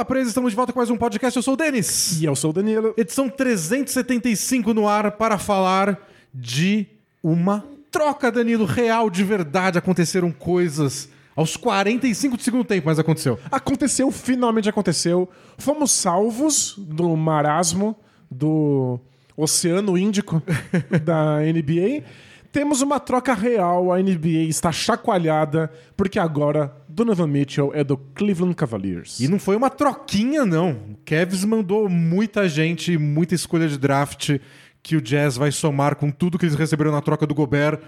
Bola 0.00 0.04
Presa? 0.06 0.28
Estamos 0.28 0.52
de 0.52 0.56
volta 0.56 0.72
com 0.72 0.78
mais 0.78 0.88
um 0.88 0.96
podcast. 0.96 1.36
Eu 1.36 1.42
sou 1.42 1.52
o 1.52 1.56
Denis. 1.58 2.22
E 2.22 2.24
eu 2.24 2.34
sou 2.34 2.48
o 2.48 2.52
Danilo. 2.54 2.94
Edição 2.96 3.28
375 3.28 4.72
no 4.72 4.88
ar 4.88 5.12
para 5.12 5.36
falar 5.36 6.00
de 6.32 6.86
uma 7.22 7.62
troca, 7.90 8.32
Danilo, 8.32 8.64
real, 8.64 9.10
de 9.10 9.22
verdade. 9.22 9.76
Aconteceram 9.76 10.32
coisas 10.32 11.10
aos 11.36 11.54
45 11.54 12.38
do 12.38 12.42
segundo 12.42 12.64
tempo, 12.64 12.86
mas 12.86 12.98
aconteceu. 12.98 13.38
Aconteceu, 13.52 14.10
finalmente 14.10 14.70
aconteceu. 14.70 15.28
Fomos 15.58 15.90
salvos 15.90 16.76
do 16.78 17.14
marasmo 17.14 17.94
do 18.30 18.98
Oceano 19.36 19.98
Índico 19.98 20.42
da 21.04 21.40
NBA. 21.40 22.04
Temos 22.50 22.80
uma 22.80 22.98
troca 22.98 23.34
real, 23.34 23.92
a 23.92 23.98
NBA 23.98 24.48
está 24.48 24.72
chacoalhada, 24.72 25.70
porque 25.94 26.18
agora 26.18 26.74
Donovan 27.00 27.28
Mitchell 27.28 27.72
é 27.74 27.82
do 27.82 27.96
Cleveland 27.96 28.54
Cavaliers. 28.54 29.20
E 29.20 29.26
não 29.26 29.38
foi 29.38 29.56
uma 29.56 29.70
troquinha, 29.70 30.44
não. 30.44 30.72
O 30.72 30.98
Cavs 31.02 31.46
mandou 31.46 31.88
muita 31.88 32.46
gente, 32.46 32.98
muita 32.98 33.34
escolha 33.34 33.66
de 33.66 33.78
draft 33.78 34.38
que 34.82 34.96
o 34.96 35.00
Jazz 35.00 35.36
vai 35.38 35.50
somar 35.50 35.96
com 35.96 36.10
tudo 36.10 36.38
que 36.38 36.44
eles 36.44 36.54
receberam 36.54 36.92
na 36.92 37.00
troca 37.00 37.26
do 37.26 37.34
Gobert. 37.34 37.80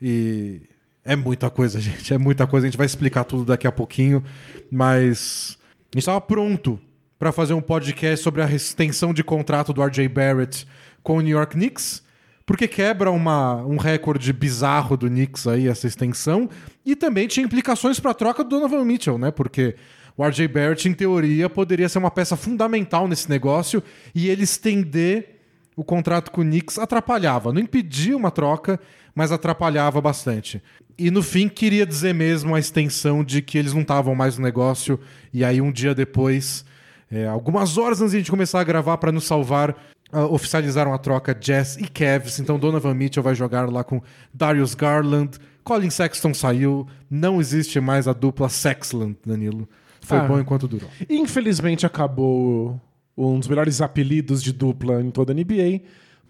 E 0.00 0.62
é 1.04 1.16
muita 1.16 1.50
coisa, 1.50 1.80
gente. 1.82 2.14
É 2.14 2.18
muita 2.18 2.46
coisa. 2.46 2.64
A 2.64 2.70
gente 2.70 2.78
vai 2.78 2.86
explicar 2.86 3.24
tudo 3.24 3.44
daqui 3.44 3.66
a 3.66 3.72
pouquinho. 3.72 4.22
Mas 4.70 5.58
a 5.92 5.96
gente 5.96 6.02
estava 6.02 6.20
pronto 6.20 6.78
para 7.18 7.32
fazer 7.32 7.54
um 7.54 7.60
podcast 7.60 8.22
sobre 8.22 8.40
a 8.40 8.48
extensão 8.52 9.12
de 9.12 9.24
contrato 9.24 9.72
do 9.72 9.82
RJ 9.82 10.06
Barrett 10.06 10.64
com 11.02 11.16
o 11.16 11.20
New 11.20 11.36
York 11.36 11.54
Knicks 11.54 12.04
porque 12.50 12.66
quebra 12.66 13.12
uma, 13.12 13.64
um 13.64 13.76
recorde 13.76 14.32
bizarro 14.32 14.96
do 14.96 15.06
Knicks 15.06 15.46
aí, 15.46 15.68
essa 15.68 15.86
extensão, 15.86 16.50
e 16.84 16.96
também 16.96 17.28
tinha 17.28 17.46
implicações 17.46 18.00
para 18.00 18.10
a 18.10 18.14
troca 18.14 18.42
do 18.42 18.50
Donovan 18.50 18.84
Mitchell, 18.84 19.16
né? 19.16 19.30
Porque 19.30 19.76
o 20.16 20.26
RJ 20.26 20.48
Barrett, 20.48 20.88
em 20.88 20.92
teoria, 20.92 21.48
poderia 21.48 21.88
ser 21.88 21.98
uma 21.98 22.10
peça 22.10 22.36
fundamental 22.36 23.06
nesse 23.06 23.30
negócio 23.30 23.80
e 24.12 24.28
ele 24.28 24.42
estender 24.42 25.38
o 25.76 25.84
contrato 25.84 26.32
com 26.32 26.40
o 26.40 26.44
Knicks 26.44 26.76
atrapalhava. 26.76 27.52
Não 27.52 27.60
impedia 27.60 28.16
uma 28.16 28.32
troca, 28.32 28.80
mas 29.14 29.30
atrapalhava 29.30 30.00
bastante. 30.00 30.60
E 30.98 31.08
no 31.08 31.22
fim, 31.22 31.48
queria 31.48 31.86
dizer 31.86 32.12
mesmo 32.12 32.56
a 32.56 32.58
extensão 32.58 33.22
de 33.22 33.40
que 33.42 33.58
eles 33.58 33.72
não 33.72 33.82
estavam 33.82 34.16
mais 34.16 34.36
no 34.36 34.42
negócio, 34.42 34.98
e 35.32 35.44
aí 35.44 35.60
um 35.60 35.70
dia 35.70 35.94
depois. 35.94 36.64
É, 37.08 37.28
algumas 37.28 37.78
horas 37.78 38.00
antes 38.00 38.10
de 38.10 38.16
a 38.16 38.20
gente 38.20 38.30
começar 38.30 38.58
a 38.58 38.64
gravar 38.64 38.98
para 38.98 39.12
nos 39.12 39.22
salvar, 39.22 39.76
uh, 40.12 40.32
oficializaram 40.32 40.92
a 40.94 40.98
troca 40.98 41.34
Jazz 41.34 41.76
e 41.76 41.88
Cavs. 41.88 42.38
Então 42.38 42.58
Donovan 42.58 42.94
Mitchell 42.94 43.22
vai 43.22 43.34
jogar 43.34 43.70
lá 43.70 43.82
com 43.84 44.00
Darius 44.32 44.74
Garland. 44.74 45.38
Colin 45.64 45.90
Sexton 45.90 46.32
saiu. 46.34 46.86
Não 47.10 47.40
existe 47.40 47.80
mais 47.80 48.08
a 48.08 48.12
dupla 48.12 48.48
Sexland, 48.48 49.16
Danilo. 49.24 49.68
Foi 50.00 50.18
Ah. 50.18 50.22
bom 50.24 50.38
enquanto 50.40 50.66
durou. 50.66 50.88
Infelizmente 51.08 51.84
acabou 51.86 52.80
um 53.16 53.38
dos 53.38 53.48
melhores 53.48 53.80
apelidos 53.82 54.42
de 54.42 54.52
dupla 54.52 55.00
em 55.02 55.10
toda 55.10 55.32
a 55.32 55.34
NBA. 55.34 55.82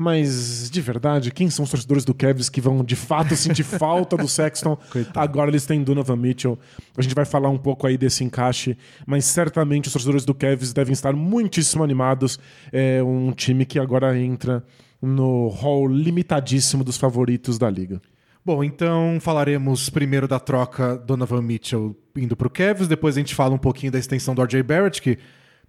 Mas, 0.02 0.70
de 0.70 0.80
verdade, 0.80 1.30
quem 1.30 1.50
são 1.50 1.62
os 1.62 1.70
torcedores 1.70 2.06
do 2.06 2.14
Cavs 2.14 2.48
que 2.48 2.58
vão 2.58 2.82
de 2.82 2.96
fato 2.96 3.36
sentir 3.36 3.64
falta 3.68 4.16
do 4.16 4.26
Sexton? 4.26 4.78
Agora 5.14 5.50
eles 5.50 5.66
têm 5.66 5.82
Donovan 5.82 6.16
Mitchell. 6.16 6.58
A 6.96 7.02
gente 7.02 7.14
vai 7.14 7.26
falar 7.26 7.50
um 7.50 7.58
pouco 7.58 7.86
aí 7.86 7.98
desse 7.98 8.24
encaixe, 8.24 8.78
mas 9.06 9.26
certamente 9.26 9.88
os 9.88 9.92
torcedores 9.92 10.24
do 10.24 10.32
Cavs 10.32 10.72
devem 10.72 10.94
estar 10.94 11.12
muitíssimo 11.12 11.84
animados. 11.84 12.40
É 12.72 13.02
um 13.02 13.30
time 13.30 13.66
que 13.66 13.78
agora 13.78 14.18
entra 14.18 14.64
no 15.02 15.48
hall 15.48 15.86
limitadíssimo 15.86 16.82
dos 16.82 16.96
favoritos 16.96 17.58
da 17.58 17.68
liga. 17.68 18.00
Bom, 18.42 18.64
então 18.64 19.18
falaremos 19.20 19.90
primeiro 19.90 20.26
da 20.26 20.40
troca 20.40 20.96
Donovan 20.96 21.42
Mitchell 21.42 21.94
indo 22.16 22.34
pro 22.34 22.48
Cavs, 22.48 22.88
depois 22.88 23.18
a 23.18 23.20
gente 23.20 23.34
fala 23.34 23.54
um 23.54 23.58
pouquinho 23.58 23.92
da 23.92 23.98
extensão 23.98 24.34
do 24.34 24.42
RJ 24.42 24.62
Barrett, 24.62 25.02
que 25.02 25.18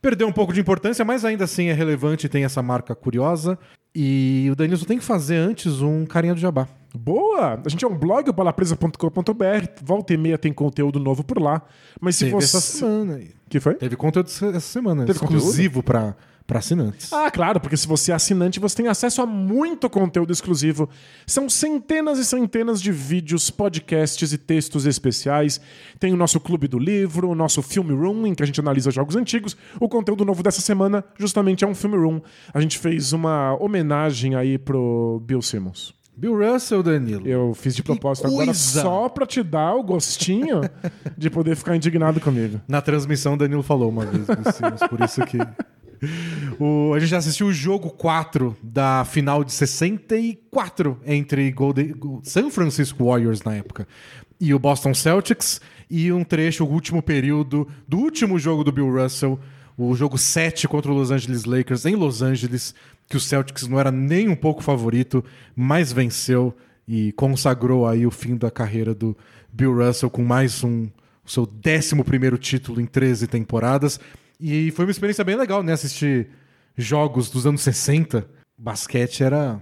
perdeu 0.02 0.28
um 0.28 0.32
pouco 0.32 0.54
de 0.54 0.60
importância, 0.60 1.06
mas 1.06 1.24
ainda 1.24 1.44
assim 1.44 1.68
é 1.68 1.74
relevante 1.74 2.28
tem 2.28 2.44
essa 2.44 2.62
marca 2.62 2.96
curiosa. 2.96 3.58
E 3.94 4.48
o 4.52 4.56
Danilo 4.56 4.86
tem 4.86 4.98
que 4.98 5.04
fazer 5.04 5.36
antes 5.36 5.82
um 5.82 6.06
carinha 6.06 6.34
do 6.34 6.40
jabá. 6.40 6.68
Boa! 6.96 7.62
A 7.66 7.70
gente 7.70 7.84
é 7.84 7.88
um 7.88 7.98
blog, 7.98 8.32
balapresa.com.br. 8.32 9.68
Volta 9.84 10.14
e 10.14 10.18
meia 10.18 10.38
tem 10.38 10.54
conteúdo 10.54 11.00
novo 11.00 11.24
por 11.24 11.42
lá. 11.42 11.62
Mas 12.00 12.16
se 12.16 12.26
Teve 12.26 12.36
você. 12.36 12.58
essa 12.58 12.62
semana 12.62 13.16
aí. 13.16 13.32
que 13.50 13.60
foi? 13.60 13.76
Teve 13.76 13.96
conteúdo 13.98 14.28
essa 14.28 14.60
semana, 14.62 15.06
Teve 15.06 15.20
exclusivo 15.20 15.84
para 15.84 16.16
para 16.46 16.60
assinantes. 16.60 17.12
Ah, 17.14 17.30
claro, 17.32 17.60
porque 17.60 17.78
se 17.78 17.88
você 17.88 18.12
é 18.12 18.16
assinante, 18.16 18.60
você 18.60 18.76
tem 18.76 18.88
acesso 18.88 19.22
a 19.22 19.26
muito 19.26 19.90
conteúdo 19.90 20.32
exclusivo. 20.32 20.90
São 21.26 21.50
centenas 21.50 22.20
e 22.20 22.26
centenas 22.26 22.82
de 22.82 22.92
vídeos, 22.92 23.50
podcasts 23.50 24.34
e 24.34 24.38
textos 24.38 24.86
especiais. 24.86 25.62
Tem 26.00 26.14
o 26.14 26.18
nosso 26.18 26.40
Clube 26.40 26.68
do 26.68 26.78
Livro, 26.78 27.30
o 27.30 27.36
nosso 27.36 27.62
Film 27.62 27.96
Room, 27.96 28.28
em 28.28 28.36
que 28.36 28.44
a 28.44 28.46
gente 28.46 28.60
analisa 28.60 28.92
jogos 28.92 29.16
antigos. 29.16 29.56
O 29.80 29.88
conteúdo 29.88 30.26
novo 30.26 30.44
dessa 30.44 30.62
semana, 30.62 31.04
justamente, 31.18 31.64
é 31.64 31.68
um 31.68 31.76
Film 31.76 31.96
Room. 31.96 32.22
A 32.54 32.60
gente 32.60 32.78
fez 32.78 33.14
uma 33.14 33.56
homenagem 33.62 34.36
aí 34.36 34.58
pro 34.58 35.22
Bill 35.26 35.42
Simmons. 35.42 35.94
Bill 36.16 36.38
Russell, 36.38 36.84
Danilo. 36.84 37.28
Eu 37.28 37.54
fiz 37.56 37.76
de 37.76 37.82
propósito 37.82 38.28
agora 38.28 38.46
coisa! 38.46 38.82
só 38.82 39.10
pra 39.10 39.26
te 39.26 39.42
dar 39.42 39.74
o 39.74 39.82
gostinho 39.82 40.62
de 41.18 41.30
poder 41.30 41.56
ficar 41.56 41.76
indignado 41.76 42.20
comigo. 42.20 42.62
Na 42.68 42.82
transmissão, 42.82 43.34
o 43.34 43.38
Danilo 43.38 43.64
falou 43.64 43.90
uma 43.90 44.06
vez 44.06 44.28
dos 44.28 44.56
Sims, 44.56 44.88
por 44.90 45.02
isso 45.02 45.26
que. 45.26 45.38
O- 46.60 46.94
a 46.94 47.00
gente 47.00 47.10
já 47.10 47.18
assistiu 47.18 47.48
o 47.48 47.54
jogo 47.54 47.90
4 47.90 48.56
da 48.62 49.06
final 49.06 49.44
de 49.44 49.52
64 49.54 51.00
entre 51.06 51.52
Golden, 51.52 51.94
San 52.24 52.50
Francisco 52.50 53.06
Warriors 53.06 53.42
na 53.44 53.56
época 53.56 53.88
e 54.40 54.54
o 54.56 54.60
Boston 54.60 54.94
Celtics, 54.94 55.62
e 55.88 56.12
um 56.12 56.24
trecho, 56.24 56.64
o 56.66 56.68
último 56.68 57.02
período 57.02 57.68
do 57.88 58.00
último 58.00 58.40
jogo 58.40 58.64
do 58.64 58.72
Bill 58.72 58.90
Russell, 58.92 59.40
o 59.78 59.94
jogo 59.96 60.18
7 60.18 60.68
contra 60.68 60.92
o 60.92 60.96
Los 60.96 61.12
Angeles 61.12 61.46
Lakers 61.46 61.86
em 61.86 61.96
Los 61.96 62.24
Angeles, 62.24 62.74
que 63.08 63.16
o 63.16 63.20
Celtics 63.20 63.68
não 63.68 63.80
era 63.80 63.92
nem 63.92 64.30
um 64.30 64.36
pouco 64.36 64.64
favorito, 64.64 65.24
mas 65.56 65.92
venceu 65.94 66.56
e 66.88 67.12
consagrou 67.12 67.88
aí 67.88 68.06
o 68.08 68.10
fim 68.12 68.36
da 68.36 68.50
carreira 68.50 68.96
do 68.96 69.16
Bill 69.54 69.76
Russell 69.78 70.10
com 70.10 70.24
mais 70.24 70.64
um 70.64 70.88
o 71.24 71.30
seu 71.30 71.44
11 71.44 72.04
primeiro 72.04 72.38
título 72.38 72.82
em 72.82 72.86
13 72.88 73.28
temporadas. 73.28 74.00
E 74.42 74.72
foi 74.72 74.86
uma 74.86 74.92
experiência 74.92 75.24
bem 75.24 75.36
legal, 75.36 75.62
né? 75.62 75.74
Assistir 75.74 76.30
jogos 76.76 77.30
dos 77.30 77.46
anos 77.46 77.62
60. 77.62 78.28
Basquete 78.58 79.24
era 79.24 79.62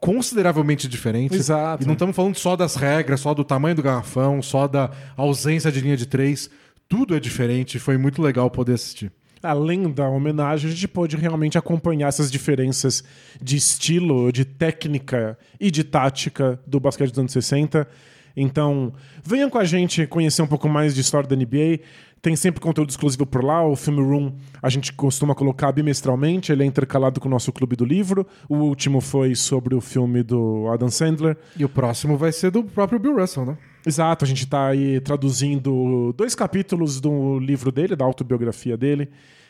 consideravelmente 0.00 0.88
diferente. 0.88 1.34
Exato. 1.34 1.82
E 1.82 1.86
não 1.86 1.94
estamos 1.94 2.14
falando 2.16 2.36
só 2.36 2.56
das 2.56 2.76
regras, 2.76 3.20
só 3.20 3.34
do 3.34 3.44
tamanho 3.44 3.74
do 3.74 3.82
garrafão, 3.82 4.40
só 4.40 4.66
da 4.66 4.90
ausência 5.16 5.70
de 5.70 5.80
linha 5.80 5.96
de 5.96 6.06
três. 6.06 6.48
Tudo 6.88 7.14
é 7.14 7.20
diferente. 7.20 7.78
Foi 7.78 7.98
muito 7.98 8.22
legal 8.22 8.50
poder 8.50 8.74
assistir. 8.74 9.12
Além 9.42 9.90
da 9.90 10.08
homenagem, 10.08 10.70
a 10.70 10.72
gente 10.72 10.86
pôde 10.86 11.16
realmente 11.16 11.56
acompanhar 11.56 12.08
essas 12.08 12.30
diferenças 12.30 13.02
de 13.40 13.56
estilo, 13.56 14.30
de 14.30 14.44
técnica 14.44 15.38
e 15.58 15.70
de 15.70 15.82
tática 15.82 16.60
do 16.66 16.78
basquete 16.78 17.10
dos 17.10 17.18
anos 17.18 17.32
60. 17.32 17.88
Então, 18.36 18.92
venham 19.24 19.50
com 19.50 19.58
a 19.58 19.64
gente 19.64 20.06
conhecer 20.06 20.42
um 20.42 20.46
pouco 20.46 20.68
mais 20.68 20.94
de 20.94 21.00
história 21.00 21.28
da 21.28 21.36
NBA. 21.36 21.80
Tem 22.22 22.36
sempre 22.36 22.60
conteúdo 22.60 22.90
exclusivo 22.90 23.24
por 23.24 23.42
lá. 23.42 23.66
O 23.66 23.74
Film 23.74 24.00
Room 24.00 24.32
a 24.62 24.68
gente 24.68 24.92
costuma 24.92 25.34
colocar 25.34 25.72
bimestralmente. 25.72 26.52
Ele 26.52 26.62
é 26.62 26.66
intercalado 26.66 27.18
com 27.20 27.28
o 27.28 27.30
nosso 27.30 27.50
Clube 27.52 27.76
do 27.76 27.84
Livro. 27.84 28.26
O 28.48 28.56
último 28.56 29.00
foi 29.00 29.34
sobre 29.34 29.74
o 29.74 29.80
filme 29.80 30.22
do 30.22 30.68
Adam 30.68 30.90
Sandler. 30.90 31.36
E 31.56 31.64
o 31.64 31.68
próximo 31.68 32.16
vai 32.16 32.32
ser 32.32 32.50
do 32.50 32.62
próprio 32.62 32.98
Bill 32.98 33.18
Russell, 33.18 33.46
né? 33.46 33.58
Exato, 33.86 34.24
a 34.24 34.28
gente 34.28 34.44
está 34.44 34.68
aí 34.68 35.00
traduzindo 35.00 36.12
dois 36.14 36.34
capítulos 36.34 37.00
do 37.00 37.38
livro 37.38 37.72
dele, 37.72 37.96
da 37.96 38.04
autobiografia 38.04 38.76
dele, 38.76 39.08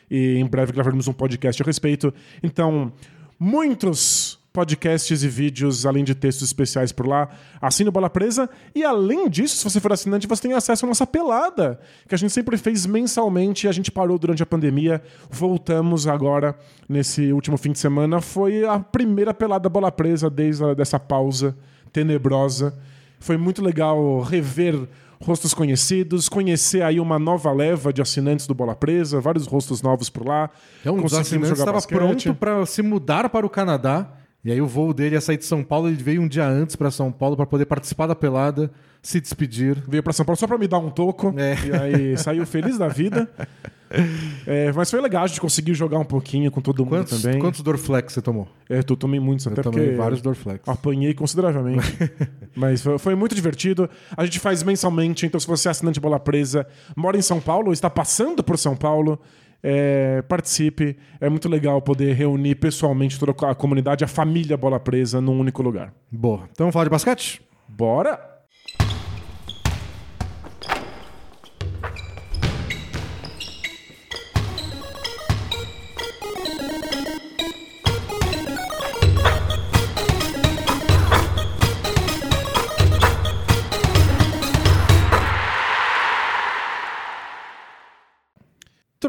e 0.08 0.36
em 0.36 0.46
breve 0.46 0.72
gravaremos 0.72 1.08
um 1.08 1.12
podcast 1.12 1.60
a 1.60 1.66
respeito. 1.66 2.14
Então, 2.40 2.92
muitos 3.38 4.39
podcasts 4.52 5.22
e 5.22 5.28
vídeos, 5.28 5.86
além 5.86 6.02
de 6.02 6.14
textos 6.14 6.48
especiais 6.48 6.90
por 6.92 7.06
lá. 7.06 7.28
Assine 7.60 7.88
o 7.88 7.92
Bola 7.92 8.10
Presa. 8.10 8.50
E 8.74 8.82
além 8.82 9.28
disso, 9.28 9.56
se 9.56 9.64
você 9.64 9.80
for 9.80 9.92
assinante, 9.92 10.26
você 10.26 10.42
tem 10.42 10.52
acesso 10.52 10.84
à 10.84 10.88
nossa 10.88 11.06
pelada, 11.06 11.80
que 12.08 12.14
a 12.14 12.18
gente 12.18 12.32
sempre 12.32 12.56
fez 12.56 12.84
mensalmente 12.86 13.66
e 13.66 13.68
a 13.68 13.72
gente 13.72 13.90
parou 13.90 14.18
durante 14.18 14.42
a 14.42 14.46
pandemia. 14.46 15.02
Voltamos 15.30 16.06
agora, 16.06 16.56
nesse 16.88 17.32
último 17.32 17.56
fim 17.56 17.72
de 17.72 17.78
semana. 17.78 18.20
Foi 18.20 18.64
a 18.64 18.78
primeira 18.80 19.32
pelada 19.32 19.68
Bola 19.68 19.92
Presa 19.92 20.28
desde 20.28 20.64
a, 20.64 20.74
dessa 20.74 20.98
pausa 20.98 21.56
tenebrosa. 21.92 22.74
Foi 23.20 23.36
muito 23.36 23.62
legal 23.62 24.20
rever 24.20 24.88
rostos 25.22 25.52
conhecidos, 25.52 26.28
conhecer 26.28 26.82
aí 26.82 26.98
uma 26.98 27.18
nova 27.18 27.52
leva 27.52 27.92
de 27.92 28.00
assinantes 28.00 28.46
do 28.46 28.54
Bola 28.54 28.74
Presa, 28.74 29.20
vários 29.20 29.46
rostos 29.46 29.82
novos 29.82 30.08
por 30.08 30.26
lá. 30.26 30.50
Então, 30.80 30.96
Conseguimos 30.96 31.26
assinantes 31.26 31.58
estava 31.58 31.82
pronto 31.82 32.34
para 32.34 32.64
se 32.64 32.82
mudar 32.82 33.28
para 33.28 33.44
o 33.44 33.50
Canadá. 33.50 34.19
E 34.44 34.50
aí 34.50 34.60
o 34.60 34.66
voo 34.66 34.94
dele 34.94 35.14
ia 35.16 35.20
sair 35.20 35.36
de 35.36 35.44
São 35.44 35.62
Paulo, 35.62 35.88
ele 35.88 36.02
veio 36.02 36.22
um 36.22 36.28
dia 36.28 36.46
antes 36.46 36.74
para 36.74 36.90
São 36.90 37.12
Paulo 37.12 37.36
para 37.36 37.44
poder 37.46 37.66
participar 37.66 38.06
da 38.06 38.14
pelada, 38.14 38.70
se 39.02 39.20
despedir. 39.20 39.76
Veio 39.86 40.02
pra 40.02 40.12
São 40.12 40.24
Paulo 40.24 40.38
só 40.38 40.46
pra 40.46 40.56
me 40.56 40.66
dar 40.66 40.78
um 40.78 40.90
toco. 40.90 41.34
É. 41.36 41.54
E 41.66 41.72
aí 41.76 42.16
saiu 42.16 42.46
feliz 42.46 42.78
da 42.78 42.88
vida. 42.88 43.28
É, 44.46 44.70
mas 44.72 44.88
foi 44.88 45.00
legal, 45.00 45.24
a 45.24 45.26
gente 45.26 45.40
conseguiu 45.40 45.74
jogar 45.74 45.98
um 45.98 46.04
pouquinho 46.04 46.50
com 46.50 46.60
todo 46.60 46.84
mundo 46.84 46.98
Quantos, 46.98 47.20
também. 47.22 47.40
quantos 47.40 47.60
Dorflex 47.60 48.12
você 48.12 48.22
tomou? 48.22 48.46
É, 48.68 48.78
eu 48.78 48.96
tomei 48.96 49.18
muitos, 49.18 49.46
até 49.48 49.60
Eu 49.60 49.64
tomei 49.64 49.86
porque 49.86 49.96
vários 49.96 50.22
Dorflex. 50.22 50.68
apanhei 50.68 51.12
consideravelmente. 51.12 51.98
mas 52.54 52.80
foi, 52.82 52.98
foi 52.98 53.14
muito 53.16 53.34
divertido. 53.34 53.90
A 54.16 54.24
gente 54.24 54.38
faz 54.38 54.62
mensalmente, 54.62 55.26
então 55.26 55.40
se 55.40 55.46
você 55.46 55.68
é 55.68 55.70
assinante 55.72 55.94
de 55.94 56.00
Bola 56.00 56.20
Presa, 56.20 56.66
mora 56.94 57.18
em 57.18 57.22
São 57.22 57.40
Paulo, 57.40 57.66
ou 57.66 57.72
está 57.72 57.90
passando 57.90 58.44
por 58.44 58.56
São 58.56 58.76
Paulo, 58.76 59.18
É, 59.62 60.22
participe. 60.22 60.96
É 61.20 61.28
muito 61.28 61.48
legal 61.48 61.80
poder 61.82 62.14
reunir 62.14 62.54
pessoalmente 62.54 63.18
toda 63.18 63.32
a 63.48 63.54
comunidade, 63.54 64.04
a 64.04 64.08
família 64.08 64.56
Bola 64.56 64.80
Presa, 64.80 65.20
num 65.20 65.38
único 65.38 65.62
lugar. 65.62 65.92
Boa. 66.10 66.48
Então 66.52 66.64
vamos 66.64 66.72
falar 66.72 66.84
de 66.84 66.90
basquete? 66.90 67.42
Bora! 67.68 68.29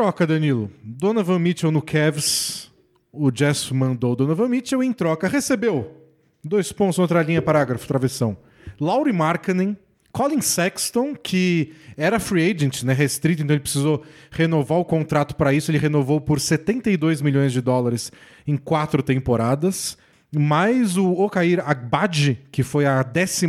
Troca, 0.02 0.26
Danilo. 0.26 0.72
Donovan 0.82 1.38
Mitchell 1.38 1.70
no 1.70 1.80
Cavs. 1.80 2.72
O 3.14 3.30
Jazz 3.30 3.70
mandou 3.70 4.16
Donovan 4.16 4.48
Mitchell 4.48 4.82
em 4.82 4.92
troca. 4.92 5.28
Recebeu. 5.28 5.96
Dois 6.44 6.72
pontos, 6.72 6.98
outra 6.98 7.22
linha, 7.22 7.40
parágrafo, 7.40 7.88
travessão. 7.88 8.36
Laurie 8.80 9.14
Markkanen, 9.14 9.78
Colin 10.12 10.42
Sexton, 10.42 11.14
que 11.14 11.74
era 11.96 12.20
free 12.20 12.50
agent, 12.50 12.82
né, 12.82 12.94
restrito, 12.94 13.44
então 13.44 13.54
ele 13.54 13.62
precisou 13.62 14.04
renovar 14.32 14.80
o 14.80 14.86
contrato 14.86 15.36
para 15.36 15.54
isso. 15.54 15.70
Ele 15.70 15.78
renovou 15.78 16.20
por 16.20 16.40
72 16.40 17.22
milhões 17.22 17.54
de 17.54 17.62
dólares 17.62 18.12
em 18.48 18.58
quatro 18.58 19.04
temporadas. 19.04 20.00
Mais 20.36 20.98
o 20.98 21.12
Okair 21.12 21.62
Agbadji, 21.64 22.40
que 22.52 22.64
foi 22.64 22.88
a 22.88 23.04
14 23.04 23.46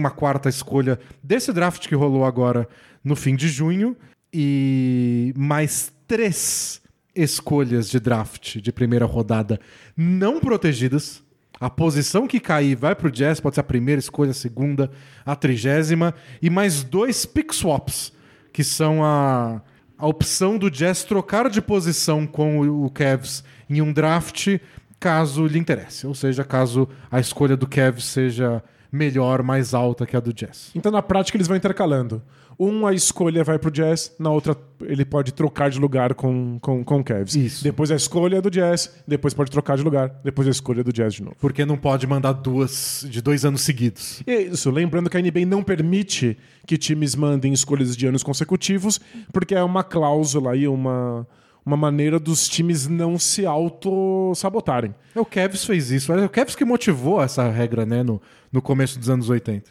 escolha 0.50 1.00
desse 1.22 1.50
draft 1.50 1.88
que 1.88 1.94
rolou 1.94 2.26
agora 2.26 2.68
no 3.02 3.16
fim 3.16 3.34
de 3.34 3.48
junho. 3.48 3.96
E 4.34 5.32
mais 5.34 5.92
três 6.12 6.82
escolhas 7.16 7.88
de 7.88 7.98
draft 7.98 8.58
de 8.58 8.70
primeira 8.70 9.06
rodada 9.06 9.58
não 9.96 10.40
protegidas. 10.40 11.22
A 11.58 11.70
posição 11.70 12.26
que 12.26 12.38
cair 12.38 12.76
vai 12.76 12.94
para 12.94 13.08
o 13.08 13.10
Jazz, 13.10 13.40
pode 13.40 13.54
ser 13.54 13.62
a 13.62 13.64
primeira 13.64 13.98
escolha, 13.98 14.32
a 14.32 14.34
segunda, 14.34 14.90
a 15.24 15.34
trigésima. 15.34 16.14
E 16.42 16.50
mais 16.50 16.84
dois 16.84 17.24
pick 17.24 17.54
swaps, 17.54 18.12
que 18.52 18.62
são 18.62 19.02
a, 19.02 19.62
a 19.96 20.06
opção 20.06 20.58
do 20.58 20.70
Jazz 20.70 21.02
trocar 21.02 21.48
de 21.48 21.62
posição 21.62 22.26
com 22.26 22.60
o, 22.60 22.84
o 22.84 22.90
Cavs 22.90 23.42
em 23.70 23.80
um 23.80 23.90
draft, 23.90 24.58
caso 25.00 25.46
lhe 25.46 25.58
interesse. 25.58 26.06
Ou 26.06 26.14
seja, 26.14 26.44
caso 26.44 26.86
a 27.10 27.20
escolha 27.20 27.56
do 27.56 27.66
Cavs 27.66 28.04
seja 28.04 28.62
melhor, 28.92 29.42
mais 29.42 29.72
alta 29.72 30.04
que 30.04 30.14
a 30.14 30.20
do 30.20 30.34
Jazz. 30.34 30.72
Então, 30.74 30.92
na 30.92 31.00
prática, 31.00 31.38
eles 31.38 31.48
vão 31.48 31.56
intercalando. 31.56 32.22
Uma 32.64 32.94
escolha 32.94 33.42
vai 33.42 33.58
pro 33.58 33.72
Jazz, 33.72 34.14
na 34.20 34.30
outra 34.30 34.56
ele 34.82 35.04
pode 35.04 35.32
trocar 35.32 35.68
de 35.68 35.80
lugar 35.80 36.14
com, 36.14 36.60
com, 36.60 36.84
com 36.84 37.00
o 37.00 37.02
Cavs. 37.02 37.34
Isso. 37.34 37.64
Depois 37.64 37.90
a 37.90 37.96
escolha 37.96 38.36
é 38.36 38.40
do 38.40 38.48
Jazz, 38.48 39.02
depois 39.04 39.34
pode 39.34 39.50
trocar 39.50 39.76
de 39.76 39.82
lugar, 39.82 40.20
depois 40.22 40.46
a 40.46 40.52
escolha 40.52 40.78
é 40.82 40.84
do 40.84 40.92
Jazz 40.92 41.14
de 41.14 41.24
novo. 41.24 41.34
Porque 41.40 41.64
não 41.64 41.76
pode 41.76 42.06
mandar 42.06 42.34
duas 42.34 43.04
de 43.10 43.20
dois 43.20 43.44
anos 43.44 43.62
seguidos. 43.62 44.22
E 44.24 44.32
isso, 44.42 44.70
lembrando 44.70 45.10
que 45.10 45.16
a 45.16 45.20
NBA 45.20 45.44
não 45.44 45.60
permite 45.60 46.38
que 46.64 46.78
times 46.78 47.16
mandem 47.16 47.52
escolhas 47.52 47.96
de 47.96 48.06
anos 48.06 48.22
consecutivos, 48.22 49.00
porque 49.32 49.56
é 49.56 49.62
uma 49.64 49.82
cláusula 49.82 50.52
aí, 50.52 50.68
uma, 50.68 51.26
uma 51.66 51.76
maneira 51.76 52.20
dos 52.20 52.48
times 52.48 52.86
não 52.86 53.18
se 53.18 53.44
auto-sabotarem. 53.44 54.94
É, 55.16 55.20
O 55.20 55.24
Cavs 55.24 55.64
fez 55.64 55.90
isso. 55.90 56.12
É 56.12 56.24
o 56.24 56.30
Cavs 56.30 56.54
que 56.54 56.64
motivou 56.64 57.20
essa 57.20 57.50
regra, 57.50 57.84
né, 57.84 58.04
no, 58.04 58.22
no 58.52 58.62
começo 58.62 59.00
dos 59.00 59.10
anos 59.10 59.28
80. 59.28 59.68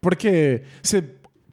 Porque 0.00 0.62
você 0.82 1.04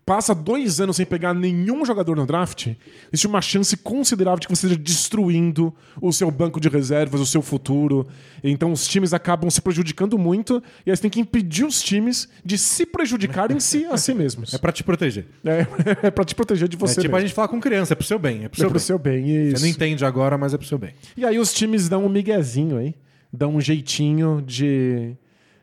passa 0.10 0.34
dois 0.34 0.82
anos 0.82 0.96
sem 0.96 1.06
pegar 1.06 1.36
nenhum 1.36 1.86
jogador 1.86 2.16
no 2.16 2.26
draft, 2.26 2.70
existe 3.14 3.28
uma 3.28 3.42
chance 3.42 3.78
considerável 3.78 4.40
de 4.40 4.48
que 4.48 4.56
você 4.56 4.66
esteja 4.66 4.82
destruindo 4.84 5.72
o 6.02 6.12
seu 6.12 6.32
banco 6.32 6.60
de 6.60 6.68
reservas, 6.68 7.22
o 7.22 7.28
seu 7.28 7.44
futuro. 7.44 8.08
Então 8.44 8.72
os 8.72 8.88
times 8.88 9.14
acabam 9.14 9.52
se 9.52 9.62
prejudicando 9.62 10.18
muito 10.18 10.64
e 10.84 10.90
aí 10.90 10.96
você 10.98 11.04
tem 11.04 11.12
que 11.12 11.20
impedir 11.20 11.64
os 11.64 11.84
times 11.84 12.28
de 12.44 12.58
se 12.58 12.88
prejudicarem 12.88 13.60
si 13.60 13.86
a 13.86 13.98
si 13.98 14.16
mesmos. 14.16 14.52
É 14.56 14.58
pra 14.58 14.72
te 14.72 14.84
proteger. 14.84 15.28
É, 15.46 15.68
é 16.08 16.10
pra 16.10 16.26
te 16.26 16.34
proteger 16.34 16.68
de 16.68 16.76
É 16.76 16.80
você. 16.80 17.02
tipo 17.02 17.14
a 17.14 17.18
mesmo. 17.20 17.28
gente 17.28 17.36
falar 17.36 17.48
com 17.50 17.60
criança, 17.62 17.94
é 17.94 17.96
pro 17.96 18.08
seu 18.08 18.18
bem. 18.18 18.46
É 18.46 18.50
pro 18.50 18.58
É 18.60 18.62
seu 18.62 18.70
pro 18.70 18.80
bem. 18.80 18.84
seu 18.84 18.98
bem, 18.98 19.24
Você 19.26 19.54
isso. 19.54 19.62
não 19.64 19.70
entende 19.70 20.04
agora, 20.04 20.40
mas 20.40 20.56
é 20.56 20.58
pro 20.58 20.66
seu 20.66 20.80
bem. 20.80 20.94
E 21.16 21.24
aí 21.24 21.38
os 21.38 21.54
times 21.54 21.88
dão 21.88 22.04
um 22.04 22.10
miguezinho 22.10 22.78
aí, 22.78 22.96
dão 23.32 23.56
um 23.58 23.62
jeitinho 23.62 24.42
de, 24.44 25.16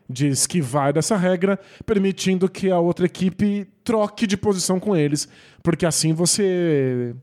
de 0.09 0.27
esquivar 0.27 0.93
dessa 0.93 1.17
regra, 1.17 1.59
permitindo 1.85 2.47
que 2.49 2.71
a 2.71 2.79
outra 2.79 3.05
equipe 3.05 3.67
troque 3.83 4.25
de 4.25 4.37
posição 4.37 4.79
com 4.79 4.95
eles, 4.95 5.27
porque 5.61 5.85
assim 5.85 6.13
você 6.13 7.13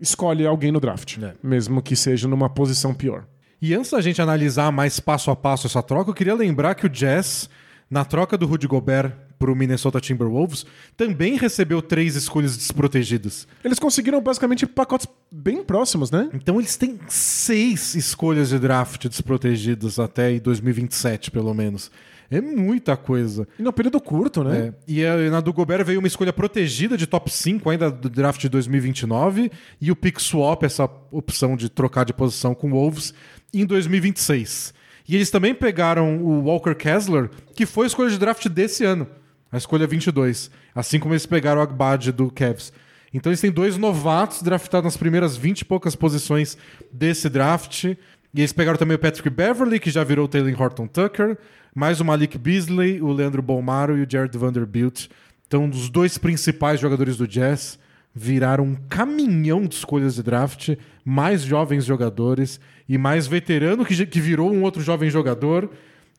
escolhe 0.00 0.46
alguém 0.46 0.72
no 0.72 0.80
draft, 0.80 1.18
É. 1.22 1.34
mesmo 1.42 1.82
que 1.82 1.94
seja 1.96 2.26
numa 2.28 2.48
posição 2.48 2.92
pior. 2.94 3.24
E 3.60 3.74
antes 3.74 3.90
da 3.90 4.00
gente 4.00 4.20
analisar 4.20 4.70
mais 4.72 5.00
passo 5.00 5.30
a 5.30 5.36
passo 5.36 5.66
essa 5.66 5.82
troca, 5.82 6.10
eu 6.10 6.14
queria 6.14 6.34
lembrar 6.34 6.74
que 6.74 6.84
o 6.86 6.88
Jazz, 6.88 7.48
na 7.90 8.04
troca 8.04 8.36
do 8.36 8.46
Rudy 8.46 8.66
Gobert 8.66 9.12
pro 9.38 9.54
Minnesota 9.56 10.00
Timberwolves, 10.00 10.64
também 10.96 11.36
recebeu 11.36 11.80
três 11.82 12.14
escolhas 12.16 12.56
desprotegidas. 12.56 13.46
Eles 13.64 13.78
conseguiram 13.78 14.20
basicamente 14.22 14.66
pacotes 14.66 15.06
bem 15.30 15.62
próximos, 15.64 16.10
né? 16.10 16.28
Então 16.34 16.58
eles 16.58 16.76
têm 16.76 16.98
seis 17.08 17.94
escolhas 17.94 18.50
de 18.50 18.58
draft 18.58 19.06
desprotegidas 19.08 19.98
até 19.98 20.30
em 20.32 20.38
2027, 20.38 21.30
pelo 21.30 21.52
menos. 21.54 21.90
É 22.36 22.40
muita 22.40 22.96
coisa. 22.96 23.46
E 23.58 23.62
num 23.62 23.72
período 23.72 24.00
curto, 24.00 24.42
né? 24.44 24.68
É, 24.68 24.72
e 24.86 25.04
a- 25.04 25.16
na 25.30 25.40
do 25.40 25.52
Gobert 25.52 25.84
veio 25.84 25.98
uma 25.98 26.08
escolha 26.08 26.32
protegida 26.32 26.96
de 26.96 27.06
top 27.06 27.30
5 27.30 27.68
ainda 27.70 27.90
do 27.90 28.08
draft 28.08 28.40
de 28.40 28.48
2029 28.48 29.50
e 29.80 29.90
o 29.90 29.96
pick 29.96 30.18
swap, 30.20 30.62
essa 30.64 30.88
opção 31.10 31.56
de 31.56 31.68
trocar 31.68 32.04
de 32.04 32.12
posição 32.12 32.54
com 32.54 32.68
o 32.68 32.70
Wolves, 32.74 33.14
em 33.52 33.64
2026. 33.64 34.74
E 35.08 35.14
eles 35.14 35.30
também 35.30 35.54
pegaram 35.54 36.16
o 36.22 36.44
Walker 36.44 36.74
Kessler, 36.74 37.30
que 37.54 37.66
foi 37.66 37.84
a 37.84 37.88
escolha 37.88 38.10
de 38.10 38.18
draft 38.18 38.48
desse 38.48 38.84
ano, 38.84 39.06
a 39.52 39.56
escolha 39.58 39.86
22, 39.86 40.50
assim 40.74 40.98
como 40.98 41.12
eles 41.14 41.26
pegaram 41.26 41.60
o 41.60 41.62
Agbad 41.62 42.10
do 42.10 42.30
Cavs. 42.30 42.72
Então 43.12 43.30
eles 43.30 43.40
têm 43.40 43.50
dois 43.52 43.76
novatos 43.76 44.42
draftados 44.42 44.84
nas 44.86 44.96
primeiras 44.96 45.36
20 45.36 45.60
e 45.60 45.64
poucas 45.64 45.94
posições 45.94 46.58
desse 46.92 47.28
draft. 47.28 47.94
E 48.34 48.40
eles 48.40 48.52
pegaram 48.52 48.76
também 48.76 48.96
o 48.96 48.98
Patrick 48.98 49.30
Beverly, 49.30 49.78
que 49.78 49.90
já 49.90 50.02
virou 50.02 50.24
o 50.24 50.28
Taylor 50.28 50.60
Horton 50.60 50.88
Tucker, 50.88 51.38
mais 51.72 52.00
o 52.00 52.04
Malik 52.04 52.36
Beasley, 52.36 53.00
o 53.00 53.12
Leandro 53.12 53.40
Bolmaro 53.40 53.96
e 53.96 54.02
o 54.02 54.06
Jared 54.10 54.36
Vanderbilt. 54.36 55.06
Então, 55.46 55.68
os 55.68 55.88
dois 55.88 56.18
principais 56.18 56.80
jogadores 56.80 57.16
do 57.16 57.28
Jazz 57.28 57.78
viraram 58.12 58.64
um 58.64 58.74
caminhão 58.88 59.62
de 59.66 59.76
escolhas 59.76 60.16
de 60.16 60.22
draft, 60.22 60.70
mais 61.04 61.42
jovens 61.42 61.84
jogadores 61.84 62.58
e 62.88 62.98
mais 62.98 63.26
veterano 63.26 63.84
que, 63.84 64.06
que 64.06 64.20
virou 64.20 64.52
um 64.52 64.62
outro 64.62 64.82
jovem 64.82 65.08
jogador. 65.08 65.70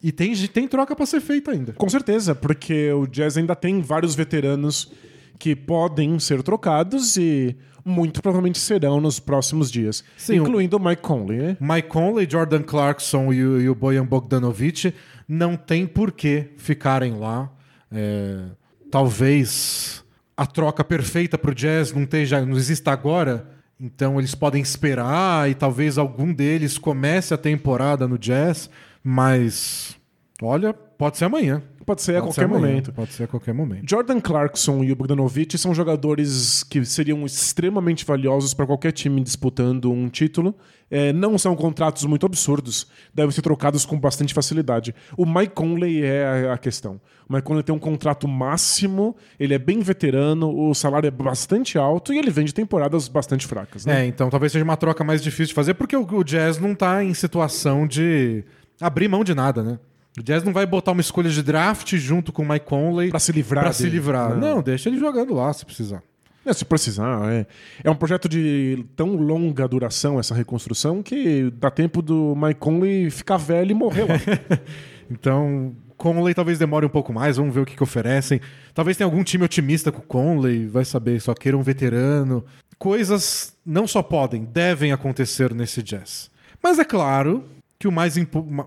E 0.01 0.11
tem, 0.11 0.33
tem 0.47 0.67
troca 0.67 0.95
para 0.95 1.05
ser 1.05 1.19
feita 1.19 1.51
ainda. 1.51 1.73
Com 1.73 1.89
certeza, 1.89 2.33
porque 2.33 2.91
o 2.91 3.07
Jazz 3.07 3.37
ainda 3.37 3.55
tem 3.55 3.81
vários 3.81 4.15
veteranos 4.15 4.91
que 5.37 5.55
podem 5.55 6.17
ser 6.19 6.41
trocados 6.43 7.17
e 7.17 7.55
muito 7.85 8.21
provavelmente 8.21 8.57
serão 8.57 8.99
nos 8.99 9.19
próximos 9.19 9.69
dias. 9.69 10.03
Sim, 10.17 10.37
incluindo 10.37 10.77
o 10.77 10.79
Mike 10.83 11.03
Conley, 11.03 11.37
né? 11.37 11.57
Mike 11.59 11.87
Conley, 11.87 12.27
Jordan 12.29 12.63
Clarkson 12.63 13.31
e 13.31 13.45
o, 13.45 13.61
e 13.61 13.69
o 13.69 13.75
Bojan 13.75 14.05
Bogdanovic 14.05 14.93
não 15.27 15.55
tem 15.55 15.85
por 15.85 16.11
que 16.11 16.49
ficarem 16.57 17.13
lá. 17.19 17.51
É, 17.91 18.45
talvez 18.89 20.03
a 20.35 20.45
troca 20.45 20.83
perfeita 20.83 21.37
para 21.37 21.51
o 21.51 21.55
Jazz 21.55 21.93
não, 21.93 22.03
esteja, 22.03 22.43
não 22.43 22.57
exista 22.57 22.91
agora, 22.91 23.47
então 23.79 24.19
eles 24.19 24.33
podem 24.33 24.61
esperar 24.61 25.49
e 25.49 25.53
talvez 25.53 25.97
algum 25.97 26.33
deles 26.33 26.77
comece 26.77 27.33
a 27.33 27.37
temporada 27.37 28.07
no 28.07 28.17
Jazz, 28.17 28.69
mas 29.03 29.95
olha, 30.41 30.73
pode 30.73 31.17
ser 31.17 31.25
amanhã. 31.25 31.61
Pode 31.85 32.01
ser 32.01 32.15
a 32.15 32.21
Pode 32.21 32.33
qualquer 32.35 32.41
ser 32.41 32.47
momento. 32.47 32.91
Pode 32.93 33.13
ser 33.13 33.23
a 33.23 33.27
qualquer 33.27 33.53
momento. 33.53 33.87
Jordan 33.89 34.19
Clarkson 34.19 34.83
e 34.83 34.91
o 34.91 34.95
Bogdanovic 34.95 35.55
são 35.57 35.73
jogadores 35.73 36.63
que 36.63 36.83
seriam 36.83 37.25
extremamente 37.25 38.03
valiosos 38.03 38.53
para 38.53 38.65
qualquer 38.65 38.91
time 38.91 39.21
disputando 39.21 39.91
um 39.91 40.09
título. 40.09 40.55
É, 40.89 41.11
não 41.11 41.37
são 41.37 41.55
contratos 41.55 42.03
muito 42.05 42.25
absurdos, 42.27 42.87
devem 43.13 43.31
ser 43.31 43.41
trocados 43.41 43.85
com 43.85 43.99
bastante 43.99 44.33
facilidade. 44.35 44.93
O 45.17 45.25
Mike 45.25 45.53
Conley 45.55 46.03
é 46.03 46.49
a- 46.49 46.53
a 46.53 46.57
questão. 46.59 47.01
O 47.27 47.33
Mike 47.33 47.43
Conley 47.45 47.63
tem 47.63 47.73
um 47.75 47.79
contrato 47.79 48.27
máximo, 48.27 49.15
ele 49.39 49.53
é 49.55 49.57
bem 49.59 49.79
veterano, 49.79 50.47
o 50.55 50.73
salário 50.75 51.07
é 51.07 51.11
bastante 51.11 51.77
alto 51.77 52.13
e 52.13 52.17
ele 52.19 52.29
vem 52.29 52.45
de 52.45 52.53
temporadas 52.53 53.07
bastante 53.07 53.47
fracas. 53.47 53.83
Né? 53.85 54.01
É, 54.03 54.05
então 54.05 54.29
talvez 54.29 54.51
seja 54.51 54.63
uma 54.63 54.77
troca 54.77 55.03
mais 55.03 55.21
difícil 55.23 55.47
de 55.47 55.53
fazer, 55.55 55.73
porque 55.73 55.95
o, 55.97 56.01
o 56.03 56.23
Jazz 56.23 56.59
não 56.59 56.75
tá 56.75 57.03
em 57.03 57.13
situação 57.15 57.87
de 57.87 58.43
abrir 58.79 59.07
mão 59.07 59.23
de 59.23 59.33
nada, 59.33 59.63
né? 59.63 59.79
O 60.17 60.23
Jazz 60.23 60.43
não 60.43 60.53
vai 60.53 60.65
botar 60.65 60.91
uma 60.93 61.01
escolha 61.01 61.29
de 61.29 61.43
draft 61.43 61.93
junto 61.95 62.31
com 62.31 62.41
o 62.43 62.47
Mike 62.47 62.65
Conley 62.65 63.09
Pra 63.09 63.19
se 63.19 63.31
livrar 63.31 63.63
pra 63.65 63.73
se 63.73 63.83
dele. 63.83 63.95
livrar. 63.95 64.29
Não. 64.29 64.55
Não. 64.55 64.61
deixa 64.63 64.87
ele 64.89 64.97
jogando 64.97 65.33
lá 65.33 65.51
se 65.51 65.65
precisar. 65.65 66.01
É, 66.45 66.53
se 66.53 66.63
precisar, 66.63 67.33
é. 67.33 67.47
É 67.83 67.89
um 67.89 67.95
projeto 67.95 68.29
de 68.29 68.85
tão 68.95 69.15
longa 69.15 69.67
duração, 69.67 70.19
essa 70.19 70.35
reconstrução, 70.35 71.01
que 71.01 71.49
dá 71.59 71.71
tempo 71.71 72.03
do 72.03 72.35
Mike 72.35 72.59
Conley 72.59 73.09
ficar 73.09 73.37
velho 73.37 73.71
e 73.71 73.73
morrer 73.73 74.03
lá. 74.03 74.15
Então, 75.09 75.75
Conley 75.97 76.33
talvez 76.33 76.57
demore 76.57 76.83
um 76.83 76.89
pouco 76.89 77.13
mais, 77.13 77.37
vamos 77.37 77.53
ver 77.53 77.61
o 77.61 77.65
que, 77.65 77.75
que 77.75 77.83
oferecem. 77.83 78.41
Talvez 78.73 78.97
tenha 78.97 79.05
algum 79.05 79.23
time 79.23 79.43
otimista 79.45 79.91
com 79.91 79.99
o 79.99 80.01
Conley, 80.01 80.65
vai 80.65 80.83
saber, 80.83 81.19
só 81.21 81.33
queira 81.35 81.55
um 81.55 81.61
veterano. 81.61 82.43
coisas 82.79 83.55
não 83.63 83.85
só 83.87 84.01
podem, 84.01 84.43
devem 84.45 84.91
acontecer 84.91 85.53
nesse 85.53 85.83
Jazz. 85.83 86.31
Mas 86.61 86.79
é 86.79 86.83
claro 86.83 87.43
que 87.79 87.87
o 87.87 87.91
mais, 87.91 88.15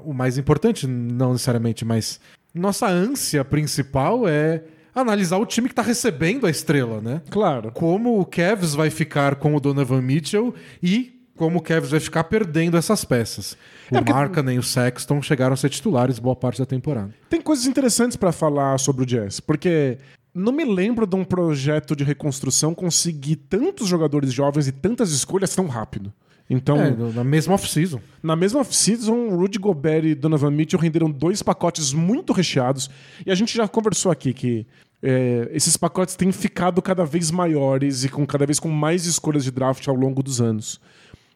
o 0.05 0.13
mais 0.13 0.39
importante, 0.39 0.87
não 0.87 1.33
necessariamente, 1.33 1.85
mas 1.85 2.21
nossa 2.55 2.87
ânsia 2.87 3.45
principal 3.45 4.29
é 4.29 4.65
analisar 4.95 5.39
o 5.39 5.47
time 5.47 5.69
que 5.69 5.73
está 5.73 5.83
recebendo 5.83 6.47
a 6.47 6.51
estrela, 6.51 7.01
né? 7.01 7.23
Claro. 7.31 7.71
Como 7.73 8.21
o 8.21 8.25
Cavs 8.25 8.75
vai 8.75 8.91
ficar 8.91 9.37
com 9.37 9.55
o 9.55 9.61
Donovan 9.61 10.03
Mitchell 10.03 10.55
e 10.83 11.19
como 11.37 11.59
o 11.59 11.63
Cavs 11.63 11.91
vai 11.91 12.01
ficar 12.01 12.25
perdendo 12.25 12.77
essas 12.77 13.05
peças. 13.05 13.53
O 13.91 13.97
é 13.97 13.99
porque... 14.01 14.13
Marca 14.13 14.43
nem 14.43 14.59
o 14.59 14.63
Sexton 14.63 15.23
chegaram 15.23 15.55
a 15.55 15.57
ser 15.57 15.71
titulares 15.71 16.19
boa 16.19 16.35
parte 16.35 16.59
da 16.59 16.67
temporada. 16.67 17.15
Tem 17.31 17.41
coisas 17.41 17.67
interessantes 17.67 18.17
para 18.17 18.33
falar 18.33 18.79
sobre 18.79 19.05
o 19.05 19.07
Jazz, 19.07 19.39
porque 19.39 19.99
não 20.35 20.53
me 20.53 20.65
lembro 20.65 21.07
de 21.07 21.15
um 21.15 21.25
projeto 21.25 21.95
de 21.95 22.03
reconstrução 22.03 22.75
conseguir 22.75 23.37
tantos 23.37 23.87
jogadores 23.87 24.33
jovens 24.33 24.67
e 24.67 24.73
tantas 24.73 25.13
escolhas 25.13 25.55
tão 25.55 25.67
rápido. 25.69 26.13
Então, 26.51 26.81
é, 26.81 26.91
na 27.15 27.25
mesma 27.25 27.55
off-season. 27.55 28.01
Na 28.23 28.35
mesma 28.35 28.61
off-season, 28.61 29.29
Rudy 29.37 29.59
Gobert 29.59 30.05
e 30.05 30.15
Donovan 30.15 30.51
Mitchell 30.51 30.81
renderam 30.81 31.11
dois 31.11 31.43
pacotes 31.43 31.93
muito 31.93 32.33
recheados. 32.33 32.89
E 33.27 33.31
a 33.31 33.35
gente 33.35 33.55
já 33.55 33.69
conversou 33.69 34.11
aqui 34.11 34.33
que 34.33 34.67
é, 35.03 35.49
esses 35.53 35.77
pacotes 35.77 36.17
têm 36.17 36.33
ficado 36.33 36.81
cada 36.81 37.05
vez 37.05 37.31
maiores 37.31 38.05
e 38.05 38.09
com 38.09 38.27
cada 38.27 38.47
vez 38.47 38.59
com 38.59 38.69
mais 38.69 39.05
escolhas 39.05 39.45
de 39.45 39.51
draft 39.51 39.87
ao 39.89 39.95
longo 39.95 40.23
dos 40.23 40.41
anos. 40.41 40.81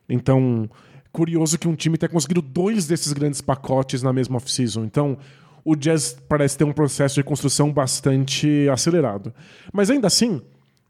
Então, 0.09 0.69
curioso 1.12 1.59
que 1.59 1.69
um 1.69 1.75
time 1.75 1.99
tenha 1.99 2.09
conseguido 2.09 2.40
dois 2.40 2.87
desses 2.87 3.12
grandes 3.12 3.42
pacotes 3.42 4.02
na 4.02 4.12
mesma 4.12 4.37
off-season. 4.37 4.85
Então, 4.85 5.19
o 5.64 5.76
Jazz 5.76 6.16
parece 6.28 6.57
ter 6.57 6.64
um 6.64 6.73
processo 6.73 7.16
de 7.16 7.23
construção 7.23 7.71
bastante 7.71 8.66
acelerado. 8.71 9.33
Mas 9.73 9.90
ainda 9.90 10.07
assim, 10.07 10.40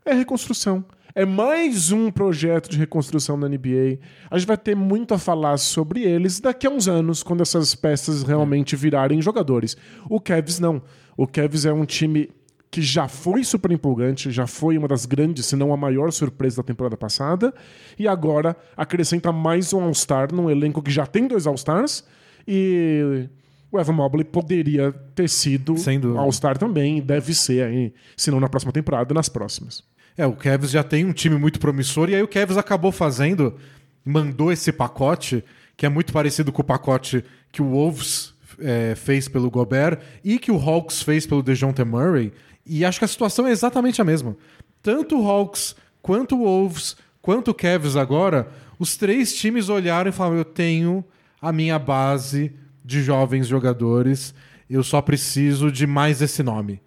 é 0.04 0.14
reconstrução. 0.14 0.84
É 1.14 1.26
mais 1.26 1.92
um 1.92 2.10
projeto 2.10 2.70
de 2.70 2.78
reconstrução 2.78 3.38
da 3.38 3.46
NBA. 3.46 3.98
A 4.30 4.38
gente 4.38 4.48
vai 4.48 4.56
ter 4.56 4.74
muito 4.74 5.12
a 5.12 5.18
falar 5.18 5.58
sobre 5.58 6.02
eles 6.02 6.40
daqui 6.40 6.66
a 6.66 6.70
uns 6.70 6.88
anos, 6.88 7.22
quando 7.22 7.42
essas 7.42 7.74
peças 7.74 8.22
realmente 8.22 8.74
virarem 8.74 9.20
jogadores. 9.20 9.76
O 10.08 10.18
Cavs 10.18 10.58
não. 10.58 10.80
O 11.14 11.26
Cavs 11.26 11.66
é 11.66 11.72
um 11.72 11.84
time 11.84 12.30
que 12.70 12.80
já 12.80 13.06
foi 13.06 13.44
super 13.44 13.70
empolgante, 13.70 14.30
já 14.30 14.46
foi 14.46 14.78
uma 14.78 14.88
das 14.88 15.04
grandes, 15.04 15.44
se 15.44 15.54
não 15.54 15.74
a 15.74 15.76
maior 15.76 16.10
surpresa 16.10 16.56
da 16.56 16.62
temporada 16.62 16.96
passada, 16.96 17.52
e 17.98 18.08
agora 18.08 18.56
acrescenta 18.74 19.30
mais 19.30 19.74
um 19.74 19.82
All-Star 19.82 20.34
num 20.34 20.48
elenco 20.48 20.80
que 20.80 20.90
já 20.90 21.04
tem 21.04 21.28
dois 21.28 21.46
All-Stars 21.46 22.02
e 22.48 23.28
o 23.70 23.78
Evan 23.78 23.92
Mobley 23.92 24.24
poderia 24.24 24.90
ter 25.14 25.28
sido 25.28 25.76
All-Star 26.18 26.56
também, 26.56 27.02
deve 27.02 27.34
ser 27.34 27.64
aí, 27.64 27.92
se 28.16 28.30
não 28.30 28.40
na 28.40 28.48
próxima 28.48 28.72
temporada, 28.72 29.12
nas 29.12 29.28
próximas. 29.28 29.84
É, 30.16 30.26
o 30.26 30.32
Cavs 30.32 30.70
já 30.70 30.82
tem 30.82 31.04
um 31.04 31.12
time 31.12 31.36
muito 31.36 31.58
promissor 31.58 32.10
e 32.10 32.14
aí 32.14 32.22
o 32.22 32.28
Cavs 32.28 32.56
acabou 32.56 32.92
fazendo, 32.92 33.56
mandou 34.04 34.52
esse 34.52 34.70
pacote, 34.70 35.42
que 35.76 35.86
é 35.86 35.88
muito 35.88 36.12
parecido 36.12 36.52
com 36.52 36.60
o 36.60 36.64
pacote 36.64 37.24
que 37.50 37.62
o 37.62 37.70
Wolves 37.70 38.34
é, 38.58 38.94
fez 38.94 39.28
pelo 39.28 39.50
Gobert 39.50 39.98
e 40.22 40.38
que 40.38 40.52
o 40.52 40.56
Hawks 40.56 41.02
fez 41.02 41.26
pelo 41.26 41.42
DeJounte 41.42 41.82
Murray. 41.84 42.32
E 42.64 42.84
acho 42.84 42.98
que 42.98 43.04
a 43.04 43.08
situação 43.08 43.46
é 43.46 43.50
exatamente 43.50 44.00
a 44.00 44.04
mesma. 44.04 44.36
Tanto 44.82 45.18
o 45.18 45.28
Hawks, 45.28 45.74
quanto 46.00 46.36
o 46.36 46.44
Wolves, 46.44 46.96
quanto 47.20 47.50
o 47.50 47.54
Cavs 47.54 47.96
agora, 47.96 48.48
os 48.78 48.96
três 48.96 49.34
times 49.34 49.68
olharam 49.68 50.10
e 50.10 50.12
falaram: 50.12 50.38
eu 50.38 50.44
tenho 50.44 51.04
a 51.40 51.52
minha 51.52 51.78
base 51.78 52.52
de 52.84 53.02
jovens 53.02 53.46
jogadores, 53.46 54.34
eu 54.68 54.82
só 54.82 55.00
preciso 55.00 55.72
de 55.72 55.86
mais 55.86 56.20
esse 56.20 56.42
nome 56.42 56.80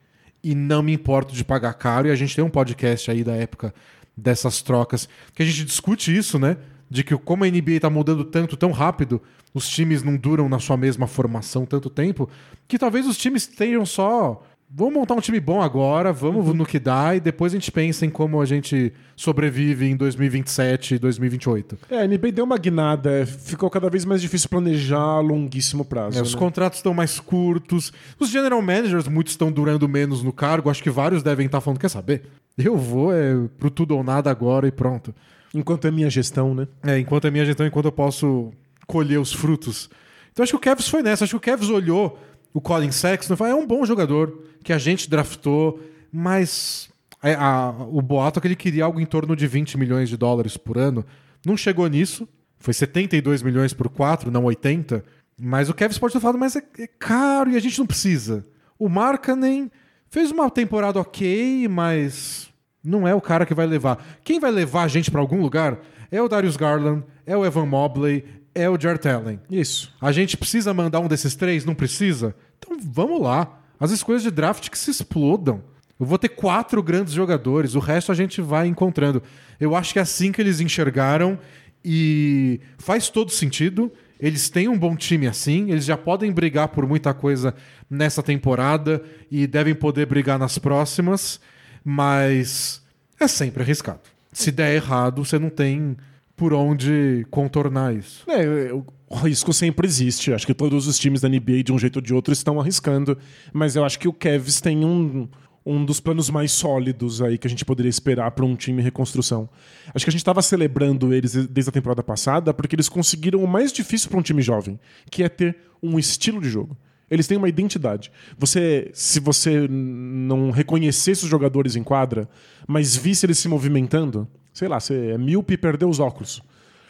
e 0.46 0.54
não 0.54 0.84
me 0.84 0.94
importo 0.94 1.34
de 1.34 1.44
pagar 1.44 1.74
caro. 1.74 2.08
E 2.08 2.12
a 2.12 2.16
gente 2.16 2.36
tem 2.36 2.46
um 2.46 2.50
podcast 2.52 3.10
aí 3.10 3.24
da 3.24 3.34
época 3.34 3.74
dessas 4.16 4.62
trocas 4.62 5.10
que 5.34 5.42
a 5.42 5.46
gente 5.46 5.66
discute 5.66 6.16
isso, 6.16 6.38
né? 6.38 6.58
De 6.88 7.04
que 7.04 7.18
como 7.18 7.44
a 7.44 7.48
NBA 7.48 7.72
está 7.72 7.90
mudando 7.90 8.24
tanto, 8.24 8.56
tão 8.56 8.72
rápido, 8.72 9.20
os 9.56 9.68
times 9.68 10.04
não 10.04 10.16
duram 10.16 10.48
na 10.48 10.60
sua 10.60 10.78
mesma 10.78 11.08
formação 11.08 11.66
tanto 11.66 11.90
tempo, 11.90 12.30
que 12.68 12.78
talvez 12.78 13.08
os 13.08 13.18
times 13.18 13.48
tenham 13.48 13.84
só 13.88 14.44
Vamos 14.70 14.94
montar 14.94 15.14
um 15.14 15.22
time 15.22 15.40
bom 15.40 15.62
agora, 15.62 16.12
vamos 16.12 16.48
uhum. 16.48 16.54
no 16.54 16.66
que 16.66 16.80
dá 16.80 17.16
e 17.16 17.20
depois 17.20 17.54
a 17.54 17.56
gente 17.56 17.72
pensa 17.72 18.06
em 18.06 18.10
como 18.10 18.42
a 18.42 18.46
gente 18.46 18.92
sobrevive 19.16 19.86
em 19.86 19.96
2027 19.96 20.96
e 20.96 21.00
2028. 21.00 21.78
É, 21.90 22.02
a 22.02 22.08
NBA 22.08 22.32
deu 22.34 22.44
uma 22.44 22.58
guinada, 22.58 23.26
ficou 23.26 23.70
cada 23.70 23.90
vez 23.90 24.04
mais 24.04 24.22
difícil 24.22 24.50
planejar 24.50 24.98
a 24.98 25.20
longuíssimo 25.20 25.86
prazo. 25.86 26.18
É, 26.18 26.22
né? 26.22 26.28
Os 26.28 26.36
contratos 26.36 26.80
estão 26.80 26.94
mais 26.94 27.20
curtos, 27.20 27.94
os 28.20 28.30
general 28.30 28.62
managers, 28.62 29.08
muitos 29.08 29.34
estão 29.34 29.52
durando 29.52 29.88
menos 29.88 30.24
no 30.24 30.34
cargo, 30.34 30.70
acho 30.70 30.84
que 30.84 30.90
vários 30.90 31.24
devem 31.24 31.46
estar 31.46 31.62
falando: 31.62 31.80
quer 31.80 31.90
saber? 31.90 32.24
Eu 32.58 32.76
vou 32.76 33.14
é, 33.14 33.34
pro 33.58 33.70
tudo 33.70 33.96
ou 33.96 34.04
nada 34.04 34.30
agora 34.32 34.68
e 34.68 34.72
pronto. 34.72 35.14
Enquanto 35.54 35.88
é 35.88 35.92
minha 35.92 36.10
gestão, 36.10 36.54
né? 36.54 36.68
É, 36.84 37.00
enquanto 37.00 37.28
é 37.28 37.32
minha 37.32 37.46
gestão, 37.46 37.66
enquanto 37.66 37.86
eu 37.86 37.92
posso 37.92 38.52
colher 38.88 39.20
os 39.20 39.32
frutos. 39.32 39.90
Então 40.34 40.44
acho 40.44 40.52
que 40.52 40.58
o 40.58 40.60
Kevs 40.60 40.90
foi 40.90 41.02
nessa, 41.02 41.24
acho 41.24 41.32
que 41.32 41.38
o 41.38 41.40
Kevs 41.40 41.70
olhou 41.70 42.20
o 42.56 42.62
Colin 42.62 42.90
Sexton 42.90 43.36
falou: 43.36 43.52
é 43.52 43.56
um 43.56 43.68
bom 43.68 43.86
jogador 43.86 44.42
que 44.64 44.72
a 44.72 44.78
gente 44.78 45.10
draftou, 45.10 45.78
mas 46.10 46.90
a, 47.22 47.48
a, 47.48 47.70
o 47.70 48.02
boato 48.02 48.40
é 48.40 48.42
que 48.42 48.48
ele 48.48 48.56
queria 48.56 48.86
algo 48.86 48.98
em 48.98 49.06
torno 49.06 49.36
de 49.36 49.46
20 49.46 49.78
milhões 49.78 50.08
de 50.08 50.16
dólares 50.16 50.56
por 50.56 50.78
ano. 50.78 51.06
Não 51.46 51.58
chegou 51.58 51.86
nisso. 51.88 52.26
Foi 52.58 52.74
72 52.74 53.44
milhões 53.44 53.74
por 53.74 53.90
4, 53.90 54.32
não 54.32 54.46
80. 54.46 55.04
Mas 55.38 55.68
o 55.68 55.74
Kevin 55.74 56.00
pode 56.00 56.14
ter 56.14 56.22
falado, 56.22 56.40
mas 56.40 56.56
é, 56.56 56.64
é 56.80 56.88
caro 56.88 57.52
e 57.52 57.58
a 57.58 57.60
gente 57.60 57.78
não 57.78 57.86
precisa. 57.86 58.48
O 58.80 58.88
Markkanen 58.88 59.70
fez 60.08 60.32
uma 60.32 60.50
temporada 60.50 60.98
ok, 60.98 61.68
mas 61.68 62.50
não 62.82 63.06
é 63.06 63.14
o 63.14 63.20
cara 63.20 63.46
que 63.46 63.54
vai 63.54 63.68
levar. 63.68 64.02
Quem 64.24 64.40
vai 64.40 64.50
levar 64.50 64.84
a 64.84 64.88
gente 64.88 65.12
para 65.12 65.20
algum 65.20 65.42
lugar 65.42 65.78
é 66.10 66.22
o 66.22 66.30
Darius 66.30 66.56
Garland, 66.56 67.04
é 67.26 67.36
o 67.36 67.46
Evan 67.46 67.66
Mobley, 67.66 68.24
é 68.56 68.70
o 68.70 68.80
Jart 68.80 69.06
Allen. 69.06 69.40
Isso. 69.52 69.94
A 70.02 70.14
gente 70.14 70.38
precisa 70.38 70.74
mandar 70.74 71.02
um 71.02 71.08
desses 71.08 71.36
três? 71.36 71.66
Não 71.66 71.76
precisa? 71.76 72.34
Então 72.58 72.78
vamos 72.82 73.22
lá. 73.22 73.60
As 73.78 73.92
escolhas 73.92 74.24
de 74.24 74.32
draft 74.32 74.70
que 74.70 74.80
se 74.80 74.90
explodam. 74.90 75.62
Eu 76.00 76.06
vou 76.06 76.18
ter 76.18 76.30
quatro 76.30 76.82
grandes 76.82 77.14
jogadores, 77.14 77.76
o 77.76 77.80
resto 77.80 78.12
a 78.12 78.16
gente 78.16 78.42
vai 78.42 78.68
encontrando. 78.68 79.22
Eu 79.60 79.76
acho 79.76 79.94
que 79.94 80.00
é 80.00 80.02
assim 80.02 80.32
que 80.32 80.42
eles 80.42 80.60
enxergaram 80.60 81.38
e 81.84 82.60
faz 82.78 83.10
todo 83.10 83.32
sentido. 83.32 83.92
Eles 84.20 84.50
têm 84.50 84.68
um 84.68 84.78
bom 84.78 84.96
time 84.96 85.28
assim, 85.28 85.72
eles 85.72 85.86
já 85.86 85.98
podem 85.98 86.32
brigar 86.32 86.70
por 86.70 86.88
muita 86.88 87.14
coisa 87.14 87.54
nessa 87.90 88.24
temporada 88.24 89.04
e 89.30 89.46
devem 89.46 89.76
poder 89.76 90.06
brigar 90.06 90.40
nas 90.40 90.58
próximas, 90.58 91.40
mas 91.84 92.82
é 93.20 93.28
sempre 93.28 93.64
arriscado. 93.64 94.02
Se 94.32 94.52
der 94.52 94.74
errado, 94.76 95.24
você 95.24 95.38
não 95.38 95.50
tem 95.50 95.96
por 96.36 96.54
onde 96.54 97.26
contornar 97.32 97.96
isso. 97.96 98.30
É, 98.30 98.72
o 99.10 99.16
risco 99.16 99.54
sempre 99.54 99.88
existe. 99.88 100.34
Acho 100.34 100.46
que 100.46 100.54
todos 100.54 100.88
os 100.88 100.98
times 100.98 101.22
da 101.22 101.30
NBA, 101.30 101.64
de 101.64 101.72
um 101.72 101.80
jeito 101.80 101.98
ou 101.98 102.02
de 102.02 102.14
outro, 102.14 102.34
estão 102.34 102.60
arriscando. 102.60 103.18
Mas 103.54 103.76
eu 103.76 103.86
acho 103.86 103.98
que 104.00 104.08
o 104.08 104.14
Cavs 104.14 104.60
tem 104.60 104.84
um, 104.84 105.28
um 105.66 105.86
dos 105.86 106.00
planos 106.00 106.30
mais 106.30 106.52
sólidos 106.52 107.22
aí 107.22 107.38
que 107.38 107.48
a 107.48 107.50
gente 107.50 107.64
poderia 107.64 107.90
esperar 107.90 108.32
para 108.32 108.46
um 108.46 108.56
time 108.56 108.82
em 108.82 108.84
reconstrução. 108.84 109.50
Acho 109.94 110.06
que 110.06 110.10
a 110.10 110.12
gente 110.12 110.22
estava 110.22 110.42
celebrando 110.42 111.14
eles 111.14 111.34
desde 111.48 111.70
a 111.70 111.74
temporada 111.74 112.04
passada 112.04 112.54
porque 112.54 112.76
eles 112.76 112.90
conseguiram 112.90 113.44
o 113.44 113.48
mais 113.48 113.72
difícil 113.72 114.10
para 114.10 114.20
um 114.20 114.24
time 114.24 114.42
jovem, 114.42 114.80
que 115.10 115.24
é 115.24 115.30
ter 115.30 115.58
um 115.82 115.98
estilo 115.98 116.42
de 116.42 116.50
jogo. 116.50 116.78
Eles 117.10 117.28
têm 117.28 117.38
uma 117.38 117.48
identidade. 117.48 118.12
Você, 118.38 118.90
se 118.94 119.20
você 119.20 119.68
não 119.68 120.50
reconhecesse 120.50 121.24
os 121.24 121.30
jogadores 121.30 121.76
em 121.76 121.84
quadra, 121.84 122.28
mas 122.68 122.96
visse 122.96 123.26
eles 123.26 123.38
se 123.38 123.48
movimentando, 123.48 124.28
sei 124.56 124.68
lá, 124.68 124.80
você 124.80 125.12
é 125.12 125.18
míope 125.20 125.54
e 125.54 125.58
perdeu 125.58 125.88
os 125.88 126.00
óculos 126.00 126.42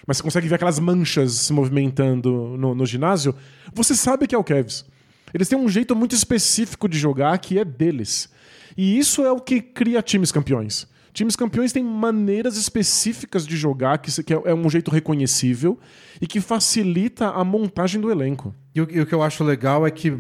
mas 0.05 0.17
você 0.17 0.23
consegue 0.23 0.47
ver 0.47 0.55
aquelas 0.55 0.79
manchas 0.79 1.33
se 1.33 1.53
movimentando 1.53 2.55
no, 2.57 2.75
no 2.75 2.85
ginásio, 2.85 3.35
você 3.73 3.95
sabe 3.95 4.27
que 4.27 4.35
é 4.35 4.37
o 4.37 4.43
Cavs. 4.43 4.85
Eles 5.33 5.49
têm 5.49 5.57
um 5.57 5.67
jeito 5.67 5.95
muito 5.95 6.15
específico 6.15 6.87
de 6.87 6.97
jogar 6.97 7.37
que 7.39 7.57
é 7.57 7.65
deles. 7.65 8.29
E 8.77 8.97
isso 8.97 9.23
é 9.25 9.31
o 9.31 9.39
que 9.39 9.61
cria 9.61 10.01
times 10.01 10.31
campeões. 10.31 10.87
Times 11.11 11.35
campeões 11.35 11.71
têm 11.71 11.83
maneiras 11.83 12.57
específicas 12.57 13.47
de 13.47 13.55
jogar, 13.55 13.97
que, 13.97 14.11
é, 14.33 14.51
é 14.51 14.53
um 14.53 14.69
jeito 14.69 14.91
reconhecível 14.91 15.79
e 16.21 16.27
que 16.27 16.41
facilita 16.41 17.29
a 17.29 17.43
montagem 17.43 17.99
do 17.99 18.11
elenco. 18.11 18.53
E 18.73 18.81
o, 18.81 18.87
e 18.91 18.99
o 18.99 19.05
que 19.05 19.15
eu 19.15 19.23
acho 19.23 19.43
legal 19.43 19.87
é 19.87 19.91
que 19.91 20.13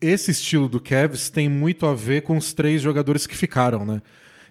esse 0.00 0.32
estilo 0.32 0.68
do 0.68 0.80
Cavs 0.80 1.30
tem 1.30 1.48
muito 1.48 1.86
a 1.86 1.94
ver 1.94 2.22
com 2.22 2.36
os 2.36 2.52
três 2.52 2.82
jogadores 2.82 3.26
que 3.26 3.36
ficaram, 3.36 3.86
né? 3.86 4.02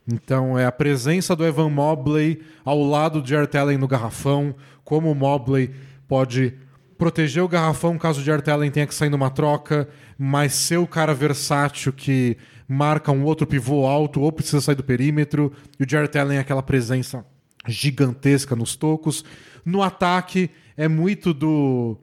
Então 0.08 0.58
é 0.58 0.66
a 0.66 0.72
presença 0.72 1.36
do 1.36 1.46
Evan 1.46 1.70
Mobley 1.70 2.42
ao 2.66 2.84
lado 2.84 3.22
de 3.22 3.30
Jarrett 3.30 3.58
Allen 3.58 3.78
no 3.78 3.88
garrafão, 3.88 4.56
como 4.84 5.12
o 5.12 5.16
Mobley 5.16 5.72
pode 6.08 6.54
proteger 6.98 7.44
o 7.44 7.48
garrafão 7.48 7.98
caso 7.98 8.22
o 8.22 8.24
Jarrett 8.24 8.50
Allen 8.50 8.70
tenha 8.70 8.86
que 8.86 8.94
sair 8.94 9.10
numa 9.10 9.30
troca, 9.30 9.90
mas 10.18 10.54
ser 10.54 10.78
o 10.78 10.86
cara 10.86 11.14
versátil 11.14 11.92
que 11.92 12.38
marca 12.68 13.12
um 13.12 13.24
outro 13.24 13.48
pivô 13.48 13.88
alto 13.88 14.22
ou 14.22 14.32
precisa 14.32 14.62
sair 14.62 14.76
do 14.76 14.84
perímetro, 14.84 15.52
e 15.80 15.84
o 15.84 15.90
Jarrett 15.90 16.18
Allen 16.18 16.38
é 16.38 16.42
aquela 16.42 16.62
presença 16.62 17.26
gigantesca 17.68 18.56
nos 18.56 18.76
tocos. 18.76 19.26
No 19.66 19.82
ataque 19.82 20.50
é 20.78 20.88
muito 20.88 21.34
do, 21.34 21.98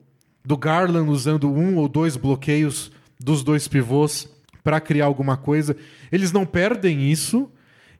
do 0.44 0.56
Garland 0.56 1.10
usando 1.10 1.50
um 1.50 1.76
ou 1.76 1.88
dois 1.88 2.16
bloqueios 2.16 2.90
dos 3.18 3.42
dois 3.42 3.66
pivôs 3.68 4.28
para 4.62 4.80
criar 4.80 5.06
alguma 5.06 5.36
coisa. 5.36 5.76
Eles 6.10 6.32
não 6.32 6.44
perdem 6.44 7.10
isso, 7.10 7.50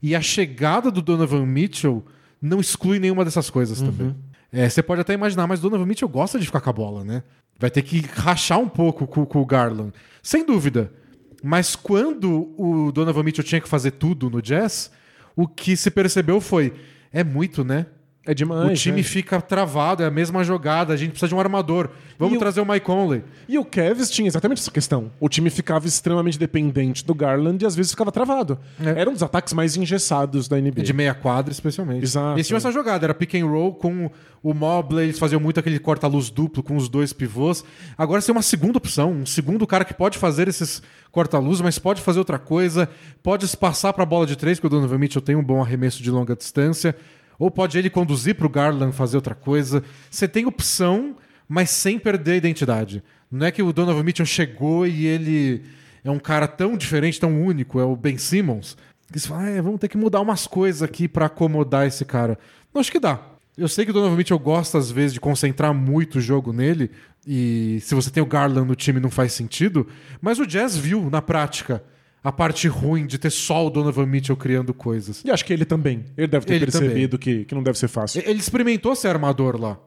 e 0.02 0.14
a 0.14 0.20
chegada 0.20 0.90
do 0.90 1.02
Donovan 1.02 1.44
Mitchell 1.46 2.04
não 2.40 2.60
exclui 2.60 2.98
nenhuma 2.98 3.24
dessas 3.24 3.50
coisas 3.50 3.80
também. 3.80 4.14
É, 4.52 4.68
você 4.68 4.82
pode 4.82 5.00
até 5.00 5.12
imaginar, 5.12 5.46
mas 5.46 5.60
Donovan 5.60 5.84
Mitchell 5.84 6.08
gosta 6.08 6.38
de 6.38 6.46
ficar 6.46 6.60
com 6.60 6.70
a 6.70 6.72
bola, 6.72 7.04
né? 7.04 7.22
Vai 7.58 7.70
ter 7.70 7.82
que 7.82 8.00
rachar 8.00 8.58
um 8.58 8.68
pouco 8.68 9.06
com, 9.06 9.26
com 9.26 9.42
o 9.42 9.46
Garland. 9.46 9.92
Sem 10.22 10.46
dúvida. 10.46 10.92
Mas 11.42 11.76
quando 11.76 12.52
o 12.56 12.90
Donovan 12.92 13.22
Mitchell 13.22 13.44
tinha 13.44 13.60
que 13.60 13.68
fazer 13.68 13.92
tudo 13.92 14.30
no 14.30 14.40
Jazz, 14.40 14.90
o 15.36 15.46
que 15.46 15.76
se 15.76 15.90
percebeu 15.90 16.40
foi: 16.40 16.72
é 17.12 17.22
muito, 17.22 17.64
né? 17.64 17.86
É 18.30 18.34
demais. 18.34 18.70
o 18.70 18.74
time 18.74 18.98
né? 18.98 19.02
fica 19.02 19.40
travado, 19.40 20.02
é 20.02 20.06
a 20.06 20.10
mesma 20.10 20.44
jogada, 20.44 20.92
a 20.92 20.96
gente 20.96 21.10
precisa 21.10 21.28
de 21.28 21.34
um 21.34 21.40
armador. 21.40 21.88
Vamos 22.18 22.34
E 22.34 22.36
o- 22.36 22.38
trazer 22.40 22.60
o 22.60 22.66
Mike 22.66 22.84
Conley. 22.84 23.24
E 23.48 23.58
o 23.58 23.64
Cavs 23.64 24.10
tinha 24.10 24.28
exatamente 24.28 24.60
essa 24.60 24.70
questão. 24.70 25.10
O 25.18 25.28
time 25.28 25.48
ficava 25.50 25.86
extremamente 25.86 26.38
dependente 26.38 27.04
do 27.04 27.14
Garland 27.14 27.64
e 27.64 27.66
às 27.66 27.74
vezes 27.74 27.92
ficava 27.92 28.12
travado. 28.12 28.58
É. 28.84 29.00
Era 29.00 29.08
um 29.08 29.12
dos 29.14 29.22
ataques 29.22 29.52
mais 29.54 29.76
engessados 29.76 30.46
da 30.46 30.58
NBA. 30.60 30.82
De 30.82 30.92
meia 30.92 31.14
quadra, 31.14 31.50
especialmente. 31.52 32.02
Exato. 32.04 32.36
Eles 32.36 32.46
tinham 32.46 32.58
essa 32.58 32.70
jogada, 32.70 33.06
era 33.06 33.14
pick 33.14 33.34
and 33.36 33.46
roll 33.46 33.74
com 33.74 34.10
o 34.42 34.52
Mobley, 34.54 35.04
eles 35.06 35.18
faziam 35.18 35.40
muito 35.40 35.58
aquele 35.58 35.78
corta-luz 35.78 36.28
duplo 36.30 36.62
com 36.62 36.76
os 36.76 36.88
dois 36.88 37.12
pivôs. 37.12 37.64
Agora 37.96 38.20
você 38.20 38.26
tem 38.26 38.34
uma 38.36 38.42
segunda 38.42 38.78
opção, 38.78 39.10
um 39.12 39.26
segundo 39.26 39.66
cara 39.66 39.84
que 39.84 39.94
pode 39.94 40.18
fazer 40.18 40.48
esses 40.48 40.82
corta-luz, 41.10 41.60
mas 41.60 41.78
pode 41.78 42.02
fazer 42.02 42.18
outra 42.18 42.38
coisa, 42.38 42.88
pode 43.22 43.44
espaçar 43.44 43.92
para 43.94 44.02
a 44.02 44.06
bola 44.06 44.26
de 44.26 44.36
três, 44.36 44.58
porque 44.60 44.66
o 44.66 44.78
Donovan 44.78 44.98
Mitchell 44.98 45.22
tem 45.22 45.34
um 45.34 45.42
bom 45.42 45.62
arremesso 45.62 46.02
de 46.02 46.10
longa 46.10 46.36
distância, 46.36 46.94
ou 47.38 47.50
pode 47.50 47.78
ele 47.78 47.88
conduzir 47.88 48.34
para 48.34 48.46
o 48.46 48.50
Garland 48.50 48.94
fazer 48.94 49.16
outra 49.16 49.34
coisa. 49.34 49.82
Você 50.10 50.26
tem 50.26 50.46
opção, 50.46 51.16
mas 51.48 51.70
sem 51.70 51.98
perder 51.98 52.32
a 52.32 52.36
identidade. 52.36 53.02
Não 53.30 53.46
é 53.46 53.50
que 53.50 53.62
o 53.62 53.72
Donovan 53.72 54.02
Mitchell 54.02 54.26
chegou 54.26 54.86
e 54.86 55.06
ele 55.06 55.62
é 56.02 56.10
um 56.10 56.18
cara 56.18 56.48
tão 56.48 56.76
diferente, 56.76 57.20
tão 57.20 57.42
único, 57.42 57.78
é 57.78 57.84
o 57.84 57.94
Ben 57.94 58.18
Simmons. 58.18 58.76
Que 59.12 59.18
você 59.18 59.28
fala, 59.28 59.44
ah, 59.44 59.50
é, 59.50 59.62
vamos 59.62 59.80
ter 59.80 59.88
que 59.88 59.96
mudar 59.96 60.20
umas 60.20 60.46
coisas 60.46 60.82
aqui 60.82 61.06
para 61.08 61.26
acomodar 61.26 61.86
esse 61.86 62.04
cara. 62.04 62.38
Não 62.72 62.80
acho 62.80 62.92
que 62.92 63.00
dá. 63.00 63.20
Eu 63.56 63.68
sei 63.68 63.84
que 63.84 63.90
o 63.90 63.94
Donovan 63.94 64.16
Mitchell 64.16 64.38
gosta, 64.38 64.78
às 64.78 64.90
vezes, 64.90 65.14
de 65.14 65.20
concentrar 65.20 65.74
muito 65.74 66.18
o 66.18 66.20
jogo 66.20 66.52
nele, 66.52 66.90
e 67.26 67.78
se 67.82 67.94
você 67.94 68.10
tem 68.10 68.22
o 68.22 68.26
Garland 68.26 68.68
no 68.68 68.76
time 68.76 69.00
não 69.00 69.10
faz 69.10 69.32
sentido, 69.32 69.86
mas 70.20 70.38
o 70.38 70.46
Jazz 70.46 70.76
viu, 70.76 71.10
na 71.10 71.20
prática, 71.20 71.82
a 72.28 72.32
parte 72.32 72.68
ruim 72.68 73.06
de 73.06 73.16
ter 73.16 73.30
só 73.30 73.66
o 73.66 73.70
Donovan 73.70 74.04
Mitchell 74.04 74.36
criando 74.36 74.74
coisas. 74.74 75.24
E 75.24 75.30
acho 75.30 75.42
que 75.42 75.50
ele 75.50 75.64
também. 75.64 76.04
Ele 76.14 76.26
deve 76.26 76.44
ter 76.44 76.56
Ele 76.56 76.66
percebido 76.66 77.18
que, 77.18 77.46
que 77.46 77.54
não 77.54 77.62
deve 77.62 77.78
ser 77.78 77.88
fácil. 77.88 78.22
Ele 78.22 78.38
experimentou 78.38 78.94
ser 78.94 79.08
armador 79.08 79.58
lá. 79.58 79.78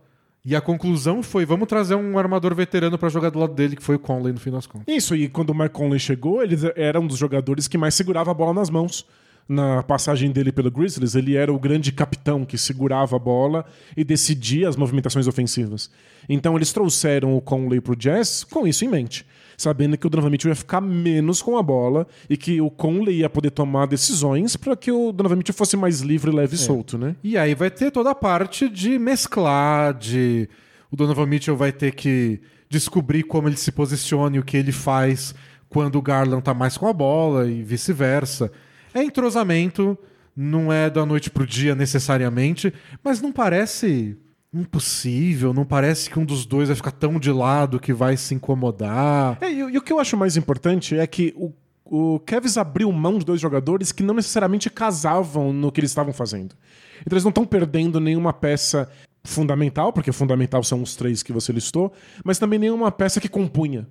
E 0.43 0.55
a 0.55 0.59
conclusão 0.59 1.21
foi: 1.21 1.45
vamos 1.45 1.67
trazer 1.67 1.93
um 1.93 2.17
armador 2.17 2.55
veterano 2.55 2.97
para 2.97 3.09
jogar 3.09 3.29
do 3.29 3.37
lado 3.37 3.53
dele, 3.53 3.75
que 3.75 3.83
foi 3.83 3.95
o 3.95 3.99
Conley 3.99 4.33
no 4.33 4.39
fim 4.39 4.49
das 4.49 4.65
contas. 4.65 4.91
Isso, 4.91 5.15
e 5.15 5.29
quando 5.29 5.51
o 5.51 5.53
Mark 5.53 5.71
Conley 5.71 5.99
chegou, 5.99 6.41
ele 6.41 6.55
era 6.75 6.99
um 6.99 7.05
dos 7.05 7.19
jogadores 7.19 7.67
que 7.67 7.77
mais 7.77 7.93
segurava 7.93 8.31
a 8.31 8.33
bola 8.33 8.55
nas 8.55 8.71
mãos. 8.71 9.05
Na 9.47 9.83
passagem 9.83 10.31
dele 10.31 10.51
pelo 10.51 10.71
Grizzlies, 10.71 11.13
ele 11.13 11.35
era 11.35 11.53
o 11.53 11.59
grande 11.59 11.91
capitão 11.91 12.43
que 12.43 12.57
segurava 12.57 13.17
a 13.17 13.19
bola 13.19 13.65
e 13.95 14.03
decidia 14.03 14.67
as 14.67 14.75
movimentações 14.75 15.27
ofensivas. 15.27 15.91
Então 16.27 16.55
eles 16.55 16.73
trouxeram 16.73 17.37
o 17.37 17.41
Conley 17.41 17.81
pro 17.81 17.95
Jazz 17.95 18.43
com 18.43 18.65
isso 18.65 18.83
em 18.83 18.87
mente, 18.87 19.25
sabendo 19.61 19.97
que 19.97 20.07
o 20.07 20.09
Donovan 20.09 20.29
Mitchell 20.29 20.51
ia 20.51 20.55
ficar 20.55 20.81
menos 20.81 21.41
com 21.41 21.57
a 21.57 21.63
bola 21.63 22.07
e 22.29 22.35
que 22.35 22.59
o 22.59 22.69
Conley 22.69 23.19
ia 23.19 23.29
poder 23.29 23.51
tomar 23.51 23.87
decisões 23.87 24.55
para 24.55 24.75
que 24.75 24.91
o 24.91 25.11
Donovan 25.11 25.37
Mitchell 25.37 25.55
fosse 25.55 25.77
mais 25.77 26.01
livre, 26.01 26.31
leve 26.31 26.55
e 26.55 26.57
solto, 26.57 26.97
né? 26.97 27.15
E 27.23 27.37
aí 27.37 27.53
vai 27.55 27.69
ter 27.69 27.91
toda 27.91 28.11
a 28.11 28.15
parte 28.15 28.67
de 28.67 28.97
mesclar, 28.97 29.93
de. 29.93 30.49
O 30.91 30.95
Donovan 30.95 31.25
Mitchell 31.25 31.55
vai 31.55 31.71
ter 31.71 31.93
que 31.93 32.41
descobrir 32.69 33.23
como 33.23 33.47
ele 33.47 33.57
se 33.57 33.71
posiciona 33.71 34.35
e 34.35 34.39
o 34.39 34.43
que 34.43 34.57
ele 34.57 34.71
faz 34.71 35.35
quando 35.69 35.97
o 35.97 36.01
Garland 36.01 36.43
tá 36.43 36.53
mais 36.53 36.77
com 36.77 36.87
a 36.87 36.93
bola 36.93 37.47
e 37.47 37.63
vice-versa. 37.63 38.51
É 38.93 39.01
entrosamento, 39.01 39.97
não 40.35 40.71
é 40.71 40.89
da 40.89 41.05
noite 41.05 41.29
pro 41.29 41.47
dia 41.47 41.75
necessariamente, 41.75 42.73
mas 43.03 43.21
não 43.21 43.31
parece 43.31 44.17
impossível, 44.53 45.53
não 45.53 45.65
parece 45.65 46.09
que 46.09 46.19
um 46.19 46.25
dos 46.25 46.45
dois 46.45 46.67
vai 46.69 46.75
ficar 46.75 46.91
tão 46.91 47.19
de 47.19 47.31
lado 47.31 47.79
que 47.79 47.93
vai 47.93 48.17
se 48.17 48.33
incomodar. 48.35 49.37
É, 49.41 49.51
e, 49.51 49.63
o- 49.63 49.69
e 49.69 49.77
o 49.77 49.81
que 49.81 49.93
eu 49.93 49.99
acho 49.99 50.17
mais 50.17 50.35
importante 50.37 50.95
é 50.97 51.05
que 51.07 51.33
o, 51.37 51.51
o 51.85 52.19
Cavs 52.19 52.57
abriu 52.57 52.91
mão 52.91 53.17
de 53.17 53.25
dois 53.25 53.39
jogadores 53.39 53.91
que 53.91 54.03
não 54.03 54.13
necessariamente 54.13 54.69
casavam 54.69 55.53
no 55.53 55.71
que 55.71 55.79
eles 55.79 55.91
estavam 55.91 56.13
fazendo. 56.13 56.55
Então 57.01 57.13
eles 57.15 57.23
não 57.23 57.29
estão 57.29 57.45
perdendo 57.45 57.99
nenhuma 57.99 58.33
peça 58.33 58.89
fundamental, 59.23 59.93
porque 59.93 60.11
fundamental 60.11 60.63
são 60.63 60.81
os 60.81 60.95
três 60.95 61.23
que 61.23 61.31
você 61.31 61.51
listou, 61.53 61.91
mas 62.23 62.37
também 62.39 62.59
nenhuma 62.59 62.91
peça 62.91 63.21
que 63.21 63.29
compunha. 63.29 63.87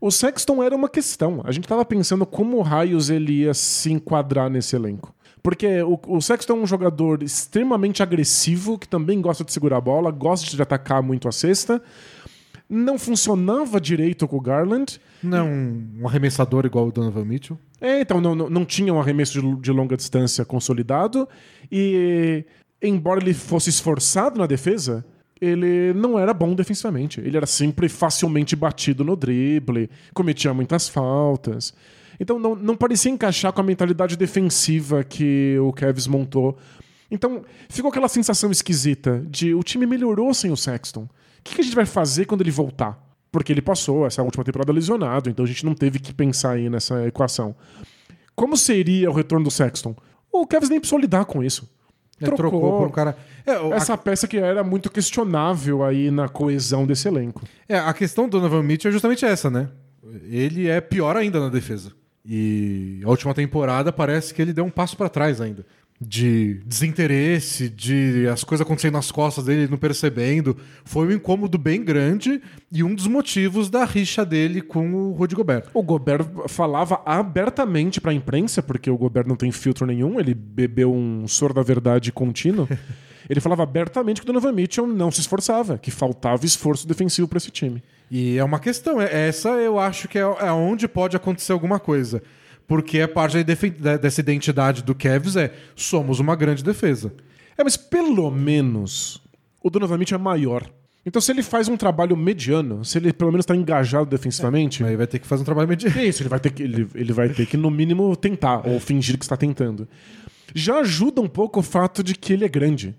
O 0.00 0.10
Sexton 0.10 0.62
era 0.62 0.76
uma 0.76 0.88
questão. 0.88 1.40
A 1.44 1.52
gente 1.52 1.64
estava 1.64 1.84
pensando 1.84 2.26
como 2.26 2.60
raios 2.60 3.08
ele 3.10 3.40
ia 3.40 3.54
se 3.54 3.92
enquadrar 3.92 4.50
nesse 4.50 4.76
elenco. 4.76 5.14
Porque 5.44 5.82
o, 5.82 6.00
o 6.08 6.22
Sexton 6.22 6.54
é 6.54 6.56
um 6.56 6.66
jogador 6.66 7.22
extremamente 7.22 8.02
agressivo, 8.02 8.78
que 8.78 8.88
também 8.88 9.20
gosta 9.20 9.44
de 9.44 9.52
segurar 9.52 9.76
a 9.76 9.80
bola, 9.80 10.10
gosta 10.10 10.56
de 10.56 10.62
atacar 10.62 11.02
muito 11.02 11.28
a 11.28 11.32
cesta. 11.32 11.82
Não 12.66 12.98
funcionava 12.98 13.78
direito 13.78 14.26
com 14.26 14.38
o 14.38 14.40
Garland. 14.40 14.98
Não 15.22 15.36
é 15.36 15.42
um, 15.42 16.08
arremessador 16.08 16.64
igual 16.64 16.88
o 16.88 16.90
Donovan 16.90 17.26
Mitchell. 17.26 17.58
É, 17.78 18.00
então 18.00 18.22
não, 18.22 18.34
não, 18.34 18.48
não 18.48 18.64
tinha 18.64 18.92
um 18.94 18.98
arremesso 18.98 19.38
de, 19.38 19.56
de 19.56 19.70
longa 19.70 19.98
distância 19.98 20.46
consolidado. 20.46 21.28
E, 21.70 22.46
embora 22.80 23.20
ele 23.20 23.34
fosse 23.34 23.68
esforçado 23.68 24.38
na 24.38 24.46
defesa, 24.46 25.04
ele 25.38 25.92
não 25.92 26.18
era 26.18 26.32
bom 26.32 26.54
defensivamente. 26.54 27.20
Ele 27.20 27.36
era 27.36 27.46
sempre 27.46 27.86
facilmente 27.90 28.56
batido 28.56 29.04
no 29.04 29.14
drible, 29.14 29.90
cometia 30.14 30.54
muitas 30.54 30.88
faltas. 30.88 31.74
Então 32.18 32.38
não, 32.38 32.54
não 32.54 32.76
parecia 32.76 33.10
encaixar 33.10 33.52
com 33.52 33.60
a 33.60 33.64
mentalidade 33.64 34.16
defensiva 34.16 35.02
que 35.04 35.56
o 35.60 35.72
Cavs 35.72 36.06
montou. 36.06 36.56
Então 37.10 37.42
ficou 37.68 37.90
aquela 37.90 38.08
sensação 38.08 38.50
esquisita 38.50 39.24
de 39.28 39.54
o 39.54 39.62
time 39.62 39.86
melhorou 39.86 40.32
sem 40.34 40.50
o 40.50 40.56
Sexton. 40.56 41.02
O 41.02 41.08
que, 41.44 41.54
que 41.56 41.60
a 41.60 41.64
gente 41.64 41.74
vai 41.76 41.86
fazer 41.86 42.24
quando 42.24 42.40
ele 42.40 42.50
voltar? 42.50 42.98
Porque 43.30 43.52
ele 43.52 43.60
passou 43.62 44.06
essa 44.06 44.22
última 44.22 44.44
temporada 44.44 44.72
lesionado, 44.72 45.28
então 45.28 45.44
a 45.44 45.48
gente 45.48 45.64
não 45.64 45.74
teve 45.74 45.98
que 45.98 46.14
pensar 46.14 46.52
aí 46.52 46.70
nessa 46.70 47.06
equação. 47.06 47.54
Como 48.34 48.56
seria 48.56 49.10
o 49.10 49.12
retorno 49.14 49.44
do 49.44 49.50
Sexton? 49.50 49.94
O 50.32 50.46
Cavs 50.46 50.68
nem 50.70 50.80
precisou 50.80 50.98
lidar 50.98 51.24
com 51.24 51.42
isso. 51.42 51.68
É, 52.20 52.30
trocou 52.30 52.60
por 52.78 52.86
um 52.86 52.90
cara. 52.90 53.16
É, 53.44 53.58
o- 53.58 53.72
a- 53.72 53.76
Essa 53.76 53.98
peça 53.98 54.26
que 54.28 54.36
era 54.38 54.62
muito 54.64 54.88
questionável 54.90 55.82
aí 55.84 56.10
na 56.12 56.28
coesão 56.28 56.86
desse 56.86 57.08
elenco. 57.08 57.42
É, 57.68 57.76
a 57.78 57.92
questão 57.92 58.28
do 58.28 58.38
Donovan 58.38 58.62
Mitchell 58.62 58.88
é 58.88 58.92
justamente 58.92 59.24
essa, 59.24 59.50
né? 59.50 59.68
Ele 60.28 60.68
é 60.68 60.80
pior 60.80 61.16
ainda 61.16 61.40
na 61.40 61.48
defesa. 61.48 61.92
E 62.26 63.02
a 63.04 63.08
última 63.08 63.34
temporada 63.34 63.92
parece 63.92 64.32
que 64.32 64.40
ele 64.40 64.52
deu 64.52 64.64
um 64.64 64.70
passo 64.70 64.96
pra 64.96 65.08
trás 65.08 65.40
ainda. 65.40 65.64
De 66.00 66.54
desinteresse, 66.66 67.68
de 67.68 68.26
as 68.28 68.42
coisas 68.42 68.66
acontecendo 68.66 68.94
nas 68.94 69.12
costas 69.12 69.44
dele, 69.44 69.62
ele 69.62 69.70
não 69.70 69.78
percebendo. 69.78 70.56
Foi 70.84 71.06
um 71.06 71.12
incômodo 71.12 71.56
bem 71.56 71.84
grande 71.84 72.42
e 72.72 72.82
um 72.82 72.94
dos 72.94 73.06
motivos 73.06 73.70
da 73.70 73.84
rixa 73.84 74.24
dele 74.24 74.60
com 74.60 74.92
o 74.92 75.12
Rudy 75.12 75.34
Gobert. 75.34 75.66
O 75.72 75.82
Gobert 75.82 76.26
falava 76.48 77.00
abertamente 77.06 78.00
pra 78.00 78.12
imprensa, 78.12 78.62
porque 78.62 78.90
o 78.90 78.98
Gobert 78.98 79.26
não 79.26 79.36
tem 79.36 79.52
filtro 79.52 79.86
nenhum, 79.86 80.18
ele 80.18 80.34
bebeu 80.34 80.92
um 80.92 81.28
soro 81.28 81.54
da 81.54 81.62
verdade 81.62 82.10
contínuo. 82.10 82.68
ele 83.28 83.40
falava 83.40 83.62
abertamente 83.62 84.20
que 84.20 84.24
o 84.24 84.32
Donovan 84.32 84.52
Mitchell 84.52 84.86
não 84.86 85.10
se 85.10 85.20
esforçava, 85.20 85.78
que 85.78 85.90
faltava 85.90 86.44
esforço 86.44 86.88
defensivo 86.88 87.28
pra 87.28 87.36
esse 87.36 87.50
time. 87.50 87.82
E 88.16 88.38
é 88.38 88.44
uma 88.44 88.60
questão. 88.60 89.00
é- 89.02 89.26
Essa 89.28 89.48
eu 89.48 89.76
acho 89.76 90.06
que 90.06 90.16
é 90.16 90.20
é 90.22 90.52
onde 90.52 90.86
pode 90.86 91.16
acontecer 91.16 91.50
alguma 91.52 91.80
coisa. 91.80 92.22
Porque 92.66 93.00
a 93.00 93.08
parte 93.08 93.42
dessa 93.42 94.20
identidade 94.20 94.84
do 94.84 94.94
Cavs 94.94 95.34
é 95.36 95.52
somos 95.74 96.20
uma 96.20 96.36
grande 96.36 96.62
defesa. 96.62 97.12
É, 97.58 97.64
mas 97.64 97.76
pelo 97.76 98.30
menos 98.30 99.20
o 99.62 99.68
Donovan 99.68 99.98
Mitchell 99.98 100.18
é 100.18 100.22
maior. 100.22 100.62
Então, 101.04 101.20
se 101.20 101.30
ele 101.32 101.42
faz 101.42 101.68
um 101.68 101.76
trabalho 101.76 102.16
mediano, 102.16 102.84
se 102.84 102.96
ele 102.96 103.12
pelo 103.12 103.30
menos 103.32 103.42
está 103.42 103.54
engajado 103.54 104.06
defensivamente, 104.08 104.82
Aí 104.84 104.96
vai 104.96 105.06
ter 105.06 105.18
que 105.18 105.26
fazer 105.26 105.42
um 105.42 105.44
trabalho 105.44 105.68
mediano. 105.68 105.98
é 105.98 106.06
isso, 106.06 106.22
ele 106.22 106.28
vai 106.30 106.40
ter 106.40 106.50
que, 106.52 106.62
ele, 106.62 106.88
ele 106.94 107.12
vai 107.12 107.28
ter 107.28 107.44
que, 107.46 107.56
no 107.58 107.70
mínimo, 107.70 108.14
tentar, 108.16 108.66
ou 108.66 108.78
fingir 108.80 109.18
que 109.18 109.24
está 109.24 109.36
tentando. 109.36 109.86
Já 110.54 110.78
ajuda 110.78 111.20
um 111.20 111.28
pouco 111.28 111.60
o 111.60 111.62
fato 111.62 112.02
de 112.02 112.14
que 112.14 112.32
ele 112.32 112.44
é 112.44 112.48
grande. 112.48 112.94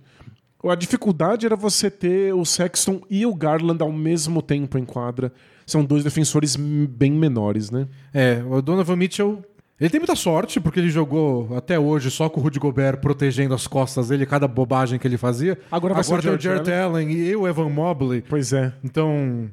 A 0.69 0.75
dificuldade 0.75 1.45
era 1.45 1.55
você 1.55 1.91
ter 1.91 2.33
o 2.33 2.43
Sexton 2.43 3.01
e 3.09 3.25
o 3.25 3.35
Garland 3.35 3.81
ao 3.81 3.91
mesmo 3.91 4.41
tempo 4.41 4.77
em 4.77 4.85
quadra. 4.85 5.31
São 5.65 5.83
dois 5.83 6.03
defensores 6.03 6.55
bem 6.55 7.11
menores, 7.11 7.69
né? 7.69 7.87
É, 8.13 8.43
o 8.47 8.61
Donovan 8.61 8.95
Mitchell. 8.95 9.43
Ele 9.79 9.89
tem 9.89 9.99
muita 9.99 10.15
sorte, 10.15 10.59
porque 10.59 10.79
ele 10.79 10.89
jogou 10.89 11.55
até 11.55 11.77
hoje 11.77 12.09
só 12.09 12.29
com 12.29 12.39
o 12.39 12.43
Rudy 12.43 12.59
Gobert 12.59 12.97
protegendo 12.97 13.53
as 13.53 13.67
costas 13.67 14.07
dele, 14.07 14.25
cada 14.25 14.47
bobagem 14.47 14.97
que 14.97 15.05
ele 15.05 15.17
fazia. 15.17 15.59
Agora 15.69 15.93
vai 15.93 16.03
ser 16.03 16.13
o 16.13 16.39
Jarrett 16.39 16.71
Allen 16.71 17.11
e 17.11 17.35
o 17.35 17.47
Evan 17.47 17.69
Mobley. 17.69 18.23
Pois 18.27 18.53
é. 18.53 18.73
Então, 18.83 19.51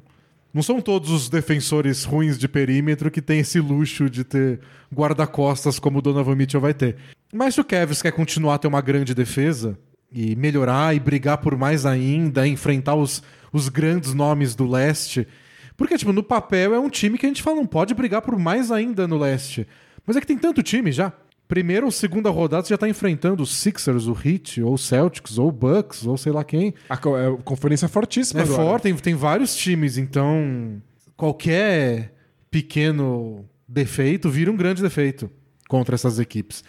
não 0.53 0.63
são 0.63 0.79
todos 0.79 1.09
os 1.09 1.29
defensores 1.29 2.05
ruins 2.05 2.37
de 2.37 2.47
perímetro 2.47 3.11
que 3.11 3.21
tem 3.21 3.39
esse 3.39 3.59
luxo 3.59 4.09
de 4.09 4.23
ter 4.23 4.61
guarda-costas 4.93 5.77
como 5.77 5.99
o 5.99 6.01
Donovan 6.01 6.35
Mitchell 6.35 6.61
vai 6.61 6.73
ter. 6.73 6.95
Mas 7.33 7.55
se 7.55 7.61
o 7.61 7.65
Cavs 7.65 8.01
quer 8.01 8.11
continuar 8.11 8.55
a 8.55 8.57
ter 8.57 8.67
uma 8.67 8.81
grande 8.81 9.13
defesa 9.13 9.77
e 10.13 10.35
melhorar 10.35 10.95
e 10.95 10.99
brigar 10.99 11.37
por 11.39 11.57
mais 11.57 11.85
ainda, 11.85 12.47
enfrentar 12.47 12.95
os, 12.95 13.23
os 13.51 13.67
grandes 13.69 14.13
nomes 14.13 14.53
do 14.55 14.67
leste. 14.67 15.27
Porque, 15.75 15.97
tipo, 15.97 16.13
no 16.13 16.21
papel 16.23 16.73
é 16.75 16.79
um 16.79 16.89
time 16.89 17.17
que 17.17 17.25
a 17.25 17.29
gente 17.29 17.41
fala, 17.41 17.55
não 17.57 17.65
pode 17.65 17.93
brigar 17.95 18.21
por 18.21 18.37
mais 18.37 18.71
ainda 18.71 19.07
no 19.07 19.17
leste. 19.17 19.67
Mas 20.05 20.15
é 20.15 20.21
que 20.21 20.27
tem 20.27 20.37
tanto 20.37 20.61
time 20.61 20.91
já. 20.91 21.11
primeira 21.47 21.85
ou 21.85 21.91
segunda 21.91 22.29
rodada 22.29 22.63
você 22.65 22.73
já 22.73 22.77
tá 22.77 22.87
enfrentando 22.87 23.41
os 23.43 23.55
Sixers, 23.55 24.05
o 24.07 24.15
Heat, 24.23 24.61
ou 24.61 24.73
o 24.75 24.77
Celtics, 24.77 25.37
ou 25.37 25.47
o 25.49 25.51
Bucks, 25.51 26.05
ou 26.05 26.17
sei 26.17 26.31
lá 26.31 26.43
quem. 26.43 26.73
A, 26.89 26.95
co- 26.97 27.17
é, 27.17 27.35
conferência 27.43 27.87
fortíssima. 27.87 28.41
É 28.41 28.43
agora. 28.43 28.63
forte, 28.63 28.83
tem, 28.83 28.95
tem 28.95 29.15
vários 29.15 29.55
times, 29.55 29.97
então 29.97 30.81
qualquer 31.17 32.13
pequeno 32.51 33.45
defeito 33.67 34.29
vira 34.29 34.51
um 34.51 34.55
grande 34.57 34.81
defeito 34.81 35.29
contra 35.67 35.95
essas 35.95 36.19
equipes. 36.19 36.63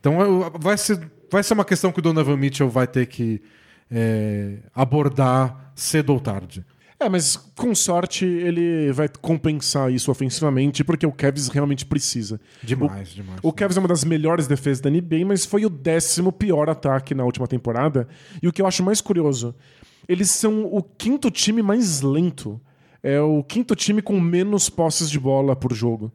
Então 0.00 0.14
vai 0.58 0.76
ser, 0.78 1.00
vai 1.30 1.42
ser 1.42 1.54
uma 1.54 1.64
questão 1.64 1.92
que 1.92 1.98
o 1.98 2.02
Donovan 2.02 2.36
Mitchell 2.36 2.68
vai 2.68 2.86
ter 2.86 3.06
que 3.06 3.42
é, 3.90 4.58
abordar 4.74 5.72
cedo 5.74 6.12
ou 6.12 6.20
tarde. 6.20 6.64
É, 6.98 7.10
mas 7.10 7.36
com 7.36 7.74
sorte 7.74 8.24
ele 8.24 8.90
vai 8.90 9.06
compensar 9.20 9.92
isso 9.92 10.10
ofensivamente, 10.10 10.82
porque 10.82 11.06
o 11.06 11.12
Cavs 11.12 11.48
realmente 11.48 11.84
precisa. 11.84 12.40
Demais, 12.62 13.10
demais. 13.10 13.38
O 13.42 13.52
Cavs 13.52 13.76
é 13.76 13.80
uma 13.80 13.88
das 13.88 14.02
melhores 14.02 14.46
defesas 14.46 14.80
da 14.80 14.88
NBA, 14.88 15.26
mas 15.26 15.44
foi 15.44 15.66
o 15.66 15.70
décimo 15.70 16.32
pior 16.32 16.70
ataque 16.70 17.14
na 17.14 17.22
última 17.24 17.46
temporada. 17.46 18.08
E 18.42 18.48
o 18.48 18.52
que 18.52 18.62
eu 18.62 18.66
acho 18.66 18.82
mais 18.82 19.02
curioso, 19.02 19.54
eles 20.08 20.30
são 20.30 20.64
o 20.64 20.82
quinto 20.82 21.30
time 21.30 21.62
mais 21.62 22.00
lento. 22.00 22.58
É 23.02 23.20
o 23.20 23.44
quinto 23.44 23.76
time 23.76 24.00
com 24.00 24.18
menos 24.18 24.70
posses 24.70 25.10
de 25.10 25.20
bola 25.20 25.54
por 25.54 25.74
jogo. 25.74 26.10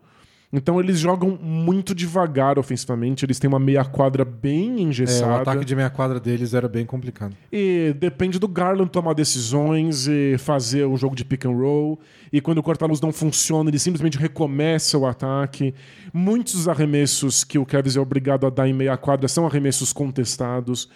Então 0.53 0.81
eles 0.81 0.99
jogam 0.99 1.39
muito 1.41 1.95
devagar 1.95 2.59
ofensivamente, 2.59 3.23
eles 3.23 3.39
têm 3.39 3.47
uma 3.47 3.59
meia 3.59 3.85
quadra 3.85 4.25
bem 4.25 4.79
É, 4.79 4.81
engessada. 4.81 5.31
o 5.31 5.35
ataque 5.35 5.63
de 5.63 5.73
meia 5.75 5.89
quadra 5.89 6.19
deles 6.19 6.53
era 6.53 6.67
bem 6.67 6.85
complicado. 6.85 7.33
E 7.51 7.95
depende 7.97 8.37
do 8.37 8.49
Garland 8.49 8.89
tomar 8.91 9.13
decisões 9.13 10.07
e 10.07 10.35
fazer 10.37 10.83
o 10.85 10.97
jogo 10.97 11.15
de 11.15 11.23
pick 11.23 11.45
and 11.45 11.51
roll. 11.55 11.99
E 12.33 12.41
quando 12.41 12.57
o 12.57 12.63
corta-luz 12.63 12.99
não 12.99 13.13
funciona, 13.13 13.69
ele 13.69 13.79
simplesmente 13.79 14.17
recomeça 14.17 14.97
o 14.97 15.05
ataque. 15.05 15.73
Muitos 16.13 16.53
dos 16.55 16.67
arremessos 16.67 17.45
que 17.45 17.57
o 17.57 17.65
Cavs 17.65 17.95
é 17.95 17.99
obrigado 18.01 18.45
a 18.45 18.49
dar 18.49 18.67
em 18.67 18.73
meia 18.73 18.97
quadra 18.97 19.29
são 19.29 19.45
arremessos 19.45 19.93
contestados. 19.93 20.89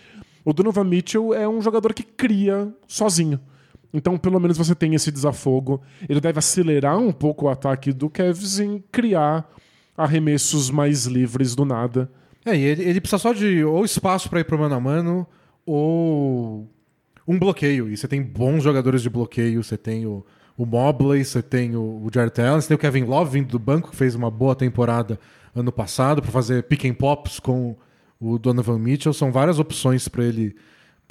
O 0.44 0.52
Donovan 0.52 0.84
Mitchell 0.84 1.34
é 1.34 1.48
um 1.48 1.62
jogador 1.62 1.94
que 1.94 2.04
cria 2.04 2.68
sozinho. 2.88 3.40
Então, 3.96 4.18
pelo 4.18 4.42
menos 4.42 4.58
você 4.58 4.76
tem 4.76 4.94
esse 4.94 5.10
desafogo. 5.10 5.82
Ele 6.08 6.20
deve 6.20 6.38
acelerar 6.38 7.00
um 7.00 7.14
pouco 7.14 7.46
o 7.46 7.50
ataque 7.50 7.94
do 7.94 8.10
Cavs 8.10 8.60
em 8.60 8.84
criar 8.92 9.50
arremessos 9.98 10.70
mais 10.70 11.06
livres 11.06 11.56
do 11.56 11.64
nada. 11.64 12.12
É, 12.46 12.54
e 12.54 12.62
ele, 12.62 12.84
ele 12.84 13.00
precisa 13.00 13.18
só 13.18 13.32
de 13.32 13.64
ou 13.64 13.86
espaço 13.86 14.30
para 14.30 14.42
ir 14.42 14.44
pro 14.44 14.60
mano 14.60 14.76
a 14.76 14.80
mano 14.82 15.26
ou 15.66 16.70
um 17.26 17.40
bloqueio. 17.40 17.90
E 17.90 17.96
você 17.96 18.06
tem 18.06 18.22
bons 18.22 18.62
jogadores 18.62 19.02
de 19.02 19.10
bloqueio. 19.10 19.64
Você 19.64 19.78
tem 19.78 20.06
o, 20.06 20.26
o 20.58 20.66
Mobley, 20.66 21.24
você 21.24 21.42
tem 21.42 21.78
o, 21.78 21.82
o 21.82 22.10
Jarrett 22.14 22.42
Allen, 22.42 22.62
você 22.62 22.68
tem 22.68 22.76
o 22.76 22.80
Kevin 22.80 23.06
Love 23.06 23.32
vindo 23.32 23.48
do 23.48 23.60
banco, 23.60 23.92
que 23.92 23.96
fez 23.96 24.14
uma 24.14 24.30
boa 24.30 24.56
temporada 24.58 25.18
ano 25.56 25.72
passado 25.72 26.22
para 26.22 26.32
fazer 26.32 26.64
pick 26.64 26.84
and 26.84 26.96
pops 26.96 27.40
com 27.40 27.78
o 28.20 28.38
Donovan 28.38 28.78
Mitchell. 28.78 29.14
São 29.14 29.32
várias 29.32 29.58
opções 29.58 30.10
para 30.10 30.26
ele, 30.26 30.54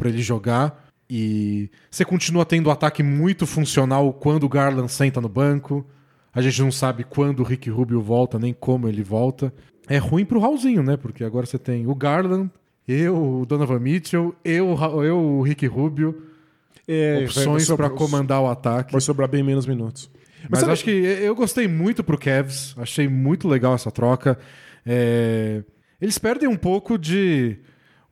ele 0.05 0.21
jogar. 0.21 0.84
E 1.09 1.71
você 1.91 2.05
continua 2.05 2.45
tendo 2.45 2.69
um 2.69 2.73
ataque 2.73 3.03
muito 3.03 3.47
funcional 3.47 4.13
quando 4.13 4.45
o 4.45 4.49
Garland 4.49 4.91
senta 4.91 5.21
no 5.21 5.29
banco. 5.29 5.87
A 6.33 6.41
gente 6.43 6.61
não 6.63 6.73
sabe 6.73 7.05
quando 7.05 7.41
o 7.41 7.43
Rick 7.45 7.69
Rubio 7.71 8.01
volta, 8.01 8.39
nem 8.39 8.53
como 8.53 8.89
ele 8.89 9.03
volta. 9.03 9.53
É 9.89 9.99
ruim 9.99 10.25
pro 10.25 10.41
Raulzinho, 10.41 10.83
né? 10.83 10.97
Porque 10.97 11.23
agora 11.23 11.47
você 11.47 11.59
tem 11.59 11.87
o 11.87 11.95
Garland, 11.95 12.51
eu, 12.89 13.41
o 13.41 13.47
Donovan 13.47 13.79
Mitchell, 13.79 14.35
eu, 14.45 14.75
eu 15.05 15.19
o 15.19 15.43
Rick 15.43 15.67
Rubio. 15.67 16.23
É, 16.89 17.15
vai 17.17 17.25
opções 17.25 17.71
para 17.71 17.89
comandar 17.91 18.41
o 18.43 18.49
ataque. 18.49 18.93
Vai 18.93 19.01
sobrar 19.01 19.29
bem 19.29 19.43
menos 19.43 19.67
minutos. 19.67 20.11
Mas 20.51 20.61
sabe- 20.61 20.73
acho 20.73 20.85
que 20.85 20.91
eu 20.91 21.35
gostei 21.35 21.69
muito 21.69 22.03
pro 22.03 22.19
Cavs. 22.19 22.75
Achei 22.79 23.09
muito 23.09 23.47
legal 23.49 23.75
essa 23.75 23.91
troca. 23.91 24.39
É, 24.85 25.63
Eles 26.01 26.19
perdem 26.19 26.49
um 26.49 26.57
pouco 26.57 26.99
de. 26.99 27.59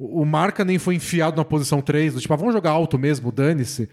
O 0.05 0.25
Marca 0.25 0.65
nem 0.65 0.79
foi 0.79 0.95
enfiado 0.97 1.37
na 1.37 1.45
posição 1.45 1.81
3, 1.81 2.15
do 2.15 2.21
tipo, 2.21 2.33
ah, 2.35 2.37
vamos 2.37 2.55
jogar 2.55 2.71
alto 2.71 2.99
mesmo, 2.99 3.31
dane-se. 3.31 3.89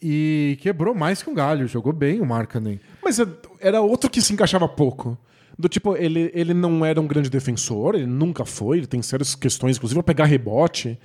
E 0.00 0.58
quebrou 0.60 0.94
mais 0.94 1.22
que 1.22 1.30
um 1.30 1.34
galho. 1.34 1.68
Jogou 1.68 1.92
bem 1.92 2.20
o 2.20 2.26
Markkanen. 2.26 2.80
Mas 3.02 3.20
é- 3.20 3.26
era 3.60 3.80
outro 3.80 4.10
que 4.10 4.20
se 4.20 4.32
encaixava 4.32 4.66
pouco. 4.68 5.16
Do 5.56 5.68
tipo, 5.68 5.96
ele, 5.96 6.30
ele 6.34 6.52
não 6.54 6.84
era 6.84 7.00
um 7.00 7.06
grande 7.06 7.30
defensor, 7.30 7.94
ele 7.94 8.06
nunca 8.06 8.44
foi, 8.44 8.78
ele 8.78 8.86
tem 8.86 9.00
sérias 9.02 9.34
questões, 9.34 9.76
inclusive 9.76 10.00
a 10.00 10.02
pegar 10.02 10.24
rebote. 10.24 10.98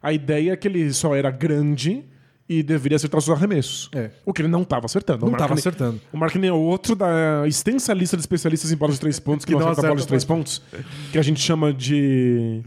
A 0.00 0.12
ideia 0.12 0.52
é 0.52 0.56
que 0.56 0.68
ele 0.68 0.92
só 0.92 1.16
era 1.16 1.30
grande 1.30 2.04
e 2.48 2.62
deveria 2.62 2.96
acertar 2.96 3.18
os 3.18 3.28
arremessos. 3.28 3.90
É. 3.94 4.10
O 4.24 4.32
que 4.32 4.42
ele 4.42 4.48
não 4.48 4.62
estava 4.62 4.84
acertando. 4.84 5.24
Não 5.24 5.32
estava 5.32 5.54
acertando. 5.54 6.00
O 6.12 6.16
Markkanen 6.18 6.50
é 6.50 6.52
outro 6.52 6.94
da 6.94 7.48
extensa 7.48 7.92
lista 7.94 8.16
de 8.16 8.20
especialistas 8.20 8.70
em 8.70 8.76
bolas 8.76 8.96
de 8.96 9.00
três 9.00 9.18
pontos 9.20 9.44
que, 9.44 9.52
Que 9.52 9.58
não 9.58 9.64
não 9.64 9.72
acerta 9.72 9.88
bola 9.88 9.96
de 9.96 10.02
acerta 10.02 10.08
três 10.08 10.24
pontos, 10.24 10.62
que 11.10 11.18
a 11.18 11.22
gente 11.22 11.40
chama 11.40 11.72
de, 11.72 12.62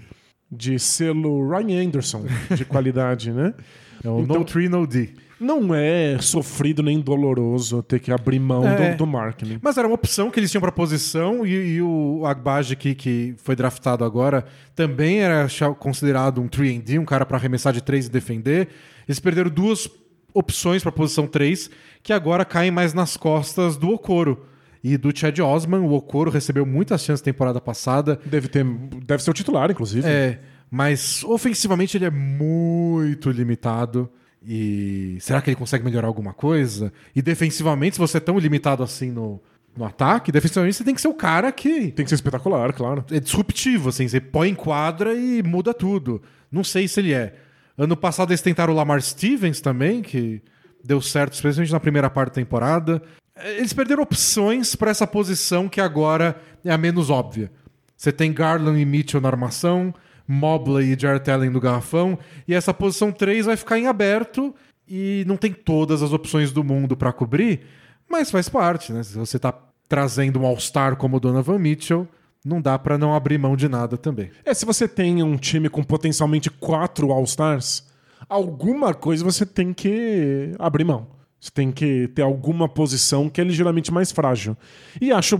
de 0.51 0.79
selo 0.79 1.47
Ryan 1.49 1.85
Anderson 1.87 2.25
de 2.55 2.65
qualidade, 2.65 3.31
né? 3.31 3.53
É 4.03 4.09
o 4.09 4.19
Então- 4.19 4.39
No 4.39 4.45
Tree, 4.45 4.69
No 4.69 4.85
D. 4.85 5.09
Não 5.39 5.73
é 5.73 6.17
sofrido 6.19 6.81
nem 6.83 6.99
doloroso 6.99 7.81
ter 7.83 7.99
que 7.99 8.11
abrir 8.11 8.39
mão 8.39 8.63
É. 8.67 8.91
do, 8.91 8.97
do 8.97 9.07
Markkanen. 9.07 9.59
Mas 9.61 9.75
era 9.77 9.87
uma 9.87 9.95
opção 9.95 10.29
que 10.31 10.39
eles 10.39 10.49
tinham 10.49 10.61
para 10.61 10.71
posição 10.71 11.45
e, 11.45 11.75
e 11.75 11.81
o 11.81 12.23
Agbaji, 12.25 12.75
que, 12.75 12.93
que 12.95 13.33
foi 13.37 13.55
draftado 13.55 14.03
agora, 14.03 14.45
também 14.75 15.19
era 15.19 15.47
considerado 15.79 16.39
um 16.41 16.47
3D, 16.47 16.99
um 16.99 17.05
cara 17.05 17.25
para 17.25 17.37
arremessar 17.37 17.71
de 17.73 17.81
3 17.81 18.05
e 18.07 18.09
defender. 18.09 18.67
Eles 19.07 19.19
perderam 19.19 19.49
duas 19.49 19.87
opções 20.33 20.81
para 20.83 20.91
posição 20.91 21.25
3, 21.27 21.69
que 22.03 22.13
agora 22.13 22.45
caem 22.45 22.71
mais 22.71 22.93
nas 22.93 23.17
costas 23.17 23.77
do 23.77 23.89
Okoro 23.89 24.43
e 24.83 24.97
do 24.97 25.15
Chad 25.17 25.39
Osman. 25.39 25.79
O 25.81 25.93
Okoro 25.93 26.31
recebeu 26.31 26.65
muitas 26.65 27.01
chances 27.01 27.21
na 27.21 27.25
temporada 27.25 27.61
passada. 27.61 28.19
Deve, 28.25 28.47
ter, 28.47 28.63
deve 29.05 29.23
ser 29.23 29.31
o 29.31 29.33
titular, 29.33 29.69
inclusive. 29.71 30.07
É, 30.07 30.39
mas 30.69 31.23
ofensivamente 31.23 31.97
ele 31.97 32.05
é 32.05 32.11
muito 32.11 33.29
limitado. 33.31 34.09
E 34.45 35.17
será 35.19 35.41
que 35.41 35.49
ele 35.49 35.57
consegue 35.57 35.83
melhorar 35.83 36.07
alguma 36.07 36.33
coisa? 36.33 36.93
E 37.15 37.21
defensivamente, 37.21 37.95
se 37.95 37.99
você 37.99 38.17
é 38.17 38.21
tão 38.21 38.39
limitado 38.39 38.81
assim 38.81 39.11
no, 39.11 39.41
no 39.75 39.83
ataque, 39.83 40.31
defensivamente 40.31 40.77
você 40.77 40.83
tem 40.83 40.95
que 40.95 41.01
ser 41.01 41.07
o 41.07 41.13
cara 41.13 41.51
que 41.51 41.91
Tem 41.91 42.05
que 42.05 42.09
ser 42.09 42.15
espetacular, 42.15 42.71
claro. 42.73 43.03
é 43.11 43.19
disruptivo, 43.19 43.89
assim, 43.89 44.07
você 44.07 44.21
põe 44.21 44.49
em 44.49 44.55
quadra 44.55 45.13
e 45.13 45.43
muda 45.43 45.73
tudo. 45.73 46.21
Não 46.51 46.63
sei 46.63 46.87
se 46.87 46.99
ele 46.99 47.13
é. 47.13 47.35
Ano 47.77 47.95
passado 47.95 48.31
eles 48.31 48.41
tentaram 48.41 48.73
o 48.73 48.75
Lamar 48.75 49.01
Stevens 49.01 49.61
também, 49.61 50.01
que 50.01 50.41
deu 50.83 51.01
certo, 51.01 51.33
especialmente 51.33 51.71
na 51.71 51.79
primeira 51.79 52.09
parte 52.09 52.29
da 52.29 52.35
temporada. 52.35 53.01
Eles 53.43 53.73
perderam 53.73 54.03
opções 54.03 54.75
para 54.75 54.91
essa 54.91 55.05
posição 55.05 55.67
que 55.69 55.81
agora 55.81 56.39
é 56.63 56.71
a 56.71 56.77
menos 56.77 57.09
óbvia. 57.09 57.51
Você 57.95 58.11
tem 58.11 58.31
Garland 58.31 58.79
e 58.79 58.85
Mitchell 58.85 59.21
na 59.21 59.29
armação, 59.29 59.93
Mobley 60.27 60.93
e 60.93 60.99
Jarrett 60.99 61.31
Allen 61.31 61.49
no 61.49 61.59
garrafão, 61.59 62.17
e 62.47 62.53
essa 62.53 62.73
posição 62.73 63.11
3 63.11 63.45
vai 63.45 63.57
ficar 63.57 63.79
em 63.79 63.87
aberto 63.87 64.53
e 64.87 65.23
não 65.27 65.37
tem 65.37 65.51
todas 65.51 66.01
as 66.01 66.13
opções 66.13 66.51
do 66.51 66.63
mundo 66.63 66.95
para 66.95 67.11
cobrir, 67.11 67.61
mas 68.09 68.29
faz 68.29 68.47
parte, 68.47 68.93
né? 68.93 69.03
Se 69.03 69.17
você 69.17 69.39
tá 69.39 69.53
trazendo 69.89 70.39
um 70.39 70.45
All-Star 70.45 70.95
como 70.95 71.17
o 71.17 71.19
Donovan 71.19 71.57
Mitchell, 71.57 72.07
não 72.45 72.61
dá 72.61 72.77
para 72.77 72.97
não 72.97 73.13
abrir 73.13 73.37
mão 73.37 73.55
de 73.55 73.67
nada 73.67 73.97
também. 73.97 74.31
É, 74.45 74.53
se 74.53 74.65
você 74.65 74.87
tem 74.87 75.23
um 75.23 75.37
time 75.37 75.69
com 75.69 75.83
potencialmente 75.83 76.49
quatro 76.49 77.11
All-Stars, 77.11 77.85
alguma 78.29 78.93
coisa 78.93 79.23
você 79.23 79.45
tem 79.45 79.73
que 79.73 80.53
abrir 80.59 80.83
mão. 80.83 81.16
Você 81.39 81.51
tem 81.51 81.71
que 81.71 82.07
ter 82.09 82.21
alguma 82.23 82.67
posição 82.67 83.29
que 83.29 83.39
é 83.39 83.43
ligeiramente 83.43 83.91
mais 83.93 84.11
frágil. 84.11 84.55
E 84.99 85.11
acho 85.11 85.39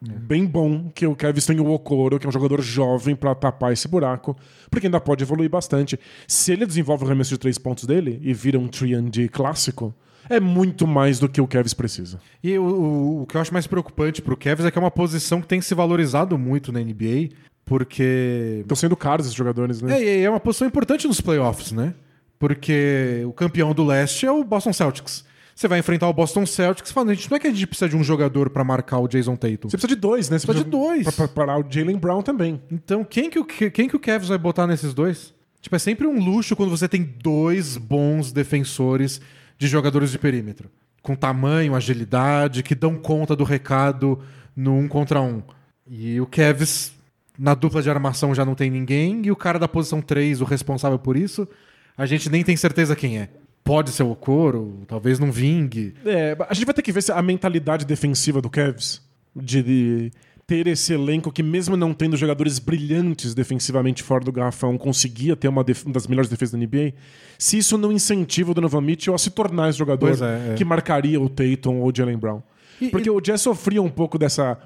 bem 0.00 0.44
bom 0.44 0.90
que 0.94 1.06
o 1.06 1.16
Kevin 1.16 1.40
tenha 1.40 1.62
o 1.62 1.72
Okoro, 1.72 2.18
que 2.18 2.26
é 2.26 2.28
um 2.28 2.32
jogador 2.32 2.60
jovem, 2.60 3.16
pra 3.16 3.34
tapar 3.34 3.72
esse 3.72 3.88
buraco, 3.88 4.36
porque 4.70 4.86
ainda 4.86 5.00
pode 5.00 5.24
evoluir 5.24 5.48
bastante. 5.48 5.98
Se 6.28 6.52
ele 6.52 6.66
desenvolve 6.66 7.02
o 7.04 7.06
arremesso 7.06 7.30
de 7.30 7.38
três 7.38 7.56
pontos 7.58 7.84
dele 7.86 8.20
e 8.22 8.34
vira 8.34 8.58
um 8.58 8.68
3D 8.68 9.28
clássico, 9.30 9.94
é 10.28 10.38
muito 10.38 10.86
mais 10.86 11.18
do 11.18 11.28
que 11.28 11.40
o 11.40 11.46
Kevin 11.46 11.74
precisa. 11.74 12.20
E 12.42 12.58
o, 12.58 12.62
o- 12.64 13.22
o 13.22 13.26
que 13.26 13.36
eu 13.36 13.40
acho 13.40 13.52
mais 13.52 13.66
preocupante 13.66 14.20
pro 14.20 14.36
Cavs 14.36 14.66
é 14.66 14.70
que 14.70 14.78
é 14.78 14.80
uma 14.80 14.90
posição 14.90 15.40
que 15.40 15.46
tem 15.48 15.60
se 15.62 15.74
valorizado 15.74 16.36
muito 16.36 16.70
na 16.70 16.80
NBA, 16.80 17.30
porque 17.64 18.58
Estão 18.60 18.76
sendo 18.76 18.96
caros 18.96 19.26
esses 19.26 19.36
jogadores, 19.36 19.80
né? 19.82 19.98
É, 20.00 20.20
e 20.20 20.24
é 20.24 20.30
uma 20.30 20.38
posição 20.40 20.68
importante 20.68 21.06
nos 21.08 21.20
playoffs, 21.20 21.72
né? 21.72 21.94
Porque 22.38 23.22
o 23.26 23.32
campeão 23.32 23.72
do 23.72 23.84
leste 23.84 24.26
é 24.26 24.30
o 24.30 24.44
Boston 24.44 24.72
Celtics. 24.72 25.24
Você 25.54 25.66
vai 25.68 25.78
enfrentar 25.78 26.06
o 26.06 26.12
Boston 26.12 26.44
Celtics 26.44 26.92
falando, 26.92 27.10
a 27.10 27.14
gente 27.14 27.30
não 27.30 27.36
é 27.38 27.40
que 27.40 27.46
a 27.46 27.50
gente 27.50 27.66
precisa 27.66 27.88
de 27.88 27.96
um 27.96 28.04
jogador 28.04 28.50
pra 28.50 28.62
marcar 28.62 28.98
o 28.98 29.08
Jason 29.08 29.36
Tatum. 29.36 29.70
Você 29.70 29.78
precisa 29.78 29.88
de 29.88 29.96
dois, 29.96 30.28
né? 30.28 30.38
Você 30.38 30.46
Precisa 30.46 30.64
de 30.64 30.70
dois. 30.70 31.02
Pra, 31.04 31.12
pra 31.12 31.28
parar 31.28 31.58
o 31.58 31.64
Jalen 31.66 31.96
Brown 31.96 32.20
também. 32.20 32.60
Então, 32.70 33.02
quem 33.02 33.30
que, 33.30 33.38
o, 33.38 33.44
quem 33.44 33.88
que 33.88 33.96
o 33.96 33.98
Cavs 33.98 34.28
vai 34.28 34.36
botar 34.36 34.66
nesses 34.66 34.92
dois? 34.92 35.32
Tipo, 35.62 35.74
é 35.74 35.78
sempre 35.78 36.06
um 36.06 36.22
luxo 36.22 36.54
quando 36.54 36.68
você 36.68 36.86
tem 36.86 37.02
dois 37.02 37.78
bons 37.78 38.32
defensores 38.32 39.18
de 39.56 39.66
jogadores 39.66 40.10
de 40.10 40.18
perímetro. 40.18 40.70
Com 41.00 41.16
tamanho, 41.16 41.74
agilidade, 41.74 42.62
que 42.62 42.74
dão 42.74 42.94
conta 42.96 43.34
do 43.34 43.42
recado 43.42 44.20
no 44.54 44.76
um 44.76 44.86
contra 44.86 45.22
um. 45.22 45.42
E 45.88 46.20
o 46.20 46.26
Cavs, 46.26 46.92
na 47.38 47.54
dupla 47.54 47.80
de 47.80 47.88
armação, 47.88 48.34
já 48.34 48.44
não 48.44 48.54
tem 48.54 48.70
ninguém. 48.70 49.22
E 49.24 49.30
o 49.30 49.36
cara 49.36 49.58
da 49.58 49.66
posição 49.66 50.02
3, 50.02 50.42
o 50.42 50.44
responsável 50.44 50.98
por 50.98 51.16
isso, 51.16 51.48
a 51.96 52.06
gente 52.06 52.28
nem 52.30 52.42
tem 52.44 52.56
certeza 52.56 52.94
quem 52.96 53.18
é. 53.18 53.28
Pode 53.64 53.90
ser 53.90 54.04
o 54.04 54.14
Coro, 54.14 54.82
talvez 54.86 55.18
não 55.18 55.32
vingue. 55.32 55.94
É, 56.04 56.36
a 56.48 56.54
gente 56.54 56.64
vai 56.64 56.74
ter 56.74 56.82
que 56.82 56.92
ver 56.92 57.02
se 57.02 57.10
a 57.10 57.20
mentalidade 57.20 57.84
defensiva 57.84 58.40
do 58.40 58.48
Cavs 58.48 59.02
de, 59.34 59.60
de 59.62 60.12
ter 60.46 60.68
esse 60.68 60.92
elenco 60.92 61.32
que, 61.32 61.42
mesmo 61.42 61.76
não 61.76 61.92
tendo 61.92 62.16
jogadores 62.16 62.60
brilhantes 62.60 63.34
defensivamente 63.34 64.04
fora 64.04 64.24
do 64.24 64.30
garrafão, 64.30 64.78
conseguia 64.78 65.34
ter 65.34 65.48
uma, 65.48 65.64
uma 65.84 65.92
das 65.92 66.06
melhores 66.06 66.30
defesas 66.30 66.52
da 66.52 66.64
NBA, 66.64 66.92
se 67.36 67.58
isso 67.58 67.76
não 67.76 67.90
incentiva 67.90 68.52
o 68.52 68.54
Donovan 68.54 68.80
Mitchell 68.82 69.12
a 69.14 69.18
se 69.18 69.30
tornar 69.30 69.68
esse 69.70 69.78
jogador 69.78 70.10
É, 70.22 70.52
é. 70.52 70.54
que 70.54 70.64
marcaria 70.64 71.20
o 71.20 71.28
Tatum 71.28 71.80
ou 71.80 71.90
o 71.90 71.92
Jalen 71.94 72.18
Brown. 72.18 72.40
E- 72.80 72.88
Porque 72.90 73.10
o 73.10 73.20
Jazz 73.20 73.40
sofria 73.40 73.82
um 73.82 73.90
pouco 73.90 74.16
dessa 74.16 74.56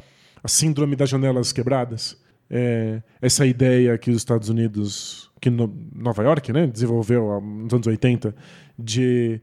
síndrome 0.46 0.94
das 0.94 1.08
janelas 1.08 1.52
quebradas. 1.52 2.18
É, 2.50 3.00
essa 3.22 3.46
ideia 3.46 3.96
que 3.96 4.10
os 4.10 4.16
Estados 4.18 4.48
Unidos, 4.50 5.29
que 5.40 5.48
no, 5.50 5.72
Nova 5.94 6.22
York, 6.22 6.53
né, 6.53 6.66
desenvolveu 6.66 7.33
há- 7.33 7.40
nos 7.40 7.72
anos 7.72 7.87
80, 7.87 8.35
de 8.79 9.40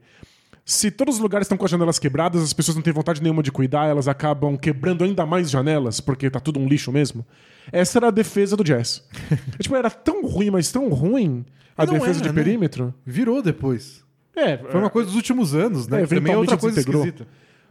se 0.64 0.90
todos 0.90 1.16
os 1.16 1.20
lugares 1.20 1.46
estão 1.46 1.56
com 1.56 1.64
as 1.64 1.70
janelas 1.70 1.98
quebradas, 1.98 2.42
as 2.42 2.52
pessoas 2.52 2.76
não 2.76 2.82
têm 2.82 2.92
vontade 2.92 3.22
nenhuma 3.22 3.42
de 3.42 3.50
cuidar, 3.50 3.86
elas 3.86 4.06
acabam 4.06 4.56
quebrando 4.56 5.02
ainda 5.02 5.24
mais 5.24 5.50
janelas, 5.50 5.98
porque 6.00 6.28
tá 6.30 6.38
tudo 6.40 6.60
um 6.60 6.68
lixo 6.68 6.92
mesmo. 6.92 7.24
Essa 7.72 7.98
era 7.98 8.08
a 8.08 8.10
defesa 8.10 8.56
do 8.56 8.62
Jazz. 8.64 9.02
tipo, 9.58 9.74
era 9.74 9.90
tão 9.90 10.24
ruim, 10.26 10.50
mas 10.50 10.70
tão 10.70 10.88
ruim 10.90 11.44
a 11.76 11.86
Não 11.86 11.94
defesa 11.94 12.20
era, 12.20 12.28
de 12.28 12.34
né? 12.34 12.42
perímetro. 12.44 12.94
Virou 13.04 13.42
depois. 13.42 14.04
É, 14.36 14.56
Foi 14.58 14.78
uma 14.78 14.90
coisa 14.90 15.06
dos 15.08 15.16
últimos 15.16 15.54
anos, 15.54 15.88
né? 15.88 16.02
É, 16.02 16.06
Também 16.06 16.32
é 16.32 16.36
outra 16.36 16.56
coisa 16.56 16.76
desintegrou. 16.76 17.04
esquisita. 17.04 17.28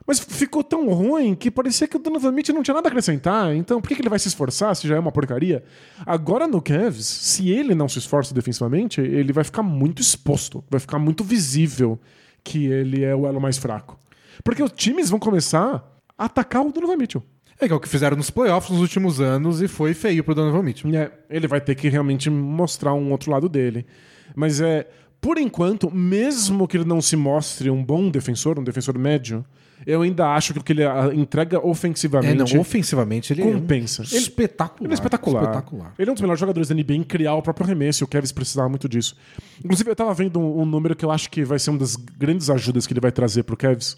Mas 0.08 0.20
ficou 0.20 0.64
tão 0.64 0.88
ruim 0.88 1.36
que 1.36 1.52
parecia 1.52 1.86
que 1.86 1.98
o 1.98 2.00
Donovan 2.00 2.32
Mitchell 2.32 2.56
não 2.56 2.64
tinha 2.64 2.74
nada 2.74 2.88
a 2.88 2.90
acrescentar. 2.90 3.54
Então, 3.54 3.82
por 3.82 3.90
que, 3.90 3.96
que 3.96 4.02
ele 4.02 4.10
vai 4.10 4.18
se 4.18 4.30
esforçar 4.30 4.74
se 4.74 4.88
já 4.88 4.96
é 4.96 5.00
uma 5.00 5.12
porcaria? 5.12 5.62
Agora 6.06 6.48
no 6.48 6.62
Cavs, 6.62 7.06
se 7.06 7.52
ele 7.52 7.76
não 7.76 7.90
se 7.90 8.00
esforça 8.00 8.34
defensivamente, 8.34 9.02
ele 9.02 9.34
vai 9.34 9.44
ficar 9.44 9.64
muito 9.64 10.02
exposto. 10.02 10.64
Vai 10.70 10.80
ficar 10.80 10.98
muito 10.98 11.26
visível 11.26 12.00
que 12.42 12.68
ele 12.68 13.04
é 13.04 13.14
o 13.14 13.28
elo 13.28 13.42
mais 13.42 13.58
fraco. 13.58 14.00
Porque 14.46 14.64
os 14.64 14.72
times 14.72 15.10
vão 15.10 15.20
começar 15.20 15.84
a 16.18 16.26
atacar 16.26 16.66
o 16.66 16.72
Donovan 16.72 16.96
Mitchell. 16.96 17.24
É 17.60 17.68
que 17.68 17.74
é 17.74 17.76
o 17.76 17.80
que 17.80 17.90
fizeram 17.90 18.16
nos 18.16 18.30
playoffs 18.30 18.72
nos 18.72 18.80
últimos 18.80 19.20
anos 19.20 19.62
e 19.62 19.68
foi 19.68 19.94
feio 19.94 20.24
pro 20.24 20.34
Donovan 20.34 20.64
Mitchell. 20.64 20.96
É, 20.96 21.12
ele 21.30 21.48
vai 21.48 21.60
ter 21.60 21.76
que 21.76 21.90
realmente 21.90 22.30
mostrar 22.30 22.94
um 22.94 23.12
outro 23.12 23.30
lado 23.30 23.50
dele. 23.50 23.86
Mas 24.34 24.62
é, 24.62 24.88
por 25.20 25.38
enquanto, 25.38 25.92
mesmo 25.94 26.66
que 26.66 26.78
ele 26.78 26.86
não 26.86 27.02
se 27.02 27.18
mostre 27.18 27.70
um 27.70 27.84
bom 27.84 28.10
defensor, 28.10 28.58
um 28.58 28.64
defensor 28.64 28.98
médio, 28.98 29.44
eu 29.86 30.02
ainda 30.02 30.28
acho 30.30 30.54
que 30.54 30.60
o 30.60 30.64
que 30.64 30.74
ele 30.74 30.84
ah, 30.84 31.12
entrega 31.14 31.58
É, 31.58 31.60
ofensivamente 31.60 32.54
não, 32.54 32.62
ofensivamente 32.62 33.34
ele 33.34 33.42
compensa. 33.44 34.02
é 34.02 34.18
espetacular. 34.18 34.84
Ele 34.84 34.94
é 34.94 34.96
espetacular. 34.96 35.44
espetacular. 35.44 35.94
Ele 35.98 36.10
é 36.10 36.12
um 36.12 36.16
dos 36.16 36.22
melhores 36.22 36.40
jogadores 36.40 36.70
da 36.70 36.76
NBA 36.76 36.96
em 36.96 37.04
criar 37.04 37.36
o 37.36 37.42
próprio 37.42 37.66
arremesso. 37.66 38.04
E 38.04 38.06
o 38.06 38.08
Kevin 38.08 38.34
precisava 38.34 38.68
muito 38.68 38.90
disso. 38.90 39.16
Inclusive, 39.64 39.90
eu 39.90 39.96
tava 39.96 40.14
vendo 40.14 40.40
um, 40.40 40.62
um 40.62 40.66
número 40.66 40.96
que 40.96 41.06
eu 41.06 41.12
acho 41.12 41.30
que 41.30 41.44
vai 41.44 41.60
ser 41.60 41.70
uma 41.70 41.80
das 41.80 41.96
grandes 41.96 42.50
ajudas 42.50 42.88
que 42.88 42.94
ele 42.94 43.00
vai 43.00 43.12
trazer 43.12 43.44
pro 43.44 43.56
Kevs. 43.56 43.98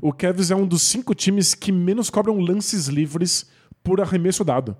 O 0.00 0.12
Kevs 0.12 0.50
é 0.50 0.56
um 0.56 0.66
dos 0.66 0.82
cinco 0.82 1.14
times 1.14 1.54
que 1.54 1.70
menos 1.70 2.10
cobram 2.10 2.38
lances 2.40 2.86
livres 2.86 3.46
por 3.82 4.00
arremesso 4.00 4.42
dado. 4.44 4.76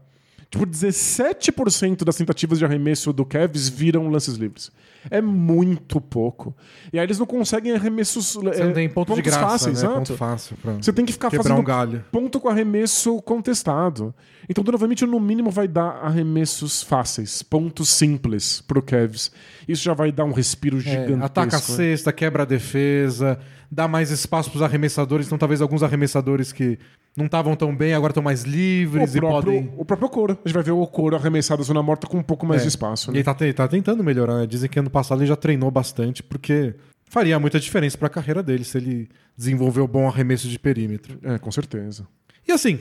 Tipo, 0.59 0.67
17% 0.67 2.05
das 2.05 2.17
tentativas 2.17 2.59
de 2.59 2.64
arremesso 2.64 3.12
do 3.12 3.25
Kevs 3.25 3.69
viram 3.69 4.09
lances 4.09 4.35
livres. 4.37 4.71
É 5.11 5.21
muito 5.21 6.01
pouco. 6.01 6.55
E 6.93 6.99
aí 6.99 7.05
eles 7.05 7.19
não 7.19 7.27
conseguem 7.27 7.73
arremessos 7.75 8.35
Você 8.35 8.62
é, 8.62 8.64
não 8.64 8.73
tem 8.73 8.88
ponto 8.88 9.14
de 9.14 9.21
graça, 9.21 9.40
fáceis, 9.40 9.83
né? 9.83 9.88
Ponto 9.88 10.17
fácil 10.17 10.57
Você 10.81 10.93
tem 10.93 11.05
que 11.05 11.12
ficar 11.12 11.31
fazendo 11.31 11.57
um 11.61 11.64
galho. 11.64 12.03
ponto 12.11 12.40
com 12.40 12.49
arremesso 12.49 13.21
contestado. 13.23 14.14
Então, 14.49 14.64
Donovan 14.64 14.88
Mitchell, 14.88 15.09
no 15.09 15.21
mínimo, 15.21 15.51
vai 15.51 15.69
dar 15.69 15.90
arremessos 16.03 16.83
fáceis, 16.83 17.43
pontos 17.43 17.90
simples 17.90 18.62
pro 18.62 18.83
Cavs. 18.83 19.31
Isso 19.69 19.83
já 19.83 19.93
vai 19.93 20.11
dar 20.11 20.25
um 20.25 20.33
respiro 20.33 20.79
É, 20.79 20.81
gigantesco. 20.81 21.25
ataca 21.25 21.57
a 21.57 21.61
cesta, 21.61 22.12
quebra 22.12 22.43
a 22.45 22.47
defesa, 22.47 23.38
dá 23.71 23.87
mais 23.87 24.11
espaço 24.11 24.51
pros 24.51 24.62
arremessadores. 24.62 25.27
Então, 25.27 25.37
talvez 25.37 25.61
alguns 25.61 25.83
arremessadores 25.83 26.51
que 26.53 26.79
não 27.16 27.27
estavam 27.27 27.55
tão 27.55 27.74
bem 27.74 27.94
agora 27.94 28.11
estão 28.11 28.22
mais 28.22 28.42
livres 28.42 29.14
o 29.14 29.16
e 29.16 29.20
próprio, 29.20 29.53
podem. 29.53 29.72
o 29.77 29.85
próprio 29.85 30.07
Okoro. 30.09 30.33
A 30.44 30.48
gente 30.48 30.55
vai 30.55 30.62
ver 30.62 30.72
o 30.72 30.81
Okoro 30.81 31.14
arremessado 31.16 31.62
da 31.62 31.66
zona 31.66 31.83
morta 31.83 32.07
com 32.07 32.18
um 32.18 32.22
pouco 32.22 32.44
mais 32.46 32.61
É. 32.62 32.64
de 32.64 32.68
espaço. 32.68 33.11
E 33.11 33.12
Né? 33.12 33.18
ele 33.18 33.24
tá, 33.24 33.35
te- 33.35 33.53
tá 33.53 33.68
tentando 33.68 34.03
melhorar, 34.03 34.38
né? 34.38 34.46
Dizem 34.46 34.68
que 34.68 34.79
ano 34.79 34.90
passado 34.90 35.20
ele 35.20 35.27
já 35.29 35.37
treinou 35.37 35.70
bastante, 35.70 36.22
porque 36.22 36.74
faria 37.09 37.38
muita 37.38 37.61
diferença 37.61 37.96
pra 37.96 38.09
carreira 38.09 38.42
dele 38.42 38.64
se 38.64 38.77
ele 38.79 39.09
desenvolver 39.37 39.81
um 39.81 39.87
bom 39.87 40.09
arremesso 40.09 40.48
de 40.48 40.59
perímetro. 40.59 41.18
É, 41.22 41.38
com 41.38 41.53
certeza. 41.53 42.07
E 42.48 42.50
assim, 42.53 42.79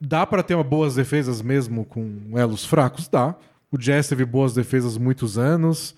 dá 0.00 0.26
pra 0.26 0.42
ter 0.42 0.54
uma 0.54 0.64
boas 0.64 0.94
defesas 0.94 1.42
mesmo 1.42 1.84
com 1.84 2.32
elos 2.36 2.64
fracos? 2.64 3.08
Dá. 3.08 3.34
O 3.70 3.76
Jazz 3.78 4.08
teve 4.08 4.24
boas 4.24 4.54
defesas 4.54 4.96
muitos 4.96 5.38
anos 5.38 5.94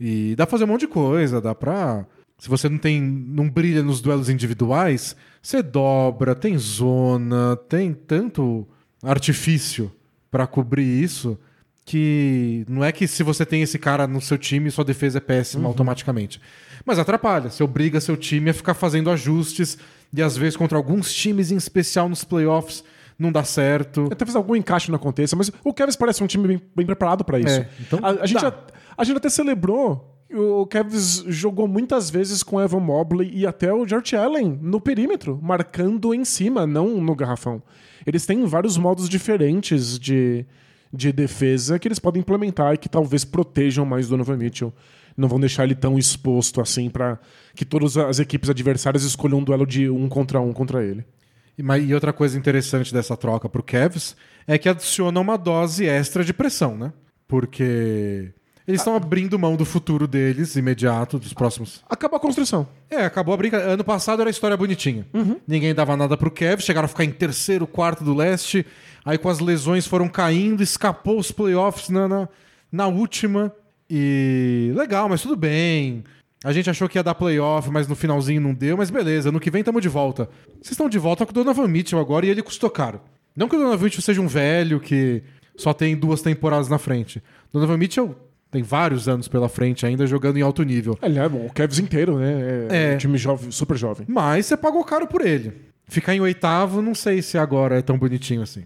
e 0.00 0.34
dá 0.36 0.46
pra 0.46 0.50
fazer 0.52 0.64
um 0.64 0.68
monte 0.68 0.80
de 0.80 0.88
coisa, 0.88 1.40
dá 1.40 1.54
pra... 1.54 2.04
Se 2.42 2.48
você 2.48 2.68
não 2.68 2.76
tem, 2.76 3.00
não 3.00 3.48
brilha 3.48 3.84
nos 3.84 4.00
duelos 4.00 4.28
individuais, 4.28 5.14
você 5.40 5.62
dobra, 5.62 6.34
tem 6.34 6.58
zona, 6.58 7.56
tem 7.68 7.94
tanto 7.94 8.66
artifício 9.00 9.92
pra 10.28 10.44
cobrir 10.44 10.82
isso 10.82 11.38
que 11.84 12.64
não 12.68 12.82
é 12.82 12.90
que 12.90 13.06
se 13.06 13.22
você 13.22 13.46
tem 13.46 13.62
esse 13.62 13.78
cara 13.78 14.08
no 14.08 14.20
seu 14.20 14.36
time, 14.36 14.72
sua 14.72 14.84
defesa 14.84 15.18
é 15.18 15.20
péssima 15.20 15.68
automaticamente. 15.68 16.40
Mas 16.84 16.98
atrapalha. 16.98 17.48
Você 17.48 17.62
obriga 17.62 18.00
seu 18.00 18.16
time 18.16 18.50
a 18.50 18.54
ficar 18.54 18.74
fazendo 18.74 19.08
ajustes 19.08 19.78
e 20.12 20.20
às 20.20 20.36
vezes 20.36 20.56
contra 20.56 20.76
alguns 20.76 21.12
times 21.14 21.52
em 21.52 21.56
especial 21.56 22.08
nos 22.08 22.24
playoffs 22.24 22.82
não 23.16 23.30
dá 23.30 23.44
certo. 23.44 24.08
Talvez 24.18 24.34
algum 24.34 24.56
encaixe 24.56 24.90
não 24.90 24.96
aconteça, 24.96 25.36
mas 25.36 25.52
o 25.62 25.72
Cavs 25.72 25.94
parece 25.94 26.24
um 26.24 26.26
time 26.26 26.48
bem, 26.48 26.62
bem 26.74 26.86
preparado 26.86 27.24
pra 27.24 27.38
isso. 27.38 27.60
É, 27.60 27.68
então 27.78 28.00
a, 28.02 28.22
a 28.22 28.26
gente 28.26 28.44
a, 28.44 28.52
a 28.96 29.04
gente 29.04 29.16
até 29.16 29.28
celebrou. 29.28 30.08
O 30.34 30.66
Cavs 30.66 31.24
jogou 31.26 31.68
muitas 31.68 32.08
vezes 32.08 32.42
com 32.42 32.60
Evan 32.60 32.80
Mobley 32.80 33.30
e 33.34 33.46
até 33.46 33.72
o 33.72 33.86
George 33.86 34.16
Allen 34.16 34.58
no 34.62 34.80
perímetro, 34.80 35.38
marcando 35.42 36.14
em 36.14 36.24
cima, 36.24 36.66
não 36.66 37.00
no 37.00 37.14
garrafão. 37.14 37.62
Eles 38.06 38.24
têm 38.24 38.44
vários 38.46 38.76
modos 38.78 39.08
diferentes 39.08 39.98
de, 39.98 40.46
de 40.92 41.12
defesa 41.12 41.78
que 41.78 41.86
eles 41.86 41.98
podem 41.98 42.20
implementar 42.20 42.74
e 42.74 42.78
que 42.78 42.88
talvez 42.88 43.24
protejam 43.24 43.84
mais 43.84 44.06
o 44.06 44.10
Donovan 44.10 44.36
Mitchell. 44.36 44.72
Não 45.16 45.28
vão 45.28 45.38
deixar 45.38 45.64
ele 45.64 45.74
tão 45.74 45.98
exposto 45.98 46.60
assim 46.60 46.88
pra 46.88 47.18
que 47.54 47.64
todas 47.64 47.96
as 47.96 48.18
equipes 48.18 48.48
adversárias 48.48 49.02
escolham 49.04 49.38
um 49.38 49.44
duelo 49.44 49.66
de 49.66 49.90
um 49.90 50.08
contra 50.08 50.40
um 50.40 50.52
contra 50.52 50.82
ele. 50.82 51.04
E, 51.58 51.94
outra 51.94 52.12
coisa 52.12 52.38
interessante 52.38 52.92
dessa 52.92 53.16
troca 53.16 53.48
pro 53.48 53.62
Cavs 53.62 54.16
é 54.46 54.56
que 54.56 54.68
adiciona 54.68 55.20
uma 55.20 55.36
dose 55.36 55.86
extra 55.86 56.24
de 56.24 56.32
pressão, 56.32 56.76
né? 56.76 56.92
Porque 57.28 58.32
eles 58.66 58.80
estão 58.80 58.94
abrindo 58.94 59.38
mão 59.38 59.56
do 59.56 59.64
futuro 59.64 60.06
deles 60.06 60.54
imediato, 60.54 61.18
dos 61.18 61.32
próximos. 61.32 61.82
Acaba 61.88 62.16
a 62.16 62.20
construção. 62.20 62.66
É, 62.88 63.04
acabou 63.04 63.34
a 63.34 63.36
brincadeira. 63.36 63.72
Ano 63.72 63.84
passado 63.84 64.20
era 64.20 64.30
a 64.30 64.30
história 64.30 64.56
bonitinha. 64.56 65.06
Ninguém 65.46 65.74
dava 65.74 65.96
nada 65.96 66.16
pro 66.16 66.30
Cavs, 66.30 66.64
chegaram 66.64 66.86
a 66.86 66.88
ficar 66.88 67.04
em 67.04 67.10
terceiro, 67.10 67.66
quarto 67.66 68.04
do 68.04 68.14
leste. 68.14 68.64
Aí 69.04 69.18
com 69.18 69.28
as 69.28 69.40
lesões 69.40 69.86
foram 69.86 70.08
caindo, 70.08 70.62
escapou 70.62 71.18
os 71.18 71.32
playoffs 71.32 71.88
na, 71.88 72.06
na, 72.06 72.28
na 72.70 72.86
última. 72.86 73.52
E 73.90 74.72
legal, 74.76 75.08
mas 75.08 75.22
tudo 75.22 75.36
bem. 75.36 76.04
A 76.44 76.52
gente 76.52 76.70
achou 76.70 76.88
que 76.88 76.98
ia 76.98 77.02
dar 77.02 77.14
playoff, 77.14 77.70
mas 77.70 77.86
no 77.86 77.94
finalzinho 77.94 78.40
não 78.40 78.54
deu. 78.54 78.76
Mas 78.76 78.90
beleza, 78.90 79.28
ano 79.28 79.40
que 79.40 79.50
vem 79.50 79.60
estamos 79.60 79.82
de 79.82 79.88
volta. 79.88 80.28
Vocês 80.54 80.72
estão 80.72 80.88
de 80.88 80.98
volta 80.98 81.26
com 81.26 81.30
o 81.30 81.34
Donovan 81.34 81.68
Mitchell 81.68 81.98
agora 81.98 82.26
e 82.26 82.30
ele 82.30 82.42
custou 82.42 82.70
caro. 82.70 83.00
Não 83.36 83.48
que 83.48 83.56
o 83.56 83.58
Donovan 83.58 83.84
Mitchell 83.84 84.02
seja 84.02 84.20
um 84.20 84.28
velho 84.28 84.78
que 84.78 85.22
só 85.56 85.72
tem 85.72 85.96
duas 85.96 86.22
temporadas 86.22 86.68
na 86.68 86.78
frente. 86.78 87.22
Donovan 87.52 87.76
Mitchell 87.76 88.16
tem 88.52 88.62
vários 88.62 89.08
anos 89.08 89.26
pela 89.26 89.48
frente 89.48 89.86
ainda 89.86 90.06
jogando 90.06 90.36
em 90.36 90.42
alto 90.42 90.62
nível. 90.62 90.96
Aliás, 91.00 91.32
bom, 91.32 91.46
o 91.46 91.52
Cavs 91.52 91.78
inteiro, 91.78 92.18
né? 92.18 92.68
É, 92.70 92.92
É. 92.92 92.94
um 92.94 92.98
time 92.98 93.16
jovem, 93.18 93.50
super 93.50 93.76
jovem. 93.76 94.06
Mas 94.08 94.44
você 94.46 94.56
pagou 94.58 94.84
caro 94.84 95.06
por 95.08 95.26
ele. 95.26 95.52
Ficar 95.88 96.14
em 96.14 96.20
oitavo, 96.20 96.82
não 96.82 96.94
sei 96.94 97.22
se 97.22 97.38
agora 97.38 97.78
é 97.78 97.82
tão 97.82 97.98
bonitinho 97.98 98.42
assim. 98.42 98.64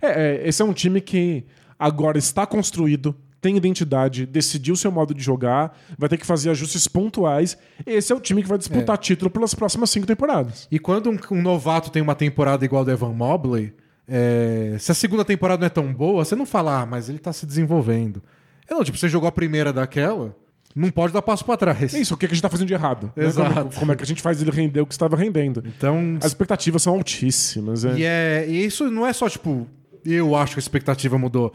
É, 0.00 0.42
é, 0.44 0.48
esse 0.48 0.62
é 0.62 0.64
um 0.64 0.72
time 0.72 1.00
que 1.00 1.44
agora 1.78 2.16
está 2.16 2.46
construído, 2.46 3.14
tem 3.40 3.54
identidade, 3.56 4.24
decidiu 4.24 4.74
seu 4.74 4.90
modo 4.90 5.12
de 5.14 5.22
jogar, 5.22 5.78
vai 5.98 6.08
ter 6.08 6.16
que 6.16 6.26
fazer 6.26 6.48
ajustes 6.50 6.88
pontuais. 6.88 7.56
Esse 7.86 8.12
é 8.12 8.16
o 8.16 8.20
time 8.20 8.42
que 8.42 8.48
vai 8.48 8.56
disputar 8.58 8.96
título 8.96 9.30
pelas 9.30 9.54
próximas 9.54 9.90
cinco 9.90 10.06
temporadas. 10.06 10.66
E 10.72 10.78
quando 10.78 11.10
um, 11.10 11.18
um 11.36 11.42
novato 11.42 11.90
tem 11.90 12.00
uma 12.00 12.14
temporada 12.14 12.64
igual 12.64 12.80
a 12.82 12.84
do 12.86 12.90
Evan 12.90 13.12
Mobley, 13.12 13.74
é, 14.08 14.76
se 14.78 14.90
a 14.90 14.94
segunda 14.94 15.22
temporada 15.24 15.60
não 15.60 15.66
é 15.66 15.70
tão 15.70 15.92
boa, 15.92 16.24
você 16.24 16.34
não 16.34 16.46
fala, 16.46 16.80
ah, 16.80 16.86
mas 16.86 17.10
ele 17.10 17.18
tá 17.18 17.30
se 17.32 17.44
desenvolvendo. 17.44 18.22
É, 18.68 18.74
não, 18.74 18.84
tipo, 18.84 18.96
você 18.98 19.08
jogou 19.08 19.28
a 19.28 19.32
primeira 19.32 19.72
daquela, 19.72 20.36
não 20.74 20.90
pode 20.90 21.12
dar 21.12 21.22
passo 21.22 21.44
pra 21.44 21.56
trás. 21.56 21.94
É 21.94 22.00
isso, 22.00 22.14
o 22.14 22.16
que 22.16 22.26
que 22.26 22.32
a 22.32 22.34
gente 22.34 22.38
está 22.38 22.48
fazendo 22.48 22.68
de 22.68 22.74
errado? 22.74 23.12
né? 23.16 23.24
Exato. 23.24 23.52
Como, 23.54 23.72
como 23.74 23.92
é 23.92 23.96
que 23.96 24.02
a 24.02 24.06
gente 24.06 24.22
faz 24.22 24.40
ele 24.42 24.50
render 24.50 24.80
o 24.80 24.86
que 24.86 24.92
estava 24.94 25.16
rendendo? 25.16 25.62
Então, 25.66 26.16
As 26.20 26.26
expectativas 26.26 26.82
são 26.82 26.94
altíssimas. 26.94 27.84
É. 27.84 27.94
e, 27.98 28.04
é, 28.04 28.46
e 28.48 28.64
isso 28.64 28.90
não 28.90 29.06
é 29.06 29.12
só, 29.12 29.28
tipo, 29.28 29.66
eu 30.04 30.36
acho 30.36 30.52
que 30.54 30.58
a 30.58 30.62
expectativa 30.62 31.16
mudou. 31.18 31.52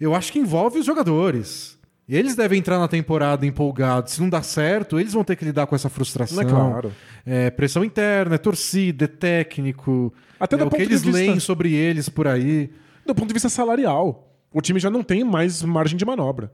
Eu 0.00 0.14
acho 0.14 0.30
que 0.32 0.38
envolve 0.38 0.78
os 0.78 0.84
jogadores. 0.86 1.76
Eles 2.08 2.36
devem 2.36 2.58
entrar 2.60 2.78
na 2.78 2.86
temporada 2.86 3.44
empolgados. 3.46 4.12
Se 4.12 4.20
não 4.20 4.28
dá 4.28 4.40
certo, 4.40 5.00
eles 5.00 5.12
vão 5.12 5.24
ter 5.24 5.34
que 5.34 5.44
lidar 5.44 5.66
com 5.66 5.74
essa 5.74 5.88
frustração. 5.88 6.40
É 6.40 6.44
claro. 6.44 6.92
É, 7.24 7.50
pressão 7.50 7.82
interna, 7.84 8.36
é 8.36 8.38
torcida, 8.38 9.06
é 9.06 9.08
técnico. 9.08 10.12
Até 10.38 10.54
é, 10.54 10.58
do 10.58 10.66
o 10.66 10.70
que 10.70 10.76
ponto 10.76 10.86
de 10.86 10.92
eles 10.92 11.02
vista- 11.02 11.18
leem 11.18 11.40
sobre 11.40 11.72
eles 11.72 12.08
por 12.08 12.28
aí. 12.28 12.70
Do 13.04 13.12
ponto 13.14 13.26
de 13.28 13.32
vista 13.32 13.48
salarial, 13.48 14.35
o 14.56 14.60
time 14.60 14.80
já 14.80 14.90
não 14.90 15.02
tem 15.02 15.22
mais 15.24 15.62
margem 15.62 15.96
de 15.96 16.04
manobra. 16.04 16.50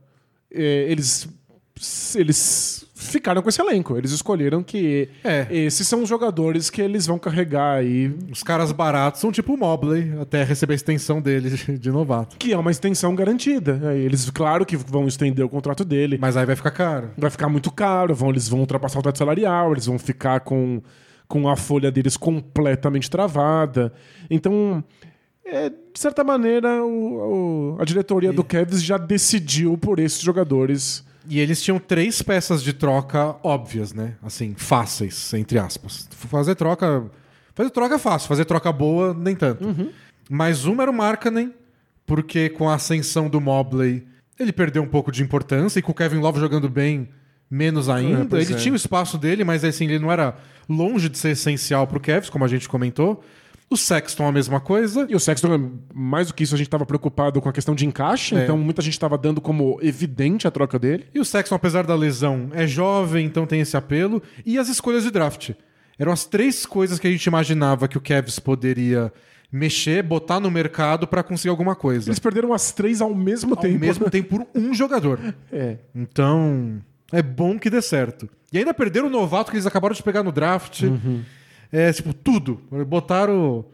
É, 0.53 0.87
eles 0.91 1.29
eles 2.15 2.85
ficaram 2.95 3.43
com 3.43 3.49
esse 3.49 3.61
elenco. 3.61 3.97
Eles 3.97 4.13
escolheram 4.13 4.63
que 4.63 5.09
É. 5.25 5.47
esses 5.51 5.87
são 5.89 6.03
os 6.03 6.09
jogadores 6.09 6.71
que 6.71 6.81
eles 6.81 7.07
vão 7.07 7.19
carregar 7.19 7.79
aí, 7.79 8.15
Os 8.31 8.43
caras 8.43 8.71
baratos 8.71 9.21
são 9.21 9.33
tipo 9.33 9.55
o 9.55 9.57
Mobley, 9.57 10.13
até 10.21 10.45
receber 10.45 10.75
a 10.75 10.77
extensão 10.77 11.21
dele 11.21 11.51
de 11.79 11.91
novato. 11.91 12.37
que 12.37 12.53
é 12.53 12.59
uma 12.59 12.71
extensão 12.71 13.15
garantida. 13.15 13.81
Aí 13.91 14.01
Eles, 14.01 14.29
claro 14.31 14.65
que 14.67 14.77
vão 14.77 15.07
estender 15.09 15.45
o 15.45 15.49
contrato 15.49 15.85
dele. 15.85 16.19
Mas 16.21 16.37
aí 16.37 16.45
vai 16.47 16.55
ficar 16.57 16.71
caro. 16.71 17.11
Vai 17.17 17.31
ficar 17.31 17.49
muito 17.49 17.71
caro, 17.73 18.15
vão, 18.15 18.31
eles 18.31 18.49
vão 18.49 18.61
ultrapassar 18.61 18.99
o 18.99 19.03
teto 19.03 19.19
salarial, 19.19 19.73
eles 19.73 19.87
vão 19.87 19.99
ficar 19.99 20.41
com, 20.41 20.81
com 21.27 21.49
a 21.49 21.57
folha 21.57 21.91
deles 21.91 22.17
completamente 22.17 23.11
travada. 23.11 23.93
Então, 24.31 24.85
é, 25.45 25.69
de 25.71 25.77
certa 25.99 26.23
maneira, 26.25 26.83
o- 26.85 27.75
o- 27.75 27.77
a 27.81 27.85
diretoria 27.85 28.33
do 28.33 28.45
Cavs 28.45 28.83
já 28.83 28.97
decidiu 28.97 29.77
por 29.77 29.99
esses 29.99 30.21
jogadores. 30.21 31.05
E 31.29 31.39
eles 31.39 31.63
tinham 31.63 31.79
três 31.79 32.21
peças 32.21 32.63
de 32.63 32.73
troca 32.73 33.37
óbvias, 33.45 33.93
né? 33.93 34.15
Assim, 34.23 34.55
fáceis, 34.57 35.33
entre 35.35 35.59
aspas. 35.59 36.09
Fazer 36.11 36.55
troca. 36.57 37.05
Fazer 37.55 37.71
troca 37.71 37.95
é 37.95 37.99
fácil, 37.99 38.29
fazer 38.29 38.45
troca 38.45 38.73
boa, 38.73 39.15
nem 39.15 39.37
tanto. 39.37 39.65
Mas 40.29 40.65
uma 40.65 40.83
era 40.83 40.91
o 40.91 40.95
Markkanen, 40.95 41.53
porque 42.07 42.49
com 42.49 42.69
a 42.69 42.75
ascensão 42.75 43.29
do 43.29 43.41
Mobley, 43.41 44.05
ele 44.41 44.53
perdeu 44.53 44.83
um 44.83 44.87
pouco 44.89 45.13
de 45.13 45.23
importância, 45.23 45.79
e 45.79 45.83
com 45.83 45.93
o 45.93 45.95
Kevin 45.95 46.19
Love 46.19 46.41
jogando 46.41 46.69
bem, 46.69 47.09
menos 47.51 47.89
ainda. 47.89 48.25
pois 48.25 48.49
ele 48.49 48.59
é. 48.59 48.61
tinha 48.63 48.73
o 48.73 48.77
espaço 48.77 49.17
dele, 49.19 49.45
mas 49.45 49.63
assim, 49.65 49.85
ele 49.85 49.99
não 49.99 50.11
era 50.11 50.37
longe 50.69 51.09
de 51.09 51.19
ser 51.19 51.31
essencial 51.31 51.87
pro 51.87 52.01
Cavs, 52.01 52.31
como 52.31 52.45
a 52.45 52.49
gente 52.49 52.69
comentou. 52.69 53.23
O 53.73 53.77
Sexton 53.77 54.27
a 54.27 54.33
mesma 54.33 54.61
coisa. 54.61 55.07
E 55.09 55.15
o 55.15 55.21
Sexton, 55.21 55.73
mais 55.95 56.29
do 56.29 56.35
que 56.35 56.43
isso, 56.45 56.55
a 56.55 56.59
gente 56.59 56.67
estava 56.67 56.85
preocupado 56.85 57.41
com 57.41 57.49
a 57.49 57.53
questão 57.53 57.75
de 57.75 57.87
encaixe, 57.87 58.35
É. 58.37 58.45
então 58.45 58.59
muita 58.59 58.83
gente 58.83 58.93
estava 58.95 59.17
dando 59.17 59.41
como 59.41 59.79
evidente 59.83 60.47
a 60.47 60.51
troca 60.51 60.79
dele. 60.79 61.07
E 61.15 61.19
o 61.21 61.25
Sexton, 61.25 61.55
apesar 61.55 61.87
da 61.87 61.95
lesão, 61.95 62.49
é 62.53 62.67
jovem, 62.67 63.25
então 63.27 63.47
tem 63.47 63.61
esse 63.61 63.77
apelo. 63.77 64.23
E 64.45 64.59
as 64.59 64.69
escolhas 64.69 65.05
de 65.05 65.11
draft. 65.11 65.51
Eram 65.99 66.13
as 66.13 66.25
três 66.25 66.67
coisas 66.67 66.99
que 66.99 67.07
a 67.07 67.11
gente 67.11 67.25
imaginava 67.27 67.87
que 67.89 67.97
o 67.97 68.01
Cavs 68.01 68.39
poderia 68.39 69.13
mexer, 69.51 70.03
botar 70.03 70.41
no 70.41 70.51
mercado 70.51 71.07
pra 71.07 71.23
conseguir 71.23 71.51
alguma 71.51 71.75
coisa. 71.77 72.09
Eles 72.09 72.19
perderam 72.19 72.53
as 72.53 72.73
três 72.73 73.01
ao 73.01 73.15
mesmo 73.15 73.55
Ao 73.55 73.61
tempo. 73.61 73.79
mesmo 73.79 74.11
tempo 74.11 74.39
por 74.39 74.47
um 74.55 74.73
jogador. 74.75 75.19
É. 75.53 75.77
Então, 75.95 76.81
é 77.13 77.23
bom 77.23 77.59
que 77.59 77.69
dê 77.71 77.81
certo. 77.83 78.29
E 78.53 78.59
ainda 78.59 78.73
perderam 78.75 79.07
o 79.07 79.11
novato 79.11 79.51
que 79.51 79.57
eles 79.57 79.67
acabaram 79.67 79.95
de 79.95 80.03
pegar 80.03 80.23
no 80.23 80.33
draft. 80.33 80.83
É, 81.73 81.91
tipo, 81.93 82.13
tudo. 82.13 82.61
Botaram 82.87 83.65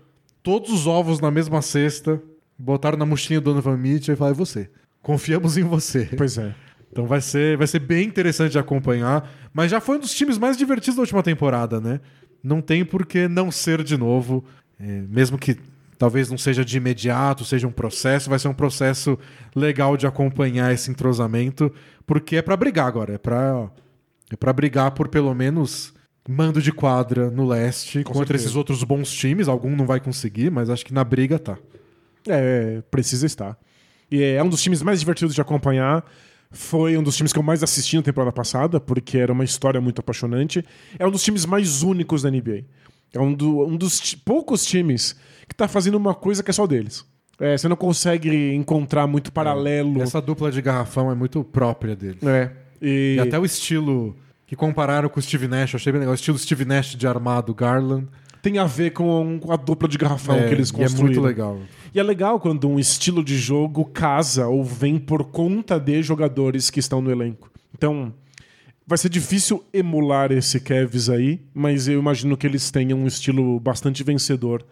todos 0.42 0.70
os 0.70 0.86
ovos 0.86 1.20
na 1.20 1.30
mesma 1.30 1.60
cesta, 1.60 2.22
botaram 2.56 2.96
na 2.96 3.04
mochilinha 3.04 3.40
do 3.40 3.50
Donovan 3.50 3.76
Mitchell 3.76 4.14
e 4.14 4.16
falaram, 4.16 4.36
é 4.36 4.38
você. 4.38 4.70
Confiamos 5.02 5.58
em 5.58 5.64
você. 5.64 6.08
Pois 6.16 6.38
é. 6.38 6.54
Então 6.90 7.06
vai 7.06 7.20
ser, 7.20 7.56
vai 7.56 7.66
ser 7.66 7.80
bem 7.80 8.06
interessante 8.06 8.52
de 8.52 8.58
acompanhar. 8.58 9.30
Mas 9.52 9.70
já 9.70 9.80
foi 9.80 9.96
um 9.96 10.00
dos 10.00 10.14
times 10.14 10.38
mais 10.38 10.56
divertidos 10.56 10.96
da 10.96 11.02
última 11.02 11.22
temporada, 11.22 11.80
né? 11.80 12.00
Não 12.42 12.60
tem 12.60 12.84
por 12.84 13.04
que 13.04 13.28
não 13.28 13.50
ser 13.50 13.82
de 13.82 13.96
novo. 13.96 14.44
É, 14.80 15.02
mesmo 15.08 15.36
que 15.36 15.56
talvez 15.98 16.30
não 16.30 16.38
seja 16.38 16.64
de 16.64 16.76
imediato, 16.76 17.44
seja 17.44 17.66
um 17.66 17.72
processo, 17.72 18.30
vai 18.30 18.38
ser 18.38 18.48
um 18.48 18.54
processo 18.54 19.18
legal 19.54 19.96
de 19.96 20.06
acompanhar 20.06 20.72
esse 20.72 20.90
entrosamento, 20.90 21.72
porque 22.06 22.36
é 22.36 22.42
pra 22.42 22.56
brigar 22.56 22.86
agora. 22.86 23.14
É 23.14 23.18
pra, 23.18 23.68
é 24.30 24.36
pra 24.36 24.52
brigar 24.52 24.92
por 24.92 25.08
pelo 25.08 25.34
menos 25.34 25.92
mando 26.28 26.60
de 26.60 26.70
quadra 26.70 27.30
no 27.30 27.46
leste 27.46 28.04
Com 28.04 28.12
contra 28.12 28.26
certeza. 28.28 28.44
esses 28.44 28.56
outros 28.56 28.84
bons 28.84 29.10
times. 29.10 29.48
Algum 29.48 29.74
não 29.74 29.86
vai 29.86 29.98
conseguir, 29.98 30.50
mas 30.50 30.68
acho 30.68 30.84
que 30.84 30.92
na 30.92 31.02
briga 31.02 31.38
tá. 31.38 31.56
É, 32.28 32.82
precisa 32.90 33.24
estar. 33.26 33.56
E 34.10 34.22
é 34.22 34.42
um 34.42 34.48
dos 34.48 34.62
times 34.62 34.82
mais 34.82 35.00
divertidos 35.00 35.34
de 35.34 35.40
acompanhar. 35.40 36.04
Foi 36.50 36.96
um 36.96 37.02
dos 37.02 37.16
times 37.16 37.32
que 37.32 37.38
eu 37.38 37.42
mais 37.42 37.62
assisti 37.62 37.96
na 37.96 38.02
temporada 38.02 38.32
passada, 38.32 38.78
porque 38.80 39.18
era 39.18 39.32
uma 39.32 39.44
história 39.44 39.80
muito 39.80 40.00
apaixonante. 40.00 40.64
É 40.98 41.06
um 41.06 41.10
dos 41.10 41.22
times 41.22 41.44
mais 41.46 41.82
únicos 41.82 42.22
da 42.22 42.30
NBA. 42.30 42.64
É 43.12 43.20
um, 43.20 43.32
do- 43.32 43.64
um 43.66 43.76
dos 43.76 44.14
poucos 44.14 44.64
times 44.66 45.16
que 45.48 45.54
tá 45.54 45.66
fazendo 45.68 45.94
uma 45.96 46.14
coisa 46.14 46.42
que 46.42 46.50
é 46.50 46.54
só 46.54 46.66
deles. 46.66 47.04
É, 47.40 47.56
você 47.56 47.68
não 47.68 47.76
consegue 47.76 48.52
encontrar 48.54 49.06
muito 49.06 49.30
paralelo. 49.32 50.02
Essa 50.02 50.20
dupla 50.20 50.50
de 50.50 50.60
garrafão 50.60 51.10
é 51.10 51.14
muito 51.14 51.44
própria 51.44 51.94
dele. 51.94 52.18
É. 52.22 52.50
E, 52.82 53.16
E 53.16 53.20
até 53.20 53.38
o 53.38 53.44
estilo 53.44 54.16
que 54.48 54.56
compararam 54.56 55.10
com 55.10 55.20
o 55.20 55.22
Steve 55.22 55.46
Nash, 55.46 55.74
eu 55.74 55.76
achei 55.76 55.92
bem 55.92 56.00
legal. 56.00 56.12
O 56.12 56.14
estilo 56.14 56.38
Steve 56.38 56.64
Nash 56.64 56.96
de 56.96 57.06
armado 57.06 57.54
Garland. 57.54 58.08
tem 58.40 58.56
a 58.56 58.64
ver 58.64 58.92
com, 58.92 59.38
a 59.50 59.56
dupla 59.56 59.86
de 59.86 59.98
garrafão 59.98 60.36
é, 60.36 60.48
que 60.48 60.54
eles 60.54 60.70
e 60.70 60.74
é 60.74 60.78
construíram. 60.78 61.06
muito 61.06 61.20
legal. 61.20 61.60
E 61.94 62.00
é 62.00 62.02
legal 62.02 62.40
quando 62.40 62.66
um 62.66 62.78
estilo 62.78 63.22
de 63.22 63.36
jogo 63.36 63.84
casa 63.84 64.46
ou 64.46 64.64
vem 64.64 64.98
por 64.98 65.24
conta 65.24 65.78
de 65.78 66.02
jogadores 66.02 66.70
que 66.70 66.80
estão 66.80 67.02
no 67.02 67.10
elenco. 67.10 67.50
Então, 67.74 68.14
vai 68.86 68.96
ser 68.96 69.10
difícil 69.10 69.62
emular 69.70 70.32
esse 70.32 70.58
Cavs 70.60 71.10
aí, 71.10 71.42
mas 71.52 71.86
eu 71.86 71.98
imagino 71.98 72.34
que 72.34 72.46
eles 72.46 72.70
tenham 72.70 73.00
um 73.00 73.06
estilo 73.06 73.60
bastante 73.60 74.02
vencedor 74.02 74.64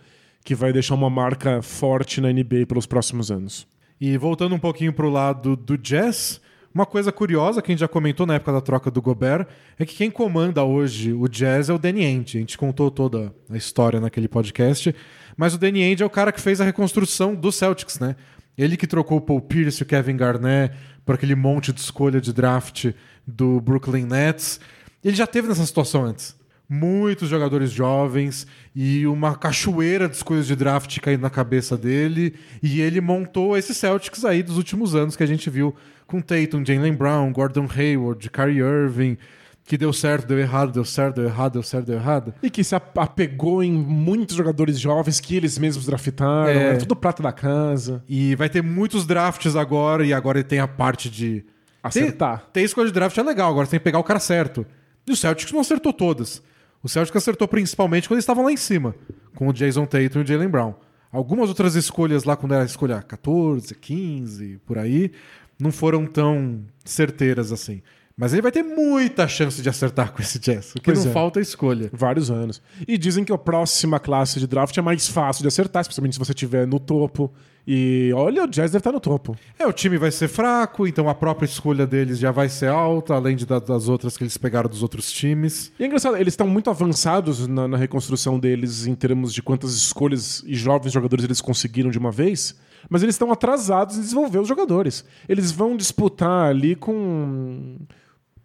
que 0.43 0.55
vai 0.55 0.73
deixar 0.73 0.95
uma 0.95 1.11
marca 1.11 1.61
forte 1.61 2.19
na 2.19 2.33
NBA 2.33 2.65
pelos 2.67 2.87
próximos 2.87 3.31
anos. 3.31 3.69
E 4.01 4.17
voltando 4.17 4.55
um 4.55 4.59
pouquinho 4.59 4.93
pro 4.93 5.11
lado 5.11 5.55
do 5.55 5.77
Jazz, 5.77 6.41
uma 6.77 6.85
coisa 6.85 7.11
curiosa 7.11 7.63
que 7.63 7.71
a 7.71 7.73
gente 7.73 7.81
já 7.81 7.89
comentou 7.89 8.27
na 8.27 8.35
época 8.35 8.53
da 8.53 8.61
troca 8.61 8.91
do 8.91 9.01
Gobert 9.01 9.47
é 9.79 9.87
que 9.87 9.95
quem 9.95 10.11
comanda 10.11 10.63
hoje 10.63 11.11
o 11.11 11.27
Jazz 11.27 11.71
é 11.71 11.73
o 11.73 11.79
Danny 11.79 12.05
Ainge. 12.05 12.37
A 12.37 12.41
gente 12.41 12.59
contou 12.59 12.91
toda 12.91 13.35
a 13.49 13.57
história 13.57 13.99
naquele 13.99 14.29
podcast, 14.29 14.95
mas 15.39 15.55
o 15.55 15.59
Danny 15.59 15.83
Ainge 15.83 16.03
é 16.03 16.07
o 16.07 16.11
cara 16.11 16.31
que 16.31 16.39
fez 16.41 16.61
a 16.61 16.65
reconstrução 16.65 17.35
do 17.35 17.51
Celtics, 17.51 17.99
né? 17.99 18.15
Ele 18.59 18.77
que 18.77 18.87
trocou 18.87 19.17
o 19.17 19.21
Paul 19.23 19.41
Pierce 19.41 19.83
e 19.83 19.85
o 19.85 19.87
Kevin 19.87 20.19
Garnett 20.19 20.77
por 21.03 21.15
aquele 21.15 21.35
monte 21.35 21.73
de 21.73 21.81
escolha 21.81 22.21
de 22.21 22.31
draft 22.31 22.93
do 23.27 23.59
Brooklyn 23.59 24.05
Nets. 24.05 24.61
Ele 25.03 25.17
já 25.17 25.27
teve 25.27 25.49
nessa 25.49 25.65
situação 25.65 26.05
antes. 26.05 26.37
Muitos 26.69 27.29
jogadores 27.29 27.71
jovens 27.71 28.47
e 28.75 29.07
uma 29.07 29.37
cachoeira 29.37 30.09
de 30.09 30.17
escolhas 30.17 30.47
de 30.49 30.57
draft 30.57 30.99
caindo 31.01 31.21
na 31.23 31.31
cabeça 31.31 31.77
dele. 31.77 32.35
E 32.63 32.81
ele 32.81 33.01
montou 33.01 33.57
esses 33.57 33.77
Celtics 33.77 34.25
aí 34.25 34.43
dos 34.43 34.57
últimos 34.57 34.95
anos 34.95 35.15
que 35.15 35.23
a 35.23 35.27
gente 35.27 35.49
viu 35.49 35.75
com 36.07 36.21
Tatum, 36.21 36.65
Jalen 36.65 36.95
Brown, 36.95 37.33
Gordon 37.33 37.69
Hayward, 37.73 38.29
Kyrie 38.31 38.59
Irving, 38.61 39.17
que 39.65 39.77
deu 39.79 39.93
certo, 39.93 40.27
deu 40.27 40.39
errado, 40.39 40.73
deu 40.73 40.85
certo, 40.85 41.17
deu 41.17 41.25
errado, 41.27 41.53
deu 41.55 41.63
certo, 41.63 41.87
deu 41.87 41.97
errado. 41.97 42.35
E 42.43 42.51
que 42.51 42.63
se 42.65 42.75
ap- 42.75 42.99
apegou 42.99 43.63
em 43.63 43.73
muitos 43.73 44.37
jogadores 44.37 44.79
jovens 44.79 45.19
que 45.21 45.37
eles 45.37 45.59
mesmos 45.59 45.87
draftaram, 45.87 46.51
É. 46.51 46.71
é 46.71 46.77
tudo 46.77 46.95
prata 46.97 47.23
da 47.23 47.33
casa. 47.33 48.03
E 48.09 48.35
vai 48.37 48.49
ter 48.49 48.63
muitos 48.63 49.07
drafts 49.07 49.55
agora, 49.57 50.05
e 50.07 50.13
agora 50.13 50.43
tem 50.45 50.59
a 50.61 50.67
parte 50.69 51.09
de. 51.11 51.45
Acertar. 51.83 52.41
Ter, 52.53 52.61
ter 52.61 52.63
escolha 52.63 52.87
de 52.89 52.93
draft 52.93 53.17
é 53.17 53.23
legal, 53.23 53.51
agora 53.51 53.67
você 53.67 53.71
tem 53.73 53.81
que 53.81 53.85
pegar 53.85 53.99
o 54.01 54.05
cara 54.05 54.19
certo. 54.19 54.67
E 55.07 55.13
o 55.13 55.17
Celtics 55.17 55.53
não 55.53 55.61
acertou 55.61 55.93
todas. 55.93 56.43
O 56.87 56.89
Celtics 56.89 57.17
acertou 57.17 57.49
principalmente 57.49 58.07
quando 58.07 58.15
eles 58.15 58.23
estavam 58.23 58.45
lá 58.45 58.53
em 58.53 58.57
cima, 58.57 58.95
com 59.35 59.49
o 59.49 59.53
Jason 59.53 59.85
Tatum 59.87 60.21
e 60.21 60.23
o 60.23 60.27
Jalen 60.27 60.49
Brown. 60.49 60.73
Algumas 61.11 61.49
outras 61.49 61.75
escolhas 61.75 62.23
lá, 62.23 62.37
quando 62.37 62.53
era 62.53 62.63
a 62.63 62.65
escolha 62.65 63.03
14, 63.03 63.75
15, 63.75 64.61
por 64.65 64.79
aí, 64.79 65.11
não 65.59 65.73
foram 65.73 66.07
tão 66.07 66.61
certeiras 66.85 67.51
assim. 67.51 67.83
Mas 68.17 68.33
ele 68.33 68.41
vai 68.43 68.53
ter 68.53 68.63
muita 68.63 69.27
chance 69.27 69.61
de 69.61 69.69
acertar 69.69 70.13
com 70.13 70.23
esse 70.23 70.39
Jazz. 70.39 70.71
O 70.71 70.75
que 70.75 70.83
Pois 70.93 71.05
não 71.05 71.11
é. 71.11 71.13
falta 71.13 71.41
é 71.41 71.43
escolha. 71.43 71.91
Vários 71.93 72.31
anos. 72.31 72.63
E 72.87 72.97
dizem 72.97 73.25
que 73.25 73.33
a 73.33 73.39
próxima 73.39 73.99
classe 73.99 74.39
de 74.39 74.47
draft 74.47 74.79
é 74.79 74.81
mais 74.81 75.09
fácil 75.09 75.43
de 75.43 75.49
acertar, 75.49 75.81
especialmente 75.81 76.13
se 76.13 76.21
você 76.21 76.31
estiver 76.31 76.69
no 76.69 76.79
topo. 76.79 77.35
E 77.69 78.13
olha, 78.15 78.45
o 78.45 78.47
Jazz 78.47 78.71
deve 78.71 78.79
estar 78.79 78.93
no 78.93 79.01
topo. 79.01 79.37
É, 79.59 79.67
o 79.67 79.73
time 79.73 79.99
vai 79.99 80.13
ser 80.13 80.29
fraco, 80.29 80.87
então 80.87 81.09
a 81.09 81.15
própria 81.15 81.47
escolha 81.47 81.85
deles 81.85 82.17
já 82.19 82.31
vai 82.31 82.49
ser 82.49 82.69
alta, 82.69 83.15
além 83.15 83.35
de 83.35 83.45
da- 83.45 83.59
das 83.59 83.89
outras 83.89 84.17
que 84.17 84.23
eles 84.23 84.37
pegaram 84.37 84.71
dos 84.71 84.83
outros 84.85 85.11
times. 85.11 85.73
E 85.79 85.83
é 85.83 85.87
engraçado, 85.87 86.17
eles 86.17 86.33
estão 86.35 86.47
muito 86.47 86.71
avançados 86.71 87.47
na, 87.49 87.67
na 87.67 87.77
reconstrução 87.77 88.39
deles 88.39 88.87
em 88.87 88.95
termos 88.95 89.35
de 89.35 89.43
quantas 89.43 89.75
escolhas 89.75 90.45
e 90.47 90.55
jovens 90.55 90.93
jogadores 90.93 91.25
eles 91.25 91.41
conseguiram 91.41 91.91
de 91.91 91.99
uma 91.99 92.13
vez, 92.13 92.55
mas 92.89 93.03
eles 93.03 93.17
estão 93.17 93.33
atrasados 93.33 93.97
em 93.99 94.01
desenvolver 94.01 94.39
os 94.39 94.47
jogadores. 94.47 95.05
Eles 95.29 95.51
vão 95.51 95.77
disputar 95.77 96.49
ali 96.49 96.77
com 96.77 97.79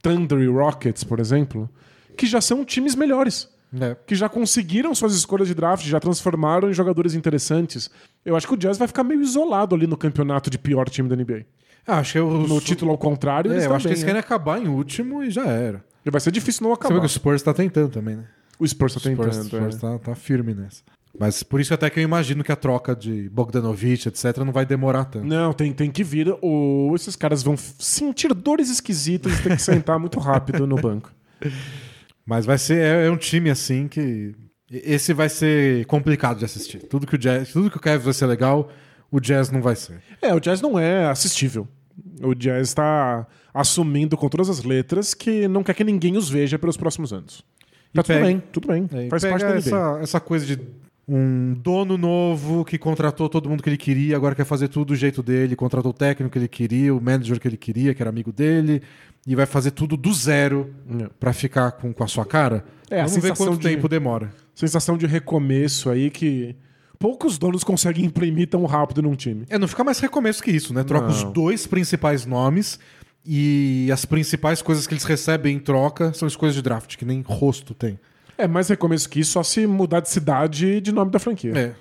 Thunder 0.02 0.40
e 0.40 0.48
Rockets, 0.48 1.04
por 1.04 1.20
exemplo, 1.20 1.70
que 2.18 2.26
já 2.26 2.42
são 2.42 2.66
times 2.66 2.96
melhores. 2.96 3.48
né? 3.72 3.96
que 4.06 4.16
já 4.16 4.28
conseguiram 4.28 4.94
suas 4.94 5.14
escolhas 5.16 5.48
de 5.48 5.54
draft, 5.56 5.86
já 5.86 5.98
transformaram 6.00 6.70
em 6.70 6.74
jogadores 6.74 7.14
interessantes. 7.14 7.90
Eu 8.26 8.36
acho 8.36 8.48
que 8.48 8.54
o 8.54 8.58
Jazz 8.58 8.78
vai 8.78 8.88
ficar 8.88 9.04
meio 9.04 9.22
isolado 9.22 9.76
ali 9.76 9.88
no 9.88 9.98
campeonato 9.98 10.50
de 10.50 10.58
pior 10.58 10.88
time 10.90 11.10
da 11.10 11.16
NBA. 11.16 11.46
Ah, 11.88 12.00
acho 12.00 12.14
que 12.14 12.20
eu, 12.20 12.30
No 12.30 12.62
título 12.62 12.92
ao 12.92 12.98
contrário, 12.98 13.52
É, 13.52 13.56
eu 13.56 13.58
acho 13.58 13.66
que 13.66 13.72
também, 13.84 13.92
eles 13.94 14.04
querem 14.04 14.20
acabar 14.20 14.62
em 14.62 14.68
último 14.68 15.24
e 15.24 15.32
já 15.32 15.46
era. 15.48 15.78
né? 15.78 15.84
E 16.06 16.12
vai 16.12 16.22
ser 16.22 16.32
difícil 16.32 16.64
não 16.64 16.70
Você 16.76 16.80
vê 16.80 16.86
acabar. 16.86 17.00
que 17.00 17.06
o 17.06 17.10
Spurs 17.10 17.42
tá 17.42 17.54
tentando 17.54 17.90
também, 17.90 18.16
né? 18.18 18.24
O 18.60 18.68
Spurs 18.68 18.94
tá 18.94 19.00
O 19.00 19.02
Spurs, 19.02 19.38
tentando. 19.38 19.48
Spurs 19.48 19.76
é. 19.76 19.80
tá, 19.80 20.00
tá 20.00 20.16
firme 20.16 20.54
nessa. 20.54 20.84
Mas 21.20 21.44
por 21.44 21.60
isso 21.60 21.74
até 21.74 21.90
que 21.90 22.00
eu 22.00 22.04
imagino 22.04 22.44
que 22.44 22.52
a 22.52 22.56
troca 22.56 22.96
de 22.96 23.28
Bogdanovich, 23.30 24.08
etc., 24.08 24.38
não 24.38 24.52
vai 24.54 24.66
demorar 24.66 25.06
tanto. 25.06 25.26
Não, 25.26 25.52
tem, 25.52 25.74
tem 25.74 25.92
que 25.92 26.04
vir, 26.04 26.34
ou 26.42 26.96
esses 26.96 27.16
caras 27.16 27.44
vão 27.44 27.58
sentir 27.58 28.34
dores 28.34 28.70
esquisitas 28.70 29.38
e 29.38 29.44
ter 29.44 29.58
que 29.58 29.62
sentar 29.62 30.00
muito 30.00 30.20
rápido 30.20 30.66
no 30.66 30.76
banco. 30.78 31.12
Mas 32.26 32.46
vai 32.46 32.58
ser 32.58 32.78
é, 32.78 33.08
é 33.08 33.12
um 33.12 33.18
time 33.18 33.50
assim 33.50 33.88
que 33.88 34.34
esse 34.72 35.14
vai 35.14 35.30
ser 35.30 35.86
complicado 35.86 36.40
de 36.40 36.46
assistir. 36.46 36.80
Tudo 36.84 37.06
que 37.08 37.16
o 37.16 37.18
Jazz, 37.18 37.52
tudo 37.52 37.70
que 37.70 37.78
o 37.78 37.80
Cavs 37.80 38.04
vai 38.06 38.14
ser 38.14 38.26
legal, 38.26 38.70
o 39.12 39.20
Jazz 39.20 39.50
não 39.52 39.62
vai 39.62 39.76
ser. 39.76 40.00
É, 40.22 40.34
o 40.34 40.40
Jazz 40.40 40.62
não 40.62 40.80
é 40.80 41.08
assistível. 41.08 41.68
O 42.24 42.34
Jazz 42.34 42.74
tá 42.74 43.28
assumindo 43.54 44.16
com 44.16 44.30
todas 44.30 44.50
as 44.50 44.64
letras 44.64 45.14
que 45.14 45.48
não 45.48 45.64
quer 45.64 45.74
que 45.74 45.84
ninguém 45.84 46.16
os 46.18 46.30
veja 46.30 46.58
pelos 46.58 46.78
próximos 46.78 47.12
anos. 47.12 47.44
Tá 47.94 48.02
pega- 48.04 48.20
tudo 48.22 48.26
bem, 48.28 48.44
tudo 48.52 48.68
bem. 48.68 49.06
É, 49.06 49.10
Faz 49.10 49.24
parte 49.26 49.42
da 49.46 49.56
essa, 49.56 50.00
essa 50.02 50.20
coisa 50.20 50.46
de 50.46 50.58
um 51.08 51.54
dono 51.62 51.98
novo 51.98 52.64
que 52.64 52.78
contratou 52.78 53.28
todo 53.28 53.50
mundo 53.50 53.62
que 53.62 53.68
ele 53.70 53.76
queria, 53.78 54.16
agora 54.16 54.34
quer 54.34 54.46
fazer 54.46 54.70
tudo 54.70 54.90
do 54.90 54.96
jeito 54.96 55.22
dele, 55.22 55.58
contratou 55.58 55.92
o 55.92 55.94
técnico 55.94 56.32
que 56.32 56.40
ele 56.40 56.48
queria, 56.48 56.96
o 56.96 57.02
manager 57.02 57.38
que 57.40 57.48
ele 57.50 57.58
queria, 57.58 57.94
que 57.94 58.02
era 58.02 58.10
amigo 58.10 58.32
dele, 58.32 58.82
e 59.28 59.36
vai 59.36 59.46
fazer 59.46 59.72
tudo 59.72 59.98
do 59.98 60.14
zero 60.14 60.74
É. 61.02 61.10
pra 61.20 61.34
ficar 61.34 61.72
com, 61.74 61.92
com 61.92 62.04
a 62.04 62.08
sua 62.08 62.26
cara. 62.26 62.64
É, 62.90 63.02
a 63.02 63.06
Vamos 63.08 63.22
ver 63.22 63.36
quanto 63.36 63.58
de- 63.58 63.68
tempo 63.68 63.90
demora. 63.90 64.32
Sensação 64.62 64.96
de 64.96 65.08
recomeço 65.08 65.90
aí 65.90 66.12
que 66.12 66.56
poucos 67.00 67.40
donos 67.40 67.64
conseguem 67.64 68.06
imprimir 68.06 68.48
tão 68.48 68.64
rápido 68.68 69.02
num 69.02 69.16
time. 69.16 69.44
É, 69.50 69.58
não 69.58 69.68
fica 69.68 69.84
mais 69.84 69.98
recomeço 69.98 70.44
que 70.44 70.52
isso, 70.52 70.72
né? 70.72 70.84
Troca 70.84 71.08
os 71.08 71.24
Não. 71.24 71.32
dois 71.32 71.66
principais 71.66 72.28
nomes 72.28 72.78
e 73.26 73.90
as 73.92 74.06
principais 74.06 74.62
coisas 74.62 74.86
que 74.86 74.94
eles 74.94 75.04
recebem 75.04 75.56
em 75.56 75.60
troca 75.60 76.14
são 76.14 76.28
as 76.28 76.36
coisas 76.36 76.56
de 76.56 76.62
draft, 76.62 76.96
que 76.96 77.04
nem 77.04 77.22
rosto 77.22 77.74
tem. 77.74 78.00
É 78.38 78.48
mais 78.48 78.70
recomeço 78.70 79.10
que 79.10 79.20
isso, 79.22 79.32
só 79.32 79.42
se 79.42 79.66
mudar 79.66 80.00
de 80.00 80.10
cidade 80.10 80.68
e 80.68 80.80
de 80.80 80.92
nome 80.92 81.10
da 81.10 81.18
franquia. 81.18 81.58
É. 81.58 81.74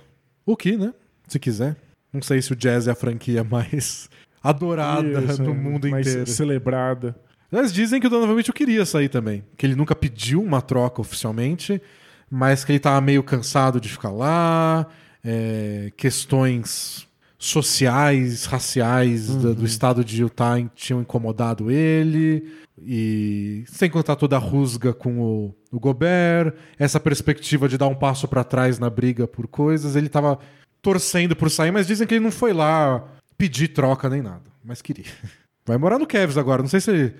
O 0.47 0.57
que, 0.57 0.75
né? 0.75 0.95
Se 1.29 1.39
quiser. 1.39 1.77
Não 2.11 2.23
sei 2.23 2.41
se 2.41 2.51
o 2.51 2.57
Jazz 2.57 2.89
é 2.89 2.93
a 2.93 2.95
franquia 2.95 3.45
mais 3.45 4.09
adorada 4.43 5.21
Isso, 5.21 5.43
é, 5.43 5.47
mundo 5.49 5.87
mais 5.91 6.07
inteiro. 6.07 6.31
celebrada. 6.31 7.15
Eles 7.53 7.75
dizem 7.75 8.01
que 8.01 8.07
o 8.07 8.11
Donovan 8.11 8.37
Mitchell 8.37 8.55
queria 8.55 8.87
sair 8.87 9.11
também. 9.11 9.45
Que 9.59 9.67
ele 9.67 9.75
nunca 9.75 9.95
pediu 9.95 10.43
uma 10.43 10.63
troca 10.63 11.03
oficialmente, 11.03 11.83
mas 12.31 12.65
que 12.65 12.73
ele 12.73 12.79
tava 12.79 13.01
meio 13.01 13.23
cansado 13.23 13.81
de 13.81 13.89
ficar 13.89 14.11
lá. 14.11 14.87
é, 15.23 15.93
questões 15.99 17.07
sociais, 17.39 18.45
raciais 18.47 19.35
da- 19.37 19.53
do 19.53 19.67
estado 19.67 20.03
de 20.05 20.23
Utah 20.23 20.59
in- 20.59 20.71
tinham 20.75 21.01
incomodado 21.03 21.71
ele. 21.71 22.51
E 22.83 23.65
sem 23.67 23.91
contar 23.91 24.17
toda 24.17 24.37
a 24.37 24.39
rusga 24.39 24.95
com 24.95 25.19
o, 25.21 25.55
o 25.71 25.79
Gobert, 25.79 26.55
essa 26.79 26.99
perspectiva 26.99 27.69
de 27.69 27.77
dar 27.77 27.87
um 27.89 27.95
passo 27.95 28.27
pra 28.29 28.43
trás 28.45 28.79
na 28.79 28.89
briga 28.89 29.27
por 29.27 29.47
coisas, 29.47 29.97
ele 29.97 30.09
tava 30.09 30.39
torcendo 30.81 31.37
por 31.37 31.51
sair, 31.51 31.71
mas 31.71 31.87
dizem 31.87 32.07
que 32.07 32.15
ele 32.15 32.25
não 32.25 32.31
foi 32.31 32.55
lá 32.55 33.05
pedir 33.37 33.69
troca 33.69 34.09
nem 34.09 34.23
nada, 34.23 34.45
mas 34.65 34.81
queria. 34.81 35.05
Vai 35.67 35.77
morar 35.77 35.99
no 35.99 36.07
Cavs 36.07 36.39
agora, 36.39 36.63
não 36.63 36.69
sei 36.71 36.81
se 36.81 36.91
ele 36.91 37.15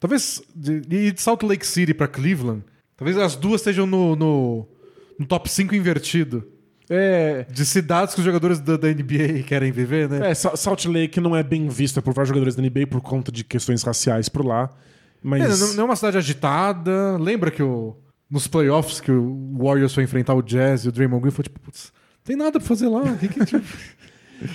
Talvez 0.00 0.42
de, 0.54 0.80
de 0.80 1.20
Salt 1.20 1.42
Lake 1.42 1.66
City 1.66 1.92
pra 1.94 2.08
Cleveland, 2.08 2.62
talvez 2.96 3.16
as 3.18 3.36
duas 3.36 3.60
estejam 3.60 3.86
no, 3.86 4.14
no, 4.16 4.68
no 5.18 5.26
top 5.26 5.50
5 5.50 5.74
invertido. 5.74 6.46
É, 6.90 7.46
De 7.50 7.64
cidades 7.64 8.14
que 8.14 8.20
os 8.20 8.24
jogadores 8.26 8.60
da, 8.60 8.76
da 8.76 8.88
NBA 8.88 9.42
querem 9.46 9.72
viver, 9.72 10.06
né? 10.08 10.30
é, 10.30 10.34
Sa- 10.34 10.54
Salt 10.54 10.84
Lake 10.84 11.18
não 11.18 11.34
é 11.34 11.42
bem 11.42 11.66
vista 11.68 12.02
por 12.02 12.12
vários 12.12 12.28
jogadores 12.28 12.54
da 12.54 12.62
NBA 12.62 12.86
por 12.88 13.00
conta 13.00 13.32
de 13.32 13.42
questões 13.42 13.82
raciais 13.82 14.28
por 14.28 14.44
lá. 14.44 14.64
É, 14.64 14.70
Mas 15.22 15.60
não, 15.60 15.72
não 15.74 15.82
é 15.82 15.86
uma 15.86 15.96
cidade 15.96 16.18
agitada. 16.18 17.16
Lembra 17.18 17.50
que 17.50 17.62
o, 17.62 17.96
nos 18.30 18.46
playoffs 18.46 19.00
que 19.00 19.10
o 19.10 19.56
Warriors 19.56 19.94
foi 19.94 20.04
enfrentar 20.04 20.34
o 20.34 20.42
Jazz 20.42 20.84
e 20.84 20.88
o 20.88 20.92
Draymond 20.92 21.22
Green 21.22 21.30
foi 21.32 21.44
tipo, 21.44 21.58
putz, 21.58 21.90
tem 22.22 22.36
nada 22.36 22.52
pra 22.58 22.68
fazer 22.68 22.88
lá. 22.88 23.16
Que 23.16 23.28
que, 23.28 23.44
tipo... 23.46 23.64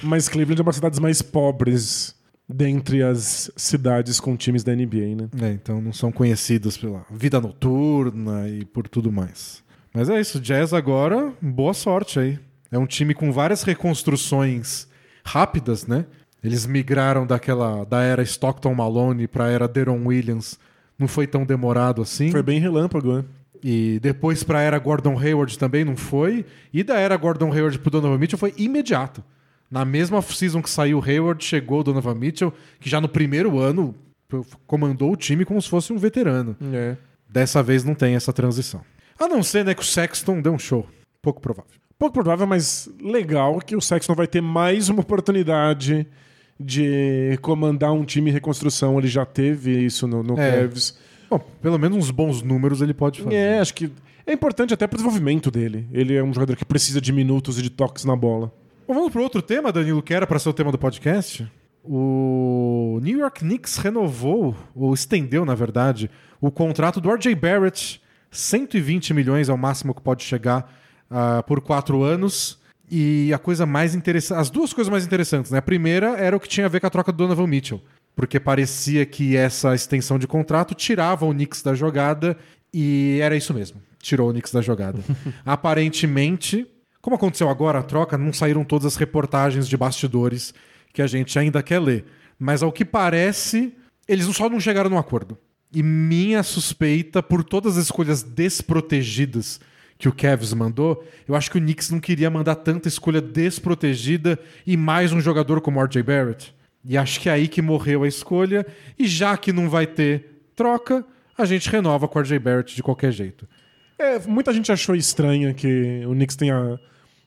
Mas 0.04 0.30
Cleveland 0.30 0.60
é 0.60 0.62
uma 0.62 0.68
das 0.70 0.76
cidades 0.76 1.00
mais 1.00 1.24
pobres 1.24 2.14
dentre 2.50 3.04
as 3.04 3.52
cidades 3.56 4.20
com 4.20 4.36
times 4.36 4.64
da 4.64 4.76
NBA, 4.76 5.16
né? 5.16 5.30
é, 5.42 5.52
então 5.52 5.80
não 5.80 5.94
são 5.94 6.12
conhecidos 6.12 6.76
pela 6.76 7.06
vida 7.12 7.40
noturna 7.40 8.50
e 8.50 8.66
por 8.66 8.88
tudo 8.88 9.12
mais. 9.12 9.64
Mas 9.94 10.10
é 10.10 10.20
isso, 10.20 10.40
Jazz 10.40 10.74
agora, 10.74 11.32
boa 11.40 11.74
sorte 11.74 12.20
aí. 12.20 12.40
É 12.72 12.78
um 12.78 12.88
time 12.88 13.14
com 13.14 13.32
várias 13.32 13.64
reconstruções 13.64 14.88
rápidas, 15.24 15.86
né? 15.86 16.06
Eles 16.44 16.66
migraram 16.66 17.26
daquela 17.26 17.84
da 17.84 18.02
era 18.02 18.24
Stockton 18.24 18.74
Malone 18.74 19.28
pra 19.28 19.50
era 19.50 19.68
Deron 19.68 20.06
Williams. 20.06 20.58
Não 20.98 21.08
foi 21.08 21.28
tão 21.28 21.46
demorado 21.46 22.02
assim. 22.02 22.32
Foi 22.32 22.44
bem 22.44 22.60
relâmpago, 22.60 23.18
né? 23.18 23.26
E 23.64 24.00
depois 24.02 24.44
pra 24.44 24.62
era 24.62 24.78
Gordon 24.80 25.18
Hayward 25.18 25.58
também 25.58 25.84
não 25.84 25.98
foi. 25.98 26.46
E 26.74 26.84
da 26.84 26.98
era 26.98 27.18
Gordon 27.18 27.52
Hayward 27.52 27.78
pro 27.80 27.92
Donovan 27.92 28.18
Mitchell 28.18 28.40
foi 28.40 28.54
imediato. 28.58 29.24
Na 29.70 29.86
mesma 29.86 30.18
off-season 30.18 30.62
que 30.62 30.70
saiu 30.70 30.98
o 31.00 31.04
Hayward, 31.04 31.44
chegou 31.44 31.82
o 31.82 31.84
Donovan 31.84 32.16
Mitchell, 32.16 32.54
que 32.80 32.90
já 32.90 33.00
no 33.00 33.08
primeiro 33.08 33.60
ano 33.60 33.94
comandou 34.66 35.12
o 35.12 35.16
time 35.16 35.46
como 35.46 35.62
se 35.62 35.70
fosse 35.70 35.94
um 35.94 35.98
veterano. 35.98 36.56
É. 36.74 36.96
Dessa 37.30 37.62
vez 37.62 37.84
não 37.84 37.94
tem 37.94 38.16
essa 38.16 38.34
transição. 38.34 38.82
A 39.20 39.28
não 39.28 39.44
ser 39.44 39.66
né, 39.66 39.74
que 39.74 39.82
o 39.82 39.86
Sexton 39.86 40.42
deu 40.42 40.54
um 40.54 40.60
show. 40.60 40.88
Pouco 41.22 41.42
provável. 41.42 41.72
Pouco 41.98 42.14
provável, 42.14 42.48
mas 42.48 42.90
legal 43.02 43.60
que 43.60 43.76
o 43.76 43.82
Sexton 43.82 44.16
vai 44.16 44.26
ter 44.26 44.42
mais 44.42 44.90
uma 44.90 45.02
oportunidade 45.02 46.08
de 46.60 47.38
comandar 47.42 47.92
um 47.92 48.06
time 48.06 48.30
em 48.30 48.34
reconstrução. 48.34 48.98
Ele 48.98 49.08
já 49.08 49.26
teve 49.26 49.86
isso 49.86 50.08
no, 50.08 50.24
no 50.24 50.40
É. 50.40 50.62
Cavs. 50.62 50.98
Bom, 51.30 51.40
pelo 51.62 51.78
menos 51.78 51.98
uns 51.98 52.12
bons 52.12 52.42
números 52.42 52.82
ele 52.82 52.94
pode 52.94 53.22
fazer. 53.22 53.36
É, 53.36 53.60
acho 53.60 53.74
que 53.74 53.92
é 54.26 54.34
importante 54.34 54.74
até 54.74 54.88
pro 54.88 54.98
desenvolvimento 54.98 55.52
dele. 55.52 55.88
Ele 55.92 56.16
é 56.16 56.24
um 56.24 56.34
jogador 56.34 56.56
que 56.56 56.66
precisa 56.66 57.00
de 57.00 57.12
minutos 57.12 57.60
e 57.60 57.62
de 57.62 57.70
toques 57.70 58.06
na 58.06 58.16
bola. 58.16 58.52
Bom, 58.90 58.96
vamos 58.96 59.12
para 59.12 59.22
outro 59.22 59.40
tema, 59.40 59.72
Danilo, 59.72 60.02
que 60.02 60.16
era 60.16 60.26
para 60.26 60.40
ser 60.40 60.50
o 60.50 60.54
tema 60.54 60.72
do 60.72 60.78
podcast. 60.80 61.48
O 61.84 63.00
New 63.04 63.20
York 63.20 63.42
Knicks 63.42 63.78
renovou, 63.78 64.56
ou 64.74 64.96
estendeu, 64.96 65.46
na 65.46 65.54
verdade, 65.54 66.10
o 66.42 66.50
contrato 66.50 67.00
do 67.00 67.08
RJ 67.14 67.36
Barrett. 67.36 68.02
120 68.32 69.14
milhões 69.14 69.48
é 69.48 69.54
o 69.54 69.58
máximo 69.60 69.94
que 69.94 70.02
pode 70.02 70.24
chegar 70.24 70.74
ah, 71.08 71.44
por 71.44 71.62
quatro 71.62 72.02
anos. 72.02 72.58
E 72.90 73.32
a 73.32 73.38
coisa 73.38 73.64
mais 73.64 73.94
interessante. 73.94 74.40
As 74.40 74.50
duas 74.50 74.74
coisas 74.74 74.90
mais 74.90 75.06
interessantes, 75.06 75.52
né? 75.52 75.60
A 75.60 75.62
primeira 75.62 76.18
era 76.18 76.36
o 76.36 76.40
que 76.40 76.50
tinha 76.50 76.66
a 76.66 76.70
ver 76.70 76.80
com 76.80 76.88
a 76.88 76.90
troca 76.90 77.12
do 77.12 77.18
Donovan 77.20 77.46
Mitchell. 77.46 77.80
Porque 78.16 78.40
parecia 78.40 79.06
que 79.06 79.38
essa 79.38 79.76
extensão 79.76 80.18
de 80.18 80.26
contrato 80.26 80.74
tirava 80.74 81.28
o 81.28 81.32
Knicks 81.32 81.62
da 81.62 81.76
jogada. 81.76 82.36
E 82.74 83.20
era 83.22 83.36
isso 83.36 83.54
mesmo. 83.54 83.80
Tirou 84.00 84.30
o 84.30 84.32
Knicks 84.32 84.52
da 84.52 84.64
jogada. 84.64 85.00
Aparentemente, 85.46 86.68
como 87.02 87.16
aconteceu 87.16 87.50
agora 87.50 87.80
a 87.80 87.84
troca, 87.84 88.18
não 88.18 88.34
saíram 88.34 88.64
todas 88.64 88.86
as 88.86 88.96
reportagens 88.96 89.68
de 89.68 89.78
bastidores 89.78 90.54
que 90.94 91.02
a 91.02 91.08
gente 91.08 91.38
ainda 91.40 91.64
quer 91.64 91.80
ler. 91.80 92.06
Mas 92.38 92.62
ao 92.62 92.72
que 92.72 92.84
parece, 92.84 93.74
eles 94.08 94.26
só 94.36 94.50
não 94.50 94.60
chegaram 94.60 94.90
num 94.90 94.98
acordo. 94.98 95.38
E 95.72 95.84
minha 95.84 96.42
suspeita, 96.42 97.22
por 97.22 97.44
todas 97.44 97.78
as 97.78 97.86
escolhas 97.86 98.24
desprotegidas 98.24 99.60
que 99.98 100.10
o 100.10 100.14
Cavs 100.14 100.54
mandou, 100.54 101.06
eu 101.28 101.36
acho 101.36 101.52
que 101.52 101.58
o 101.58 101.62
Knicks 101.62 101.90
não 101.90 102.00
queria 102.00 102.30
mandar 102.30 102.56
tanta 102.56 102.88
escolha 102.88 103.22
desprotegida 103.22 104.40
e 104.66 104.76
mais 104.76 105.12
um 105.12 105.20
jogador 105.20 105.62
como 105.62 105.80
o 105.80 105.84
RJ 105.84 106.02
Barrett. 106.02 106.56
E 106.84 106.98
acho 106.98 107.20
que 107.20 107.30
é 107.30 107.34
aí 107.34 107.48
que 107.48 107.62
morreu 107.62 108.04
a 108.04 108.08
escolha. 108.08 108.66
E 108.98 109.06
já 109.06 109.38
que 109.38 109.54
não 109.54 109.70
vai 109.70 109.86
ter 109.86 110.44
troca, 110.56 111.06
a 111.38 111.46
gente 111.46 111.70
renova 111.70 112.08
com 112.08 112.18
o 112.18 112.22
RJ 112.22 112.40
Barrett 112.40 112.76
de 112.76 112.82
qualquer 112.82 113.12
jeito. 113.12 113.48
É, 114.00 114.18
muita 114.20 114.54
gente 114.54 114.72
achou 114.72 114.96
estranho 114.96 115.54
que 115.54 116.04
o 116.06 116.12
Knicks 116.12 116.38
tenha 116.38 116.80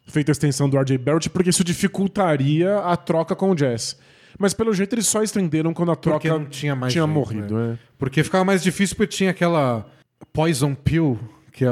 feito 0.06 0.30
a 0.30 0.32
extensão 0.32 0.68
do 0.68 0.78
RJ 0.78 0.96
Barrett 0.98 1.28
porque 1.30 1.50
isso 1.50 1.62
dificultaria 1.62 2.78
a 2.78 2.96
troca 2.96 3.36
com 3.36 3.50
o 3.50 3.54
Jazz. 3.54 3.96
Mas 4.38 4.54
pelo 4.54 4.72
jeito 4.72 4.94
eles 4.94 5.06
só 5.06 5.22
estenderam 5.22 5.74
quando 5.74 5.92
a 5.92 5.96
Porque 5.96 6.26
troca 6.28 6.38
não 6.42 6.46
tinha 6.48 6.74
mais 6.74 6.92
tinha 6.92 7.04
jeito, 7.04 7.14
morrido. 7.14 7.54
né? 7.54 7.74
é. 7.74 7.78
Porque 7.98 8.24
ficava 8.24 8.44
mais 8.44 8.62
difícil 8.62 8.96
porque 8.96 9.14
tinha 9.14 9.30
aquela 9.30 9.86
poison 10.32 10.74
pill, 10.74 11.18
que 11.52 11.64
é 11.64 11.68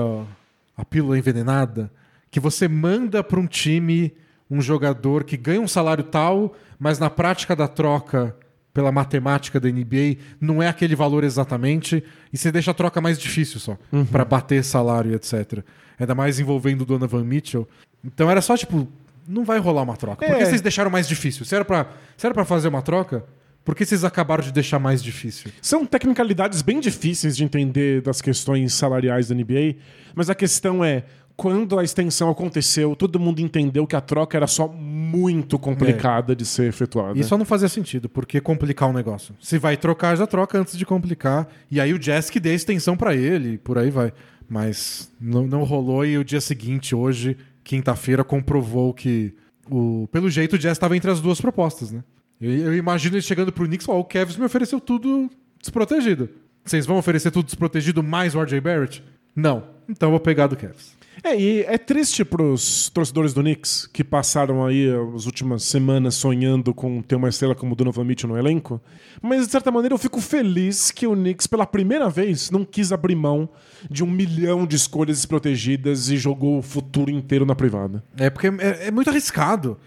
a 0.76 0.84
pílula 0.84 1.18
envenenada, 1.18 1.90
que 2.30 2.38
você 2.38 2.68
manda 2.68 3.24
para 3.24 3.40
um 3.40 3.46
time 3.46 4.12
um 4.50 4.60
jogador 4.60 5.24
que 5.24 5.36
ganha 5.36 5.60
um 5.60 5.68
salário 5.68 6.04
tal, 6.04 6.54
mas 6.78 6.98
na 6.98 7.08
prática 7.08 7.56
da 7.56 7.68
troca 7.68 8.36
pela 8.72 8.92
matemática 8.92 9.58
da 9.58 9.68
NBA 9.68 10.16
não 10.40 10.62
é 10.62 10.68
aquele 10.68 10.94
valor 10.94 11.24
exatamente 11.24 12.02
e 12.32 12.36
você 12.38 12.52
deixa 12.52 12.70
a 12.70 12.74
troca 12.74 13.00
mais 13.00 13.18
difícil 13.18 13.58
só 13.58 13.76
para 14.10 14.24
bater 14.24 14.62
salário 14.64 15.14
etc. 15.14 15.64
Ainda 15.98 16.14
mais 16.14 16.38
envolvendo 16.40 16.82
o 16.82 16.86
Donovan 16.86 17.24
Mitchell. 17.24 17.68
Então 18.04 18.30
era 18.30 18.40
só 18.40 18.56
tipo, 18.56 18.88
não 19.26 19.44
vai 19.44 19.58
rolar 19.58 19.82
uma 19.82 19.96
troca. 19.96 20.24
Por 20.24 20.36
que 20.36 20.42
É. 20.42 20.46
vocês 20.46 20.60
deixaram 20.60 20.90
mais 20.90 21.06
difícil? 21.08 21.44
Se 21.44 21.54
era 21.54 21.64
para 21.64 21.88
se 22.16 22.26
era 22.26 22.32
para 22.34 22.44
fazer 22.44 22.68
uma 22.68 22.80
troca, 22.82 23.24
por 23.64 23.74
que 23.74 23.84
vocês 23.84 24.04
acabaram 24.04 24.42
de 24.42 24.52
deixar 24.52 24.78
mais 24.78 25.02
difícil? 25.02 25.50
São 25.60 25.84
tecnicalidades 25.84 26.62
bem 26.62 26.80
difíceis 26.80 27.36
de 27.36 27.44
entender 27.44 28.00
das 28.00 28.22
questões 28.22 28.72
salariais 28.72 29.28
da 29.28 29.34
NBA, 29.34 29.76
mas 30.14 30.30
a 30.30 30.34
questão 30.34 30.82
é, 30.84 31.04
quando 31.40 31.78
a 31.78 31.82
extensão 31.82 32.28
aconteceu, 32.28 32.94
todo 32.94 33.18
mundo 33.18 33.40
entendeu 33.40 33.86
que 33.86 33.96
a 33.96 34.00
troca 34.02 34.36
era 34.36 34.46
só 34.46 34.68
muito 34.68 35.58
complicada 35.58 36.36
de 36.36 36.44
ser 36.44 36.68
efetuada. 36.68 37.18
E 37.18 37.24
só 37.24 37.38
não 37.38 37.46
fazia 37.46 37.66
sentido, 37.66 38.10
porque 38.10 38.42
complicar 38.42 38.90
o 38.90 38.92
negócio. 38.92 39.34
Se 39.40 39.56
vai 39.56 39.74
trocar, 39.74 40.14
já 40.18 40.26
troca 40.26 40.58
antes 40.58 40.76
de 40.76 40.84
complicar. 40.84 41.48
E 41.70 41.80
aí 41.80 41.94
o 41.94 41.98
Jazz 41.98 42.28
que 42.28 42.38
dê 42.38 42.50
a 42.50 42.54
extensão 42.54 42.94
pra 42.94 43.16
ele, 43.16 43.54
e 43.54 43.58
por 43.58 43.78
aí 43.78 43.90
vai. 43.90 44.12
Mas 44.46 45.10
não, 45.18 45.46
não 45.46 45.64
rolou 45.64 46.04
e 46.04 46.18
o 46.18 46.24
dia 46.24 46.42
seguinte, 46.42 46.94
hoje, 46.94 47.38
quinta-feira, 47.64 48.22
comprovou 48.22 48.92
que, 48.92 49.32
o, 49.70 50.06
pelo 50.12 50.28
jeito, 50.28 50.56
o 50.56 50.58
Jazz 50.58 50.72
estava 50.72 50.94
entre 50.94 51.10
as 51.10 51.22
duas 51.22 51.40
propostas, 51.40 51.90
né? 51.90 52.04
Eu, 52.38 52.52
eu 52.52 52.76
imagino 52.76 53.14
ele 53.16 53.22
chegando 53.22 53.50
pro 53.50 53.64
Knicks 53.64 53.86
e 53.86 53.90
"Ó, 53.90 53.98
o 53.98 54.04
Cavs 54.04 54.36
me 54.36 54.44
ofereceu 54.44 54.78
tudo 54.78 55.30
desprotegido. 55.58 56.28
Vocês 56.62 56.84
vão 56.84 56.98
oferecer 56.98 57.30
tudo 57.30 57.46
desprotegido 57.46 58.02
mais 58.02 58.34
o 58.34 58.42
RJ 58.42 58.60
Barrett? 58.60 59.02
Não. 59.34 59.64
Então 59.88 60.08
eu 60.08 60.10
vou 60.10 60.20
pegar 60.20 60.46
do 60.46 60.54
Cavs. 60.54 60.99
É, 61.22 61.38
e 61.38 61.62
é 61.62 61.76
triste 61.76 62.24
pros 62.24 62.88
torcedores 62.88 63.34
do 63.34 63.42
Knicks 63.42 63.86
que 63.92 64.02
passaram 64.02 64.64
aí 64.64 64.86
as 65.14 65.26
últimas 65.26 65.64
semanas 65.64 66.14
sonhando 66.14 66.72
com 66.72 67.02
ter 67.02 67.16
uma 67.16 67.28
estrela 67.28 67.54
como 67.54 67.74
Donovan 67.74 68.04
Mitchell 68.04 68.30
no 68.30 68.38
elenco, 68.38 68.80
mas 69.20 69.46
de 69.46 69.52
certa 69.52 69.70
maneira 69.70 69.94
eu 69.94 69.98
fico 69.98 70.20
feliz 70.20 70.90
que 70.90 71.06
o 71.06 71.14
Knicks 71.14 71.46
pela 71.46 71.66
primeira 71.66 72.08
vez 72.08 72.50
não 72.50 72.64
quis 72.64 72.90
abrir 72.92 73.14
mão 73.14 73.48
de 73.90 74.02
um 74.02 74.10
milhão 74.10 74.66
de 74.66 74.76
escolhas 74.76 75.18
desprotegidas 75.18 76.08
e 76.08 76.16
jogou 76.16 76.58
o 76.58 76.62
futuro 76.62 77.10
inteiro 77.10 77.44
na 77.44 77.54
privada. 77.54 78.02
É 78.16 78.30
porque 78.30 78.46
é, 78.46 78.86
é 78.86 78.90
muito 78.90 79.10
arriscado. 79.10 79.78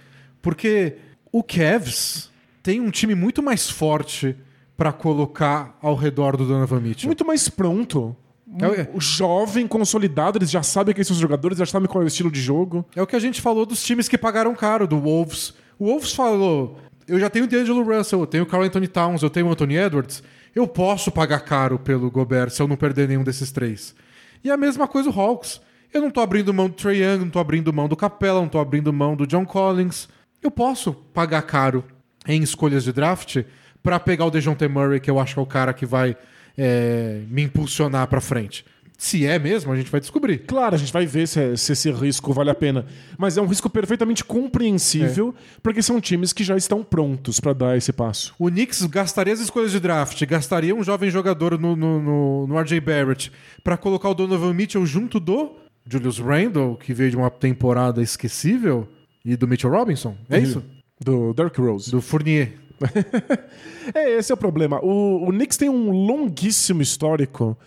Porque 0.42 0.98
o 1.32 1.42
Cavs 1.42 2.30
tem 2.62 2.80
um 2.80 2.92
time 2.92 3.16
muito 3.16 3.42
mais 3.42 3.70
forte 3.70 4.36
pra 4.76 4.92
colocar 4.92 5.78
ao 5.82 5.96
redor 5.96 6.36
do 6.36 6.46
Donovan 6.46 6.82
Mitchell. 6.82 7.08
Muito 7.08 7.26
mais 7.26 7.48
pronto. 7.48 8.16
É- 8.60 8.90
O 8.94 9.02
jovem, 9.02 9.68
consolidado, 9.68 10.38
eles 10.38 10.52
já 10.52 10.62
sabem 10.62 10.94
quem 10.94 11.04
são 11.04 11.14
os 11.16 11.20
jogadores, 11.22 11.58
já 11.58 11.66
sabem 11.66 11.88
qual 11.88 12.02
é 12.02 12.06
o 12.06 12.08
estilo 12.08 12.30
de 12.32 12.42
jogo. 12.42 12.86
É 12.96 13.02
o 13.02 13.08
que 13.08 13.16
a 13.16 13.20
gente 13.20 13.42
falou 13.42 13.66
dos 13.66 13.84
times 13.84 14.08
que 14.08 14.18
pagaram 14.18 14.54
caro, 14.56 14.88
do 14.88 15.00
Wolves. 15.00 15.54
O 15.80 15.86
Wolves 15.86 16.14
falou: 16.14 16.78
eu 17.08 17.20
já 17.20 17.30
tenho 17.30 17.46
o 17.46 17.48
D'Angelo 17.48 17.84
Russell, 17.84 18.20
eu 18.22 18.28
tenho 18.28 18.44
o 18.44 18.46
Carl 18.48 18.64
Anthony 18.64 18.88
Towns, 18.88 19.24
eu 19.24 19.30
tenho 19.30 19.48
o 19.48 19.52
Anthony 19.52 19.76
Edwards. 19.78 20.22
Eu 20.56 20.68
posso 20.68 21.12
pagar 21.12 21.40
caro 21.40 21.80
pelo 21.80 22.12
Gobert 22.12 22.52
se 22.52 22.62
eu 22.62 22.68
não 22.68 22.76
perder 22.76 23.08
nenhum 23.08 23.24
desses 23.24 23.52
três. 23.52 23.96
E 24.44 24.52
a 24.52 24.58
mesma 24.58 24.88
coisa 24.88 25.10
o 25.10 25.20
Hawks. 25.20 25.60
Eu 25.92 26.02
não 26.02 26.10
tô 26.10 26.22
abrindo 26.22 26.52
mão 26.54 26.68
do 26.68 26.74
Trae 26.74 26.98
Young, 27.04 27.20
não 27.20 27.30
tô 27.30 27.40
abrindo 27.40 27.72
mão 27.72 27.88
do 27.88 27.96
Capella, 27.96 28.42
não 28.42 28.50
tô 28.50 28.60
abrindo 28.60 28.92
mão 28.92 29.16
do 29.16 29.28
John 29.28 29.46
Collins. 29.46 30.08
Eu 30.42 30.50
posso 30.50 30.92
pagar 30.92 31.44
caro 31.44 31.84
em 32.28 32.42
escolhas 32.42 32.84
de 32.84 32.92
draft 32.92 33.44
pra 33.82 34.00
pegar 34.00 34.26
o 34.26 34.32
DeJounte 34.32 34.68
Murray, 34.68 35.00
que 35.00 35.10
eu 35.12 35.20
acho 35.20 35.36
que 35.36 35.40
é 35.40 35.44
o 35.44 35.46
cara 35.46 35.72
que 35.74 35.86
vai 35.86 36.16
é, 36.58 37.22
me 37.30 37.44
impulsionar 37.44 38.08
pra 38.08 38.22
frente. 38.22 38.66
Se 38.98 39.26
é 39.26 39.38
mesmo, 39.38 39.72
a 39.72 39.76
gente 39.76 39.92
vai 39.92 40.00
descobrir. 40.00 40.38
Claro, 40.40 40.76
a 40.76 40.78
gente 40.78 40.94
vai 40.94 41.06
ver 41.06 41.28
se, 41.28 41.58
se 41.58 41.74
esse 41.74 41.92
risco 41.92 42.32
vale 42.32 42.50
a 42.50 42.56
pena. 42.56 42.86
Mas 43.18 43.38
é 43.38 43.42
um 43.42 43.46
risco 43.46 43.70
perfeitamente 43.70 44.24
compreensível, 44.24 45.36
porque 45.62 45.82
são 45.82 46.00
times 46.00 46.32
que 46.32 46.44
já 46.44 46.56
estão 46.56 46.84
prontos 46.84 47.40
pra 47.40 47.52
dar 47.52 47.76
esse 47.76 47.92
passo. 47.92 48.34
O 48.40 48.50
Knicks 48.50 48.86
gastaria 48.86 49.34
as 49.34 49.42
escolhas 49.42 49.72
de 49.72 49.80
draft, 49.80 50.24
gastaria 50.26 50.74
um 50.74 50.84
jovem 50.84 51.10
jogador 51.10 51.60
no, 51.60 51.76
no, 51.76 52.02
no, 52.02 52.48
no 52.48 52.60
RJ 52.60 52.80
Barrett 52.80 53.32
pra 53.62 53.76
colocar 53.76 54.10
o 54.10 54.14
Donovan 54.14 54.54
Mitchell 54.54 54.86
junto 54.86 55.20
do 55.20 55.58
Julius 55.86 56.20
Randle, 56.20 56.78
que 56.78 56.94
veio 56.94 57.10
de 57.10 57.18
uma 57.18 57.30
temporada 57.30 58.02
esquecível, 58.02 58.88
e 59.26 59.36
do 59.36 59.48
Mitchell 59.48 59.72
Robinson. 59.72 60.16
É 60.30 60.40
isso? 60.40 60.64
Do 61.04 61.34
Derrick 61.34 61.60
Rose. 61.60 61.92
Do 61.92 62.02
Fournier. 62.02 62.54
É, 63.94 64.18
esse 64.18 64.32
é 64.32 64.36
o 64.36 64.38
problema. 64.38 64.80
O, 64.82 65.28
o 65.28 65.30
Knicks 65.30 65.58
tem 65.58 65.68
um 65.68 65.92
longuíssimo 65.92 66.82
histórico 66.82 67.58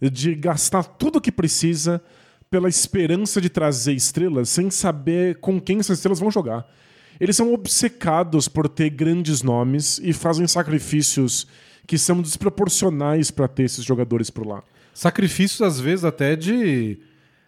de 0.00 0.34
gastar 0.34 0.84
tudo 0.84 1.16
o 1.16 1.20
que 1.20 1.30
precisa 1.30 2.02
pela 2.50 2.68
esperança 2.68 3.42
de 3.42 3.50
trazer 3.50 3.92
estrelas 3.92 4.48
sem 4.48 4.70
saber 4.70 5.36
com 5.36 5.60
quem 5.60 5.78
essas 5.78 5.98
estrelas 5.98 6.18
vão 6.18 6.30
jogar. 6.30 6.66
Eles 7.20 7.36
são 7.36 7.52
obcecados 7.52 8.48
por 8.48 8.68
ter 8.68 8.90
grandes 8.90 9.42
nomes 9.42 10.00
e 10.02 10.12
fazem 10.12 10.46
sacrifícios 10.46 11.46
que 11.86 11.96
são 11.96 12.20
desproporcionais 12.20 13.30
para 13.30 13.48
ter 13.48 13.64
esses 13.64 13.84
jogadores 13.84 14.30
por 14.30 14.46
lá. 14.46 14.62
Sacrifícios, 14.92 15.62
às 15.62 15.78
vezes, 15.78 16.04
até 16.04 16.34
de 16.36 16.98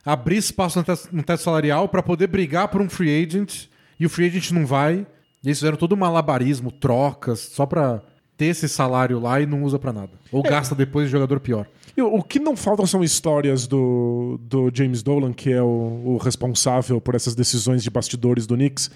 abrir 0.05 0.37
espaço 0.37 0.79
no 1.13 1.23
teto, 1.23 1.43
salarial 1.43 1.89
pra 1.89 2.03
poder 2.03 2.29
brigar 2.29 2.69
por 2.69 2.81
um 2.81 2.89
free 2.89 3.25
agent, 3.25 3.67
e 3.99 4.07
o 4.07 4.09
free 4.09 4.27
agent 4.29 4.53
não 4.53 4.65
vai. 4.65 5.07
Eles 5.45 5.59
fizeram 5.59 5.77
todo 5.77 5.95
um 5.95 5.99
malabarismo, 5.99 6.71
trocas, 6.71 7.41
só 7.41 7.65
pra 7.65 8.03
ter 8.37 8.47
esse 8.47 8.69
salário 8.69 9.19
lá 9.19 9.41
e 9.41 9.47
não 9.47 9.65
usa 9.65 9.79
pra 9.79 9.93
nada. 9.93 10.13
Ou 10.31 10.43
gasta 10.43 10.75
depois 10.75 11.07
de 11.07 11.13
jogador 11.13 11.41
pior. 11.41 11.67
E 11.97 12.03
o 12.03 12.15
o 12.15 12.23
que 12.23 12.39
não 12.39 12.57
faltam 12.57 12.87
são 12.87 13.03
histórias 13.03 13.67
do, 13.67 14.39
do 14.41 14.71
James 14.73 15.03
Dolan, 15.03 15.33
que 15.33 15.51
é 15.51 15.61
o, 15.61 16.03
o 16.05 16.17
responsável 16.17 17.01
por 17.01 17.17
essas 17.17 17.35
decisões 17.35 17.83
de 17.83 17.91
bastidores 17.91 18.47
do 18.47 18.55
Knicks, 18.55 18.91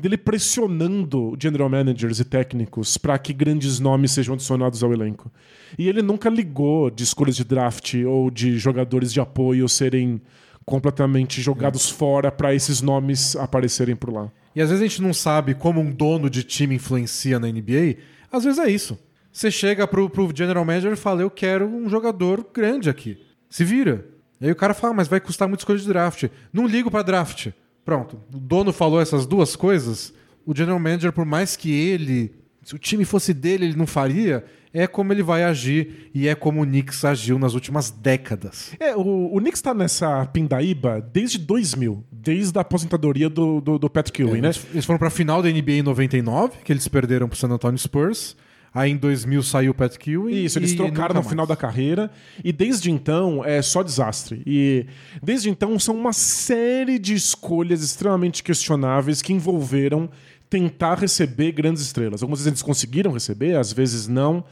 dele 0.00 0.16
pressionando 0.16 1.36
general 1.40 1.68
managers 1.68 2.18
e 2.18 2.24
técnicos 2.24 2.98
para 2.98 3.16
que 3.18 3.32
grandes 3.32 3.78
nomes 3.78 4.10
sejam 4.10 4.34
adicionados 4.34 4.82
ao 4.82 4.92
elenco. 4.92 5.30
E 5.78 5.88
ele 5.88 6.02
nunca 6.02 6.28
ligou 6.28 6.90
de 6.90 7.04
escolhas 7.04 7.36
de 7.36 7.44
draft 7.44 7.94
ou 8.04 8.28
de 8.30 8.58
jogadores 8.58 9.12
de 9.12 9.20
apoio 9.20 9.68
serem 9.68 10.20
completamente 10.64 11.40
jogados 11.40 11.88
fora 11.90 12.30
para 12.30 12.54
esses 12.54 12.80
nomes 12.80 13.34
aparecerem 13.36 13.96
por 13.96 14.12
lá. 14.12 14.30
E 14.54 14.60
às 14.60 14.68
vezes 14.68 14.82
a 14.82 14.86
gente 14.86 15.02
não 15.02 15.14
sabe 15.14 15.54
como 15.54 15.80
um 15.80 15.90
dono 15.90 16.28
de 16.28 16.42
time 16.42 16.74
influencia 16.74 17.38
na 17.38 17.48
NBA. 17.48 17.96
Às 18.30 18.44
vezes 18.44 18.58
é 18.58 18.70
isso. 18.70 18.98
Você 19.32 19.50
chega 19.50 19.86
pro, 19.86 20.10
pro 20.10 20.30
general 20.34 20.64
manager 20.64 20.92
e 20.92 20.96
fala: 20.96 21.22
Eu 21.22 21.30
quero 21.30 21.66
um 21.66 21.88
jogador 21.88 22.46
grande 22.52 22.90
aqui. 22.90 23.18
Se 23.48 23.64
vira. 23.64 24.06
E 24.40 24.46
aí 24.46 24.52
o 24.52 24.56
cara 24.56 24.74
fala: 24.74 24.92
"Ah, 24.92 24.96
Mas 24.96 25.08
vai 25.08 25.20
custar 25.20 25.48
muito 25.48 25.60
escolha 25.60 25.78
de 25.78 25.86
draft. 25.86 26.24
Não 26.52 26.66
ligo 26.66 26.90
pra 26.90 27.02
draft. 27.02 27.48
Pronto. 27.84 28.20
O 28.32 28.38
dono 28.38 28.72
falou 28.72 29.00
essas 29.00 29.26
duas 29.26 29.54
coisas. 29.54 30.12
O 30.44 30.54
general 30.54 30.78
manager, 30.80 31.12
por 31.12 31.24
mais 31.24 31.56
que 31.56 31.70
ele. 31.72 32.34
Se 32.62 32.74
o 32.74 32.78
time 32.78 33.04
fosse 33.04 33.32
dele, 33.32 33.66
ele 33.66 33.76
não 33.76 33.86
faria. 33.86 34.44
É 34.72 34.86
como 34.86 35.12
ele 35.12 35.22
vai 35.22 35.42
agir. 35.42 36.10
E 36.14 36.28
é 36.28 36.34
como 36.34 36.62
o 36.62 36.66
Knicks 36.66 37.04
agiu 37.04 37.38
nas 37.38 37.54
últimas 37.54 37.90
décadas. 37.90 38.72
É, 38.78 38.94
o, 38.94 39.34
o 39.34 39.38
Knicks 39.40 39.60
tá 39.60 39.74
nessa 39.74 40.26
pindaíba 40.26 41.00
desde 41.12 41.38
2000, 41.38 42.04
desde 42.12 42.56
a 42.58 42.62
aposentadoria 42.62 43.28
do, 43.28 43.60
do, 43.60 43.78
do 43.78 43.90
Patrick 43.90 44.22
Ewing, 44.22 44.40
né? 44.40 44.50
Eles, 44.72 44.84
foram 44.84 44.98
pra 44.98 45.10
final 45.10 45.42
da 45.42 45.50
NBA 45.50 45.72
em 45.72 45.82
99, 45.82 46.58
que 46.64 46.72
eles 46.72 46.86
perderam 46.86 47.28
pro 47.28 47.38
San 47.38 47.48
Antonio 47.48 47.78
Spurs. 47.78 48.36
Aí 48.72 48.92
em 48.92 48.96
2000 48.96 49.42
saiu 49.42 49.72
o 49.72 49.74
Pat 49.74 49.96
Ewing. 50.06 50.44
Isso, 50.44 50.58
eles 50.58 50.74
trocaram 50.74 51.16
no 51.16 51.22
final 51.24 51.44
da 51.44 51.56
carreira 51.56 52.08
e 52.44 52.52
desde 52.52 52.90
então 52.90 53.44
é 53.44 53.60
só 53.62 53.82
desastre. 53.82 54.42
E 54.46 54.86
desde 55.20 55.50
então 55.50 55.76
são 55.78 55.96
uma 55.96 56.12
série 56.12 56.98
de 56.98 57.14
escolhas 57.14 57.82
extremamente 57.82 58.44
questionáveis 58.44 59.22
que 59.22 59.32
envolveram 59.32 60.08
tentar 60.50 60.98
receber 60.98 61.52
grandes 61.52 61.80
estrelas. 61.80 62.22
Algumas 62.22 62.40
vezes 62.40 62.48
eles 62.48 62.62
conseguiram 62.62 63.12
receber, 63.12 63.56
às 63.56 63.72
vezes 63.72 64.08
não, 64.08 64.44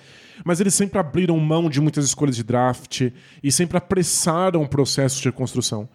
mas 0.45 0.61
eles 0.61 0.73
sempre 0.73 0.99
abriram 0.99 1.37
mão 1.39 1.69
de 1.69 1.81
muitas 1.81 2.05
escolhas 2.05 2.37
de 2.37 2.45
draft 2.45 3.11
e 3.43 3.51
sempre 3.51 3.77
apressaram 3.77 4.63
o 4.63 4.69
processo 4.69 5.21
de 5.21 5.29
reconstrução. 5.29 5.89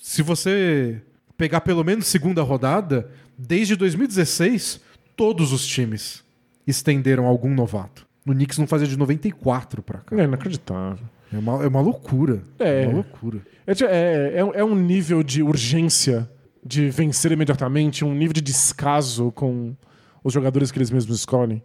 se 0.00 0.22
você 0.22 1.00
pegar 1.36 1.62
pelo 1.62 1.82
menos 1.82 2.06
segunda 2.06 2.42
rodada, 2.42 3.10
desde 3.36 3.74
2016, 3.74 4.80
todos 5.16 5.52
os 5.52 5.66
times 5.66 6.22
estenderam 6.66 7.26
algum 7.26 7.52
novato. 7.54 8.06
O 8.26 8.32
Knicks 8.32 8.58
não 8.58 8.66
fazia 8.66 8.86
de 8.86 8.96
94 8.98 9.82
pra 9.82 9.98
cá. 10.00 10.16
É 10.16 10.24
inacreditável. 10.24 11.04
É 11.32 11.38
uma, 11.38 11.64
é 11.64 11.68
uma 11.68 11.80
loucura. 11.80 12.42
É. 12.58 12.86
uma 12.86 12.94
loucura. 12.96 13.40
É, 13.66 13.74
de- 13.74 13.84
é, 13.84 14.32
é, 14.34 14.60
é 14.60 14.64
um 14.64 14.74
nível 14.74 15.22
de 15.22 15.42
urgência 15.42 16.28
de 16.66 16.90
vencer 16.90 17.32
imediatamente, 17.32 18.04
um 18.04 18.14
nível 18.14 18.34
de 18.34 18.40
descaso 18.40 19.30
com 19.32 19.76
os 20.24 20.32
jogadores 20.32 20.72
que 20.72 20.78
eles 20.78 20.90
mesmos 20.90 21.18
escolhem. 21.18 21.62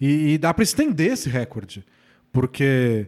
E, 0.00 0.34
e 0.34 0.38
dá 0.38 0.52
pra 0.52 0.62
estender 0.62 1.12
esse 1.12 1.28
recorde. 1.28 1.84
Porque 2.30 3.06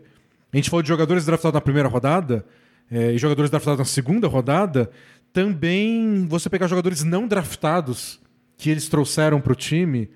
a 0.53 0.57
gente 0.57 0.71
falou 0.71 0.83
de 0.83 0.89
jogadores 0.89 1.27
draftados 1.27 1.55
na 1.55 1.61
primeira 1.61 1.89
rodada 1.89 2.45
é, 2.91 3.13
e 3.13 3.19
jogadores 3.19 3.51
draftados 3.51 3.79
na 3.79 3.85
segunda 3.85 4.27
rodada. 4.29 4.91
Também 5.33 6.27
você 6.27 6.49
pegar 6.49 6.67
jogadores 6.67 7.03
não 7.03 7.27
draftados 7.27 8.21
que 8.57 8.71
eles 8.71 8.89
trouxeram 8.89 9.41
pro 9.41 9.55
time, 9.55 10.09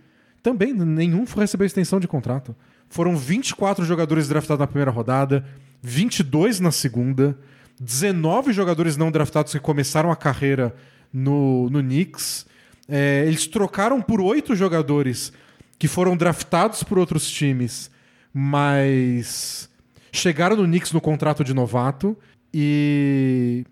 também 0.43 0.72
nenhum 0.72 1.24
recebeu 1.24 1.66
extensão 1.66 1.99
de 1.99 2.07
contrato. 2.07 2.55
Foram 2.89 3.16
24 3.16 3.85
jogadores 3.85 4.29
draftados 4.29 4.61
na 4.61 4.66
primeira 4.66 4.91
rodada, 4.91 5.45
22 5.83 6.61
na 6.61 6.70
segunda, 6.70 7.37
19 7.81 8.53
jogadores 8.53 8.97
não 8.97 9.11
draftados 9.11 9.53
que 9.53 9.61
começaram 9.61 10.11
a 10.11 10.16
carreira 10.16 10.74
no, 11.12 11.68
no 11.70 11.80
Knicks. 11.80 12.46
É, 12.88 13.24
eles 13.26 13.46
trocaram 13.46 14.00
por 14.00 14.20
oito 14.20 14.54
jogadores 14.54 15.32
que 15.78 15.86
foram 15.86 16.16
draftados 16.16 16.82
por 16.82 16.98
outros 16.98 17.30
times, 17.30 17.90
mas 18.32 19.68
chegaram 20.12 20.56
no 20.56 20.64
Knicks 20.64 20.92
no 20.92 21.00
contrato 21.00 21.44
de 21.44 21.54
novato 21.54 22.16
e, 22.52 23.64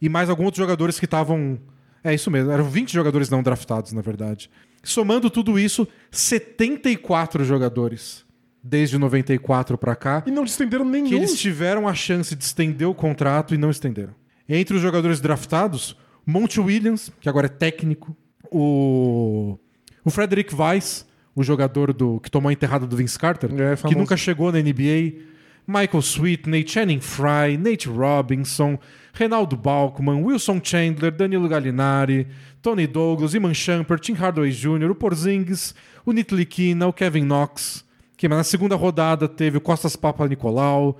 e 0.00 0.08
mais 0.08 0.28
alguns 0.28 0.46
outros 0.46 0.62
jogadores 0.62 0.98
que 0.98 1.04
estavam. 1.04 1.58
É 2.02 2.12
isso 2.12 2.30
mesmo, 2.30 2.50
eram 2.50 2.64
20 2.64 2.92
jogadores 2.92 3.30
não 3.30 3.42
draftados, 3.42 3.92
na 3.92 4.02
verdade. 4.02 4.50
Somando 4.82 5.30
tudo 5.30 5.58
isso, 5.58 5.88
74 6.10 7.42
jogadores 7.44 8.24
desde 8.62 8.96
94 8.98 9.76
pra 9.76 9.94
cá 9.94 10.22
E 10.26 10.30
não 10.30 10.44
estenderam 10.44 10.84
nenhum. 10.86 11.08
que 11.08 11.14
eles 11.14 11.38
tiveram 11.38 11.86
a 11.86 11.94
chance 11.94 12.34
de 12.34 12.44
estender 12.44 12.88
o 12.88 12.94
contrato 12.94 13.54
e 13.54 13.58
não 13.58 13.70
estenderam. 13.70 14.14
Entre 14.48 14.76
os 14.76 14.82
jogadores 14.82 15.20
draftados, 15.20 15.96
Monte 16.26 16.60
Williams, 16.60 17.10
que 17.20 17.28
agora 17.28 17.46
é 17.46 17.48
técnico, 17.48 18.16
o, 18.50 19.58
o 20.04 20.10
Frederick 20.10 20.54
Weiss, 20.54 21.06
o 21.34 21.42
jogador 21.42 21.92
do 21.92 22.20
que 22.20 22.30
tomou 22.30 22.48
a 22.48 22.52
enterrada 22.52 22.86
do 22.86 22.96
Vince 22.96 23.18
Carter, 23.18 23.50
É, 23.60 23.76
que 23.76 23.94
nunca 23.94 24.16
chegou 24.16 24.52
na 24.52 24.58
NBA, 24.58 25.32
Michael 25.66 26.02
Sweetney, 26.02 26.64
Channing 26.66 27.00
Frye, 27.00 27.56
Nate 27.56 27.88
Robinson, 27.88 28.78
Renaldo 29.12 29.56
Balkman, 29.56 30.22
Wilson 30.22 30.60
Chandler, 30.62 31.10
Danilo 31.10 31.48
Gallinari, 31.48 32.26
Tony 32.60 32.86
Douglas, 32.86 33.34
Iman 33.34 33.54
Shumpert, 33.54 34.02
Tim 34.02 34.14
Hardaway 34.14 34.50
Jr., 34.50 34.90
o 34.90 34.94
Porzingis, 34.94 35.74
o 36.04 36.12
Nitlikina, 36.12 36.86
o 36.86 36.92
Kevin 36.92 37.24
Knox, 37.24 37.84
que 38.16 38.28
na 38.28 38.44
segunda 38.44 38.76
rodada 38.76 39.28
teve 39.28 39.58
o 39.58 39.60
Costas 39.60 39.96
Papa 39.96 40.26
Nicolau, 40.28 40.98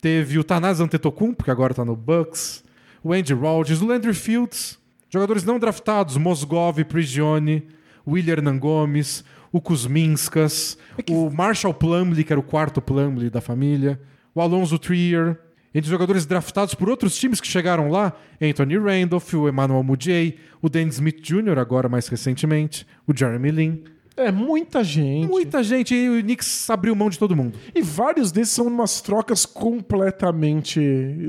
teve 0.00 0.38
o 0.38 0.44
Tanaz 0.44 0.80
Antetokounmpo, 0.80 1.44
que 1.44 1.50
agora 1.50 1.74
tá 1.74 1.84
no 1.84 1.94
Bucks, 1.96 2.64
o 3.02 3.12
Andy 3.12 3.32
Rogers, 3.32 3.80
o 3.80 3.86
Landry 3.86 4.14
Fields, 4.14 4.78
jogadores 5.08 5.44
não 5.44 5.58
draftados, 5.58 6.16
Mosgov, 6.16 6.82
Prigioni, 6.84 7.66
William 8.06 8.34
Hernan 8.34 8.58
Gomes, 8.58 9.24
o 9.52 9.60
Kuzminskas, 9.60 10.76
o 11.10 11.30
Marshall 11.30 11.74
Plumlee, 11.74 12.24
que 12.24 12.32
era 12.32 12.40
o 12.40 12.42
quarto 12.42 12.80
Plumlee 12.80 13.30
da 13.30 13.40
família, 13.40 14.00
o 14.34 14.40
Alonso 14.40 14.78
Trier, 14.78 15.38
entre 15.74 15.90
jogadores 15.90 16.24
draftados 16.24 16.74
por 16.74 16.88
outros 16.88 17.16
times 17.16 17.40
que 17.40 17.46
chegaram 17.46 17.90
lá, 17.90 18.14
Anthony 18.40 18.78
Randolph, 18.78 19.34
o 19.34 19.48
Emmanuel 19.48 19.82
Mudiay, 19.82 20.36
o 20.62 20.68
Dan 20.68 20.88
Smith 20.88 21.20
Jr., 21.20 21.58
agora 21.58 21.88
mais 21.88 22.08
recentemente, 22.08 22.86
o 23.06 23.16
Jeremy 23.16 23.50
Lin. 23.50 23.84
É 24.16 24.32
muita 24.32 24.82
gente. 24.82 25.28
Muita 25.28 25.62
gente, 25.62 25.94
e 25.94 26.08
o 26.08 26.22
Knicks 26.22 26.70
abriu 26.70 26.96
mão 26.96 27.10
de 27.10 27.18
todo 27.18 27.36
mundo. 27.36 27.58
E 27.74 27.82
vários 27.82 28.32
desses 28.32 28.54
são 28.54 28.66
umas 28.66 29.02
trocas 29.02 29.44
completamente 29.44 30.80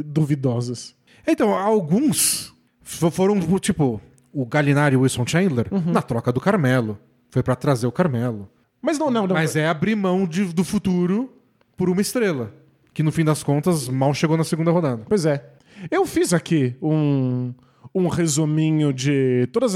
duvidosas. 0.05 0.96
Então, 1.27 1.53
alguns 1.53 2.53
fo- 2.81 3.11
foram, 3.11 3.39
tipo, 3.59 4.01
o 4.33 4.45
Gallinari 4.45 4.95
e 4.95 4.97
o 4.97 5.01
Wilson 5.01 5.25
Chandler 5.27 5.67
na 5.85 6.01
troca 6.01 6.31
do 6.31 6.39
Carmelo. 6.39 6.97
Foi 7.29 7.43
pra 7.43 7.55
trazer 7.55 7.85
o 7.87 7.91
Carmelo. 7.91 8.49
Mas 8.81 8.97
não, 8.97 9.11
não, 9.11 9.27
não. 9.27 9.35
Mas 9.35 9.55
é 9.55 9.67
abrir 9.67 9.95
mão 9.95 10.25
de- 10.25 10.53
do 10.53 10.63
futuro 10.63 11.31
por 11.75 11.89
uma 11.89 12.01
estrela. 12.01 12.53
Que 12.93 13.03
no 13.03 13.11
fim 13.11 13.23
das 13.25 13.43
contas 13.43 13.87
mal 13.89 14.13
chegou 14.13 14.37
na 14.37 14.43
segunda 14.43 14.71
rodada. 14.71 15.03
Pois 15.07 15.25
é. 15.25 15.45
Eu 15.91 16.05
fiz 16.05 16.33
aqui 16.33 16.75
um, 16.81 17.53
um 17.93 18.07
resuminho 18.07 18.91
de 18.93 19.47
todos 19.51 19.75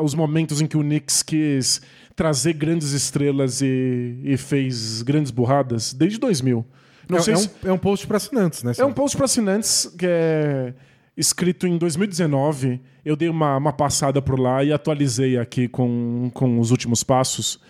os 0.00 0.14
momentos 0.14 0.60
em 0.60 0.66
que 0.66 0.76
o 0.76 0.80
Knicks 0.82 1.22
quis 1.22 1.80
trazer 2.14 2.52
grandes 2.52 2.92
estrelas 2.92 3.60
e, 3.62 4.20
e 4.22 4.36
fez 4.36 5.02
grandes 5.02 5.30
burradas 5.32 5.92
desde 5.92 6.18
2000. 6.18 6.64
Não 7.08 7.18
é, 7.18 7.22
sei 7.22 7.34
é 7.34 7.36
se- 7.36 7.50
um, 7.64 7.68
é 7.68 7.72
um 7.72 7.78
post 7.78 8.06
pra 8.06 8.16
assinantes, 8.16 8.62
né? 8.62 8.72
É 8.76 8.84
um 8.84 8.92
post 8.92 9.16
para 9.16 9.26
assinantes 9.26 9.86
que 9.98 10.06
é 10.08 10.74
escrito 11.16 11.66
em 11.66 11.78
2019. 11.78 12.80
Eu 13.04 13.16
dei 13.16 13.28
uma, 13.28 13.56
uma 13.56 13.72
passada 13.72 14.20
por 14.20 14.38
lá 14.38 14.62
e 14.64 14.72
atualizei 14.72 15.38
aqui 15.38 15.68
com, 15.68 16.30
com 16.34 16.58
os 16.58 16.70
últimos 16.70 17.02
passos. 17.02 17.60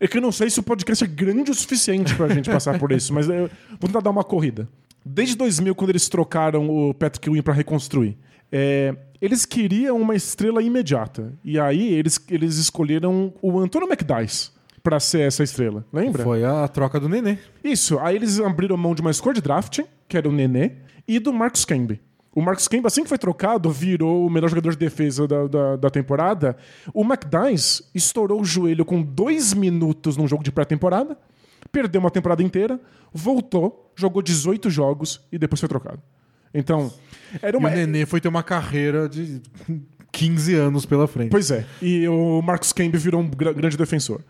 É 0.00 0.08
que 0.08 0.16
eu 0.18 0.22
não 0.22 0.32
sei 0.32 0.50
se 0.50 0.58
o 0.58 0.62
podcast 0.62 1.04
é 1.04 1.06
grande 1.06 1.50
o 1.50 1.54
suficiente 1.54 2.14
pra 2.14 2.28
gente 2.28 2.50
passar 2.50 2.78
por 2.78 2.90
isso, 2.92 3.12
mas 3.12 3.28
eu 3.28 3.48
vou 3.78 3.88
tentar 3.88 4.00
dar 4.00 4.10
uma 4.10 4.24
corrida. 4.24 4.68
Desde 5.04 5.36
2000, 5.36 5.74
quando 5.74 5.90
eles 5.90 6.08
trocaram 6.08 6.68
o 6.68 6.92
Patrick 6.94 7.28
Ewing 7.28 7.42
para 7.42 7.54
reconstruir, 7.54 8.16
é, 8.50 8.94
eles 9.20 9.44
queriam 9.46 10.00
uma 10.00 10.14
estrela 10.16 10.60
imediata. 10.62 11.32
E 11.44 11.58
aí 11.60 11.92
eles, 11.94 12.18
eles 12.28 12.56
escolheram 12.56 13.32
o 13.40 13.58
Antônio 13.60 13.86
McDyess 13.88 14.52
para 14.86 15.00
ser 15.00 15.22
essa 15.22 15.42
estrela. 15.42 15.84
Lembra? 15.92 16.22
Foi 16.22 16.44
a 16.44 16.68
troca 16.68 17.00
do 17.00 17.08
Nenê. 17.08 17.38
Isso, 17.64 17.98
aí 17.98 18.14
eles 18.14 18.38
abriram 18.38 18.76
mão 18.76 18.94
de 18.94 19.00
uma 19.00 19.10
escolha 19.10 19.34
de 19.34 19.40
draft, 19.40 19.80
que 20.08 20.16
era 20.16 20.28
o 20.28 20.32
Nenê, 20.32 20.70
e 21.08 21.18
do 21.18 21.32
Marcus 21.32 21.64
Camby. 21.64 22.00
O 22.32 22.40
Marcus 22.40 22.68
Kemba, 22.68 22.86
assim 22.86 23.02
que 23.02 23.08
foi 23.08 23.18
trocado, 23.18 23.68
virou 23.70 24.24
o 24.24 24.30
melhor 24.30 24.48
jogador 24.48 24.70
de 24.70 24.76
defesa 24.76 25.26
da, 25.26 25.46
da, 25.48 25.76
da 25.76 25.90
temporada. 25.90 26.56
O 26.94 27.02
McDyess 27.02 27.82
estourou 27.94 28.40
o 28.40 28.44
joelho 28.44 28.84
com 28.84 29.02
dois 29.02 29.52
minutos 29.54 30.16
num 30.16 30.28
jogo 30.28 30.44
de 30.44 30.52
pré-temporada, 30.52 31.16
perdeu 31.72 31.98
uma 32.00 32.10
temporada 32.10 32.42
inteira, 32.42 32.78
voltou, 33.12 33.90
jogou 33.96 34.22
18 34.22 34.70
jogos 34.70 35.20
e 35.32 35.38
depois 35.38 35.58
foi 35.58 35.68
trocado. 35.68 36.00
Então, 36.54 36.92
era 37.42 37.58
uma. 37.58 37.70
E 37.70 37.72
o 37.72 37.76
Nenê 37.76 38.06
foi 38.06 38.20
ter 38.20 38.28
uma 38.28 38.42
carreira 38.42 39.08
de 39.08 39.40
15 40.12 40.54
anos 40.54 40.86
pela 40.86 41.08
frente. 41.08 41.30
Pois 41.30 41.50
é. 41.50 41.64
E 41.82 42.06
o 42.06 42.40
Marcus 42.42 42.72
Kemba 42.72 42.96
virou 42.98 43.20
um 43.20 43.28
gra- 43.28 43.52
grande 43.52 43.76
defensor. 43.76 44.20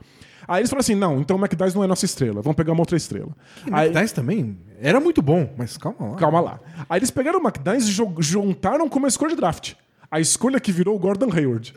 Aí 0.49 0.61
eles 0.61 0.70
falaram 0.70 0.80
assim: 0.80 0.94
não, 0.94 1.18
então 1.20 1.36
o 1.36 1.40
McDyess 1.40 1.74
não 1.74 1.82
é 1.84 1.86
nossa 1.86 2.05
estrela, 2.05 2.40
vamos 2.42 2.57
pegar 2.57 2.72
uma 2.72 2.80
outra 2.82 2.97
estrela. 2.97 3.28
O 3.70 3.74
Aí, 3.74 3.86
McDyess 3.88 4.12
também 4.12 4.59
era 4.80 5.01
muito 5.01 5.20
bom, 5.22 5.53
mas 5.57 5.76
calma 5.76 6.11
lá. 6.11 6.16
calma 6.16 6.40
lá. 6.40 6.61
Aí 6.88 6.99
eles 6.99 7.11
pegaram 7.11 7.38
o 7.40 7.42
McDyess 7.42 7.88
e 7.88 8.22
juntaram 8.22 8.88
com 8.88 8.99
uma 8.99 9.09
escolha 9.09 9.30
de 9.30 9.36
draft. 9.36 9.74
A 10.11 10.20
escolha 10.20 10.61
que 10.61 10.70
virou 10.70 10.94
o 10.94 10.99
Gordon 10.99 11.30
Hayward. 11.32 11.74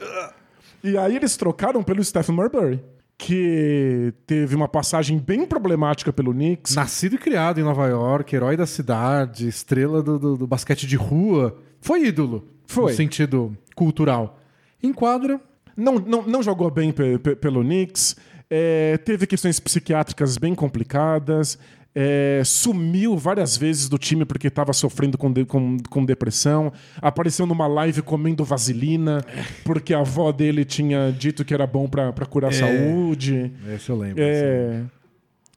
E 0.84 0.97
aí 0.97 1.15
eles 1.15 1.36
trocaram 1.36 1.82
pelo 1.84 2.03
Stephen 2.03 2.36
Marbury, 2.36 2.80
que 3.17 4.13
teve 4.26 4.55
uma 4.55 4.67
passagem 4.67 5.17
bem 5.17 5.45
problemática 5.45 6.13
pelo 6.13 6.32
Knicks. 6.32 6.74
Nascido 6.76 7.15
e 7.15 7.17
criado 7.17 7.59
em 7.59 7.63
Nova 7.63 7.88
York, 7.88 8.34
herói 8.36 8.55
da 8.55 8.65
cidade, 8.65 9.47
estrela 9.47 10.01
do, 10.01 10.17
do- 10.17 10.38
do 10.38 10.47
basquete 10.47 10.88
de 10.88 10.95
rua. 10.95 11.57
Foi 11.82 12.05
ídolo. 12.05 12.47
Foi. 12.65 12.91
No 12.91 12.95
sentido 12.97 13.57
cultural. 13.76 14.39
Em 14.82 14.93
quadra, 14.93 15.41
não, 15.76 15.95
não, 15.95 16.22
não 16.24 16.41
jogou 16.43 16.70
bem 16.72 16.91
pe- 16.91 17.17
pe- 17.17 17.36
pelo 17.36 17.61
Knicks, 17.61 18.15
é, 18.50 18.97
teve 18.97 19.28
questões 19.28 19.60
psiquiátricas 19.60 20.38
bem 20.38 20.56
complicadas, 20.56 21.58
é, 21.95 22.41
sumiu 22.45 23.18
várias 23.18 23.58
vezes 23.58 23.89
do 23.89 23.97
time 23.97 24.24
porque 24.24 24.47
estava 24.47 24.72
sofrendo 24.74 25.18
com, 25.18 25.32
de- 25.32 25.45
com, 25.45 25.78
com 25.89 26.06
depressão, 26.06 26.72
apareceu 27.02 27.45
numa 27.45 27.68
live 27.68 28.02
comendo 28.02 28.43
vaselina 28.45 29.24
porque 29.66 29.93
a 29.93 30.00
avó 30.00 30.32
dele 30.32 30.64
tinha 30.64 31.12
dito 31.12 31.43
que 31.43 31.54
era 31.54 31.66
bom 31.66 31.88
para 31.89 32.12
curar 32.26 32.50
a 32.50 32.52
saúde. 32.54 33.52
esse 33.74 33.89
eu 33.89 33.97
lembro. 33.97 34.22
É, 34.24 34.82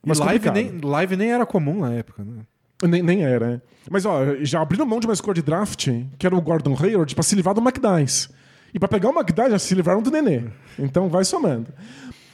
E 0.04 0.08
mas 0.08 0.18
live 0.18 0.50
nem, 0.50 0.80
live 0.82 1.16
nem 1.16 1.32
era 1.32 1.44
comum 1.46 1.80
na 1.80 1.92
época, 1.92 2.24
né? 2.24 2.42
Nem, 2.82 3.02
nem 3.02 3.22
era, 3.24 3.48
né? 3.52 3.60
Mas, 3.90 4.04
ó, 4.04 4.22
já 4.40 4.60
abriram 4.60 4.84
mão 4.86 4.98
de 5.00 5.06
uma 5.06 5.12
escolha 5.12 5.34
de 5.34 5.42
draft, 5.42 5.88
que 6.18 6.26
era 6.26 6.34
o 6.34 6.40
Gordon 6.40 6.76
Hayward, 6.80 7.14
pra 7.14 7.22
se 7.22 7.34
livrar 7.36 7.54
do 7.54 7.60
McDyess. 7.60 8.28
E 8.74 8.78
pra 8.78 8.88
pegar 8.88 9.10
o 9.10 9.12
McDyess, 9.12 9.50
já 9.52 9.58
se 9.58 9.74
livraram 9.74 10.02
do 10.02 10.10
Nenê. 10.10 10.42
Então 10.78 11.08
vai 11.08 11.24
somando. 11.24 11.66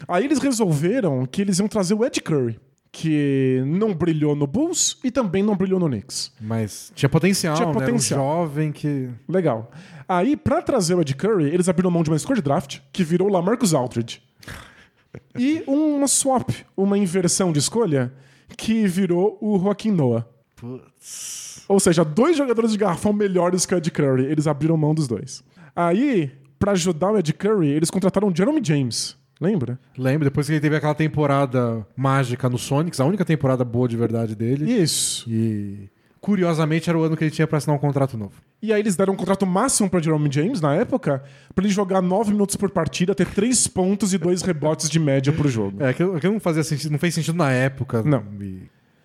Aí 0.07 0.25
eles 0.25 0.39
resolveram 0.39 1.27
que 1.27 1.43
eles 1.43 1.59
iam 1.59 1.67
trazer 1.69 1.95
o 1.95 2.05
Ed 2.05 2.21
Curry, 2.21 2.59
que 2.93 3.63
não 3.67 3.93
brilhou 3.95 4.35
no 4.37 4.47
Bulls 4.47 4.99
e 5.03 5.11
também 5.11 5.43
não 5.43 5.57
brilhou 5.57 5.81
no 5.81 5.89
Knicks. 5.89 6.33
Mas 6.41 6.93
tinha 6.95 7.09
potencial, 7.09 7.55
Tinha 7.55 7.67
né? 7.67 7.73
Era 7.73 7.79
um 7.81 7.85
potencial. 7.87 8.19
jovem 8.21 8.73
que... 8.73 9.09
Legal. 9.29 9.71
Aí, 10.09 10.37
pra 10.37 10.63
trazer 10.63 10.95
o 10.95 11.01
Ed 11.01 11.15
Curry, 11.15 11.47
eles 11.53 11.69
abriram 11.69 11.91
mão 11.91 12.03
de 12.03 12.11
uma 12.11 12.17
escolha 12.17 12.37
de 12.37 12.43
draft, 12.43 12.79
que 12.93 13.03
virou 13.05 13.29
o 13.29 13.33
Lamarcus 13.33 13.75
Aldridge. 13.75 14.23
E 15.39 15.63
uma 15.67 16.07
swap, 16.07 16.51
uma 16.77 16.97
inversão 16.99 17.51
de 17.51 17.59
escolha, 17.59 18.13
que 18.57 18.87
virou 18.87 19.39
o 19.41 19.59
Joaquim 19.59 19.91
Noah. 19.91 20.27
Putz. 20.55 21.65
Ou 21.69 21.81
seja, 21.81 22.05
dois 22.05 22.37
jogadores 22.37 22.73
de 22.73 22.79
garrafão 22.79 23.13
melhores 23.13 23.65
que 23.67 23.75
o 23.75 23.79
Ed 23.79 23.91
Curry. 23.91 24.25
Eles 24.27 24.47
abriram 24.47 24.77
mão 24.77 24.95
dos 24.95 25.09
dois. 25.09 25.43
Aí, 25.75 26.31
pra 26.59 26.73
ajudar 26.73 27.11
o 27.13 27.19
Ed 27.19 27.33
Curry, 27.33 27.69
eles 27.69 27.91
contrataram 27.91 28.29
o 28.29 28.35
Jeremy 28.37 28.61
James. 28.63 29.17
Lembra? 29.41 29.79
Lembro, 29.97 30.25
depois 30.25 30.47
que 30.47 30.53
ele 30.55 30.61
teve 30.61 30.77
aquela 30.77 30.95
temporada 30.95 31.87
mágica 31.97 32.49
no 32.49 32.59
Sonics, 32.59 33.01
a 33.01 33.05
única 33.05 33.25
temporada 33.25 33.65
boa 33.65 33.89
de 33.89 33.97
verdade 33.97 34.35
dele. 34.35 34.71
Isso. 34.71 35.25
E 35.31 35.89
curiosamente 36.21 36.91
era 36.91 36.99
o 36.99 37.03
ano 37.03 37.17
que 37.17 37.25
ele 37.25 37.31
tinha 37.31 37.47
pra 37.47 37.59
assinar 37.59 37.77
um 37.77 37.81
contrato 37.81 38.17
novo. 38.17 38.35
E 38.61 38.73
aí 38.73 38.81
eles 38.81 38.97
deram 38.97 39.15
um 39.15 39.17
contrato 39.17 39.47
máximo 39.47 39.89
pra 39.89 40.01
Jeremy 40.01 40.29
James 40.31 40.61
na 40.61 40.75
época, 40.75 41.23
pra 41.55 41.65
ele 41.65 41.73
jogar 41.73 42.03
nove 42.03 42.33
minutos 42.33 42.57
por 42.57 42.71
partida, 42.71 43.15
ter 43.15 43.27
três 43.29 43.69
pontos 43.69 44.13
e 44.13 44.19
dois 44.19 44.43
rebotes 44.43 44.91
de 44.91 44.99
média 44.99 45.33
por 45.33 45.47
jogo. 45.49 45.83
É, 45.83 45.91
aquilo, 45.91 46.17
aquilo 46.17 46.33
não 46.33 46.41
fazia 46.41 46.65
sentido, 46.65 46.91
não 46.91 46.99
fez 46.99 47.15
sentido 47.15 47.37
na 47.37 47.53
época. 47.53 48.03
Não. 48.03 48.25
E 48.41 48.63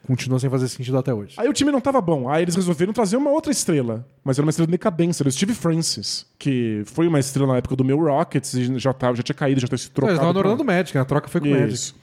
continua 0.07 0.39
sem 0.39 0.49
fazer 0.49 0.67
sentido 0.67 0.97
até 0.97 1.13
hoje. 1.13 1.35
Aí 1.37 1.47
o 1.47 1.53
time 1.53 1.71
não 1.71 1.81
tava 1.81 2.01
bom. 2.01 2.29
Aí 2.29 2.43
eles 2.43 2.55
resolveram 2.55 2.93
trazer 2.93 3.17
uma 3.17 3.31
outra 3.31 3.51
estrela. 3.51 4.05
Mas 4.23 4.37
era 4.37 4.45
uma 4.45 4.49
estrela 4.49 4.67
de 4.67 4.71
decadência. 4.71 5.23
Era 5.23 5.29
o 5.29 5.31
Steve 5.31 5.53
Francis, 5.53 6.25
que 6.37 6.83
foi 6.85 7.07
uma 7.07 7.19
estrela 7.19 7.53
na 7.53 7.57
época 7.57 7.75
do 7.75 7.83
meu 7.83 7.97
Rockets 7.97 8.53
e 8.53 8.79
já, 8.79 8.93
tava, 8.93 9.15
já 9.15 9.23
tinha 9.23 9.35
caído, 9.35 9.61
já 9.61 9.67
tinha 9.67 9.77
se 9.77 9.89
trocado. 9.89 10.11
eles 10.11 10.17
estavam 10.19 10.29
adorando 10.31 10.61
o 10.61 10.65
Magic, 10.65 10.95
né? 10.95 11.01
a 11.01 11.05
troca 11.05 11.27
foi 11.27 11.41
com 11.41 11.47
o 11.47 11.51
Magic. 11.51 11.93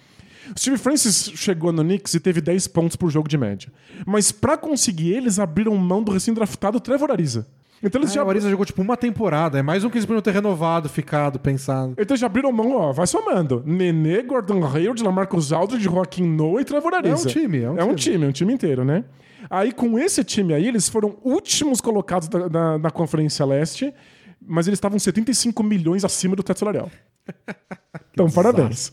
O 0.55 0.59
Steve 0.59 0.79
Francis 0.79 1.33
chegou 1.37 1.73
no 1.73 1.83
Knicks 1.83 2.15
e 2.15 2.21
teve 2.21 2.41
10 2.41 2.67
pontos 2.69 2.97
por 2.97 3.11
jogo 3.11 3.29
de 3.29 3.39
média. 3.39 3.71
Mas 4.05 4.33
pra 4.33 4.57
conseguir, 4.57 5.13
eles 5.13 5.39
abriram 5.39 5.77
mão 5.77 6.03
do 6.03 6.11
recém-draftado 6.11 6.81
Trevor 6.81 7.11
Ariza. 7.11 7.47
Então 7.83 7.99
eles, 8.01 8.11
Ah, 8.11 8.15
já, 8.17 8.25
o 8.25 8.29
Ariza 8.31 8.51
jogou 8.51 8.67
tipo 8.67 8.83
uma 8.83 8.97
temporada. 8.97 9.59
É 9.59 9.63
mais 9.63 9.83
um 9.85 9.89
que 9.91 9.97
eles 9.97 10.05
podiam 10.05 10.21
ter 10.21 10.33
renovado, 10.33 10.89
ficado, 10.89 11.39
pensado. 11.39 11.93
então 11.93 12.13
eles 12.13 12.21
já 12.21 12.27
abriram 12.27 12.53
mão, 12.53 12.73
ó, 12.73 12.93
vai 12.93 13.07
somando. 13.07 13.63
Nenê, 13.67 14.23
Gordon 14.23 14.63
Hayward, 14.67 15.03
Lamarcus 15.03 15.53
Aldridge, 15.53 15.85
Joaquim 15.85 16.25
Noah 16.25 16.61
e 16.61 16.65
Trevor 16.65 16.93
Ariza. 16.95 17.15
É 17.15 17.31
um 17.31 17.33
time, 17.33 17.63
é 17.63 17.71
um 17.71 17.79
É 17.79 17.85
um 17.85 17.95
time. 17.95 18.13
time, 18.15 18.25
é 18.27 18.29
um 18.29 18.33
time 18.33 18.53
inteiro, 18.53 18.85
né? 18.85 19.05
Aí 19.49 19.73
com 19.73 19.99
esse 19.99 20.23
time 20.23 20.53
aí, 20.53 20.69
eles 20.69 20.89
foram 20.89 21.17
últimos 21.25 21.81
colocados 21.81 22.29
da, 22.29 22.49
da, 22.49 22.79
da 22.79 22.91
Conferência 22.91 23.45
Leste, 23.47 23.93
mas 24.47 24.67
eles 24.67 24.77
estavam 24.77 24.99
75 24.99 25.63
milhões 25.63 26.05
acima 26.05 26.37
do 26.37 26.43
teto 26.43 26.59
salarial. 26.59 26.91
então, 28.13 28.31
parabéns. 28.31 28.93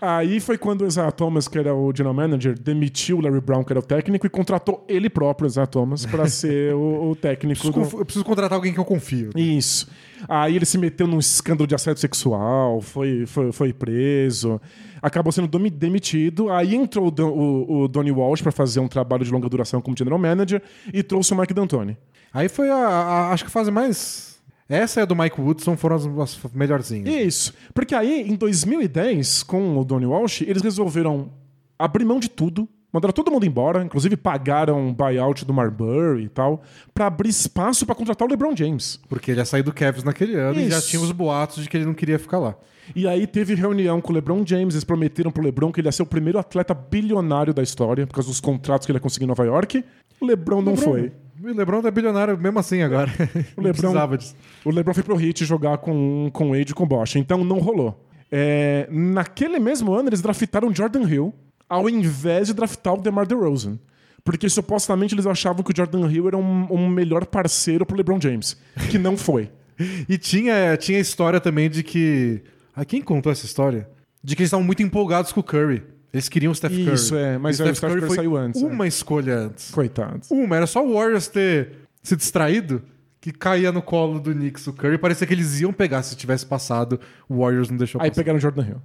Aí 0.00 0.38
foi 0.40 0.58
quando 0.58 0.82
o 0.82 0.86
Isaiah 0.86 1.10
Thomas, 1.10 1.48
que 1.48 1.58
era 1.58 1.74
o 1.74 1.90
general 1.94 2.14
manager, 2.14 2.58
demitiu 2.58 3.18
o 3.18 3.20
Larry 3.20 3.40
Brown, 3.40 3.64
que 3.64 3.72
era 3.72 3.80
o 3.80 3.82
técnico, 3.82 4.26
e 4.26 4.30
contratou 4.30 4.84
ele 4.88 5.08
próprio, 5.08 5.46
o 5.46 5.50
Isaiah 5.50 5.66
Thomas, 5.66 6.04
para 6.04 6.26
ser 6.28 6.74
o, 6.74 7.10
o 7.10 7.16
técnico. 7.16 7.60
Preciso 7.62 7.72
do- 7.72 7.80
conf- 7.80 7.94
Eu 8.00 8.04
preciso 8.04 8.24
contratar 8.24 8.56
alguém 8.56 8.72
que 8.72 8.78
eu 8.80 8.84
confio. 8.84 9.30
Isso. 9.34 9.88
Aí 10.28 10.56
ele 10.56 10.64
se 10.64 10.76
meteu 10.78 11.06
num 11.06 11.18
escândalo 11.18 11.66
de 11.66 11.74
assédio 11.74 12.00
sexual, 12.00 12.80
foi, 12.80 13.24
foi, 13.26 13.52
foi 13.52 13.72
preso, 13.72 14.60
acabou 15.02 15.30
sendo 15.32 15.48
demitido. 15.70 16.50
Aí 16.50 16.74
entrou 16.74 17.12
o, 17.18 17.22
o, 17.22 17.82
o 17.82 17.88
Donnie 17.88 18.12
Walsh 18.12 18.40
para 18.42 18.52
fazer 18.52 18.80
um 18.80 18.88
trabalho 18.88 19.24
de 19.24 19.30
longa 19.30 19.48
duração 19.48 19.80
como 19.82 19.96
general 19.96 20.18
manager 20.18 20.62
e 20.92 21.02
trouxe 21.02 21.32
o 21.32 21.36
Mike 21.36 21.52
D'Antoni. 21.54 21.96
Aí 22.32 22.48
foi 22.48 22.68
a, 22.70 22.74
a- 22.76 23.32
Acho 23.32 23.44
que 23.44 23.48
a 23.48 23.52
fase 23.52 23.70
mais. 23.70 24.33
Essa 24.68 25.00
e 25.00 25.02
a 25.02 25.06
do 25.06 25.14
Mike 25.14 25.40
Woodson 25.40 25.76
foram 25.76 25.96
as, 25.96 26.06
as 26.06 26.52
melhorzinhas. 26.54 27.08
Isso. 27.14 27.52
Porque 27.74 27.94
aí, 27.94 28.22
em 28.22 28.34
2010, 28.34 29.42
com 29.42 29.78
o 29.78 29.84
Donnie 29.84 30.06
Walsh, 30.06 30.42
eles 30.42 30.62
resolveram 30.62 31.30
abrir 31.78 32.04
mão 32.04 32.18
de 32.18 32.28
tudo. 32.30 32.68
Mandaram 32.92 33.12
todo 33.12 33.28
mundo 33.30 33.44
embora, 33.44 33.82
inclusive 33.84 34.16
pagaram 34.16 34.78
um 34.86 34.94
buyout 34.94 35.44
do 35.44 35.52
Marbury 35.52 36.22
e 36.24 36.28
tal, 36.28 36.62
para 36.94 37.06
abrir 37.08 37.28
espaço 37.28 37.84
para 37.84 37.94
contratar 37.94 38.26
o 38.26 38.30
LeBron 38.30 38.54
James. 38.54 39.00
Porque 39.08 39.32
ele 39.32 39.40
ia 39.40 39.44
sair 39.44 39.64
do 39.64 39.72
Cavs 39.72 40.04
naquele 40.04 40.36
ano 40.36 40.60
e 40.60 40.70
já 40.70 40.78
Isso. 40.78 40.90
tinha 40.90 41.02
os 41.02 41.10
boatos 41.10 41.64
de 41.64 41.68
que 41.68 41.76
ele 41.76 41.86
não 41.86 41.92
queria 41.94 42.20
ficar 42.20 42.38
lá. 42.38 42.54
E 42.94 43.08
aí 43.08 43.26
teve 43.26 43.56
reunião 43.56 44.00
com 44.00 44.12
o 44.12 44.14
LeBron 44.14 44.44
James, 44.46 44.74
eles 44.74 44.84
prometeram 44.84 45.32
pro 45.32 45.42
LeBron 45.42 45.72
que 45.72 45.80
ele 45.80 45.88
ia 45.88 45.92
ser 45.92 46.04
o 46.04 46.06
primeiro 46.06 46.38
atleta 46.38 46.72
bilionário 46.72 47.52
da 47.52 47.64
história, 47.64 48.06
por 48.06 48.14
causa 48.14 48.28
dos 48.28 48.38
contratos 48.40 48.86
que 48.86 48.92
ele 48.92 48.98
ia 48.98 49.02
conseguir 49.02 49.24
em 49.24 49.28
Nova 49.28 49.44
York. 49.44 49.84
O 50.20 50.24
LeBron 50.26 50.62
não 50.62 50.74
LeBron- 50.74 50.92
foi. 50.92 51.12
O 51.50 51.56
LeBron 51.56 51.86
é 51.86 51.90
bilionário 51.90 52.38
mesmo 52.38 52.58
assim 52.58 52.82
agora. 52.82 53.10
O 53.56 53.60
Não 53.60 53.64
LeBron, 53.64 53.72
precisava 53.72 54.18
disso. 54.18 54.34
o 54.64 54.70
LeBron 54.70 54.94
foi 54.94 55.02
pro 55.02 55.20
Heat 55.20 55.44
jogar 55.44 55.78
com, 55.78 56.30
com 56.32 56.50
o 56.50 56.56
Wade 56.56 56.72
e 56.72 56.74
com 56.74 56.84
o 56.84 56.86
Bosch, 56.86 57.16
então 57.16 57.44
não 57.44 57.58
rolou. 57.58 58.02
É, 58.32 58.88
naquele 58.90 59.58
mesmo 59.58 59.92
ano, 59.92 60.08
eles 60.08 60.22
draftaram 60.22 60.74
Jordan 60.74 61.02
Hill, 61.08 61.34
ao 61.68 61.88
invés 61.88 62.48
de 62.48 62.54
draftar 62.54 62.94
o 62.94 63.00
DeMar 63.00 63.26
DeRozan. 63.26 63.78
Porque 64.24 64.48
supostamente 64.48 65.14
eles 65.14 65.26
achavam 65.26 65.62
que 65.62 65.70
o 65.70 65.76
Jordan 65.76 66.10
Hill 66.10 66.28
era 66.28 66.36
um, 66.38 66.66
um 66.70 66.88
melhor 66.88 67.26
parceiro 67.26 67.84
pro 67.84 67.96
LeBron 67.96 68.18
James, 68.20 68.56
que 68.90 68.98
não 68.98 69.16
foi. 69.16 69.50
E 70.08 70.16
tinha, 70.16 70.76
tinha 70.76 70.98
a 70.98 71.00
história 71.00 71.40
também 71.40 71.68
de 71.68 71.82
que. 71.82 72.40
Ah, 72.76 72.84
quem 72.84 73.02
contou 73.02 73.32
essa 73.32 73.44
história? 73.44 73.88
De 74.22 74.36
que 74.36 74.42
eles 74.42 74.46
estavam 74.46 74.64
muito 74.64 74.84
empolgados 74.84 75.32
com 75.32 75.40
o 75.40 75.42
Curry. 75.42 75.82
Eles 76.14 76.28
queriam 76.28 76.52
o 76.52 76.54
Steph 76.54 76.70
Curry. 76.70 76.94
Isso, 76.94 77.16
é, 77.16 77.36
mas 77.36 77.60
aí 77.60 77.68
o 77.68 77.74
Steph 77.74 77.90
Curry 77.92 78.06
foi 78.06 78.16
saiu 78.16 78.36
antes, 78.36 78.62
Uma 78.62 78.86
escolha 78.86 79.36
antes. 79.36 79.72
Coitados. 79.72 80.30
Uma, 80.30 80.54
era 80.56 80.66
só 80.66 80.86
o 80.86 80.94
Warriors 80.94 81.26
ter 81.26 81.72
se 82.04 82.14
distraído 82.14 82.80
que 83.20 83.32
caía 83.32 83.72
no 83.72 83.82
colo 83.82 84.20
do 84.20 84.32
Knicks 84.32 84.64
o 84.68 84.72
Curry. 84.72 84.96
Parecia 84.96 85.26
que 85.26 85.34
eles 85.34 85.60
iam 85.60 85.72
pegar 85.72 86.04
se 86.04 86.14
tivesse 86.14 86.46
passado. 86.46 87.00
O 87.28 87.38
Warriors 87.40 87.68
não 87.68 87.76
deixou 87.76 88.00
Aí 88.00 88.10
passar. 88.10 88.20
pegaram 88.20 88.38
o 88.38 88.40
Jordan 88.40 88.62
Hill. 88.64 88.82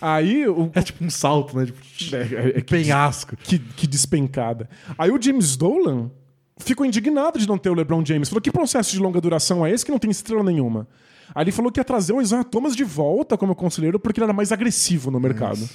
Aí 0.00 0.48
o, 0.48 0.70
É 0.74 0.80
tipo 0.80 1.04
um 1.04 1.10
salto, 1.10 1.54
né? 1.54 1.66
Tipo, 1.66 2.16
É, 2.16 2.18
é, 2.20 2.48
é 2.48 2.52
que, 2.62 2.62
penhasco. 2.62 3.36
que, 3.36 3.58
que 3.58 3.86
despencada. 3.86 4.66
Aí 4.96 5.10
o 5.10 5.20
James 5.20 5.56
Dolan 5.56 6.10
ficou 6.56 6.86
indignado 6.86 7.38
de 7.38 7.46
não 7.46 7.58
ter 7.58 7.68
o 7.68 7.74
LeBron 7.74 8.02
James. 8.06 8.28
Falou: 8.30 8.40
que 8.40 8.50
processo 8.50 8.90
de 8.92 8.98
longa 8.98 9.20
duração 9.20 9.66
é 9.66 9.70
esse 9.70 9.84
que 9.84 9.90
não 9.90 9.98
tem 9.98 10.10
estrela 10.10 10.42
nenhuma? 10.42 10.88
Aí 11.34 11.44
ele 11.44 11.52
falou 11.52 11.70
que 11.70 11.78
ia 11.78 11.84
trazer 11.84 12.14
o 12.14 12.22
Isaiah 12.22 12.42
Thomas 12.44 12.74
de 12.74 12.84
volta 12.84 13.36
como 13.36 13.54
conselheiro 13.54 14.00
porque 14.00 14.18
ele 14.18 14.24
era 14.24 14.32
mais 14.32 14.50
agressivo 14.50 15.10
no 15.10 15.20
mercado. 15.20 15.68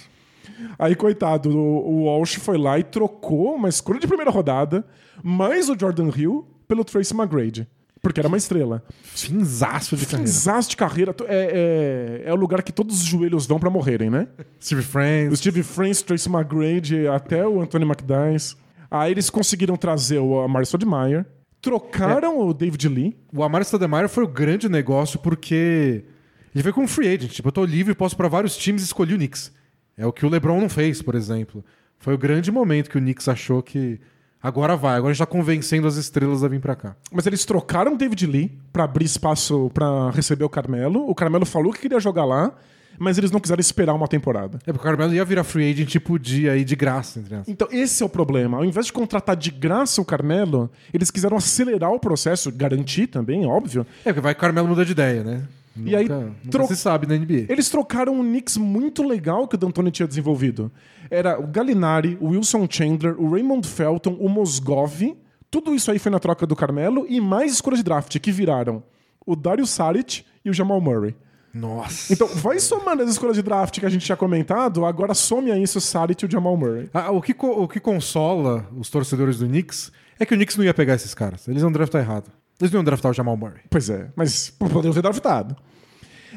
Aí, 0.78 0.96
coitado, 0.96 1.50
o, 1.50 1.90
o 1.90 2.04
Walsh 2.04 2.36
foi 2.36 2.58
lá 2.58 2.80
e 2.80 2.84
trocou 2.84 3.56
uma 3.56 3.70
escolha 3.70 4.00
de 4.00 4.08
primeira 4.08 4.32
rodada, 4.32 4.86
mais 5.24 5.70
o 5.70 5.76
Jordan 5.80 6.10
Hill, 6.16 6.48
pelo 6.68 6.84
Tracy 6.84 7.14
McGrady. 7.14 7.68
Porque 8.02 8.20
era 8.20 8.28
uma 8.28 8.38
estrela. 8.38 8.84
Finzaço 9.02 9.98
de 9.98 10.06
carreira. 10.06 10.28
Finzaço 10.28 10.70
de 10.70 10.78
carreira. 10.78 11.16
É, 11.28 12.22
é, 12.26 12.30
é 12.30 12.34
o 12.34 12.36
lugar 12.36 12.62
que 12.62 12.72
todos 12.72 13.02
os 13.02 13.06
joelhos 13.06 13.48
vão 13.48 13.60
pra 13.60 13.70
morrerem, 13.70 14.12
né? 14.12 14.28
Steve 14.62 14.82
O 14.82 14.84
Francis. 14.84 15.40
Steve 15.40 15.64
Francis, 15.64 16.02
Tracy 16.04 16.30
McGrady, 16.30 17.08
até 17.08 17.48
o 17.48 17.60
Anthony 17.62 17.86
McDyess. 17.86 18.56
Aí 18.92 19.12
eles 19.12 19.32
conseguiram 19.32 19.76
trazer 19.76 20.20
o 20.20 20.40
Amari 20.40 20.68
Stoudemire, 20.68 21.26
Trocaram 21.66 22.48
o 22.48 22.54
David 22.54 22.88
Lee. 22.88 23.18
O 23.34 23.42
Amari 23.42 23.66
Stoudemire 23.66 24.08
foi 24.08 24.24
o 24.24 24.28
grande 24.28 24.70
negócio 24.70 25.18
porque 25.18 26.06
ele 26.54 26.62
veio 26.62 26.76
como 26.76 26.88
free 26.88 27.08
agent. 27.08 27.32
Tipo, 27.32 27.48
eu 27.48 27.52
tô 27.52 27.66
livre, 27.66 27.96
posso 27.96 28.16
para 28.16 28.28
vários 28.28 28.56
times 28.56 28.84
e 28.84 28.86
escolhi 28.86 29.16
o 29.16 29.18
Knicks. 29.18 29.52
É 29.98 30.06
o 30.06 30.12
que 30.12 30.26
o 30.26 30.30
LeBron 30.30 30.60
não 30.60 30.70
fez, 30.70 31.02
por 31.02 31.16
exemplo. 31.16 31.64
Foi 32.00 32.14
o 32.14 32.18
grande 32.18 32.52
momento 32.52 32.90
que 32.90 32.98
o 32.98 33.02
Knicks 33.02 33.28
achou 33.28 33.64
que 33.64 34.00
agora 34.42 34.76
vai, 34.76 34.96
agora 34.96 35.12
a 35.12 35.14
gente 35.14 35.20
tá 35.20 35.26
convencendo 35.26 35.88
as 35.88 35.96
estrelas 35.96 36.44
a 36.44 36.48
vir 36.48 36.60
para 36.60 36.76
cá. 36.76 36.96
Mas 37.12 37.26
eles 37.26 37.46
trocaram 37.46 37.94
o 37.94 37.98
David 37.98 38.28
Lee 38.28 38.52
para 38.72 38.84
abrir 38.84 39.06
espaço 39.06 39.72
para 39.74 40.12
receber 40.12 40.44
o 40.44 40.50
Carmelo. 40.50 41.10
O 41.10 41.16
Carmelo 41.16 41.46
falou 41.46 41.72
que 41.72 41.80
queria 41.80 42.00
jogar 42.00 42.26
lá, 42.26 42.54
mas 43.00 43.18
eles 43.18 43.32
não 43.32 43.40
quiseram 43.40 43.60
esperar 43.60 43.94
uma 43.94 44.08
temporada. 44.08 44.60
É, 44.66 44.72
porque 44.72 44.88
o 44.88 44.90
Carmelo 44.90 45.14
ia 45.14 45.26
virar 45.26 45.44
free 45.44 45.72
agent 45.72 45.96
e 45.96 46.00
podia 46.00 46.56
ir 46.58 46.64
de 46.64 46.76
graça, 46.76 47.20
entre 47.20 47.36
aspas. 47.36 47.48
Então, 47.48 47.68
esse 47.72 48.04
é 48.04 48.06
o 48.06 48.10
problema. 48.10 48.58
Ao 48.58 48.66
invés 48.66 48.86
de 48.86 48.94
contratar 48.94 49.36
de 49.36 49.50
graça 49.50 50.02
o 50.02 50.06
Carmelo, 50.06 50.70
eles 50.94 51.10
quiseram 51.10 51.38
acelerar 51.38 51.92
o 51.92 52.00
processo, 52.00 52.52
garantir 52.52 53.08
também, 53.08 53.46
óbvio. 53.46 53.86
É, 54.02 54.10
porque 54.10 54.22
vai 54.22 54.34
que 54.34 54.40
o 54.40 54.42
Carmelo 54.42 54.68
muda 54.68 54.86
de 54.86 54.92
ideia, 54.92 55.24
né? 55.24 55.44
E 55.78 55.96
aí, 55.96 56.04
Nunca- 56.08 56.20
nunca 56.26 56.50
tro- 56.52 56.68
se 56.68 56.76
sabe 56.76 57.06
na 57.08 57.16
NBA. 57.16 57.46
Eles 57.52 57.70
trocaram 57.70 58.14
um 58.20 58.24
Knicks 58.24 58.58
muito 58.58 59.04
legal 59.04 59.48
que 59.48 59.56
o 59.56 59.58
D'Antoni 59.58 59.92
tinha 59.92 60.08
desenvolvido. 60.08 60.72
Era 61.10 61.40
o 61.40 61.48
Gallinari, 61.48 62.18
o 62.22 62.30
Wilson 62.30 62.66
Chandler, 62.70 63.20
o 63.20 63.30
Raymond 63.32 63.68
Felton, 63.68 64.16
o 64.20 64.30
Mosgov. 64.30 65.16
Tudo 65.52 65.74
isso 65.76 65.92
aí 65.92 66.00
foi 66.00 66.12
na 66.12 66.20
troca 66.20 66.46
do 66.46 66.56
Carmelo 66.56 67.06
e 67.10 67.20
mais 67.22 67.54
escolhas 67.54 67.80
de 67.80 67.84
draft, 67.84 68.18
que 68.20 68.32
viraram 68.32 68.84
o 69.26 69.36
Dario 69.36 69.66
Saric 69.66 70.24
e 70.44 70.50
o 70.50 70.54
Jamal 70.54 70.80
Murray. 70.80 71.16
Nossa. 71.54 72.12
Então, 72.12 72.28
vai 72.28 72.60
somando 72.60 73.02
as 73.02 73.10
escolhas 73.10 73.38
de 73.38 73.42
draft 73.42 73.80
que 73.80 73.86
a 73.86 73.90
gente 73.90 74.06
tinha 74.06 74.18
comentado, 74.18 74.86
agora 74.86 75.14
some 75.14 75.50
a 75.52 75.58
isso 75.58 75.78
o 75.78 75.82
Saric 75.82 76.24
e 76.24 76.28
o 76.28 76.32
Jamal 76.32 76.58
Murray. 76.58 76.90
Ah, 76.94 77.12
o, 77.12 77.22
que, 77.22 77.34
o 77.40 77.68
que 77.68 77.80
consola 77.80 78.68
os 78.78 78.90
torcedores 78.90 79.40
do 79.40 79.48
Knicks 79.48 79.92
é 80.20 80.26
que 80.26 80.34
o 80.34 80.38
Knicks 80.38 80.58
não 80.58 80.66
ia 80.66 80.74
pegar 80.74 80.96
esses 80.96 81.14
caras. 81.14 81.48
Eles 81.48 81.62
iam 81.62 81.72
draftar 81.72 82.02
errado. 82.02 82.30
Eles 82.60 82.72
não 82.72 82.80
iam 82.80 82.84
draftar 82.84 83.12
o 83.12 83.14
Jamal 83.14 83.36
Murray. 83.36 83.62
Pois 83.70 83.90
é, 83.90 84.10
mas 84.16 84.50
poderiam 84.50 84.94
ter 84.94 85.02
draftado. 85.02 85.56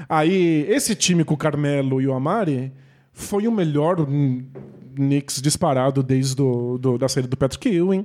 Aí, 0.09 0.65
esse 0.69 0.95
time 0.95 1.25
com 1.25 1.35
o 1.35 1.37
Carmelo 1.37 2.01
e 2.01 2.07
o 2.07 2.13
Amari 2.15 2.73
foi 3.13 3.47
o 3.49 3.53
melhor 3.53 3.97
Knicks 4.95 5.41
disparado 5.43 6.03
desde 6.03 6.35
do- 6.37 6.79
da 6.99 7.09
saída 7.09 7.29
do 7.29 7.37
Patrick 7.37 7.69
Ewing. 7.69 8.05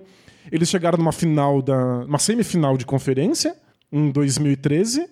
Eles 0.52 0.70
chegaram 0.70 0.98
numa 0.98 1.12
final 1.12 1.62
da, 1.62 2.04
uma 2.06 2.20
semifinal 2.20 2.78
de 2.78 2.86
conferência 2.86 3.56
em 3.92 4.10
2013 4.12 5.08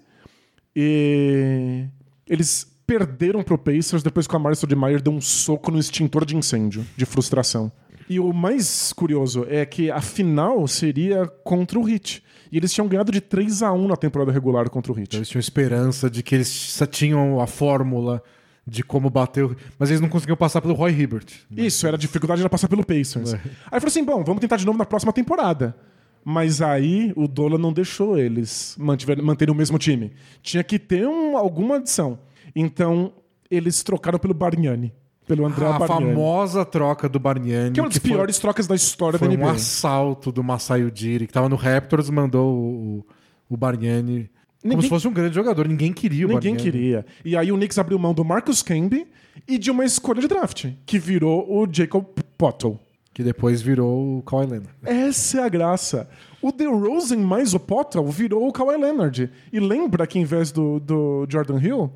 e 0.76 1.86
eles 2.28 2.68
perderam 2.86 3.44
pro 3.44 3.58
Pacers 3.58 4.04
depois 4.04 4.28
que 4.28 4.34
o 4.34 4.38
Amari 4.38 4.56
Stoudemire 4.56 5.02
deu 5.02 5.14
um 5.14 5.22
soco 5.22 5.72
no 5.72 5.80
extintor 5.80 6.26
de 6.26 6.36
incêndio 6.36 6.86
de 6.98 7.06
frustração. 7.06 7.72
E 8.10 8.20
o 8.20 8.34
mais 8.34 8.92
curioso 8.92 9.46
é 9.48 9.66
que 9.66 9.90
a 9.90 10.02
final 10.02 10.68
seria 10.68 11.26
contra 11.44 11.80
o 11.80 11.88
Heat. 11.88 12.22
E 12.52 12.58
eles 12.58 12.74
tinham 12.74 12.88
ganhado 12.88 13.12
de 13.12 13.22
3 13.22 13.64
a 13.64 13.72
1 13.72 13.88
na 13.88 13.96
temporada 13.96 14.32
regular 14.32 14.70
contra 14.70 14.92
o 14.92 15.00
Heat. 15.00 15.16
Eles 15.16 15.30
tinham 15.30 15.40
esperança 15.40 16.10
de 16.10 16.22
que 16.22 16.36
eles 16.36 16.48
só 16.50 16.86
tinham 16.86 17.40
a 17.40 17.48
fórmula 17.48 18.22
de 18.68 18.84
como 18.84 19.10
bater. 19.10 19.46
o- 19.46 19.56
Mas 19.80 19.90
eles 19.90 20.02
não 20.02 20.10
conseguiam 20.10 20.36
passar 20.38 20.62
pelo 20.62 20.74
Roy 20.74 20.92
Hibbert. 20.92 21.26
Isso, 21.56 21.88
era 21.88 21.96
a 21.96 22.00
dificuldade 22.00 22.42
era 22.42 22.50
passar 22.50 22.68
pelo 22.68 22.86
Pacers. 22.86 23.34
É. 23.34 23.38
Aí 23.72 23.80
falou 23.80 23.88
assim: 23.88 24.04
bom, 24.04 24.24
vamos 24.24 24.42
tentar 24.42 24.58
de 24.58 24.66
novo 24.66 24.78
na 24.78 24.86
próxima 24.86 25.14
temporada. 25.14 25.76
Mas 26.24 26.62
aí 26.62 27.12
o 27.16 27.28
Dola 27.28 27.58
não 27.58 27.74
deixou 27.74 28.16
eles 28.18 28.76
manterem 28.78 29.52
o 29.54 29.58
mesmo 29.58 29.80
time. 29.80 30.12
Tinha 30.44 30.64
que 30.64 30.78
ter 30.78 31.08
um- 31.08 31.36
alguma 31.38 31.78
adição. 31.78 32.20
Então 32.56 33.14
eles 33.50 33.82
trocaram 33.82 34.20
pelo 34.20 34.34
Bargnani. 34.34 34.94
Pelo 35.36 35.46
André 35.48 35.66
a 35.66 35.80
Bargnani. 35.80 36.14
famosa 36.14 36.66
troca 36.66 37.08
do 37.08 37.20
Bargnani. 37.20 37.72
Que 37.74 37.80
é 37.80 37.84
uma 37.84 37.90
das 37.90 37.98
foi- 38.00 38.10
piores 38.12 38.38
trocas 38.40 38.68
da 38.68 38.76
história 38.76 39.18
Foi 39.20 39.28
da 39.28 39.34
um 39.34 39.38
NBA. 39.38 39.52
assalto 39.52 40.32
do 40.32 40.44
Masai 40.44 40.84
Ujiri, 40.84 41.28
que 41.28 41.34
tava 41.34 41.48
no 41.48 41.56
Raptors, 41.56 42.10
mandou 42.10 42.54
o, 42.54 43.06
o 43.50 43.56
Bargnani 43.58 44.30
como 44.62 44.74
Ninguém- 44.76 44.82
se 44.84 44.90
fosse 44.90 45.08
um 45.08 45.14
grande 45.14 45.34
jogador. 45.36 45.68
Ninguém 45.68 45.92
queria 45.94 46.26
o 46.26 46.30
Ninguém 46.30 46.54
Bargnani. 46.54 46.72
queria. 46.80 47.06
E 47.26 47.36
aí 47.38 47.52
o 47.52 47.56
Knicks 47.56 47.78
abriu 47.80 47.98
mão 47.98 48.14
do 48.14 48.24
Marcus 48.26 48.62
Camby 48.62 49.08
e 49.48 49.58
de 49.58 49.72
uma 49.72 49.84
escolha 49.86 50.22
de 50.22 50.28
draft, 50.28 50.68
que 50.86 51.00
virou 51.00 51.46
o 51.50 51.68
Jacob 51.72 52.06
Pottle. 52.38 52.78
Que 53.14 53.24
depois 53.24 53.62
virou 53.62 54.20
o 54.20 54.22
Kawhi 54.22 54.46
Leonard. 54.46 54.70
Essa 54.86 55.42
é 55.42 55.44
a 55.44 55.50
graça. 55.50 56.10
O 56.42 56.50
DeRozan 56.52 57.18
mais 57.18 57.54
o 57.54 57.60
Potter 57.60 58.02
virou 58.04 58.48
o 58.48 58.54
Kawhi 58.54 58.78
Leonard. 58.78 59.30
E 59.52 59.60
lembra 59.60 60.08
que 60.08 60.18
em 60.18 60.24
vez 60.24 60.50
do, 60.52 60.80
do 60.80 61.26
Jordan 61.30 61.60
Hill, 61.62 61.92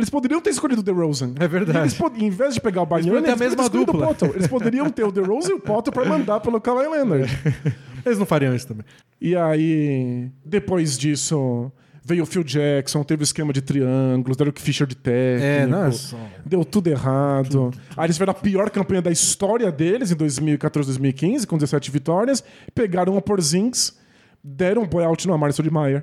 eles 0.00 0.10
poderiam 0.10 0.40
ter 0.40 0.50
escolhido 0.50 0.80
o 0.80 0.84
DeRozan. 0.84 1.34
É 1.38 1.46
verdade. 1.46 1.78
E 1.78 1.82
Eles 1.82 1.94
pod- 1.94 2.24
em 2.24 2.30
vez 2.30 2.54
de 2.54 2.60
pegar 2.60 2.82
o 2.82 2.94
a 2.94 2.98
eles 2.98 3.06
poderiam 3.08 3.62
escolhido 3.64 3.82
o 3.82 3.84
dupla. 3.86 4.06
Potter. 4.08 4.30
Eles 4.34 4.46
poderiam 4.48 4.90
ter 4.90 5.04
o 5.04 5.12
DeRozan 5.12 5.50
e 5.50 5.54
o 5.54 5.60
Potter 5.60 5.92
pra 5.92 6.04
mandar 6.04 6.40
pelo 6.40 6.60
Kawhi 6.60 6.88
Leonard. 6.88 7.30
Eles 8.04 8.18
não 8.18 8.24
fariam 8.26 8.54
isso 8.54 8.66
também. 8.66 8.84
E 9.20 9.36
aí, 9.36 10.30
depois 10.44 10.96
disso, 10.96 11.70
veio 12.02 12.22
o 12.22 12.26
Phil 12.26 12.42
Jackson, 12.42 13.02
teve 13.04 13.22
o 13.22 13.24
esquema 13.24 13.52
de 13.52 13.60
triângulos, 13.60 14.36
Derek 14.38 14.58
Fisher 14.60 14.86
de 14.86 14.96
técnico. 14.96 15.44
É, 15.44 15.66
não, 15.66 15.92
só- 15.92 16.16
Deu 16.46 16.64
tudo 16.64 16.86
errado. 16.88 17.70
Aí 17.96 18.06
eles 18.06 18.16
tiveram 18.16 18.30
a 18.30 18.34
pior 18.34 18.70
campanha 18.70 19.02
da 19.02 19.10
história 19.10 19.70
deles 19.70 20.10
em 20.10 20.16
2014, 20.16 20.88
2015, 20.88 21.46
com 21.46 21.58
17 21.58 21.90
vitórias. 21.90 22.42
Pegaram 22.74 23.16
o 23.16 23.20
Porzingis, 23.20 23.98
deram 24.42 24.82
um 24.82 24.86
buyout 24.86 25.26
no 25.28 25.34
Amari 25.34 25.52
Stoudemire, 25.52 26.02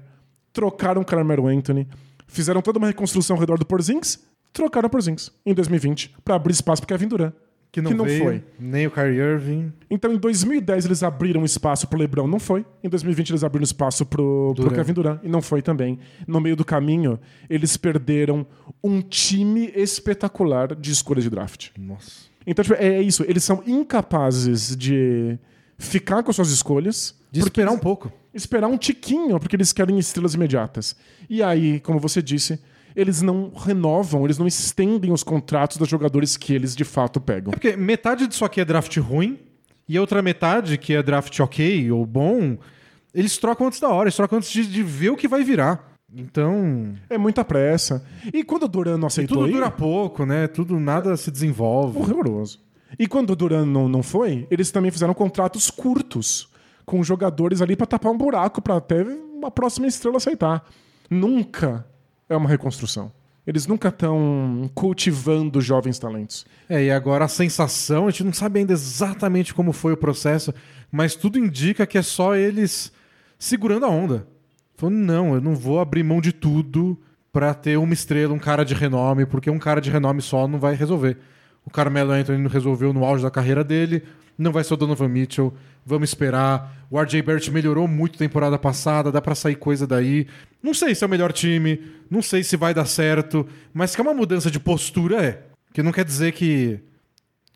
trocaram 0.54 1.02
o 1.02 1.06
Carmelo 1.06 1.48
Anthony, 1.48 1.88
fizeram 2.28 2.62
toda 2.62 2.78
uma 2.78 2.88
reconstrução 2.88 3.36
ao 3.36 3.40
redor 3.40 3.58
do 3.58 3.66
Porzingis, 3.66 4.20
trocaram 4.54 4.88
o 4.88 4.90
Porzingis 4.90 5.32
em 5.46 5.54
2020 5.54 6.16
para 6.24 6.36
abrir 6.36 6.54
espaço 6.54 6.82
para 6.82 6.96
Kevin 6.96 7.08
Durant. 7.08 7.34
Que 7.72 7.82
não, 7.82 8.06
veio, 8.06 8.24
foi. 8.24 8.44
Nem 8.60 8.88
o 8.88 8.92
Kyrie 8.92 9.20
Irving. 9.20 9.74
Então, 9.90 10.12
em 10.14 10.18
2010, 10.18 10.86
eles 10.86 11.04
abriram 11.04 11.44
espaço 11.44 11.86
pro 11.88 12.00
LeBron, 12.00 12.26
não 12.26 12.40
foi. 12.40 12.66
Em 12.84 12.90
2020, 12.90 13.30
eles 13.30 13.44
abriram 13.44 13.64
espaço 13.64 14.06
pro, 14.06 14.54
pro. 14.56 14.72
Kevin 14.72 14.94
Durant, 14.94 15.20
e 15.22 15.30
não 15.30 15.42
foi 15.42 15.62
também. 15.62 16.00
No 16.26 16.40
meio 16.40 16.56
do 16.56 16.64
caminho, 16.64 17.20
eles 17.50 17.76
perderam 17.76 18.48
um 18.84 19.02
time 19.02 19.72
espetacular 19.76 20.74
de 20.76 20.92
escolha 20.92 21.22
de 21.22 21.30
draft. 21.30 21.70
Nossa. 21.78 22.28
Então, 22.46 22.64
tipo, 22.64 22.76
é 22.80 23.02
isso. 23.02 23.24
Eles 23.28 23.44
são 23.44 23.62
incapazes 23.68 24.76
de 24.76 25.38
ficar 25.78 26.24
com 26.24 26.30
as 26.30 26.36
suas 26.36 26.50
escolhas. 26.50 27.16
De 27.30 27.42
esperar 27.42 27.72
um 27.72 27.78
pouco. 27.78 28.12
Esperar 28.38 28.68
um 28.68 28.78
tiquinho, 28.78 29.40
porque 29.40 29.56
eles 29.56 29.74
querem 29.74 29.98
estrelas 29.98 30.36
imediatas. 30.36 30.96
E 31.30 31.42
aí, 31.42 31.80
como 31.80 32.00
você 32.00 32.22
disse, 32.22 32.60
eles 32.96 33.22
não 33.22 33.52
renovam, 33.56 34.26
eles 34.26 34.38
não 34.38 34.48
estendem 34.48 35.12
os 35.12 35.24
contratos 35.24 35.78
dos 35.78 35.90
jogadores 35.90 36.38
que 36.38 36.54
eles 36.54 36.76
de 36.76 36.84
fato 36.84 37.20
pegam. 37.20 37.52
É 37.52 37.56
porque 37.56 37.76
metade 37.76 38.28
disso 38.28 38.46
aqui 38.46 38.62
é 38.62 38.66
draft 38.66 38.96
ruim 38.98 39.40
e 39.90 39.98
a 39.98 40.02
outra 40.02 40.22
metade, 40.22 40.78
que 40.78 40.94
é 40.94 41.02
draft 41.02 41.40
ok 41.40 41.92
ou 41.92 42.06
bom, 42.06 42.58
eles 43.14 43.38
trocam 43.38 43.68
antes 43.68 43.80
da 43.80 43.90
hora, 43.90 44.08
eles 44.08 44.16
trocam 44.16 44.38
antes 44.38 44.52
de, 44.52 44.66
de 44.66 44.84
ver 44.84 45.10
o 45.10 45.16
que 45.16 45.28
vai 45.28 45.44
virar. 45.44 45.92
Então, 46.14 46.96
É 47.10 47.18
muita 47.18 47.44
pressa. 47.44 48.06
E 48.34 48.44
quando 48.44 48.64
o 48.64 48.68
Duran 48.68 48.98
não 48.98 49.08
aceitou 49.08 49.38
tudo 49.40 49.50
ir, 49.50 49.54
dura 49.54 49.70
pouco, 49.70 50.26
né? 50.26 50.48
Tudo, 50.48 50.80
nada 50.80 51.18
se 51.18 51.30
desenvolve. 51.30 51.98
horroroso. 51.98 52.60
E 52.98 53.08
quando 53.08 53.32
o 53.32 53.36
Duran 53.36 53.66
não, 53.66 53.90
não 53.90 54.02
foi, 54.02 54.48
eles 54.50 54.72
também 54.72 54.90
fizeram 54.90 55.14
contratos 55.14 55.70
curtos 55.70 56.50
com 56.88 57.04
jogadores 57.04 57.62
ali 57.62 57.76
pra 57.76 57.86
tapar 57.86 58.14
um 58.14 58.18
buraco 58.18 58.62
pra 58.62 58.78
até 58.78 59.04
uma 59.04 59.52
próxima 59.52 59.88
estrela 59.88 60.16
aceitar. 60.16 60.66
Nunca 61.10 61.86
é 62.30 62.36
uma 62.36 62.48
reconstrução. 62.48 63.12
Eles 63.46 63.68
nunca 63.68 63.90
estão 63.90 64.70
cultivando 64.74 65.60
jovens 65.60 66.00
talentos. 66.00 66.46
É, 66.70 66.86
e 66.86 66.92
agora 66.92 67.26
a 67.26 67.28
sensação, 67.28 68.08
a 68.08 68.10
gente 68.10 68.24
não 68.24 68.32
sabe 68.32 68.60
ainda 68.60 68.72
exatamente 68.72 69.54
como 69.54 69.74
foi 69.74 69.92
o 69.94 69.98
processo, 69.98 70.54
mas 70.90 71.14
tudo 71.14 71.38
indica 71.38 71.86
que 71.86 71.98
é 71.98 72.02
só 72.02 72.36
eles 72.36 72.92
segurando 73.38 73.86
a 73.86 73.90
onda. 73.90 74.26
Falando, 74.76 74.96
não, 74.96 75.36
eu 75.36 75.42
não 75.42 75.56
vou 75.56 75.82
abrir 75.82 76.04
mão 76.04 76.22
de 76.22 76.32
tudo 76.32 76.98
pra 77.34 77.54
ter 77.54 77.78
uma 77.78 77.94
estrela, 77.94 78.34
um 78.34 78.40
cara 78.40 78.64
de 78.64 78.74
renome, 78.74 79.26
porque 79.26 79.50
um 79.50 79.60
cara 79.60 79.82
de 79.82 79.92
renome 79.92 80.22
só 80.22 80.48
não 80.48 80.58
vai 80.58 80.74
resolver. 80.74 81.18
O 81.66 81.70
Carmelo 81.70 82.12
Anthony 82.12 82.42
não 82.42 82.50
resolveu 82.50 82.94
no 82.94 83.04
auge 83.04 83.24
da 83.24 83.32
carreira 83.32 83.62
dele, 83.62 84.04
não 84.38 84.52
vai 84.52 84.64
ser 84.64 84.74
o 84.74 84.78
Donovan 84.78 85.08
Mitchell, 85.08 85.54
vamos 85.86 86.10
esperar. 86.10 86.86
O 86.90 87.00
RJ 87.02 87.22
Barrett 87.22 87.50
melhorou 87.52 87.88
muito 87.88 88.18
temporada 88.18 88.58
passada, 88.58 89.12
dá 89.12 89.22
pra 89.22 89.36
sair 89.36 89.56
coisa 89.56 89.88
daí. 89.88 90.28
Não 90.62 90.74
sei 90.74 90.94
se 90.94 91.04
é 91.04 91.08
o 91.08 91.10
melhor 91.10 91.34
time, 91.34 91.82
não 92.10 92.22
sei 92.22 92.44
se 92.44 92.56
vai 92.56 92.74
dar 92.74 92.86
certo, 92.86 93.48
mas 93.74 93.96
que 93.96 94.02
é 94.02 94.04
uma 94.04 94.14
mudança 94.14 94.52
de 94.52 94.60
postura 94.60 95.24
é. 95.24 95.44
Que 95.74 95.82
não 95.84 95.92
quer 95.92 96.06
dizer 96.06 96.34
que 96.34 96.80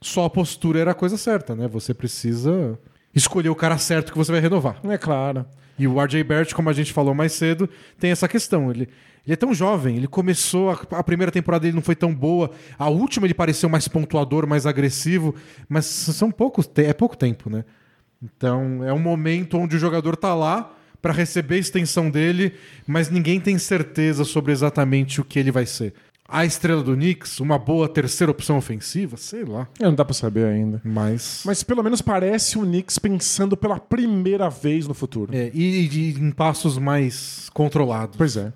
só 0.01 0.25
a 0.25 0.29
postura 0.29 0.79
era 0.79 0.91
a 0.91 0.95
coisa 0.95 1.17
certa, 1.17 1.55
né? 1.55 1.67
Você 1.67 1.93
precisa 1.93 2.77
escolher 3.13 3.49
o 3.49 3.55
cara 3.55 3.77
certo 3.77 4.11
que 4.11 4.17
você 4.17 4.31
vai 4.31 4.41
renovar. 4.41 4.79
É 4.83 4.97
claro. 4.97 5.45
E 5.77 5.87
o 5.87 6.01
RJ 6.01 6.23
Barrett, 6.23 6.53
como 6.53 6.69
a 6.69 6.73
gente 6.73 6.93
falou 6.93 7.13
mais 7.13 7.33
cedo, 7.33 7.69
tem 7.99 8.11
essa 8.11 8.27
questão. 8.27 8.69
Ele, 8.69 8.87
ele 9.25 9.33
é 9.33 9.35
tão 9.35 9.53
jovem, 9.53 9.97
ele 9.97 10.07
começou, 10.07 10.71
a, 10.71 10.79
a 10.91 11.03
primeira 11.03 11.31
temporada 11.31 11.63
dele 11.63 11.75
não 11.75 11.81
foi 11.81 11.95
tão 11.95 12.13
boa, 12.13 12.51
a 12.77 12.89
última 12.89 13.25
ele 13.25 13.33
pareceu 13.33 13.69
mais 13.69 13.87
pontuador, 13.87 14.47
mais 14.47 14.65
agressivo, 14.65 15.35
mas 15.67 15.85
são 15.85 16.31
poucos, 16.31 16.69
é 16.77 16.93
pouco 16.93 17.17
tempo, 17.17 17.49
né? 17.49 17.63
Então 18.21 18.83
é 18.83 18.93
um 18.93 18.99
momento 18.99 19.57
onde 19.57 19.75
o 19.75 19.79
jogador 19.79 20.15
tá 20.15 20.35
lá 20.35 20.75
para 21.01 21.13
receber 21.13 21.55
a 21.55 21.59
extensão 21.59 22.11
dele, 22.11 22.53
mas 22.85 23.09
ninguém 23.09 23.39
tem 23.39 23.57
certeza 23.57 24.23
sobre 24.23 24.51
exatamente 24.51 25.19
o 25.19 25.25
que 25.25 25.39
ele 25.39 25.51
vai 25.51 25.65
ser. 25.65 25.93
A 26.31 26.45
estrela 26.45 26.81
do 26.81 26.93
Knicks, 26.95 27.39
uma 27.39 27.59
boa 27.59 27.89
terceira 27.89 28.31
opção 28.31 28.57
ofensiva, 28.57 29.17
sei 29.17 29.43
lá. 29.43 29.67
É, 29.79 29.83
não 29.83 29.93
dá 29.93 30.05
pra 30.05 30.13
saber 30.13 30.45
ainda. 30.45 30.81
Mas. 30.83 31.43
Mas 31.45 31.61
pelo 31.61 31.83
menos 31.83 32.01
parece 32.01 32.57
o 32.57 32.61
Knicks 32.61 32.97
pensando 32.97 33.57
pela 33.57 33.77
primeira 33.77 34.49
vez 34.49 34.87
no 34.87 34.93
futuro. 34.93 35.35
É, 35.35 35.51
e, 35.53 35.87
e 35.87 36.13
em 36.13 36.31
passos 36.31 36.77
mais 36.77 37.49
controlados. 37.53 38.15
Pois 38.17 38.37
é. 38.37 38.53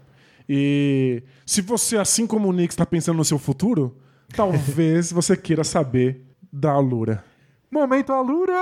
E 0.48 1.22
se 1.46 1.62
você, 1.62 1.98
assim 1.98 2.26
como 2.26 2.50
o 2.50 2.54
Knicks, 2.54 2.74
está 2.74 2.86
pensando 2.86 3.18
no 3.18 3.26
seu 3.26 3.38
futuro, 3.38 3.98
talvez 4.34 5.12
você 5.12 5.36
queira 5.36 5.64
saber 5.64 6.22
da 6.52 6.72
Alura. 6.72 7.24
Momento 7.70 8.14
Alura. 8.14 8.54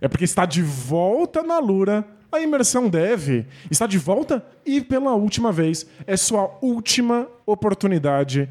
É 0.00 0.08
porque 0.08 0.24
está 0.24 0.46
de 0.46 0.62
volta 0.62 1.42
na 1.42 1.58
Lura. 1.58 2.06
A 2.32 2.40
imersão 2.40 2.88
deve. 2.88 3.46
Está 3.70 3.86
de 3.86 3.98
volta 3.98 4.42
e 4.64 4.80
pela 4.80 5.14
última 5.14 5.52
vez. 5.52 5.86
É 6.06 6.16
sua 6.16 6.58
última 6.62 7.28
oportunidade 7.44 8.48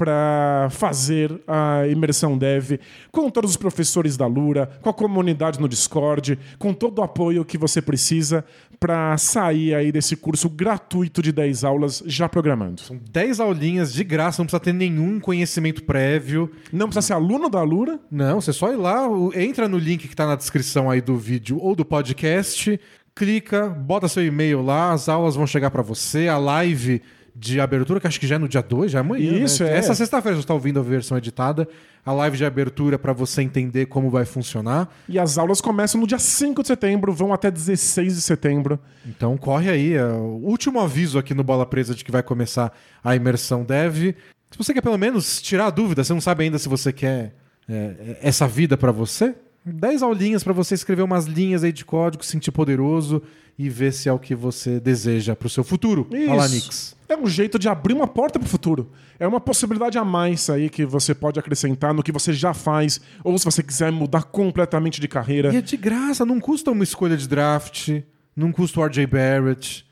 para 0.00 0.68
fazer 0.70 1.42
a 1.46 1.86
imersão 1.86 2.38
dev 2.38 2.80
com 3.12 3.28
todos 3.28 3.50
os 3.50 3.56
professores 3.58 4.16
da 4.16 4.26
Lura, 4.26 4.70
com 4.80 4.88
a 4.88 4.94
comunidade 4.94 5.60
no 5.60 5.68
Discord, 5.68 6.38
com 6.58 6.72
todo 6.72 7.00
o 7.00 7.02
apoio 7.02 7.44
que 7.44 7.58
você 7.58 7.82
precisa 7.82 8.42
para 8.80 9.18
sair 9.18 9.74
aí 9.74 9.92
desse 9.92 10.16
curso 10.16 10.48
gratuito 10.48 11.20
de 11.20 11.30
10 11.30 11.64
aulas 11.64 12.02
já 12.06 12.30
programando. 12.30 12.80
São 12.80 12.98
10 13.10 13.40
aulinhas 13.40 13.92
de 13.92 14.02
graça, 14.02 14.40
não 14.40 14.46
precisa 14.46 14.60
ter 14.60 14.72
nenhum 14.72 15.20
conhecimento 15.20 15.84
prévio. 15.84 16.50
Não 16.72 16.86
precisa 16.86 17.08
ser 17.08 17.12
aluno 17.12 17.50
da 17.50 17.62
Lura. 17.62 18.00
Não, 18.10 18.40
você 18.40 18.54
só 18.54 18.72
ir 18.72 18.76
lá, 18.76 19.06
entra 19.34 19.68
no 19.68 19.76
link 19.76 20.08
que 20.08 20.14
está 20.14 20.26
na 20.26 20.34
descrição 20.34 20.90
aí 20.90 21.02
do 21.02 21.18
vídeo 21.18 21.58
ou 21.60 21.76
do 21.76 21.84
podcast, 21.84 22.80
clica, 23.20 23.68
bota 23.68 24.08
seu 24.08 24.24
e-mail 24.24 24.62
lá, 24.62 24.92
as 24.92 25.06
aulas 25.06 25.36
vão 25.36 25.46
chegar 25.46 25.70
para 25.70 25.82
você, 25.82 26.26
a 26.26 26.38
live 26.38 27.02
de 27.36 27.60
abertura, 27.60 28.00
que 28.00 28.06
acho 28.06 28.18
que 28.18 28.26
já 28.26 28.36
é 28.36 28.38
no 28.38 28.48
dia 28.48 28.62
2, 28.62 28.92
já 28.92 28.98
é 28.98 29.00
amanhã. 29.00 29.44
Isso, 29.44 29.62
né? 29.62 29.74
é. 29.74 29.76
Essa 29.76 29.94
sexta-feira 29.94 30.38
você 30.38 30.40
está 30.40 30.54
ouvindo 30.54 30.80
a 30.80 30.82
versão 30.82 31.18
editada, 31.18 31.68
a 32.02 32.14
live 32.14 32.38
de 32.38 32.46
abertura 32.46 32.98
para 32.98 33.12
você 33.12 33.42
entender 33.42 33.86
como 33.86 34.08
vai 34.08 34.24
funcionar. 34.24 34.88
E 35.06 35.18
as 35.18 35.36
aulas 35.36 35.60
começam 35.60 36.00
no 36.00 36.06
dia 36.06 36.18
5 36.18 36.62
de 36.62 36.68
setembro, 36.68 37.12
vão 37.12 37.30
até 37.30 37.50
16 37.50 38.14
de 38.14 38.22
setembro. 38.22 38.80
Então 39.06 39.36
corre 39.36 39.68
aí, 39.68 39.92
é 39.92 40.04
o 40.06 40.40
último 40.42 40.80
aviso 40.80 41.18
aqui 41.18 41.34
no 41.34 41.44
Bola 41.44 41.66
Presa 41.66 41.94
de 41.94 42.02
que 42.02 42.10
vai 42.10 42.22
começar 42.22 42.72
a 43.04 43.14
imersão 43.14 43.64
dev. 43.64 44.14
Se 44.50 44.56
você 44.56 44.72
quer 44.72 44.80
pelo 44.80 44.96
menos 44.96 45.42
tirar 45.42 45.66
a 45.66 45.70
dúvida, 45.70 46.02
você 46.02 46.14
não 46.14 46.22
sabe 46.22 46.44
ainda 46.44 46.58
se 46.58 46.70
você 46.70 46.90
quer 46.90 47.34
é, 47.68 48.16
essa 48.22 48.48
vida 48.48 48.78
pra 48.78 48.90
você, 48.90 49.34
10 49.64 50.02
aulinhas 50.02 50.42
pra 50.42 50.52
você 50.52 50.74
escrever 50.74 51.02
umas 51.02 51.26
linhas 51.26 51.62
aí 51.64 51.72
de 51.72 51.84
código, 51.84 52.24
se 52.24 52.30
sentir 52.32 52.50
poderoso 52.50 53.22
e 53.58 53.68
ver 53.68 53.92
se 53.92 54.08
é 54.08 54.12
o 54.12 54.18
que 54.18 54.34
você 54.34 54.80
deseja 54.80 55.36
pro 55.36 55.48
seu 55.48 55.62
futuro. 55.62 56.08
Isso. 56.10 56.96
É 57.06 57.16
um 57.16 57.26
jeito 57.26 57.58
de 57.58 57.68
abrir 57.68 57.92
uma 57.92 58.06
porta 58.06 58.38
pro 58.38 58.48
futuro. 58.48 58.90
É 59.18 59.26
uma 59.26 59.40
possibilidade 59.40 59.98
a 59.98 60.04
mais 60.04 60.48
aí 60.48 60.70
que 60.70 60.86
você 60.86 61.14
pode 61.14 61.38
acrescentar 61.38 61.92
no 61.92 62.02
que 62.02 62.12
você 62.12 62.32
já 62.32 62.54
faz, 62.54 63.00
ou 63.22 63.36
se 63.36 63.44
você 63.44 63.62
quiser 63.62 63.92
mudar 63.92 64.22
completamente 64.22 64.98
de 65.00 65.08
carreira. 65.08 65.52
E 65.52 65.56
é 65.56 65.60
de 65.60 65.76
graça, 65.76 66.24
não 66.24 66.40
custa 66.40 66.70
uma 66.70 66.84
escolha 66.84 67.16
de 67.16 67.28
draft, 67.28 68.00
não 68.34 68.52
custa 68.52 68.80
o 68.80 68.84
RJ 68.86 69.06
Barrett, 69.06 69.84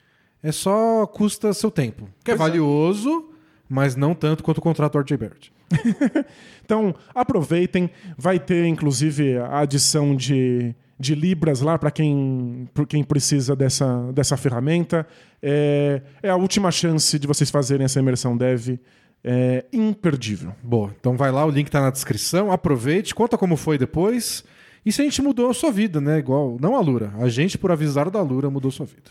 é 0.43 0.51
só 0.53 1.07
custa 1.07 1.53
seu 1.53 1.71
tempo. 1.71 2.09
Que 2.25 2.31
é 2.31 2.37
Pois 2.37 2.41
é. 2.49 2.51
valioso, 2.51 3.31
mas 3.69 3.97
não 3.97 4.15
tanto 4.15 4.43
quanto 4.43 4.59
o 4.59 4.63
contrato 4.63 4.93
do 4.95 5.01
RJ 5.01 5.17
Barrett. 5.19 5.53
Então, 6.69 6.95
aproveitem. 7.15 7.89
Vai 8.19 8.39
ter, 8.39 8.67
inclusive, 8.67 9.39
a 9.39 9.61
adição 9.61 10.15
de, 10.15 10.75
de 11.01 11.15
Libras 11.15 11.63
lá 11.63 11.79
para 11.79 11.91
quem, 11.91 12.69
pra 12.75 12.85
quem 12.85 13.03
precisa 13.03 13.57
dessa, 13.57 14.13
dessa 14.13 14.37
ferramenta. 14.37 15.07
É, 15.43 16.03
é 16.23 16.29
a 16.29 16.37
última 16.37 16.71
chance 16.71 17.19
de 17.19 17.27
vocês 17.27 17.51
fazerem 17.51 17.87
essa 17.87 17.99
imersão 17.99 18.37
dev. 18.37 18.79
É 19.25 19.65
imperdível. 19.73 20.55
Boa, 20.63 20.95
então 21.01 21.17
vai 21.17 21.33
lá, 21.33 21.45
o 21.47 21.51
link 21.51 21.71
tá 21.71 21.81
na 21.81 21.91
descrição, 21.91 22.53
aproveite, 22.53 23.15
conta 23.15 23.39
como 23.39 23.57
foi 23.57 23.79
depois. 23.79 24.45
E 24.85 24.93
se 24.93 25.01
a 25.01 25.05
gente 25.05 25.23
mudou 25.23 25.51
a 25.51 25.55
sua 25.55 25.73
vida, 25.73 26.01
né? 26.01 26.19
Igual, 26.19 26.59
não 26.61 26.77
a 26.77 26.81
Lura, 26.81 27.13
a 27.19 27.29
gente, 27.29 27.57
por 27.59 27.73
avisar 27.73 28.11
da 28.11 28.21
Lura, 28.21 28.51
mudou 28.51 28.71
sua 28.71 28.87
vida. 28.87 29.11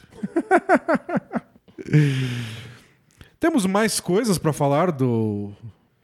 Temos 3.39 3.66
mais 3.66 3.99
coisas 3.99 4.38
pra 4.38 4.53
falar 4.53 4.91
do 4.91 5.51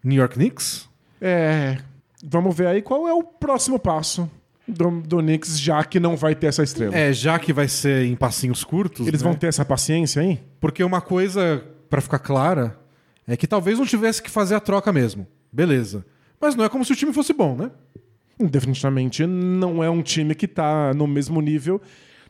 New 0.03 0.17
York 0.17 0.35
Knicks? 0.35 0.89
É, 1.21 1.77
vamos 2.23 2.55
ver 2.55 2.67
aí 2.67 2.81
qual 2.81 3.07
é 3.07 3.13
o 3.13 3.23
próximo 3.23 3.79
passo 3.79 4.29
do, 4.67 5.01
do 5.01 5.17
Knicks, 5.19 5.59
já 5.59 5.83
que 5.83 5.99
não 5.99 6.15
vai 6.15 6.35
ter 6.35 6.47
essa 6.47 6.63
estrela. 6.63 6.95
É, 6.95 7.13
já 7.13 7.37
que 7.37 7.53
vai 7.53 7.67
ser 7.67 8.05
em 8.05 8.15
passinhos 8.15 8.63
curtos. 8.63 9.07
Eles 9.07 9.21
né? 9.21 9.29
vão 9.29 9.37
ter 9.37 9.47
essa 9.47 9.65
paciência 9.65 10.21
aí? 10.21 10.39
Porque 10.59 10.83
uma 10.83 11.01
coisa, 11.01 11.63
pra 11.89 12.01
ficar 12.01 12.19
clara, 12.19 12.77
é 13.27 13.37
que 13.37 13.47
talvez 13.47 13.79
não 13.79 13.85
tivesse 13.85 14.21
que 14.21 14.29
fazer 14.29 14.55
a 14.55 14.59
troca 14.59 14.91
mesmo. 14.91 15.27
Beleza. 15.51 16.05
Mas 16.39 16.55
não 16.55 16.65
é 16.65 16.69
como 16.69 16.83
se 16.83 16.91
o 16.91 16.95
time 16.95 17.13
fosse 17.13 17.33
bom, 17.33 17.55
né? 17.55 17.71
Definitivamente 18.39 19.25
não 19.25 19.83
é 19.83 19.89
um 19.89 20.01
time 20.01 20.33
que 20.33 20.47
tá 20.47 20.93
no 20.93 21.07
mesmo 21.07 21.39
nível 21.39 21.79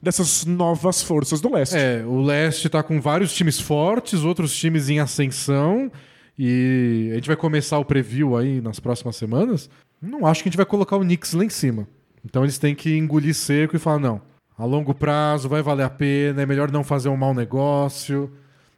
dessas 0.01 0.45
novas 0.45 1.01
forças 1.01 1.39
do 1.39 1.51
leste. 1.51 1.78
É, 1.78 2.03
o 2.05 2.21
leste 2.21 2.67
tá 2.67 2.84
com 2.84 2.99
vários 2.99 3.34
times 3.34 3.59
fortes, 3.59 4.24
outros 4.24 4.53
times 4.53 4.89
em 4.89 4.99
ascensão. 4.99 5.89
E 6.38 7.09
a 7.11 7.15
gente 7.15 7.27
vai 7.27 7.36
começar 7.36 7.77
o 7.77 7.86
preview 7.86 8.36
aí 8.36 8.59
nas 8.59 8.79
próximas 8.79 9.15
semanas. 9.15 9.69
Não 10.01 10.25
acho 10.25 10.41
que 10.41 10.49
a 10.49 10.51
gente 10.51 10.57
vai 10.57 10.65
colocar 10.65 10.97
o 10.97 11.01
Knicks 11.01 11.34
lá 11.34 11.45
em 11.45 11.49
cima. 11.49 11.88
Então 12.25 12.43
eles 12.43 12.57
têm 12.57 12.73
que 12.73 12.97
engolir 12.97 13.36
seco 13.36 13.75
e 13.75 13.79
falar: 13.79 13.99
não, 13.99 14.21
a 14.57 14.65
longo 14.65 14.93
prazo 14.93 15.47
vai 15.47 15.61
valer 15.61 15.84
a 15.84 15.89
pena, 15.89 16.41
é 16.41 16.45
melhor 16.45 16.71
não 16.71 16.84
fazer 16.84 17.09
um 17.09 17.17
mau 17.17 17.34
negócio. 17.34 18.31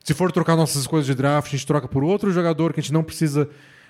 Se 0.04 0.14
for 0.14 0.32
trocar 0.32 0.56
nossas 0.56 0.82
escolhas 0.82 1.06
de 1.06 1.16
draft, 1.16 1.48
a 1.48 1.52
gente 1.52 1.66
troca 1.66 1.88
por 1.88 2.04
outro 2.04 2.32
jogador 2.32 2.74
que 2.74 2.80
a 2.80 2.84
gente 2.84 2.94
não 2.94 3.04
precisa. 3.04 3.50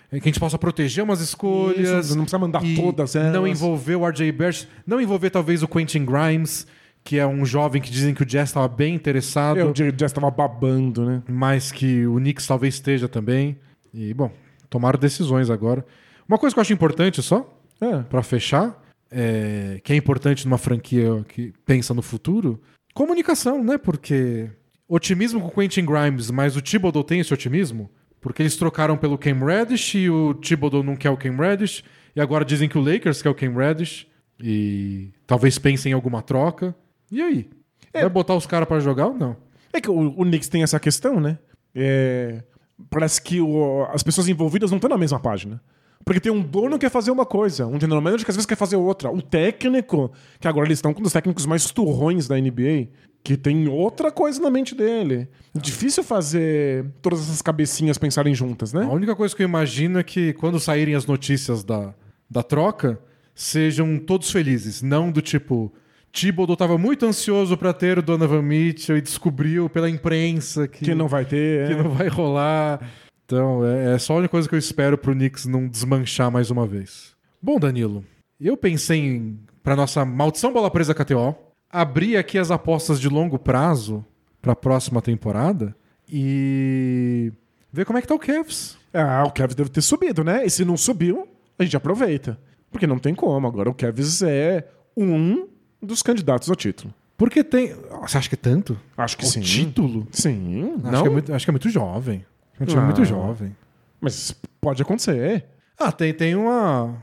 Que 0.09 0.17
a 0.17 0.23
gente 0.23 0.39
possa 0.39 0.57
proteger 0.57 1.03
umas 1.03 1.19
escolhas. 1.19 2.05
Isso, 2.05 2.15
não 2.15 2.23
precisa 2.23 2.39
mandar 2.39 2.61
todas 2.75 3.15
elas. 3.15 3.33
Não 3.33 3.45
envolver 3.45 3.95
o 3.95 4.07
RJ 4.07 4.31
Barrett, 4.31 4.67
não 4.85 5.01
envolver 5.01 5.29
talvez 5.29 5.61
o 5.61 5.67
Quentin 5.67 6.05
Grimes, 6.05 6.65
que 7.05 7.19
é 7.19 7.25
um 7.27 7.45
jovem 7.45 7.79
que 7.79 7.91
dizem 7.91 8.15
que 8.15 8.23
o 8.23 8.25
Jazz 8.25 8.49
estava 8.49 8.67
bem 8.67 8.95
interessado, 8.95 9.59
Eu 9.59 9.71
já 9.75 10.07
estava 10.07 10.29
babando, 10.31 11.05
né? 11.05 11.21
mas 11.29 11.71
que 11.71 12.05
o 12.07 12.15
Knicks 12.15 12.47
talvez 12.47 12.73
esteja 12.73 13.07
também. 13.07 13.57
E, 13.93 14.11
bom, 14.11 14.31
tomaram 14.71 14.99
decisões 14.99 15.51
agora. 15.51 15.85
Uma 16.27 16.39
coisa 16.39 16.53
que 16.55 16.59
eu 16.59 16.61
acho 16.63 16.73
importante 16.73 17.21
só, 17.21 17.47
É. 17.79 17.99
pra 18.01 18.23
fechar, 18.23 18.83
é, 19.11 19.79
que 19.83 19.93
é 19.93 19.95
importante 19.95 20.45
numa 20.45 20.57
franquia 20.57 21.23
que 21.29 21.53
pensa 21.63 21.93
no 21.93 22.01
futuro, 22.01 22.59
comunicação, 22.93 23.63
né? 23.63 23.77
Porque 23.77 24.49
otimismo 24.89 25.39
com 25.39 25.47
o 25.47 25.51
Quentin 25.51 25.85
Grimes, 25.85 26.31
mas 26.31 26.57
o 26.57 26.61
Thibodeau 26.61 27.03
tem 27.03 27.19
esse 27.19 27.31
otimismo? 27.33 27.87
Porque 28.19 28.41
eles 28.41 28.57
trocaram 28.57 28.97
pelo 28.97 29.15
Cam 29.19 29.45
Reddish 29.45 29.93
e 29.93 30.09
o 30.09 30.33
Thibodeau 30.33 30.81
não 30.81 30.95
quer 30.95 31.11
o 31.11 31.17
Cam 31.17 31.35
Reddish. 31.37 31.83
E 32.15 32.19
agora 32.19 32.43
dizem 32.43 32.67
que 32.67 32.77
o 32.79 32.81
Lakers 32.81 33.21
quer 33.21 33.29
o 33.29 33.35
Cam 33.35 33.53
Reddish. 33.53 34.07
E 34.39 35.11
talvez 35.27 35.59
pensem 35.59 35.91
em 35.91 35.93
alguma 35.95 36.23
troca. 36.23 36.75
E 37.11 37.21
aí? 37.21 37.49
Vai 37.93 38.09
botar 38.09 38.35
os 38.35 38.45
caras 38.45 38.67
pra 38.67 38.79
jogar 38.79 39.07
ou 39.07 39.13
não? 39.13 39.35
É 39.71 39.79
que 39.79 39.89
o, 39.89 40.07
o 40.19 40.23
Knicks 40.25 40.49
tem 40.49 40.63
essa 40.63 40.79
questão, 40.79 41.19
né? 41.19 41.37
É, 41.73 42.43
parece 42.89 43.21
que 43.21 43.39
o- 43.41 43.85
as 43.91 44.03
pessoas 44.03 44.27
envolvidas 44.27 44.69
não 44.71 44.77
estão 44.77 44.89
na 44.89 44.97
mesma 44.97 45.19
página. 45.19 45.61
Porque 46.03 46.19
tem 46.19 46.31
um 46.31 46.41
dono 46.41 46.71
que 46.77 46.85
quer 46.85 46.91
fazer 46.91 47.09
uma 47.09 47.25
coisa, 47.25 47.65
um 47.65 47.79
general 47.79 48.01
manager 48.01 48.25
que 48.25 48.31
às 48.31 48.35
vezes 48.35 48.45
quer 48.45 48.55
fazer 48.57 48.75
outra. 48.75 49.09
O 49.11 49.21
técnico, 49.21 50.11
que 50.39 50.47
agora 50.47 50.67
eles 50.67 50.77
estão 50.77 50.93
com 50.93 50.99
um 50.99 51.03
dos 51.03 51.13
técnicos 51.13 51.45
mais 51.45 51.71
turrões 51.71 52.27
da 52.27 52.35
NBA, 52.39 52.89
que 53.23 53.35
tem 53.35 53.67
outra 53.67 54.11
coisa 54.11 54.39
na 54.41 54.51
mente 54.51 54.75
dele. 54.75 55.27
Difícil 55.55 56.03
fazer 56.03 56.85
todas 57.01 57.21
essas 57.21 57.41
cabecinhas 57.41 57.97
pensarem 57.97 58.35
juntas, 58.35 58.75
A 58.75 58.81
né? 58.81 58.85
única 58.85 59.15
coisa 59.15 59.35
que 59.35 59.41
eu 59.41 59.47
imagino 59.47 59.97
é 59.97 60.03
que 60.03 60.33
quando 60.33 60.59
saírem 60.59 60.93
as 60.95 61.07
notícias 61.07 61.63
da, 61.63 61.95
da 62.29 62.43
troca, 62.43 62.99
sejam 63.33 63.97
todos 63.97 64.29
felizes. 64.29 64.83
Não 64.83 65.11
do 65.11 65.21
tipo, 65.21 65.73
Thibodeau 66.15 66.53
estava 66.53 66.77
muito 66.77 67.05
ansioso 67.05 67.57
para 67.57 67.73
ter 67.73 67.99
o 67.99 68.01
Donovan 68.01 68.41
Mitchell 68.41 68.97
e 68.97 69.01
descobriu 69.01 69.69
pela 69.69 69.89
imprensa 69.89 70.65
que, 70.65 70.85
Que 70.85 70.95
não 70.95 71.09
vai 71.09 71.25
ter. 71.25 71.67
que 71.67 71.73
é. 71.73 71.83
não 71.83 71.91
vai 71.91 72.07
rolar. 72.07 72.79
Então, 73.25 73.65
é, 73.65 73.95
é 73.95 73.97
só 73.99 74.13
a 74.13 74.17
única 74.17 74.31
coisa 74.31 74.47
que 74.47 74.55
eu 74.55 74.59
espero 74.59 74.97
pro 74.97 75.13
Knicks 75.13 75.45
não 75.45 75.67
desmanchar 75.67 76.31
mais 76.31 76.49
uma 76.49 76.65
vez. 76.65 77.13
Bom, 77.41 77.59
Danilo, 77.59 78.03
eu 78.39 78.55
pensei 78.55 78.99
em, 78.99 79.39
pra 79.61 79.75
nossa 79.75 80.05
maldição 80.05 80.53
bola 80.53 80.71
presa 80.71 80.93
KTO, 80.93 81.35
abrir 81.69 82.15
aqui 82.15 82.37
as 82.37 82.49
apostas 82.49 82.99
de 82.99 83.09
longo 83.09 83.37
prazo 83.37 84.05
pra 84.41 84.55
próxima 84.55 85.01
temporada 85.01 85.75
e 86.09 87.33
ver 87.73 87.83
como 87.85 87.99
é 87.99 88.01
que 88.01 88.07
tá 88.07 88.15
o 88.15 88.19
Cavs. 88.19 88.77
Ah, 88.93 89.23
o 89.27 89.31
Cavs 89.31 89.55
deve 89.55 89.69
ter 89.69 89.81
subido, 89.81 90.23
né? 90.23 90.45
E 90.45 90.49
se 90.49 90.63
não 90.63 90.77
subiu, 90.77 91.27
a 91.59 91.63
gente 91.63 91.75
aproveita. 91.75 92.39
Porque 92.71 92.87
não 92.87 92.99
tem 92.99 93.13
como. 93.13 93.45
Agora 93.47 93.69
o 93.69 93.73
Cavs 93.73 94.21
é 94.21 94.65
um 94.95 95.47
dos 95.81 96.01
candidatos 96.01 96.49
ao 96.49 96.55
título. 96.55 96.93
Porque 97.17 97.43
tem. 97.43 97.73
Você 98.01 98.17
acha 98.17 98.27
que 98.29 98.35
é 98.35 98.37
tanto? 98.37 98.79
Acho 98.97 99.17
que 99.17 99.23
o 99.23 99.27
sim. 99.27 99.39
título? 99.41 100.07
Sim. 100.11 100.73
Acho 100.83 100.91
não? 100.91 101.01
que, 101.03 101.07
é 101.07 101.11
muito, 101.11 101.33
acho 101.33 101.45
que 101.45 101.49
é 101.49 101.53
muito 101.53 101.69
jovem. 101.69 102.25
É 102.59 102.63
um 102.63 102.65
time 102.65 102.81
Ah. 102.81 102.85
muito 102.85 103.05
jovem. 103.05 103.55
Mas 104.01 104.35
pode 104.59 104.81
acontecer. 104.81 105.45
Ah, 105.79 105.91
tem, 105.91 106.13
tem 106.13 106.35
uma. 106.35 106.97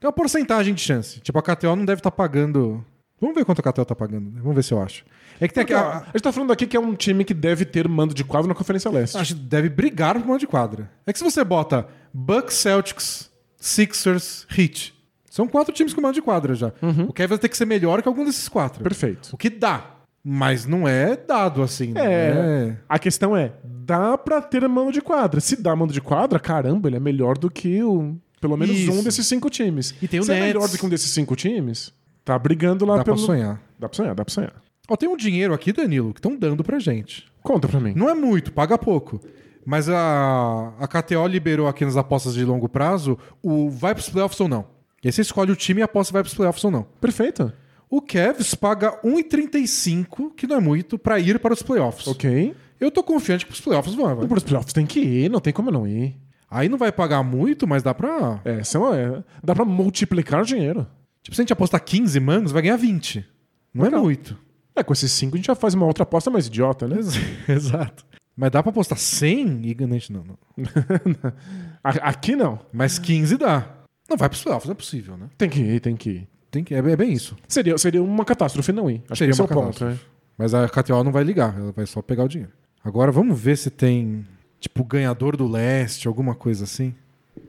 Tem 0.00 0.08
uma 0.08 0.12
porcentagem 0.12 0.74
de 0.74 0.80
chance. 0.80 1.20
Tipo, 1.20 1.38
a 1.38 1.42
KTO 1.42 1.76
não 1.76 1.84
deve 1.84 2.00
estar 2.00 2.10
pagando. 2.10 2.84
Vamos 3.20 3.34
ver 3.36 3.44
quanto 3.44 3.60
a 3.60 3.62
Catel 3.62 3.84
tá 3.86 3.94
pagando. 3.94 4.28
né? 4.30 4.40
Vamos 4.40 4.54
ver 4.56 4.62
se 4.64 4.72
eu 4.74 4.82
acho. 4.82 5.04
É 5.40 5.46
que 5.48 5.54
tem 5.54 5.62
aqui. 5.62 5.72
A, 5.72 5.98
a 5.98 6.04
gente 6.06 6.20
tá 6.22 6.32
falando 6.32 6.52
aqui 6.52 6.66
que 6.66 6.76
é 6.76 6.80
um 6.80 6.94
time 6.94 7.24
que 7.24 7.32
deve 7.32 7.64
ter 7.64 7.88
mando 7.88 8.12
de 8.12 8.22
quadro 8.24 8.48
na 8.48 8.54
Conferência 8.54 8.90
Leste. 8.90 9.16
acho 9.16 9.34
que 9.34 9.40
deve 9.40 9.68
brigar 9.68 10.14
por 10.14 10.26
mão 10.26 10.36
de 10.36 10.46
quadra. 10.46 10.90
É 11.06 11.12
que 11.12 11.18
se 11.18 11.24
você 11.24 11.42
bota 11.44 11.86
Bucks, 12.12 12.54
Celtics, 12.56 13.30
Sixers, 13.56 14.46
Heat. 14.56 14.92
São 15.34 15.48
quatro 15.48 15.74
times 15.74 15.92
com 15.92 16.00
mando 16.00 16.14
de 16.14 16.22
quadra 16.22 16.54
já. 16.54 16.72
O 17.08 17.12
Kevin 17.12 17.30
vai 17.30 17.38
ter 17.38 17.48
que 17.48 17.56
ser 17.56 17.64
melhor 17.66 18.00
que 18.00 18.06
algum 18.06 18.24
desses 18.24 18.48
quatro. 18.48 18.80
Perfeito. 18.84 19.30
O 19.32 19.36
que 19.36 19.50
dá. 19.50 19.84
Mas 20.22 20.64
não 20.64 20.86
é 20.86 21.16
dado 21.16 21.60
assim. 21.60 21.92
É. 21.96 22.76
A 22.88 23.00
questão 23.00 23.36
é, 23.36 23.52
dá 23.64 24.16
pra 24.16 24.40
ter 24.40 24.68
mando 24.68 24.92
de 24.92 25.00
quadra. 25.00 25.40
Se 25.40 25.60
dá 25.60 25.74
mando 25.74 25.92
de 25.92 26.00
quadra, 26.00 26.38
caramba, 26.38 26.88
ele 26.88 26.98
é 26.98 27.00
melhor 27.00 27.36
do 27.36 27.50
que 27.50 27.82
o, 27.82 28.14
pelo 28.40 28.56
menos 28.56 28.76
Isso. 28.78 28.92
um 28.92 29.02
desses 29.02 29.26
cinco 29.26 29.50
times. 29.50 29.92
E 30.00 30.06
tem 30.06 30.20
o 30.20 30.22
Se 30.22 30.30
é 30.30 30.34
Nets. 30.34 30.46
melhor 30.46 30.68
do 30.68 30.78
que 30.78 30.86
um 30.86 30.88
desses 30.88 31.10
cinco 31.10 31.34
times, 31.34 31.92
tá 32.24 32.38
brigando 32.38 32.86
lá 32.86 32.98
Dá 32.98 33.04
pelo... 33.04 33.16
pra 33.16 33.26
sonhar. 33.26 33.60
Dá 33.76 33.88
pra 33.88 33.96
sonhar, 33.96 34.14
dá 34.14 34.24
pra 34.24 34.32
sonhar. 34.32 34.54
Ó, 34.88 34.94
tem 34.94 35.08
um 35.08 35.16
dinheiro 35.16 35.52
aqui, 35.52 35.72
Danilo, 35.72 36.14
que 36.14 36.20
estão 36.20 36.36
dando 36.36 36.62
pra 36.62 36.78
gente. 36.78 37.26
Conta 37.42 37.66
pra 37.66 37.80
mim. 37.80 37.92
Não 37.96 38.08
é 38.08 38.14
muito, 38.14 38.52
paga 38.52 38.78
pouco. 38.78 39.20
Mas 39.66 39.88
a, 39.88 40.72
a 40.78 40.86
KTO 40.86 41.26
liberou 41.26 41.66
aqui 41.66 41.84
nas 41.84 41.96
apostas 41.96 42.34
de 42.34 42.44
longo 42.44 42.68
prazo 42.68 43.18
o 43.42 43.68
vai 43.68 43.94
pros 43.94 44.08
playoffs 44.08 44.38
ou 44.40 44.46
não. 44.46 44.73
E 45.04 45.08
aí 45.08 45.12
você 45.12 45.20
escolhe 45.20 45.52
o 45.52 45.56
time 45.56 45.80
e 45.80 45.84
aposta 45.84 46.08
se 46.08 46.12
vai 46.14 46.22
pros 46.22 46.34
playoffs 46.34 46.64
ou 46.64 46.70
não. 46.70 46.82
Perfeito. 47.00 47.52
O 47.90 48.00
Cavs 48.00 48.54
paga 48.54 48.98
1,35, 49.04 50.32
que 50.34 50.46
não 50.46 50.56
é 50.56 50.60
muito, 50.60 50.98
pra 50.98 51.20
ir 51.20 51.38
para 51.38 51.52
os 51.52 51.62
playoffs. 51.62 52.06
Ok. 52.08 52.54
Eu 52.80 52.90
tô 52.90 53.02
confiante 53.02 53.46
que 53.46 53.52
os 53.52 53.60
playoffs 53.60 53.94
vão. 53.94 54.16
vai. 54.16 54.26
Para 54.26 54.38
os 54.38 54.42
playoffs 54.44 54.72
tem 54.72 54.86
que 54.86 55.00
ir, 55.00 55.30
não 55.30 55.40
tem 55.40 55.52
como 55.52 55.70
não 55.70 55.86
ir. 55.86 56.16
Aí 56.50 56.68
não 56.68 56.78
vai 56.78 56.90
pagar 56.90 57.22
muito, 57.22 57.66
mas 57.66 57.82
dá 57.82 57.92
pra. 57.94 58.40
É, 58.44 58.64
são, 58.64 58.92
é, 58.94 59.22
dá 59.42 59.54
pra 59.54 59.64
multiplicar 59.64 60.40
o 60.42 60.44
dinheiro. 60.46 60.86
Tipo, 61.22 61.34
se 61.34 61.40
a 61.40 61.42
gente 61.42 61.52
apostar 61.52 61.82
15 61.84 62.18
mangos, 62.20 62.52
vai 62.52 62.62
ganhar 62.62 62.76
20. 62.76 63.24
Não 63.72 63.84
Legal. 63.84 64.00
é 64.00 64.02
muito. 64.02 64.38
É, 64.76 64.82
com 64.82 64.92
esses 64.92 65.10
cinco 65.12 65.34
a 65.34 65.38
gente 65.38 65.46
já 65.46 65.54
faz 65.54 65.74
uma 65.74 65.86
outra 65.86 66.02
aposta 66.02 66.30
mais 66.30 66.46
idiota, 66.46 66.86
né? 66.88 66.96
Ex- 66.96 67.16
Exato. 67.48 68.04
Mas 68.36 68.50
dá 68.50 68.62
pra 68.62 68.70
apostar 68.70 68.98
100 68.98 69.60
e 69.66 69.74
ganhar. 69.74 70.00
Não, 70.10 70.24
não. 70.24 70.38
Aqui 71.82 72.34
não. 72.34 72.60
Mas 72.72 72.98
15 72.98 73.36
dá. 73.36 73.73
Não 74.08 74.16
vai 74.16 74.28
pros 74.28 74.42
playoffs, 74.42 74.66
não 74.66 74.72
é 74.72 74.76
possível, 74.76 75.16
né? 75.16 75.28
Tem 75.38 75.48
que 75.48 75.60
ir, 75.60 75.80
tem 75.80 75.96
que 75.96 76.10
ir. 76.10 76.28
Tem 76.50 76.62
que, 76.62 76.74
é, 76.74 76.78
é 76.78 76.96
bem 76.96 77.12
isso. 77.12 77.36
Seria, 77.48 77.76
seria 77.78 78.02
uma 78.02 78.24
catástrofe 78.24 78.70
não 78.70 78.88
ir. 78.90 79.02
Acho 79.08 79.18
Seria 79.18 79.32
que 79.34 79.34
esse 79.34 79.40
é 79.40 79.44
uma 79.44 79.50
o 79.50 79.54
ponto. 79.64 79.78
catástrofe. 79.78 79.94
né? 79.94 80.10
Mas 80.38 80.54
a 80.54 80.68
KTO 80.68 81.02
não 81.04 81.10
vai 81.12 81.24
ligar, 81.24 81.56
ela 81.58 81.72
vai 81.72 81.86
só 81.86 82.00
pegar 82.02 82.24
o 82.24 82.28
dinheiro. 82.28 82.52
Agora 82.84 83.10
vamos 83.10 83.38
ver 83.40 83.56
se 83.56 83.70
tem, 83.70 84.26
tipo, 84.60 84.84
ganhador 84.84 85.36
do 85.36 85.48
leste, 85.48 86.06
alguma 86.06 86.34
coisa 86.34 86.64
assim. 86.64 86.94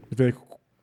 Ver 0.10 0.36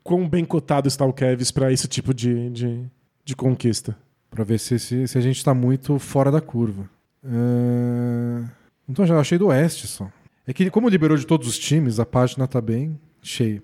quão 0.05 0.29
bem 0.29 0.45
cotado 0.45 0.87
está 0.89 1.05
o 1.05 1.13
Kevs 1.13 1.51
pra 1.51 1.73
esse 1.73 1.89
tipo 1.89 2.13
de, 2.13 2.51
de, 2.51 2.85
de 3.25 3.35
conquista. 3.37 3.97
Pra 4.31 4.45
ver 4.45 4.59
se, 4.59 4.79
se, 4.79 5.07
se 5.09 5.19
a 5.19 5.21
gente 5.21 5.45
tá 5.45 5.55
muito 5.55 5.99
fora 5.99 6.31
da 6.31 6.41
curva. 6.41 6.89
Ah, 7.25 8.45
Então 8.89 9.07
já 9.07 9.19
achei 9.19 9.39
do 9.39 9.47
oeste 9.47 9.87
só. 9.87 10.11
É 10.47 10.53
que 10.53 10.69
como 10.71 10.89
liberou 10.89 11.17
de 11.17 11.27
todos 11.27 11.47
os 11.49 11.59
times, 11.59 11.99
a 12.01 12.07
página 12.07 12.47
tá 12.47 12.61
bem 12.61 12.99
cheia. 13.23 13.63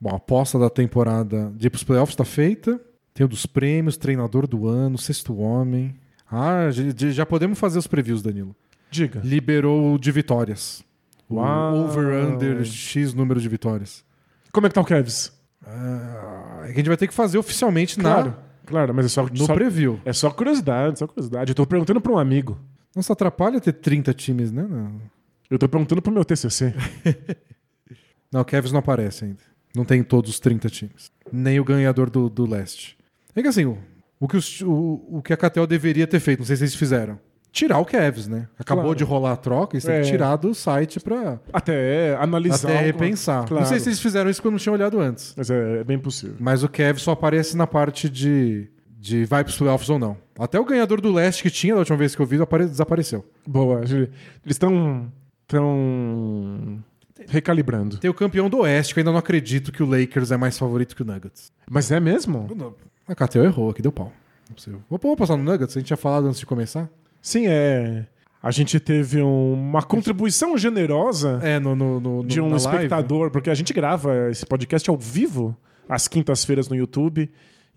Bom, 0.00 0.10
a 0.10 0.16
aposta 0.16 0.58
da 0.58 0.70
temporada 0.70 1.52
de 1.56 1.66
ir 1.66 1.70
pros 1.70 1.82
playoffs 1.84 2.14
tá 2.16 2.24
feita. 2.24 2.80
Tem 3.14 3.24
o 3.24 3.28
dos 3.28 3.46
prêmios, 3.46 3.96
treinador 3.96 4.46
do 4.46 4.68
ano, 4.68 4.96
sexto 4.96 5.36
homem. 5.36 5.94
Ah, 6.30 6.68
já, 6.70 7.26
podemos 7.26 7.58
fazer 7.58 7.78
os 7.78 7.86
previews, 7.86 8.22
Danilo. 8.22 8.54
Diga. 8.90 9.20
Liberou 9.24 9.94
o 9.94 9.98
de 9.98 10.12
vitórias. 10.12 10.84
O 11.28 11.34
Uau. 11.36 11.74
over-under 11.84 12.64
X 12.64 13.12
número 13.12 13.40
de 13.40 13.48
vitórias. 13.48 14.04
Como 14.52 14.66
é 14.66 14.70
que 14.70 14.74
tá 14.74 14.80
o 14.80 14.84
Kevs? 14.84 15.32
Ah, 15.66 16.60
é 16.62 16.66
que 16.68 16.72
a 16.72 16.76
gente 16.76 16.88
vai 16.88 16.96
ter 16.96 17.08
que 17.08 17.14
fazer 17.14 17.36
oficialmente 17.38 17.98
Claro, 17.98 18.30
na, 18.30 18.36
claro, 18.64 18.94
mas 18.94 19.06
é 19.06 19.08
só, 19.08 19.24
no 19.26 19.36
só- 19.46 19.54
preview. 19.54 20.00
é 20.04 20.12
só 20.12 20.30
curiosidade, 20.30 20.98
só 21.00 21.06
curiosidade. 21.06 21.50
Eu 21.50 21.54
tô 21.54 21.66
perguntando 21.66 22.00
pra 22.00 22.12
um 22.12 22.18
amigo. 22.18 22.58
Nossa, 22.96 23.12
atrapalha 23.12 23.60
ter 23.60 23.72
30 23.72 24.14
times, 24.14 24.50
né? 24.52 24.62
Não, 24.68 25.00
Eu 25.50 25.58
tô 25.58 25.68
perguntando 25.68 26.00
pro 26.00 26.12
meu 26.12 26.24
TCC. 26.24 26.72
não 28.32 28.40
o 28.40 28.44
Cavs 28.44 28.72
não 28.72 28.78
aparece 28.78 29.24
ainda. 29.24 29.42
Não 29.74 29.84
tem 29.84 30.02
todos 30.02 30.30
os 30.30 30.40
30 30.40 30.68
times. 30.70 31.10
Nem 31.32 31.60
o 31.60 31.64
ganhador 31.64 32.08
do, 32.10 32.28
do 32.28 32.46
leste. 32.48 32.96
É 33.36 33.42
que 33.42 33.48
assim, 33.48 33.64
o, 33.64 33.78
o, 34.18 34.26
que 34.26 34.36
os- 34.36 34.60
o, 34.62 35.04
o 35.08 35.22
que 35.22 35.32
a 35.32 35.36
KTO 35.36 35.66
deveria 35.66 36.06
ter 36.06 36.20
feito, 36.20 36.40
não 36.40 36.46
sei 36.46 36.56
se 36.56 36.62
eles 36.64 36.74
fizeram. 36.74 37.18
Tirar 37.50 37.78
o 37.78 37.84
Cavs, 37.84 38.28
né? 38.28 38.46
Acabou 38.58 38.84
Claro. 38.84 38.98
de 38.98 39.04
rolar 39.04 39.32
a 39.32 39.36
troca, 39.36 39.74
eles 39.74 39.84
têm 39.84 39.94
É. 39.96 40.00
que 40.02 40.06
tirar 40.08 40.36
do 40.36 40.54
site 40.54 41.00
pra 41.00 41.40
Até 41.52 42.14
analisar. 42.20 42.68
até 42.70 42.80
repensar. 42.82 43.46
Claro. 43.46 43.62
Não 43.62 43.68
sei 43.68 43.80
se 43.80 43.88
eles 43.88 44.00
fizeram 44.00 44.28
isso 44.30 44.38
porque 44.40 44.48
eu 44.48 44.52
não 44.52 44.58
tinha 44.58 44.72
olhado 44.72 45.00
antes. 45.00 45.34
Mas 45.36 45.48
é, 45.50 45.78
é 45.80 45.84
bem 45.84 45.98
possível. 45.98 46.36
Mas 46.38 46.62
o 46.62 46.68
Cavs 46.68 47.02
só 47.02 47.12
aparece 47.12 47.56
na 47.56 47.66
parte 47.66 48.08
de, 48.10 48.68
de 48.98 49.24
vai 49.24 49.42
pros 49.44 49.56
playoffs 49.56 49.88
ou 49.88 49.98
não. 49.98 50.16
Até 50.38 50.60
o 50.60 50.64
ganhador 50.64 51.00
do 51.00 51.10
leste 51.10 51.42
que 51.42 51.50
tinha 51.50 51.72
da 51.74 51.80
última 51.80 51.96
vez 51.96 52.14
que 52.14 52.20
eu 52.22 52.26
vi 52.26 52.40
apare- 52.40 52.66
desapareceu. 52.66 53.24
Boa. 53.46 53.80
Eles 53.82 54.08
estão. 54.46 55.10
Tão. 55.46 56.84
Recalibrando. 57.26 57.98
Tem 57.98 58.10
o 58.10 58.14
campeão 58.14 58.48
do 58.48 58.58
oeste, 58.58 58.94
que 58.94 59.00
eu 59.00 59.02
ainda 59.02 59.12
não 59.12 59.18
acredito 59.18 59.72
que 59.72 59.82
o 59.82 59.86
Lakers 59.86 60.30
é 60.30 60.36
mais 60.36 60.58
favorito 60.58 60.94
que 60.94 61.02
o 61.02 61.04
Nuggets. 61.04 61.50
Mas 61.70 61.90
é 61.90 61.98
mesmo? 62.00 62.46
A 63.06 63.14
KTO 63.14 63.40
errou 63.44 63.70
aqui, 63.70 63.82
deu 63.82 63.92
pau. 63.92 64.12
Não. 64.66 64.78
Vou, 64.88 64.98
vou 65.02 65.16
passar 65.16 65.36
no 65.36 65.42
Nuggets, 65.42 65.76
a 65.76 65.80
gente 65.80 65.88
tinha 65.88 65.96
falado 65.96 66.26
antes 66.26 66.40
de 66.40 66.46
começar. 66.46 66.88
Sim, 67.20 67.46
é. 67.46 68.06
A 68.42 68.50
gente 68.52 68.78
teve 68.78 69.20
um- 69.20 69.52
uma 69.54 69.82
contribuição 69.82 70.56
generosa 70.56 71.40
É, 71.42 71.58
no, 71.58 71.74
no, 71.74 72.00
no- 72.00 72.24
de 72.24 72.40
um 72.40 72.44
live. 72.50 72.56
espectador, 72.64 73.30
porque 73.30 73.50
a 73.50 73.54
gente 73.54 73.72
grava 73.72 74.30
esse 74.30 74.46
podcast 74.46 74.88
ao 74.88 74.96
vivo, 74.96 75.56
às 75.88 76.06
quintas-feiras 76.06 76.68
no 76.68 76.76
YouTube, 76.76 77.28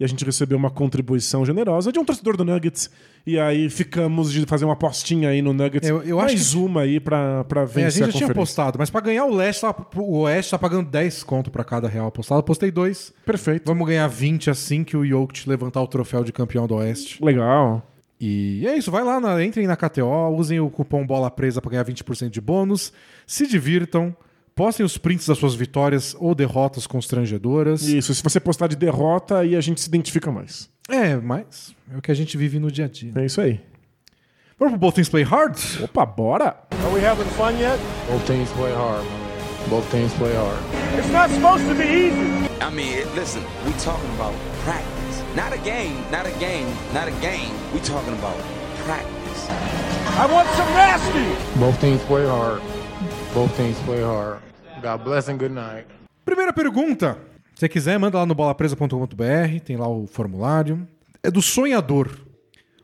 e 0.02 0.04
a 0.04 0.08
gente 0.08 0.26
recebeu 0.26 0.58
uma 0.58 0.72
contribuição 0.72 1.45
generosa 1.45 1.91
de 1.91 1.99
um 1.99 2.04
torcedor 2.04 2.36
do 2.36 2.43
Nuggets. 2.43 2.89
E 3.24 3.38
aí 3.39 3.70
ficamos 3.70 4.32
de 4.34 4.43
fazer 4.47 4.66
uma 4.66 4.74
apostinha 4.74 5.30
aí 5.30 5.43
no 5.43 5.54
Nuggets. 5.54 5.88
Eu- 5.88 6.02
eu 6.02 6.20
acho 6.20 6.34
mais 6.34 6.54
uma 6.56 6.82
aí 6.82 6.99
pra, 6.99 7.43
pra 7.43 7.62
É, 7.62 7.66
vencer 7.68 8.02
a 8.02 8.06
gente 8.08 8.14
já 8.14 8.18
tinha 8.26 8.32
apostado, 8.32 8.80
mas 8.80 8.89
pra 8.89 8.99
ganhar 8.99 9.26
o 9.26 9.34
leste, 9.36 9.64
o 9.95 10.22
oeste 10.22 10.49
tá 10.49 10.58
pagando 10.58 10.89
10 10.89 11.22
conto 11.22 11.52
pra 11.52 11.64
cada 11.64 11.88
real 11.88 12.08
apostado. 12.08 12.39
Eu 12.39 12.43
postei 12.43 12.72
dois. 12.72 13.14
Perfeito. 13.24 13.62
Vamos 13.68 13.88
ganhar 13.88 14.08
20 14.08 14.49
assim 14.49 14.84
que 14.84 14.97
o 14.97 15.06
Jokic 15.06 15.47
levantar 15.47 15.84
o 15.84 15.88
troféu 15.88 16.24
de 16.24 16.34
campeão 16.34 16.66
do 16.66 16.74
oeste. 16.78 17.24
Legal. 17.24 17.86
E 18.20 18.66
é 18.68 18.76
isso, 18.76 18.89
vai 18.89 19.04
lá, 19.04 19.20
na, 19.20 19.43
entrem 19.45 19.68
na 19.68 19.76
KTO, 19.76 20.30
usem 20.36 20.60
o 20.60 20.70
cupom 20.70 21.06
Bola 21.06 21.30
Presa 21.30 21.62
para 21.62 21.72
ganhar 21.72 21.86
20% 21.86 22.30
de 22.30 22.41
bônus, 22.41 22.91
se 23.28 23.45
divirtam, 23.47 24.16
postem 24.62 24.86
os 24.86 24.95
prints 24.95 25.26
das 25.26 25.39
suas 25.39 25.55
vitórias 25.55 26.16
ou 26.20 26.36
derrotas 26.36 26.86
constrangedoras. 26.86 27.82
Isso, 27.82 28.14
se 28.14 28.22
você 28.22 28.39
postar 28.39 28.68
de 28.68 28.76
derrota, 28.76 29.39
aí 29.39 29.55
a 29.55 29.59
gente 29.59 29.82
se 29.82 29.88
identifica 29.88 30.32
mais. 30.32 30.70
É, 30.88 31.16
mas 31.16 31.74
é 31.91 31.97
o 31.97 32.01
que 32.01 32.12
a 32.12 32.14
gente 32.14 32.38
vive 32.38 32.59
no 32.59 32.72
dia 32.72 32.86
a 32.86 32.88
dia. 32.88 33.12
É 33.16 33.26
isso 33.26 33.41
aí. 33.41 33.59
Vamos 34.59 34.74
pro 34.74 34.80
Both 34.80 34.93
Things 34.93 35.09
Play 35.09 35.24
Hard? 35.24 35.57
Opa, 35.82 36.05
bora! 36.05 36.55
Are 36.70 36.93
we 36.93 37.03
having 37.03 37.26
fun 37.32 37.53
yet? 37.59 37.80
Both 38.07 38.28
teams 38.28 38.51
play 38.51 38.72
hard. 38.72 39.03
Both 39.68 39.89
teams 39.89 40.14
play 40.14 40.36
hard. 40.36 40.59
It's 40.95 41.12
not 41.12 41.32
supposed 41.32 41.68
to 41.68 41.74
be 41.74 41.84
easy. 41.84 42.47
I 42.62 42.70
mean, 42.70 43.03
listen, 43.16 43.41
we 43.66 43.74
talking 43.80 44.14
about 44.14 44.36
practice. 44.64 45.24
Not 45.36 45.53
a 45.53 45.59
game, 45.66 46.03
not 46.12 46.28
a 46.28 46.38
game, 46.39 46.68
not 46.93 47.07
a 47.07 47.16
game. 47.20 47.49
We 47.74 47.80
talking 47.80 48.14
about 48.14 48.38
practice. 48.86 49.49
I 50.22 50.28
want 50.32 50.47
some 50.49 50.70
nasty. 50.78 51.59
Both 51.59 51.82
teams 51.82 52.03
play 52.03 52.28
hard. 52.28 52.62
Both 53.34 53.57
teams 53.57 53.80
play 53.80 54.03
hard. 54.03 54.51
God 54.82 55.04
bless 55.04 55.30
and 55.30 55.38
good 55.38 55.54
night. 55.54 55.86
Primeira 56.26 56.52
pergunta. 56.54 57.18
Se 57.56 57.62
você 57.62 57.70
quiser, 57.70 57.98
manda 58.00 58.18
lá 58.18 58.26
no 58.26 58.34
bolapresa.com.br, 58.34 59.60
tem 59.64 59.78
lá 59.78 59.88
o 59.88 60.08
formulário. 60.08 60.88
É 61.22 61.30
do 61.30 61.42
sonhador. 61.42 62.10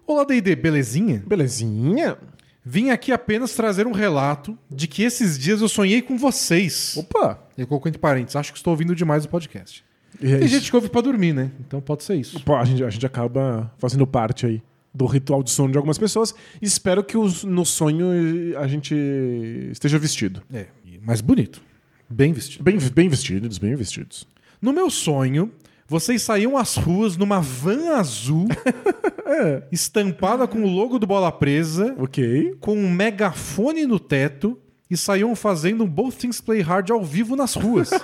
Olá, 0.06 0.24
D&D, 0.24 0.56
belezinha? 0.56 1.24
Belezinha? 1.26 2.18
Vim 2.64 2.90
aqui 2.90 3.12
apenas 3.12 3.54
trazer 3.56 3.88
um 3.88 3.92
relato 3.92 4.58
de 4.70 4.88
que 4.88 5.02
esses 5.04 5.40
dias 5.40 5.62
eu 5.62 5.70
sonhei 5.70 6.02
com 6.02 6.18
vocês. 6.18 6.96
Opa! 6.98 7.40
Ele 7.58 7.66
colocou 7.66 7.90
entre 7.90 8.00
parênteses, 8.00 8.36
acho 8.36 8.52
que 8.52 8.58
estou 8.60 8.72
ouvindo 8.72 8.94
demais 8.96 9.26
o 9.26 9.30
podcast. 9.30 9.84
E 10.22 10.28
é 10.28 10.38
Tem 10.38 10.46
isso. 10.46 10.56
gente 10.56 10.70
que 10.70 10.76
ouve 10.76 10.90
pra 10.90 11.02
dormir, 11.02 11.34
né? 11.34 11.52
Então 11.60 11.80
pode 11.82 12.04
ser 12.04 12.16
isso. 12.16 12.40
Pô, 12.44 12.56
a, 12.56 12.66
gente, 12.66 12.84
a 12.84 12.90
gente 12.90 13.06
acaba 13.06 13.72
fazendo 13.78 14.06
parte 14.06 14.46
aí 14.46 14.62
do 14.94 15.06
ritual 15.06 15.42
de 15.44 15.50
sono 15.52 15.72
de 15.72 15.78
algumas 15.78 15.98
pessoas. 15.98 16.34
Espero 16.62 17.04
que 17.04 17.18
os- 17.18 17.44
no 17.44 17.66
sonho 17.66 18.08
a 18.60 18.68
gente 18.68 18.96
esteja 19.72 19.98
vestido. 20.00 20.42
É, 20.52 20.68
e- 20.86 21.00
mas 21.04 21.22
bonito. 21.22 21.62
Bem 22.10 22.32
vestido. 22.34 22.64
Bem, 22.64 22.78
bem 22.78 23.10
vestidos, 23.10 23.58
bem 23.58 23.76
vestidos. 23.76 24.28
No 24.62 24.72
meu 24.74 24.90
sonho, 24.90 25.52
vocês 25.88 26.22
saíam 26.22 26.58
às 26.58 26.76
ruas 26.76 27.18
numa 27.18 27.40
van 27.42 27.96
azul, 27.98 28.48
estampada 29.72 30.48
com 30.48 30.64
o 30.64 30.68
logo 30.68 30.98
do 30.98 31.06
Bola 31.08 31.32
Presa, 31.32 31.96
Ok. 32.00 32.56
com 32.60 32.76
um 32.78 32.90
megafone 32.90 33.86
no 33.86 34.00
teto, 34.00 34.58
e 34.90 34.96
saíam 34.96 35.36
fazendo 35.36 35.84
um 35.84 35.88
Both 35.88 36.16
Things 36.16 36.40
Play 36.40 36.62
Hard 36.62 36.92
ao 36.92 37.04
vivo 37.04 37.36
nas 37.36 37.54
ruas. 37.56 37.90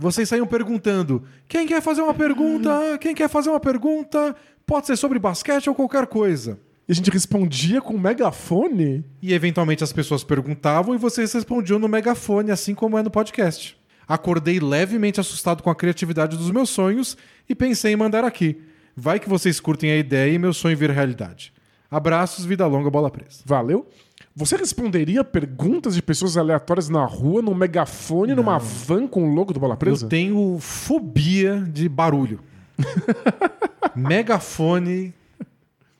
Vocês 0.00 0.28
saíam 0.28 0.46
perguntando: 0.46 1.22
quem 1.46 1.66
quer 1.66 1.80
fazer 1.82 2.00
uma 2.02 2.14
pergunta? 2.14 2.98
Quem 2.98 3.14
quer 3.14 3.28
fazer 3.28 3.50
uma 3.50 3.60
pergunta? 3.60 4.34
Pode 4.66 4.86
ser 4.86 4.96
sobre 4.96 5.18
basquete 5.18 5.68
ou 5.68 5.74
qualquer 5.74 6.06
coisa. 6.06 6.58
E 6.92 6.94
a 6.94 6.94
gente 6.94 7.10
respondia 7.10 7.80
com 7.80 7.94
um 7.94 7.98
megafone? 7.98 9.02
E 9.22 9.32
eventualmente 9.32 9.82
as 9.82 9.94
pessoas 9.94 10.22
perguntavam 10.22 10.94
e 10.94 10.98
vocês 10.98 11.32
respondiam 11.32 11.78
no 11.78 11.88
megafone, 11.88 12.50
assim 12.50 12.74
como 12.74 12.98
é 12.98 13.02
no 13.02 13.10
podcast. 13.10 13.74
Acordei 14.06 14.60
levemente 14.60 15.18
assustado 15.18 15.62
com 15.62 15.70
a 15.70 15.74
criatividade 15.74 16.36
dos 16.36 16.50
meus 16.50 16.68
sonhos 16.68 17.16
e 17.48 17.54
pensei 17.54 17.94
em 17.94 17.96
mandar 17.96 18.24
aqui. 18.24 18.60
Vai 18.94 19.18
que 19.18 19.26
vocês 19.26 19.58
curtem 19.58 19.90
a 19.90 19.96
ideia 19.96 20.34
e 20.34 20.38
meu 20.38 20.52
sonho 20.52 20.76
vira 20.76 20.92
realidade. 20.92 21.50
Abraços, 21.90 22.44
vida 22.44 22.66
longa, 22.66 22.90
bola 22.90 23.10
presa. 23.10 23.40
Valeu. 23.46 23.88
Você 24.36 24.54
responderia 24.54 25.24
perguntas 25.24 25.94
de 25.94 26.02
pessoas 26.02 26.36
aleatórias 26.36 26.90
na 26.90 27.06
rua, 27.06 27.40
num 27.40 27.54
megafone, 27.54 28.34
numa 28.34 28.58
van 28.58 29.06
com 29.06 29.30
o 29.30 29.34
logo 29.34 29.54
do 29.54 29.60
Bola 29.60 29.78
Presa? 29.78 30.04
Eu 30.04 30.10
tenho 30.10 30.58
fobia 30.60 31.66
de 31.72 31.88
barulho. 31.88 32.40
Megafone 33.96 35.14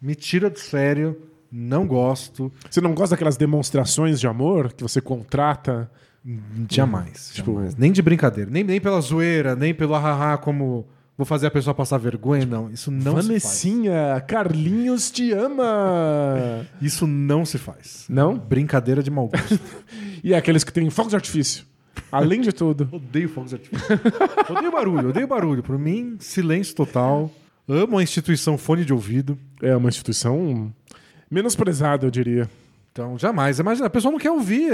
me 0.03 0.17
tira 0.17 0.51
do 0.51 0.59
sério, 0.59 1.17
não 1.51 1.87
gosto. 1.87 2.51
Você 2.69 2.81
não 2.81 2.93
gosta 2.93 3.15
daquelas 3.15 3.37
demonstrações 3.37 4.19
de 4.19 4.27
amor 4.27 4.73
que 4.73 4.83
você 4.83 5.01
contrata? 5.01 5.89
Jamais. 6.69 7.33
jamais. 7.35 7.77
Nem 7.77 7.93
de 7.93 8.03
brincadeira. 8.03 8.51
Nem, 8.51 8.65
nem 8.65 8.81
pela 8.81 9.01
zoeira, 9.01 9.55
nem 9.55 9.73
pelo 9.73 9.95
ahaha 9.95 10.39
como 10.39 10.87
vou 11.17 11.27
fazer 11.27 11.47
a 11.47 11.51
pessoa 11.51 11.75
passar 11.75 11.99
vergonha. 11.99 12.45
Não, 12.47 12.71
isso 12.71 12.91
não 12.91 13.01
se 13.01 13.13
faz. 13.13 13.27
Vanessinha, 13.27 14.25
Carlinhos 14.27 15.11
te 15.11 15.33
ama! 15.33 16.67
Isso 16.83 17.07
não 17.07 17.45
se 17.45 17.59
faz. 17.59 18.07
Não? 18.09 18.37
Brincadeira 18.37 19.03
de 19.03 19.11
mau 19.11 19.29
gosto. 19.29 19.61
E 20.25 20.33
é 20.33 20.37
aqueles 20.37 20.63
que 20.63 20.73
têm 20.73 20.89
fogos 20.89 21.11
de 21.11 21.17
artifício. 21.17 21.65
Além 22.11 22.41
de 22.41 22.53
tudo. 22.53 22.89
odeio 22.95 23.29
fogos 23.29 23.51
de 23.51 23.57
artifício. 23.57 24.01
odeio 24.49 24.71
barulho, 24.71 25.09
odeio 25.09 25.27
barulho. 25.27 25.63
Por 25.65 25.77
mim, 25.77 26.17
silêncio 26.21 26.77
total. 26.77 27.29
Amo 27.69 27.99
a 27.99 28.03
instituição 28.03 28.59
fone 28.59 28.85
de 28.85 28.93
ouvido. 28.93 29.39
É 29.63 29.77
uma 29.77 29.89
instituição 29.89 30.73
menosprezada, 31.31 32.07
eu 32.07 32.11
diria. 32.11 32.49
Então, 32.91 33.19
jamais. 33.19 33.59
Imagina, 33.59 33.87
a 33.87 33.91
pessoa 33.91 34.13
não 34.13 34.19
quer 34.19 34.31
ouvir. 34.31 34.71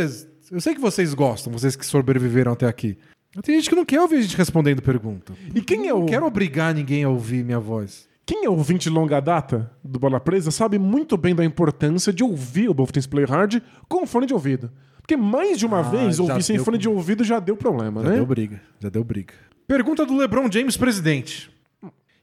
Eu 0.51 0.61
sei 0.61 0.75
que 0.75 0.81
vocês 0.81 1.15
gostam, 1.15 1.53
vocês 1.53 1.77
que 1.77 1.87
sobreviveram 1.87 2.53
até 2.53 2.67
aqui. 2.67 2.97
Mas 3.35 3.45
Tem 3.45 3.55
gente 3.57 3.69
que 3.69 3.77
não 3.77 3.85
quer 3.85 4.01
ouvir 4.01 4.17
a 4.17 4.21
gente 4.23 4.37
respondendo 4.37 4.83
pergunta. 4.83 5.33
E 5.55 5.61
quem 5.61 5.87
é 5.87 5.91
Eu 5.91 5.97
o 5.97 6.01
não 6.01 6.07
quero 6.07 6.27
obrigar 6.27 6.75
ninguém 6.75 7.05
a 7.05 7.09
ouvir 7.09 7.45
minha 7.45 7.61
voz. 7.61 8.09
Quem 8.27 8.45
é 8.45 8.51
ouvinte 8.51 8.85
de 8.89 8.91
longa 8.91 9.21
data 9.21 9.71
do 9.83 9.99
Bola 9.99 10.19
Presa 10.21 10.51
sabe 10.51 10.79
muito 10.79 11.17
bem 11.17 11.35
da 11.35 11.45
importância 11.45 12.13
de 12.13 12.23
ouvir 12.25 12.69
o 12.69 12.75
Both 12.75 12.93
Things 12.93 13.07
Play 13.07 13.25
Hard 13.25 13.63
com 13.89 14.07
fone 14.07 14.27
de 14.27 14.35
ouvido. 14.35 14.71
Porque 15.01 15.17
mais 15.17 15.59
de 15.59 15.65
uma 15.65 15.79
Ah, 15.79 15.83
vez 15.83 16.17
já 16.17 16.23
ouvir 16.23 16.43
sem 16.43 16.57
deu- 16.57 16.65
fone 16.65 16.77
de 16.77 16.89
ouvido 16.89 17.25
já 17.25 17.39
deu 17.41 17.57
problema, 17.57 18.03
Já 18.03 18.11
né? 18.11 18.17
deu 18.17 18.27
briga, 18.27 18.61
já 18.81 18.89
deu 18.91 19.03
briga. 19.05 19.33
Pergunta 19.67 20.05
do 20.05 20.15
LeBron 20.17 20.51
James, 20.51 20.77
presidente. 20.77 21.51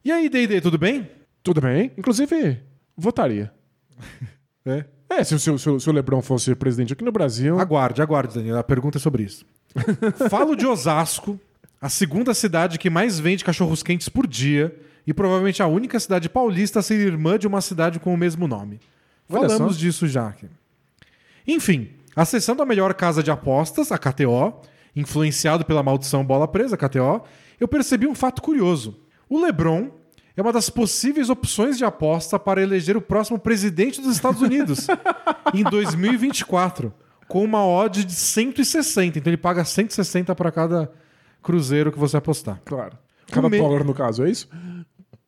E 0.06 0.12
aí, 0.12 0.30
D&D, 0.30 0.62
tudo 0.62 0.78
bem? 0.78 1.10
Tudo 1.44 1.60
bem. 1.62 1.92
Inclusive, 1.98 2.60
votaria. 2.96 3.52
É. 4.68 4.84
É, 5.08 5.24
se, 5.24 5.36
o- 5.36 5.40
se 5.40 5.60
se 5.60 5.70
o- 5.70 5.80
se 5.80 5.88
o 5.88 5.94
Lebron 5.94 6.20
fosse 6.20 6.56
presidente 6.56 6.92
aqui 6.92 7.04
no 7.04 7.12
Brasil. 7.12 7.60
Aguarde, 7.60 8.02
aguarde, 8.02 8.34
Daniel. 8.34 8.58
A 8.58 8.64
pergunta 8.64 8.98
é 8.98 9.00
sobre 9.00 9.22
isso. 9.22 9.46
Falo 10.28 10.56
de 10.56 10.66
Osasco, 10.66 11.40
a 11.80 11.88
segunda 11.88 12.34
cidade 12.34 12.80
que 12.80 12.90
mais 12.90 13.20
vende 13.20 13.44
cachorros 13.46 13.84
quentes 13.84 14.10
por 14.10 14.26
dia 14.26 14.76
e 15.06 15.14
provavelmente 15.14 15.62
a 15.62 15.68
única 15.68 16.00
cidade 16.00 16.28
paulista 16.28 16.80
a 16.80 16.82
ser 16.82 16.96
irmã 17.00 17.38
de 17.38 17.46
uma 17.46 17.62
cidade 17.62 18.00
com 18.00 18.12
o 18.12 18.18
mesmo 18.18 18.48
nome. 18.48 18.80
Olha 19.30 19.48
Falamos 19.48 19.76
só. 19.76 19.80
disso 19.80 20.08
já. 20.08 20.30
aqui. 20.30 20.48
Enfim, 21.48 21.90
acessando 22.16 22.64
a 22.64 22.66
melhor 22.66 22.92
casa 22.96 23.22
de 23.22 23.30
apostas, 23.30 23.92
a 23.92 24.00
KTO, 24.00 24.62
influenciado 24.96 25.64
pela 25.64 25.84
maldição 25.84 26.26
bola 26.26 26.48
presa, 26.48 26.76
KTO, 26.76 27.22
eu 27.60 27.68
percebi 27.68 28.08
um 28.08 28.16
fato 28.16 28.42
curioso. 28.42 29.00
O 29.30 29.42
LeBron 29.44 29.90
é 30.38 30.42
uma 30.42 30.52
das 30.54 30.70
possíveis 30.70 31.30
opções 31.30 31.78
de 31.78 31.86
aposta 31.86 32.38
para 32.38 32.62
eleger 32.62 32.96
o 32.98 33.02
próximo 33.02 33.40
presidente 33.40 34.02
dos 34.02 34.16
Estados 34.16 34.42
Unidos 34.42 34.88
em 35.54 35.64
2024, 35.64 36.94
com 37.28 37.44
uma 37.44 37.66
odd 37.66 38.04
de 38.04 38.14
160. 38.14 39.20
Então 39.20 39.30
ele 39.32 39.38
paga 39.38 39.64
160 39.64 40.36
para 40.36 40.52
cada 40.52 40.92
cruzeiro 41.42 41.92
que 41.92 42.00
você 42.00 42.18
apostar. 42.18 42.62
Claro. 42.66 42.98
Cada 43.32 43.50
me- 43.50 43.58
dólar, 43.58 43.84
no 43.84 43.94
caso, 43.94 44.24
é 44.26 44.30
isso? 44.30 44.48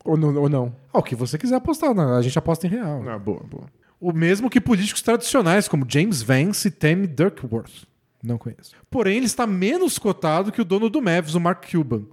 Ou 0.06 0.16
não? 0.18 0.36
Ou 0.36 0.50
não? 0.50 0.76
Ah, 0.94 1.00
o 1.00 1.04
que 1.04 1.16
você 1.16 1.38
quiser 1.38 1.56
apostar, 1.56 1.94
né? 1.94 2.04
a 2.18 2.22
gente 2.22 2.38
aposta 2.38 2.68
em 2.68 2.70
real. 2.70 3.04
Ah, 3.08 3.18
boa, 3.18 3.44
boa. 3.44 3.66
O 4.00 4.14
mesmo 4.14 4.50
que 4.50 4.62
políticos 4.62 5.02
tradicionais, 5.02 5.68
como 5.68 5.86
James 5.88 6.22
Vance 6.22 6.68
e 6.68 6.72
Tammy 6.72 7.08
Duckworth. 7.08 7.86
Não 8.24 8.38
conheço. 8.38 8.72
Porém, 8.92 9.18
ele 9.18 9.26
está 9.26 9.48
menos 9.48 9.98
cotado 9.98 10.52
que 10.52 10.62
o 10.62 10.66
dono 10.66 10.90
do 10.90 11.02
Mavs, 11.02 11.34
o 11.36 11.40
Mark 11.40 11.66
Cuban, 11.72 12.04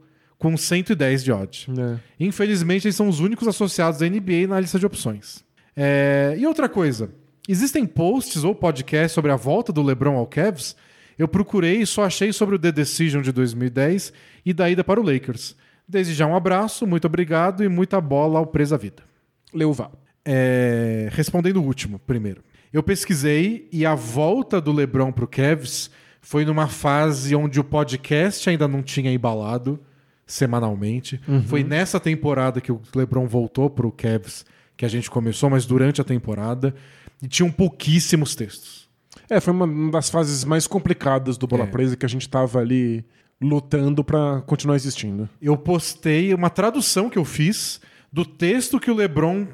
com 0.44 0.58
110 0.58 1.24
de 1.24 1.32
odd. 1.32 1.66
É. 1.70 1.98
Infelizmente, 2.20 2.86
eles 2.86 2.94
são 2.94 3.08
os 3.08 3.18
únicos 3.18 3.48
associados 3.48 4.02
à 4.02 4.06
NBA 4.06 4.46
na 4.46 4.60
lista 4.60 4.78
de 4.78 4.84
opções. 4.84 5.42
É, 5.74 6.36
E 6.38 6.46
outra 6.46 6.68
coisa, 6.68 7.08
existem 7.48 7.86
posts 7.86 8.44
ou 8.44 8.54
podcasts 8.54 9.12
sobre 9.12 9.30
a 9.30 9.36
volta 9.36 9.72
do 9.72 9.82
LeBron 9.82 10.18
ao 10.18 10.26
Cavs? 10.26 10.76
Eu 11.18 11.26
procurei 11.26 11.80
e 11.80 11.86
só 11.86 12.04
achei 12.04 12.30
sobre 12.30 12.56
o 12.56 12.58
The 12.58 12.72
Decision 12.72 13.22
de 13.22 13.32
2010 13.32 14.12
e 14.44 14.52
da 14.52 14.68
ida 14.68 14.84
para 14.84 15.00
o 15.00 15.02
Lakers. 15.02 15.56
Desde 15.88 16.12
já 16.12 16.26
um 16.26 16.36
abraço, 16.36 16.86
muito 16.86 17.06
obrigado 17.06 17.64
e 17.64 17.68
muita 17.68 17.98
bola 17.98 18.38
ao 18.38 18.46
Presa 18.46 18.76
Vida. 18.76 19.02
Leuva. 19.50 19.92
É, 20.26 21.08
respondendo 21.12 21.56
o 21.56 21.64
último, 21.64 21.98
primeiro. 22.00 22.44
Eu 22.70 22.82
pesquisei 22.82 23.66
e 23.72 23.86
a 23.86 23.94
volta 23.94 24.60
do 24.60 24.72
LeBron 24.72 25.10
pro 25.10 25.26
Cavs 25.26 25.90
foi 26.20 26.44
numa 26.44 26.68
fase 26.68 27.34
onde 27.34 27.58
o 27.58 27.64
podcast 27.64 28.50
ainda 28.50 28.68
não 28.68 28.82
tinha 28.82 29.10
embalado 29.10 29.80
semanalmente. 30.26 31.20
Foi 31.46 31.62
nessa 31.62 32.00
temporada 32.00 32.60
que 32.60 32.72
o 32.72 32.80
LeBron 32.94 33.26
voltou 33.26 33.68
pro 33.68 33.92
Cavs 33.92 34.44
que 34.76 34.84
a 34.84 34.88
gente 34.88 35.10
começou, 35.10 35.48
mas 35.50 35.66
durante 35.66 36.00
a 36.00 36.04
temporada. 36.04 36.74
E 37.22 37.28
tinham 37.28 37.50
pouquíssimos 37.50 38.34
textos. 38.34 38.88
É, 39.30 39.40
foi 39.40 39.52
uma 39.52 39.90
das 39.90 40.10
fases 40.10 40.44
mais 40.44 40.66
complicadas 40.66 41.38
do 41.38 41.46
Bola 41.46 41.64
É. 41.64 41.66
Presa 41.66 41.96
que 41.96 42.04
a 42.04 42.08
gente 42.08 42.28
tava 42.28 42.58
ali 42.58 43.04
lutando 43.40 44.02
pra 44.02 44.42
continuar 44.46 44.76
existindo. 44.76 45.28
Eu 45.40 45.56
postei 45.56 46.34
uma 46.34 46.50
tradução 46.50 47.08
que 47.08 47.18
eu 47.18 47.24
fiz 47.24 47.80
do 48.12 48.24
texto 48.24 48.80
que 48.80 48.90
o 48.90 48.94
LeBron 48.94 49.46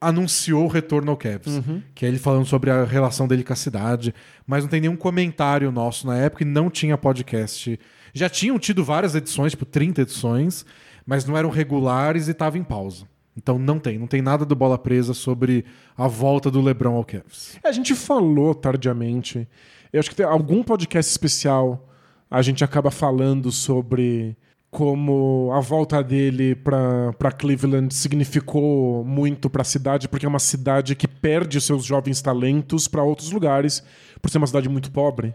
anunciou 0.00 0.64
o 0.64 0.68
retorno 0.68 1.10
ao 1.12 1.16
Cavs. 1.16 1.60
Que 1.94 2.04
é 2.04 2.08
ele 2.08 2.18
falando 2.18 2.44
sobre 2.46 2.70
a 2.70 2.84
relação 2.84 3.28
dele 3.28 3.44
com 3.44 3.52
a 3.52 3.56
cidade. 3.56 4.14
Mas 4.46 4.64
não 4.64 4.70
tem 4.70 4.80
nenhum 4.80 4.96
comentário 4.96 5.70
nosso 5.70 6.06
na 6.06 6.16
época 6.16 6.42
e 6.42 6.46
não 6.46 6.68
tinha 6.68 6.98
podcast. 6.98 7.78
Já 8.12 8.28
tinham 8.28 8.58
tido 8.58 8.84
várias 8.84 9.14
edições, 9.14 9.52
tipo 9.52 9.64
30 9.64 10.02
edições, 10.02 10.66
mas 11.06 11.24
não 11.24 11.36
eram 11.36 11.50
regulares 11.50 12.28
e 12.28 12.34
tava 12.34 12.58
em 12.58 12.64
pausa. 12.64 13.06
Então 13.36 13.58
não 13.58 13.78
tem, 13.78 13.98
não 13.98 14.06
tem 14.06 14.20
nada 14.20 14.44
do 14.44 14.54
Bola 14.54 14.76
Presa 14.76 15.14
sobre 15.14 15.64
a 15.96 16.06
volta 16.06 16.50
do 16.50 16.60
LeBron 16.60 16.96
ao 16.96 17.04
Cavs. 17.04 17.56
É, 17.64 17.68
A 17.68 17.72
gente 17.72 17.94
falou 17.94 18.54
tardiamente. 18.54 19.48
Eu 19.92 20.00
acho 20.00 20.10
que 20.10 20.16
tem 20.16 20.26
algum 20.26 20.62
podcast 20.62 21.10
especial 21.10 21.88
a 22.32 22.40
gente 22.40 22.64
acaba 22.64 22.90
falando 22.90 23.52
sobre 23.52 24.34
como 24.70 25.50
a 25.52 25.60
volta 25.60 26.02
dele 26.02 26.54
pra 26.54 27.30
Cleveland 27.38 27.92
significou 27.94 29.04
muito 29.04 29.50
pra 29.50 29.62
cidade, 29.62 30.08
porque 30.08 30.24
é 30.24 30.28
uma 30.28 30.38
cidade 30.38 30.96
que 30.96 31.06
perde 31.06 31.60
seus 31.60 31.84
jovens 31.84 32.22
talentos 32.22 32.88
pra 32.88 33.02
outros 33.02 33.30
lugares, 33.30 33.84
por 34.22 34.30
ser 34.30 34.38
uma 34.38 34.46
cidade 34.46 34.66
muito 34.66 34.90
pobre. 34.90 35.34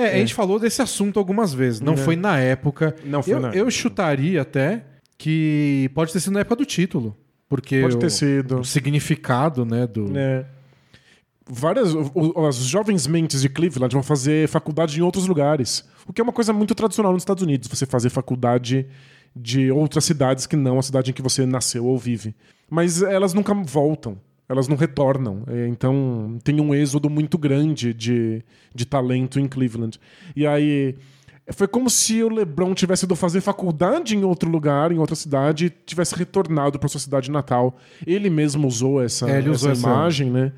É, 0.00 0.14
a 0.14 0.18
gente 0.18 0.34
falou 0.34 0.58
desse 0.58 0.80
assunto 0.82 1.18
algumas 1.18 1.52
vezes. 1.54 1.80
Não 1.80 1.94
É. 1.94 1.96
foi 1.96 2.16
na 2.16 2.38
época. 2.38 2.94
Não 3.04 3.22
foi 3.22 3.34
eu, 3.34 3.40
na 3.40 3.48
eu 3.48 3.52
época. 3.54 3.70
chutaria 3.70 4.42
até 4.42 4.84
que 5.18 5.90
pode 5.94 6.12
ter 6.12 6.20
sido 6.20 6.32
na 6.34 6.40
época 6.40 6.56
do 6.56 6.64
título. 6.64 7.16
Porque 7.48 7.80
Pode 7.80 7.98
ter 7.98 8.06
o, 8.06 8.10
sido. 8.10 8.60
o 8.60 8.64
significado, 8.64 9.64
né, 9.64 9.86
do... 9.86 10.16
É. 10.16 10.44
Várias, 11.48 11.92
o- 11.94 12.10
o- 12.14 12.46
as 12.46 12.56
jovens 12.58 13.06
mentes 13.08 13.42
de 13.42 13.48
Cleveland 13.48 13.92
vão 13.92 14.02
fazer 14.04 14.46
faculdade 14.48 14.96
em 14.98 15.02
outros 15.02 15.26
lugares. 15.26 15.84
O 16.06 16.12
que 16.12 16.20
é 16.20 16.24
uma 16.24 16.32
coisa 16.32 16.52
muito 16.52 16.74
tradicional 16.76 17.12
nos 17.12 17.22
Estados 17.22 17.42
Unidos, 17.42 17.68
você 17.68 17.84
fazer 17.86 18.08
faculdade 18.08 18.86
de 19.34 19.70
outras 19.72 20.04
cidades 20.04 20.46
que 20.46 20.54
não 20.54 20.78
a 20.78 20.82
cidade 20.82 21.10
em 21.10 21.14
que 21.14 21.22
você 21.22 21.44
nasceu 21.44 21.84
ou 21.86 21.98
vive. 21.98 22.34
Mas 22.68 23.02
elas 23.02 23.34
nunca 23.34 23.52
voltam, 23.52 24.16
elas 24.50 24.66
não 24.68 24.76
retornam. 24.76 25.42
É, 25.46 25.66
Então 25.68 26.38
tem 26.44 26.60
um 26.60 26.74
êxodo 26.74 27.08
muito 27.08 27.38
grande 27.38 27.94
de, 27.94 28.42
de 28.74 28.84
talento 28.84 29.38
em 29.38 29.46
Cleveland. 29.46 29.98
E 30.34 30.46
aí 30.46 30.96
foi 31.52 31.66
como 31.66 31.88
se 31.88 32.22
o 32.22 32.28
LeBron 32.28 32.74
tivesse 32.74 33.04
ido 33.04 33.16
fazer 33.16 33.40
faculdade 33.40 34.16
em 34.16 34.24
outro 34.24 34.50
lugar, 34.50 34.92
em 34.92 34.98
outra 34.98 35.16
cidade, 35.16 35.66
e 35.66 35.70
tivesse 35.70 36.14
retornado 36.14 36.78
para 36.78 36.88
sua 36.88 37.00
cidade 37.00 37.30
natal. 37.30 37.76
Ele 38.06 38.28
mesmo 38.30 38.66
usou 38.68 39.02
essa, 39.02 39.28
É, 39.30 39.38
usou 39.40 39.52
essa 39.52 39.70
essa- 39.70 39.88
imagem, 39.88 40.30
né? 40.30 40.52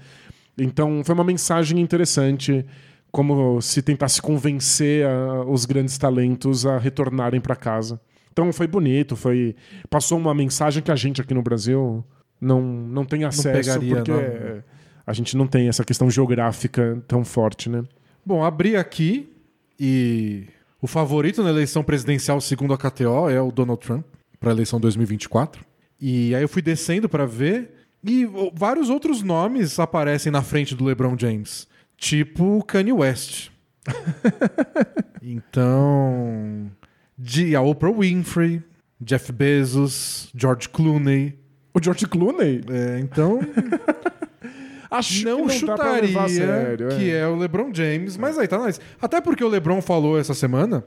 Então 0.58 1.02
foi 1.04 1.14
uma 1.14 1.24
mensagem 1.24 1.80
interessante, 1.80 2.64
como 3.10 3.60
se 3.60 3.80
tentasse 3.82 4.20
convencer 4.20 5.06
a- 5.06 5.44
os 5.46 5.64
grandes 5.64 5.96
talentos 5.98 6.66
a 6.66 6.78
retornarem 6.78 7.40
para 7.40 7.56
casa. 7.56 8.00
Então 8.32 8.50
foi 8.52 8.66
bonito, 8.66 9.16
foi 9.16 9.54
passou 9.90 10.18
uma 10.18 10.34
mensagem 10.34 10.82
que 10.82 10.90
a 10.90 10.96
gente 10.96 11.20
aqui 11.20 11.34
no 11.34 11.42
Brasil 11.42 12.04
não, 12.42 12.60
não 12.60 13.04
tem 13.04 13.22
acesso 13.22 13.52
pegaria, 13.52 13.94
porque 13.94 14.10
não. 14.10 14.18
é, 14.18 14.64
a 15.06 15.12
gente 15.12 15.36
não 15.36 15.46
tem 15.46 15.68
essa 15.68 15.84
questão 15.84 16.10
geográfica 16.10 17.00
tão 17.06 17.24
forte, 17.24 17.70
né? 17.70 17.84
Bom, 18.26 18.44
abri 18.44 18.74
aqui 18.74 19.32
e 19.78 20.48
o 20.80 20.88
favorito 20.88 21.40
na 21.44 21.50
eleição 21.50 21.84
presidencial 21.84 22.40
segundo 22.40 22.74
a 22.74 22.78
KTO 22.78 23.30
é 23.30 23.40
o 23.40 23.52
Donald 23.52 23.80
Trump 23.80 24.04
para 24.40 24.50
a 24.50 24.54
eleição 24.54 24.80
2024. 24.80 25.64
E 26.00 26.34
aí 26.34 26.42
eu 26.42 26.48
fui 26.48 26.60
descendo 26.60 27.08
para 27.08 27.24
ver 27.24 27.70
e 28.04 28.28
vários 28.52 28.90
outros 28.90 29.22
nomes 29.22 29.78
aparecem 29.78 30.32
na 30.32 30.42
frente 30.42 30.74
do 30.74 30.84
LeBron 30.84 31.16
James, 31.16 31.68
tipo 31.96 32.64
Kanye 32.64 32.92
West. 32.92 33.50
então, 35.22 36.70
de, 37.16 37.54
a 37.54 37.60
Oprah 37.60 37.92
Winfrey, 37.92 38.60
Jeff 39.00 39.30
Bezos, 39.30 40.28
George 40.34 40.68
Clooney, 40.68 41.38
O 41.74 41.82
George 41.82 42.06
Clooney? 42.06 42.60
É, 42.70 42.98
então, 43.00 43.40
Acho 44.90 45.24
não, 45.24 45.36
que 45.38 45.42
não 45.42 45.48
chutaria 45.50 46.28
sério. 46.28 46.88
que 46.88 47.10
é 47.10 47.26
o 47.26 47.34
LeBron 47.36 47.72
James, 47.72 48.16
mas 48.18 48.38
aí 48.38 48.46
tá 48.46 48.58
nós. 48.58 48.78
Até 49.00 49.20
porque 49.22 49.42
o 49.42 49.48
LeBron 49.48 49.80
falou 49.80 50.18
essa 50.18 50.34
semana, 50.34 50.84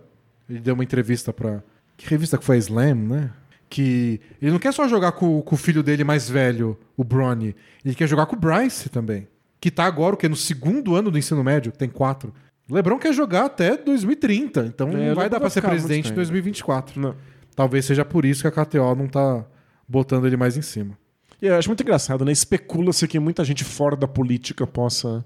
ele 0.48 0.60
deu 0.60 0.76
uma 0.76 0.84
entrevista 0.84 1.34
pra. 1.34 1.64
Que 1.98 2.07
revista 2.07 2.38
que 2.38 2.45
foi 2.45 2.57
a 2.57 2.60
Slam, 2.60 2.94
né? 2.95 3.32
Que 3.68 4.22
ele 4.40 4.52
não 4.52 4.60
quer 4.60 4.74
só 4.74 4.88
jogar 4.88 5.14
com, 5.14 5.41
com 5.41 5.56
o 5.56 5.57
filho 5.57 5.82
dele 5.82 6.03
mais 6.03 6.30
velho, 6.30 6.78
o 6.95 7.03
Bronny, 7.03 7.56
ele 7.84 7.95
quer 7.95 8.07
jogar 8.07 8.28
com 8.28 8.36
o 8.36 8.40
Bryce 8.40 8.90
também. 8.90 9.28
Que 9.60 9.72
tá 9.72 9.86
agora, 9.86 10.14
o 10.14 10.18
quê? 10.18 10.30
No 10.30 10.36
segundo 10.36 10.95
ano 10.95 11.10
do 11.10 11.18
ensino 11.18 11.44
médio, 11.44 11.72
tem 11.72 11.90
quatro. 11.90 12.32
O 12.70 12.76
LeBron 12.76 12.99
quer 12.99 13.12
jogar 13.14 13.45
até 13.45 13.76
2030, 13.76 14.66
então 14.68 14.90
É, 14.90 15.07
não 15.07 15.16
vai 15.16 15.30
dar 15.30 15.40
pra 15.40 15.49
ser 15.49 15.62
presidente 15.62 16.02
em 16.02 16.10
tempo. 16.10 16.16
2024. 16.18 16.99
Não. 17.02 17.16
Talvez 17.56 17.86
seja 17.86 18.06
por 18.06 18.24
isso 18.26 18.41
que 18.41 18.48
a 18.48 18.66
KTO 18.66 18.94
não 18.95 19.07
tá 19.07 19.44
botando 19.88 20.26
ele 20.26 20.38
mais 20.38 20.57
em 20.57 20.62
cima. 20.62 20.98
E 21.41 21.48
eu 21.48 21.56
acho 21.56 21.70
muito 21.70 21.84
engraçado, 21.84 22.24
né? 22.26 22.32
Especula-se 22.32 23.07
que 23.07 23.20
muita 23.20 23.44
gente 23.44 23.64
fora 23.64 23.95
da 23.95 24.07
política 24.07 24.66
possa, 24.66 25.26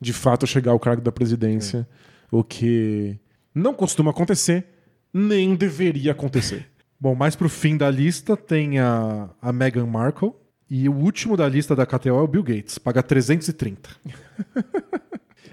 de 0.00 0.12
fato, 0.12 0.46
chegar 0.46 0.72
ao 0.72 0.80
cargo 0.80 1.02
da 1.02 1.12
presidência. 1.12 1.86
O 2.30 2.44
que 2.44 3.18
não 3.54 3.74
costuma 3.74 4.10
acontecer, 4.10 4.66
nem 5.12 5.54
deveria 5.54 6.12
acontecer. 6.12 6.66
Bom, 7.00 7.14
mais 7.14 7.36
pro 7.36 7.48
fim 7.48 7.76
da 7.76 7.90
lista 7.90 8.36
tem 8.36 8.78
a, 8.78 9.30
a 9.40 9.52
Meghan 9.52 9.86
Markle. 9.86 10.32
E 10.70 10.88
o 10.88 10.94
último 10.94 11.36
da 11.36 11.48
lista 11.48 11.74
da 11.74 11.86
KTO 11.86 12.08
é 12.10 12.12
o 12.12 12.26
Bill 12.26 12.42
Gates, 12.42 12.76
paga 12.76 13.02
330. 13.02 13.88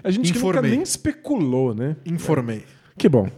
A 0.04 0.10
gente 0.10 0.32
que 0.32 0.38
nunca 0.38 0.50
Informei. 0.50 0.70
nem 0.72 0.82
especulou, 0.82 1.74
né? 1.74 1.96
Informei. 2.04 2.64
Que 2.98 3.08
bom. 3.08 3.28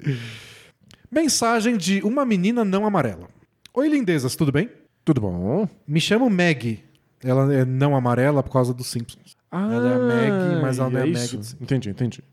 Mensagem 1.10 1.76
de 1.76 2.00
uma 2.02 2.24
menina 2.24 2.64
não 2.64 2.86
amarela. 2.86 3.28
Oi, 3.72 3.88
lindezas, 3.88 4.34
tudo 4.34 4.50
bem? 4.50 4.68
Tudo 5.04 5.20
bom? 5.20 5.68
Me 5.86 6.00
chamo 6.00 6.28
Maggie. 6.28 6.82
Ela 7.22 7.54
é 7.54 7.64
não 7.64 7.94
amarela 7.94 8.42
por 8.42 8.52
causa 8.52 8.74
dos 8.74 8.88
Simpsons. 8.88 9.36
Ela 9.52 9.90
é 9.90 9.94
a 9.94 9.98
Maggie, 9.98 10.62
mas 10.62 10.78
ela 10.80 10.90
não 10.90 10.98
é 10.98 11.02
a 11.02 11.06
é 11.06 11.10
Maggie 11.10 11.36
dos 11.36 11.46
Simpsons. 11.46 11.56
Entendi, 11.60 11.90
entendi. 11.90 12.24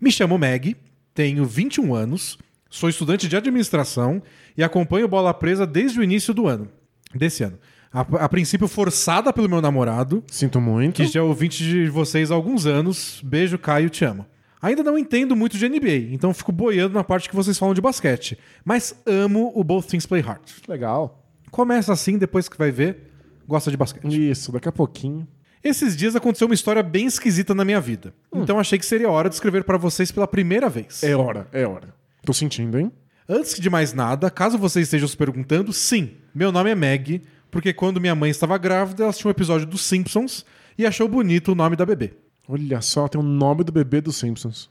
Me 0.00 0.10
chamo 0.10 0.38
Maggie, 0.38 0.76
tenho 1.12 1.44
21 1.44 1.94
anos, 1.94 2.38
sou 2.70 2.88
estudante 2.88 3.28
de 3.28 3.36
administração 3.36 4.22
e 4.56 4.64
acompanho 4.64 5.06
Bola 5.06 5.34
Presa 5.34 5.66
desde 5.66 6.00
o 6.00 6.02
início 6.02 6.32
do 6.32 6.46
ano. 6.46 6.68
Desse 7.14 7.42
ano. 7.44 7.58
A, 7.92 8.00
a 8.00 8.28
princípio 8.28 8.66
forçada 8.66 9.32
pelo 9.34 9.50
meu 9.50 9.60
namorado, 9.60 10.24
Sinto 10.28 10.60
muito. 10.60 10.94
que 10.94 11.06
já 11.06 11.20
é 11.20 11.22
ouvinte 11.22 11.62
de 11.62 11.90
vocês 11.90 12.30
há 12.30 12.34
alguns 12.34 12.64
anos. 12.64 13.20
Beijo, 13.22 13.58
Caio, 13.58 13.90
te 13.90 14.04
amo. 14.04 14.24
Ainda 14.62 14.82
não 14.82 14.98
entendo 14.98 15.34
muito 15.34 15.56
de 15.56 15.68
NBA, 15.68 16.12
então 16.12 16.34
fico 16.34 16.52
boiando 16.52 16.94
na 16.94 17.02
parte 17.02 17.28
que 17.28 17.34
vocês 17.34 17.58
falam 17.58 17.74
de 17.74 17.80
basquete. 17.80 18.38
Mas 18.64 18.94
amo 19.06 19.52
o 19.54 19.64
Both 19.64 19.86
Things 19.86 20.06
Play 20.06 20.20
Hard. 20.20 20.42
Legal. 20.68 21.24
Começa 21.50 21.92
assim, 21.92 22.18
depois 22.18 22.48
que 22.48 22.58
vai 22.58 22.70
ver, 22.70 23.10
gosta 23.46 23.70
de 23.70 23.76
basquete. 23.76 24.30
Isso, 24.30 24.52
daqui 24.52 24.68
a 24.68 24.72
pouquinho. 24.72 25.26
Esses 25.62 25.96
dias 25.96 26.16
aconteceu 26.16 26.46
uma 26.46 26.54
história 26.54 26.82
bem 26.82 27.06
esquisita 27.06 27.54
na 27.54 27.64
minha 27.64 27.80
vida. 27.80 28.14
Então 28.34 28.58
achei 28.58 28.78
que 28.78 28.86
seria 28.86 29.10
hora 29.10 29.28
de 29.28 29.34
escrever 29.34 29.64
pra 29.64 29.76
vocês 29.76 30.10
pela 30.10 30.26
primeira 30.26 30.68
vez. 30.68 31.02
É 31.02 31.14
hora, 31.14 31.48
é 31.52 31.66
hora. 31.66 31.94
Tô 32.24 32.32
sentindo, 32.32 32.78
hein? 32.78 32.92
Antes 33.28 33.58
de 33.58 33.70
mais 33.70 33.92
nada, 33.92 34.30
caso 34.30 34.58
vocês 34.58 34.86
estejam 34.86 35.06
se 35.06 35.16
perguntando, 35.16 35.72
sim, 35.72 36.16
meu 36.34 36.50
nome 36.50 36.70
é 36.70 36.74
Meg, 36.74 37.22
porque 37.50 37.72
quando 37.72 38.00
minha 38.00 38.14
mãe 38.14 38.30
estava 38.30 38.58
grávida, 38.58 39.04
ela 39.04 39.10
assistiu 39.10 39.28
um 39.28 39.30
episódio 39.30 39.66
dos 39.66 39.82
Simpsons 39.82 40.44
e 40.76 40.86
achou 40.86 41.06
bonito 41.06 41.52
o 41.52 41.54
nome 41.54 41.76
da 41.76 41.86
bebê. 41.86 42.12
Olha 42.52 42.80
só, 42.80 43.06
tem 43.06 43.20
o 43.20 43.22
nome 43.22 43.62
do 43.62 43.70
bebê 43.70 44.00
dos 44.00 44.16
Simpsons. 44.16 44.68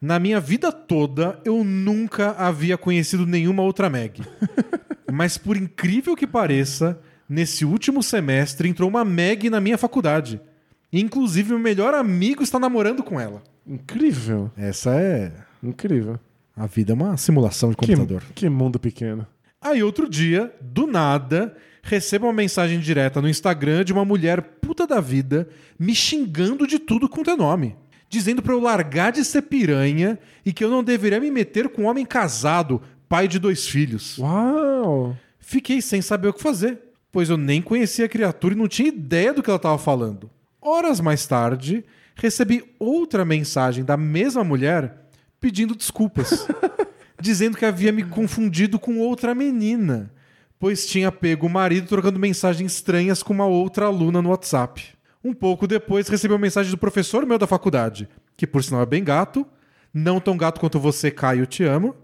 Na 0.00 0.18
minha 0.18 0.40
vida 0.40 0.72
toda, 0.72 1.40
eu 1.44 1.62
nunca 1.62 2.32
havia 2.32 2.76
conhecido 2.76 3.24
nenhuma 3.24 3.62
outra 3.62 3.88
Meg. 3.88 4.22
Mas 5.12 5.38
por 5.38 5.56
incrível 5.56 6.16
que 6.16 6.26
pareça, 6.26 6.98
nesse 7.28 7.64
último 7.64 8.02
semestre 8.02 8.68
entrou 8.68 8.88
uma 8.88 9.04
Meg 9.04 9.48
na 9.48 9.60
minha 9.60 9.78
faculdade. 9.78 10.40
Inclusive, 10.92 11.50
meu 11.50 11.58
melhor 11.60 11.94
amigo 11.94 12.42
está 12.42 12.58
namorando 12.58 13.04
com 13.04 13.20
ela. 13.20 13.44
Incrível, 13.64 14.50
Essa 14.56 15.00
é. 15.00 15.32
incrível. 15.62 16.18
A 16.56 16.66
vida 16.66 16.92
é 16.92 16.94
uma 16.94 17.16
simulação 17.16 17.70
de 17.70 17.76
computador. 17.76 18.22
Que, 18.34 18.46
que 18.46 18.48
mundo 18.48 18.80
pequeno. 18.80 19.24
Aí 19.60 19.84
outro 19.84 20.10
dia, 20.10 20.52
do 20.60 20.84
nada, 20.84 21.54
recebo 21.82 22.26
uma 22.26 22.32
mensagem 22.32 22.80
direta 22.80 23.20
no 23.20 23.28
Instagram 23.28 23.84
de 23.84 23.92
uma 23.92 24.04
mulher 24.04 24.42
puta 24.42 24.86
da 24.86 25.00
vida 25.00 25.48
me 25.78 25.94
xingando 25.94 26.66
de 26.66 26.78
tudo 26.78 27.08
quanto 27.08 27.30
é 27.30 27.36
nome. 27.36 27.76
Dizendo 28.08 28.42
pra 28.42 28.52
eu 28.52 28.60
largar 28.60 29.12
de 29.12 29.24
ser 29.24 29.42
piranha 29.42 30.18
e 30.44 30.52
que 30.52 30.64
eu 30.64 30.70
não 30.70 30.82
deveria 30.82 31.20
me 31.20 31.30
meter 31.30 31.68
com 31.68 31.82
um 31.82 31.86
homem 31.86 32.04
casado, 32.04 32.82
pai 33.08 33.28
de 33.28 33.38
dois 33.38 33.66
filhos. 33.68 34.18
Uau! 34.18 35.16
Fiquei 35.38 35.80
sem 35.80 36.02
saber 36.02 36.28
o 36.28 36.32
que 36.32 36.42
fazer, 36.42 36.78
pois 37.12 37.30
eu 37.30 37.36
nem 37.36 37.62
conhecia 37.62 38.06
a 38.06 38.08
criatura 38.08 38.54
e 38.54 38.56
não 38.56 38.68
tinha 38.68 38.88
ideia 38.88 39.32
do 39.32 39.42
que 39.42 39.50
ela 39.50 39.56
estava 39.56 39.78
falando. 39.78 40.30
Horas 40.60 41.00
mais 41.00 41.26
tarde, 41.26 41.84
recebi 42.14 42.64
outra 42.78 43.24
mensagem 43.24 43.84
da 43.84 43.96
mesma 43.96 44.44
mulher 44.44 45.06
pedindo 45.40 45.74
desculpas, 45.74 46.46
dizendo 47.20 47.56
que 47.56 47.64
havia 47.64 47.90
me 47.90 48.04
confundido 48.04 48.78
com 48.78 48.98
outra 48.98 49.34
menina, 49.34 50.12
pois 50.60 50.86
tinha 50.86 51.10
pego 51.10 51.46
o 51.46 51.50
marido 51.50 51.88
trocando 51.88 52.18
mensagens 52.18 52.74
estranhas 52.74 53.22
com 53.22 53.32
uma 53.32 53.46
outra 53.46 53.86
aluna 53.86 54.20
no 54.20 54.28
WhatsApp. 54.28 54.84
Um 55.24 55.32
pouco 55.32 55.66
depois, 55.66 56.06
recebi 56.06 56.34
uma 56.34 56.38
mensagem 56.38 56.70
do 56.70 56.78
professor 56.78 57.24
meu 57.24 57.38
da 57.38 57.46
faculdade, 57.46 58.06
que 58.36 58.46
por 58.46 58.62
sinal 58.62 58.82
é 58.82 58.86
bem 58.86 59.02
gato, 59.02 59.46
não 59.92 60.20
tão 60.20 60.36
gato 60.36 60.60
quanto 60.60 60.78
você, 60.78 61.10
Caio, 61.10 61.46
te 61.46 61.64
amo, 61.64 61.96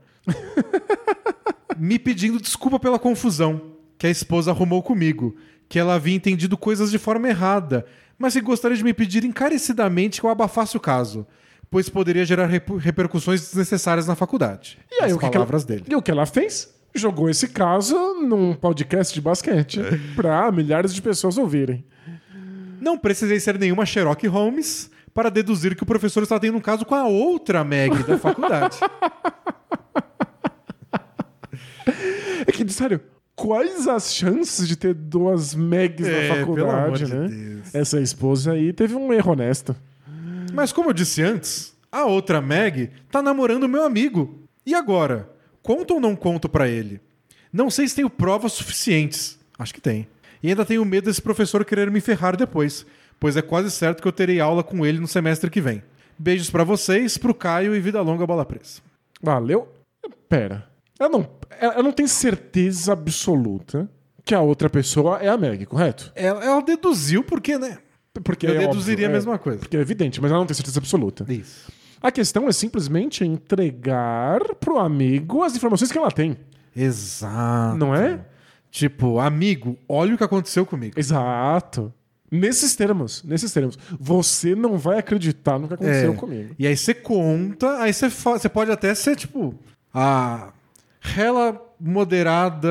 me 1.79 1.99
pedindo 1.99 2.41
desculpa 2.41 2.81
pela 2.81 2.99
confusão 2.99 3.77
que 3.99 4.07
a 4.07 4.11
esposa 4.11 4.51
arrumou 4.51 4.83
comigo, 4.83 5.37
que 5.69 5.79
ela 5.79 5.95
havia 5.95 6.15
entendido 6.15 6.57
coisas 6.57 6.91
de 6.91 6.99
forma 6.99 7.29
errada, 7.29 7.85
mas 8.19 8.33
que 8.33 8.41
gostaria 8.41 8.77
de 8.77 8.85
me 8.85 8.95
pedir 8.95 9.25
encarecidamente 9.25 10.21
que 10.21 10.27
eu 10.27 10.31
abafasse 10.31 10.77
o 10.77 10.81
caso, 10.81 11.27
pois 11.71 11.89
poderia 11.91 12.25
gerar 12.25 12.47
repercussões 12.47 13.41
desnecessárias 13.43 14.07
na 14.07 14.15
faculdade. 14.15 14.79
E 14.91 15.03
aí, 15.03 15.11
As 15.11 15.17
o 15.17 15.19
que, 15.19 15.27
que 15.27 15.33
palavras 15.33 15.63
ela... 15.63 15.69
dele. 15.69 15.85
E 15.89 15.95
o 15.95 16.01
que 16.01 16.11
ela 16.11 16.25
fez? 16.25 16.75
Jogou 16.97 17.29
esse 17.29 17.49
caso 17.49 17.95
num 18.15 18.55
podcast 18.55 19.13
de 19.13 19.21
basquete 19.21 19.81
pra 20.15 20.51
milhares 20.51 20.95
de 20.95 21.03
pessoas 21.03 21.37
ouvirem. 21.39 21.85
Não 22.81 22.97
precisei 22.99 23.39
ser 23.41 23.59
nenhuma 23.59 23.85
Sherlock 23.87 24.27
Holmes 24.27 24.91
para 25.13 25.31
deduzir 25.31 25.75
que 25.75 25.83
o 25.83 25.87
professor 25.87 26.23
está 26.23 26.39
tendo 26.39 26.59
um 26.59 26.61
caso 26.61 26.85
com 26.85 26.95
a 26.95 27.07
outra 27.07 27.65
Meg 27.65 28.03
da 28.05 28.19
faculdade. 28.19 28.79
É 32.47 32.53
que, 32.53 32.69
sério, 32.71 33.01
quais 33.35 33.87
as 33.89 34.15
chances 34.15 34.67
de 34.69 34.77
ter 34.77 34.95
duas 34.95 35.55
Megs 35.55 36.07
É, 36.07 36.29
na 36.29 36.35
faculdade, 36.37 37.05
de 37.05 37.15
né? 37.15 37.29
Deus. 37.29 37.75
Essa 37.75 38.01
esposa 38.01 38.53
aí 38.53 38.73
teve 38.73 38.95
um 38.95 39.13
erro 39.13 39.33
honesto. 39.33 39.75
Mas 40.53 40.73
como 40.73 40.91
eu 40.91 40.95
disse 40.95 41.23
antes, 41.23 41.75
a 41.91 42.05
outra 42.05 42.41
Meg 42.41 42.91
tá 43.11 43.21
namorando 43.23 43.65
o 43.65 43.69
meu 43.69 43.85
amigo. 43.85 44.43
E 44.65 44.75
agora? 44.75 45.29
Conto 45.67 45.95
ou 45.95 46.01
não 46.01 46.15
conto 46.15 46.49
pra 46.49 46.69
ele? 46.69 47.01
Não 47.53 47.69
sei 47.71 47.89
se 47.89 47.97
tenho 47.97 48.09
provas 48.09 48.53
suficientes. 48.53 49.37
Acho 49.59 49.75
que 49.75 49.81
tem. 49.81 50.07
E 50.41 50.49
ainda 50.49 50.65
tenho 50.65 50.85
medo 50.85 51.07
desse 51.07 51.21
professor 51.21 51.65
querer 51.65 51.91
me 51.91 52.01
ferrar 52.01 52.37
depois, 52.37 52.87
pois 53.19 53.37
é 53.37 53.43
quase 53.43 53.69
certo 53.73 54.01
que 54.01 54.07
eu 54.07 54.13
terei 54.13 54.39
aula 54.39 54.63
com 54.63 54.87
ele 54.87 55.01
no 55.01 55.09
semestre 55.09 55.51
que 55.51 55.61
vem. 55.61 55.83
Beijos 56.17 56.51
pra 56.51 56.63
vocês, 56.63 57.19
pro 57.19 57.35
Caio 57.35 57.75
e 57.75 57.81
vida 57.81 58.01
longa 58.01 58.25
bola 58.25 58.45
presa. 58.45 58.81
Valeu? 59.21 59.67
Pera. 60.29 60.69
Ela 61.01 61.09
não, 61.09 61.29
ela 61.61 61.83
não 61.83 61.91
tem 61.91 62.07
certeza 62.07 62.93
absoluta 62.93 63.91
que 64.25 64.37
a 64.37 64.41
outra 64.41 64.71
pessoa 64.71 65.19
é 65.19 65.29
a 65.29 65.37
Meg, 65.37 65.67
correto? 65.67 66.13
Ela, 66.15 66.45
ela 66.45 66.61
deduziu 66.63 67.25
porque, 67.25 67.59
né? 67.59 67.79
Porque 68.23 68.47
Eu 68.47 68.55
é 68.55 68.59
deduziria 68.59 69.07
óbvio, 69.07 69.07
a 69.07 69.11
é. 69.11 69.13
mesma 69.13 69.37
coisa. 69.37 69.59
Porque 69.59 69.77
é 69.77 69.81
evidente, 69.81 70.21
mas 70.21 70.31
ela 70.31 70.39
não 70.39 70.47
tem 70.47 70.55
certeza 70.55 70.79
absoluta. 70.79 71.27
Isso. 71.29 71.73
A 72.03 72.11
questão 72.13 72.49
é 72.49 72.53
simplesmente 72.53 73.25
entregar 73.25 74.41
pro 74.61 74.79
amigo 74.79 75.43
as 75.43 75.57
informações 75.57 75.91
que 75.91 75.99
ela 75.99 76.11
tem. 76.11 76.37
Exato. 76.75 77.77
Não 77.79 77.95
é? 77.95 78.21
Tipo, 78.71 79.19
amigo, 79.19 79.79
olha 79.89 80.15
o 80.15 80.19
que 80.19 80.25
aconteceu 80.25 80.67
comigo. 80.67 80.99
Exato. 80.99 81.93
Nesses 82.31 82.75
termos, 82.77 83.23
nesses 83.25 83.53
termos. 83.53 83.79
Você 83.99 84.55
não 84.55 84.77
vai 84.77 84.99
acreditar 84.99 85.59
no 85.59 85.69
que 85.69 85.75
aconteceu 85.75 86.13
É. 86.13 86.17
comigo. 86.17 86.55
E 86.59 86.67
aí 86.67 86.77
você 86.77 86.93
conta, 86.93 87.79
aí 87.81 87.93
você, 87.93 88.09
você 88.09 88.49
pode 88.49 88.71
até 88.71 88.95
ser, 88.95 89.17
tipo, 89.17 89.55
a 89.95 90.53
rela 91.01 91.63
moderada 91.81 92.69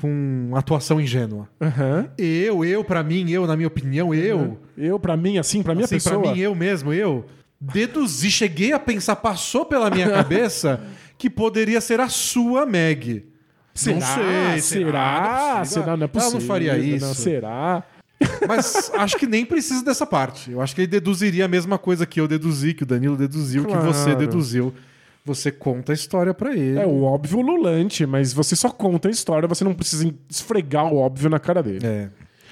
com 0.00 0.50
atuação 0.54 1.00
ingênua. 1.00 1.48
Aham. 1.60 2.08
Eu, 2.18 2.64
eu, 2.64 2.84
pra 2.84 3.02
mim, 3.02 3.30
eu, 3.30 3.46
na 3.46 3.56
minha 3.56 3.68
opinião, 3.68 4.14
eu. 4.14 4.58
Eu, 4.76 4.98
pra 4.98 5.16
mim, 5.16 5.38
assim, 5.38 5.62
pra 5.62 5.74
minha 5.74 5.84
assim, 5.86 5.96
pessoa. 5.96 6.20
pra 6.20 6.32
mim, 6.32 6.38
eu 6.38 6.54
mesmo, 6.54 6.92
eu. 6.92 7.24
Deduzi, 7.64 8.30
cheguei 8.30 8.72
a 8.72 8.78
pensar, 8.78 9.14
passou 9.16 9.64
pela 9.64 9.88
minha 9.88 10.10
cabeça 10.10 10.80
que 11.16 11.30
poderia 11.30 11.80
ser 11.80 12.00
a 12.00 12.08
sua 12.08 12.66
Meg. 12.66 13.24
Será? 13.72 13.96
Não 13.96 14.06
sei, 14.06 14.60
Será? 14.60 15.52
não 15.54 15.60
é 15.60 15.64
Será? 15.64 15.96
Não 15.96 16.04
é 16.04 16.08
possível. 16.08 16.30
Ela 16.32 16.40
não 16.40 16.46
faria 16.46 16.76
isso. 16.78 17.06
Não, 17.06 17.14
será? 17.14 17.82
Mas 18.46 18.90
acho 18.94 19.16
que 19.16 19.26
nem 19.26 19.44
precisa 19.44 19.84
dessa 19.84 20.04
parte. 20.04 20.50
Eu 20.50 20.60
acho 20.60 20.74
que 20.74 20.80
ele 20.82 20.88
deduziria 20.88 21.44
a 21.44 21.48
mesma 21.48 21.78
coisa 21.78 22.04
que 22.04 22.20
eu 22.20 22.26
deduzi, 22.28 22.74
que 22.74 22.82
o 22.82 22.86
Danilo 22.86 23.16
deduziu, 23.16 23.64
que 23.64 23.76
você 23.76 24.04
Claro. 24.10 24.18
deduziu 24.18 24.74
você 25.24 25.52
conta 25.52 25.92
a 25.92 25.94
história 25.94 26.34
pra 26.34 26.52
ele. 26.52 26.78
É 26.80 26.86
o 26.86 27.04
óbvio 27.04 27.40
lulante, 27.40 28.04
mas 28.04 28.32
você 28.32 28.56
só 28.56 28.68
conta 28.68 29.06
a 29.08 29.10
história, 29.10 29.46
você 29.48 29.62
não 29.62 29.72
precisa 29.72 30.12
esfregar 30.28 30.92
o 30.92 30.96
óbvio 30.96 31.30
na 31.30 31.38
cara 31.38 31.62
dele. 31.62 31.86
É. 31.86 32.08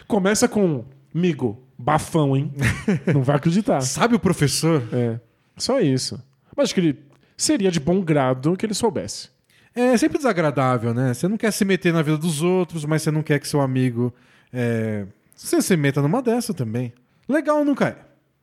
Começa 0.06 0.46
com, 0.46 0.84
migo, 1.12 1.58
bafão, 1.80 2.36
hein? 2.36 2.52
não 3.12 3.22
vai 3.22 3.36
acreditar. 3.36 3.80
Sabe 3.80 4.14
o 4.14 4.20
professor? 4.20 4.82
É. 4.92 5.18
Só 5.56 5.80
isso. 5.80 6.22
Mas 6.56 6.64
acho 6.64 6.74
que 6.74 6.80
ele 6.80 6.98
seria 7.36 7.70
de 7.70 7.80
bom 7.80 8.00
grado 8.02 8.56
que 8.56 8.66
ele 8.66 8.74
soubesse. 8.74 9.28
É 9.74 9.96
sempre 9.96 10.18
desagradável, 10.18 10.92
né? 10.92 11.14
Você 11.14 11.28
não 11.28 11.36
quer 11.36 11.52
se 11.52 11.64
meter 11.64 11.92
na 11.92 12.02
vida 12.02 12.18
dos 12.18 12.42
outros, 12.42 12.84
mas 12.84 13.02
você 13.02 13.10
não 13.10 13.22
quer 13.22 13.38
que 13.38 13.46
seu 13.46 13.60
amigo 13.60 14.12
é, 14.52 15.06
você 15.34 15.62
se 15.62 15.76
meta 15.76 16.02
numa 16.02 16.20
dessa 16.20 16.52
também. 16.52 16.92
Legal 17.28 17.64
nunca 17.64 17.88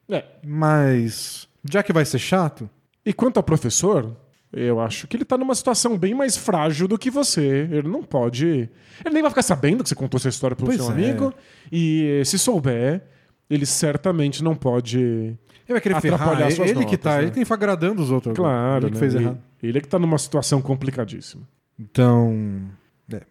é. 0.09 0.15
É. 0.15 0.26
Mas 0.43 1.47
já 1.69 1.84
que 1.84 1.93
vai 1.93 2.05
ser 2.05 2.19
chato, 2.19 2.69
E 3.05 3.14
quanto 3.14 3.38
ao 3.38 3.43
professor, 3.43 4.18
eu 4.51 4.81
acho 4.81 5.07
que 5.07 5.15
ele 5.15 5.23
tá 5.23 5.38
numa 5.38 5.55
situação 5.55 5.97
bem 5.97 6.14
mais 6.14 6.35
frágil 6.35 6.88
do 6.88 6.97
que 6.97 7.09
você. 7.09 7.68
Ele 7.72 7.88
não 7.88 8.03
pode. 8.03 8.69
Ele 9.05 9.14
nem 9.14 9.22
vai 9.22 9.31
ficar 9.31 9.43
sabendo 9.43 9.84
que 9.84 9.89
você 9.89 9.95
contou 9.95 10.18
essa 10.18 10.27
história 10.27 10.55
pro 10.55 10.65
Pois 10.65 10.77
seu 10.77 10.89
é. 10.89 10.93
amigo. 10.93 11.34
E 11.72 12.22
se 12.26 12.38
souber, 12.38 13.03
ele 13.49 13.65
certamente 13.65 14.43
não 14.43 14.55
pode. 14.55 14.99
ele 14.99 15.37
vai 15.69 15.81
querer 15.81 15.95
Atrapalhar 15.95 16.37
ferrar. 16.37 16.51
suas 16.51 16.69
ele 16.69 16.79
que 16.79 16.91
notas, 16.91 16.99
tá, 16.99 17.17
né? 17.17 17.23
ele 17.23 17.31
que 17.31 17.45
tá 17.45 17.53
agradando 17.53 18.01
os 18.01 18.11
outros. 18.11 18.35
Claro, 18.35 18.85
ele 18.85 18.91
que 18.91 18.93
né? 18.95 18.99
fez 18.99 19.15
ele, 19.15 19.23
errado. 19.23 19.39
ele 19.63 19.77
é 19.77 19.81
que 19.81 19.87
tá 19.87 19.99
numa 19.99 20.17
situação 20.17 20.61
complicadíssima. 20.61 21.43
Então, 21.79 22.69
é. 23.11 23.21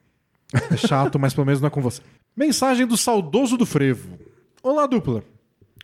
É 0.71 0.77
chato, 0.77 1.19
mas 1.19 1.35
pelo 1.35 1.47
menos 1.47 1.61
não 1.61 1.67
é 1.67 1.71
com 1.71 1.81
você. 1.81 2.01
Mensagem 2.37 2.87
do 2.87 2.97
saudoso 2.97 3.57
do 3.57 3.67
frevo. 3.67 4.19
Olá, 4.63 4.87
dupla. 4.87 5.23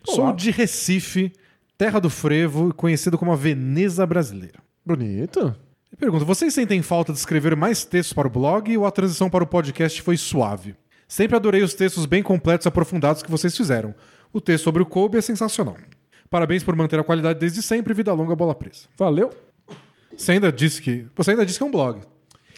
Sou 0.04 0.24
Olá. 0.24 0.32
de 0.32 0.50
Recife, 0.50 1.32
terra 1.78 2.00
do 2.00 2.10
frevo 2.10 2.74
conhecido 2.74 3.16
como 3.16 3.32
a 3.32 3.36
Veneza 3.36 4.06
brasileira. 4.06 4.59
Bonito. 4.84 5.54
Pergunto, 5.98 6.24
vocês 6.24 6.52
sentem 6.54 6.82
falta 6.82 7.12
de 7.12 7.18
escrever 7.18 7.54
mais 7.54 7.84
textos 7.84 8.12
para 8.12 8.26
o 8.26 8.30
blog 8.30 8.76
ou 8.76 8.86
a 8.86 8.90
transição 8.90 9.28
para 9.30 9.44
o 9.44 9.46
podcast 9.46 10.00
foi 10.02 10.16
suave? 10.16 10.74
Sempre 11.06 11.36
adorei 11.36 11.62
os 11.62 11.74
textos 11.74 12.06
bem 12.06 12.22
completos 12.22 12.64
e 12.64 12.68
aprofundados 12.68 13.22
que 13.22 13.30
vocês 13.30 13.56
fizeram. 13.56 13.94
O 14.32 14.40
texto 14.40 14.64
sobre 14.64 14.82
o 14.82 14.86
Kobe 14.86 15.18
é 15.18 15.20
sensacional. 15.20 15.76
Parabéns 16.30 16.64
por 16.64 16.74
manter 16.74 16.98
a 16.98 17.04
qualidade 17.04 17.38
desde 17.38 17.62
sempre, 17.62 17.92
vida 17.92 18.12
longa, 18.12 18.34
bola 18.34 18.54
presa. 18.54 18.88
Valeu. 18.96 19.30
Você 20.16 20.32
ainda 20.32 20.50
disse 20.50 20.80
que. 20.80 21.06
Você 21.14 21.32
ainda 21.32 21.44
disse 21.44 21.59
que 21.59 21.64
é 21.64 21.66
um 21.66 21.70
blog. 21.70 22.00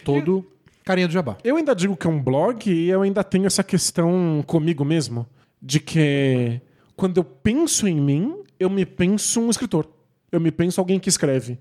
Todo 0.03 0.45
carinha 0.85 1.07
do 1.07 1.13
jabá. 1.13 1.37
Eu 1.43 1.57
ainda 1.57 1.75
digo 1.75 1.97
que 1.97 2.05
é 2.05 2.09
um 2.09 2.21
blog 2.21 2.71
e 2.71 2.89
eu 2.89 3.01
ainda 3.01 3.23
tenho 3.23 3.47
essa 3.47 3.63
questão 3.63 4.43
comigo 4.45 4.85
mesmo. 4.85 5.27
De 5.61 5.79
que 5.79 6.61
quando 6.95 7.17
eu 7.17 7.23
penso 7.23 7.87
em 7.87 7.99
mim, 7.99 8.43
eu 8.59 8.69
me 8.69 8.85
penso 8.85 9.41
um 9.41 9.49
escritor. 9.49 9.87
Eu 10.31 10.39
me 10.39 10.51
penso 10.51 10.79
alguém 10.79 10.99
que 10.99 11.09
escreve. 11.09 11.57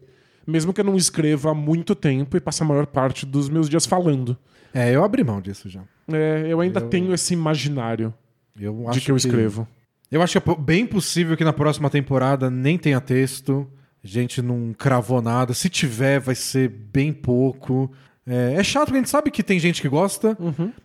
Mesmo 0.46 0.74
que 0.74 0.80
eu 0.80 0.84
não 0.84 0.94
escreva 0.94 1.50
há 1.50 1.54
muito 1.54 1.94
tempo 1.94 2.36
e 2.36 2.40
passe 2.40 2.62
a 2.62 2.66
maior 2.66 2.86
parte 2.86 3.24
dos 3.24 3.48
meus 3.48 3.68
dias 3.68 3.86
falando. 3.86 4.36
É, 4.74 4.94
eu 4.94 5.02
abri 5.02 5.24
mão 5.24 5.40
disso 5.40 5.68
já. 5.68 5.80
É, 6.12 6.44
eu 6.48 6.60
ainda 6.60 6.80
tenho 6.80 7.14
esse 7.14 7.32
imaginário 7.32 8.12
Eu 8.60 8.86
de 8.90 9.00
que 9.00 9.10
eu 9.10 9.16
escrevo. 9.16 9.66
Eu 10.10 10.22
acho 10.22 10.40
que 10.40 10.50
é 10.50 10.54
bem 10.56 10.86
possível 10.86 11.36
que 11.36 11.44
na 11.44 11.52
próxima 11.52 11.90
temporada 11.90 12.50
nem 12.50 12.78
tenha 12.78 13.00
texto. 13.00 13.68
A 14.02 14.06
gente 14.06 14.40
não 14.42 14.74
cravou 14.76 15.20
nada. 15.22 15.54
Se 15.54 15.68
tiver, 15.68 16.20
vai 16.20 16.34
ser 16.34 16.68
bem 16.68 17.12
pouco. 17.12 17.90
É, 18.26 18.54
é 18.58 18.62
chato 18.64 18.86
porque 18.86 18.98
a 18.98 19.00
gente 19.00 19.10
sabe 19.10 19.30
que 19.30 19.42
tem 19.42 19.58
gente 19.58 19.80
que 19.82 19.88
gosta. 19.88 20.36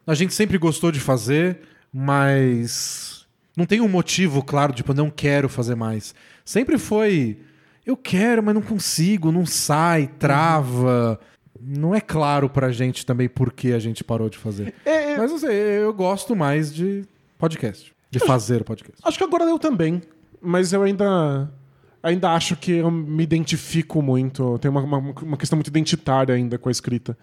A 0.08 0.14
gente 0.16 0.34
sempre 0.34 0.58
gostou 0.58 0.92
de 0.92 1.00
fazer, 1.00 1.60
mas 1.94 3.26
não 3.56 3.66
tem 3.66 3.82
um 3.82 3.88
motivo 3.90 4.42
claro, 4.44 4.74
tipo, 4.74 4.92
eu 4.92 4.96
não 4.96 5.10
quero 5.10 5.48
fazer 5.50 5.76
mais. 5.76 6.16
Sempre 6.46 6.78
foi. 6.78 7.40
Eu 7.86 7.98
quero, 7.98 8.42
mas 8.44 8.56
não 8.56 8.62
consigo, 8.62 9.32
não 9.32 9.46
sai, 9.46 10.08
trava. 10.20 11.20
Não 11.62 11.94
é 11.94 12.00
claro 12.02 12.50
pra 12.50 12.72
gente 12.72 13.06
também 13.06 13.28
por 13.28 13.52
que 13.52 13.74
a 13.74 13.80
gente 13.80 14.04
parou 14.04 14.30
de 14.30 14.38
fazer. 14.38 14.74
É, 14.86 15.12
é- 15.14 15.18
Mas 15.18 15.30
não 15.30 15.38
sei, 15.38 15.52
eu 15.52 15.94
gosto 15.94 16.36
mais 16.36 16.74
de 16.74 17.04
podcast. 17.38 17.94
De 18.10 18.20
fazer 18.20 18.64
podcast. 18.64 19.00
Acho 19.04 19.18
que 19.18 19.24
agora 19.24 19.44
eu 19.44 19.60
também. 19.60 20.02
Mas 20.42 20.74
eu 20.74 20.82
ainda. 20.84 21.52
Ainda 22.02 22.32
acho 22.32 22.56
que 22.56 22.72
eu 22.72 22.90
me 22.90 23.24
identifico 23.24 24.02
muito. 24.02 24.58
Tem 24.60 24.72
uma, 24.72 24.82
uma, 24.82 24.98
uma 24.98 25.38
questão 25.38 25.58
muito 25.58 25.68
identitária 25.68 26.34
ainda 26.34 26.58
com 26.58 26.70
a 26.70 26.72
escrita. 26.72 27.18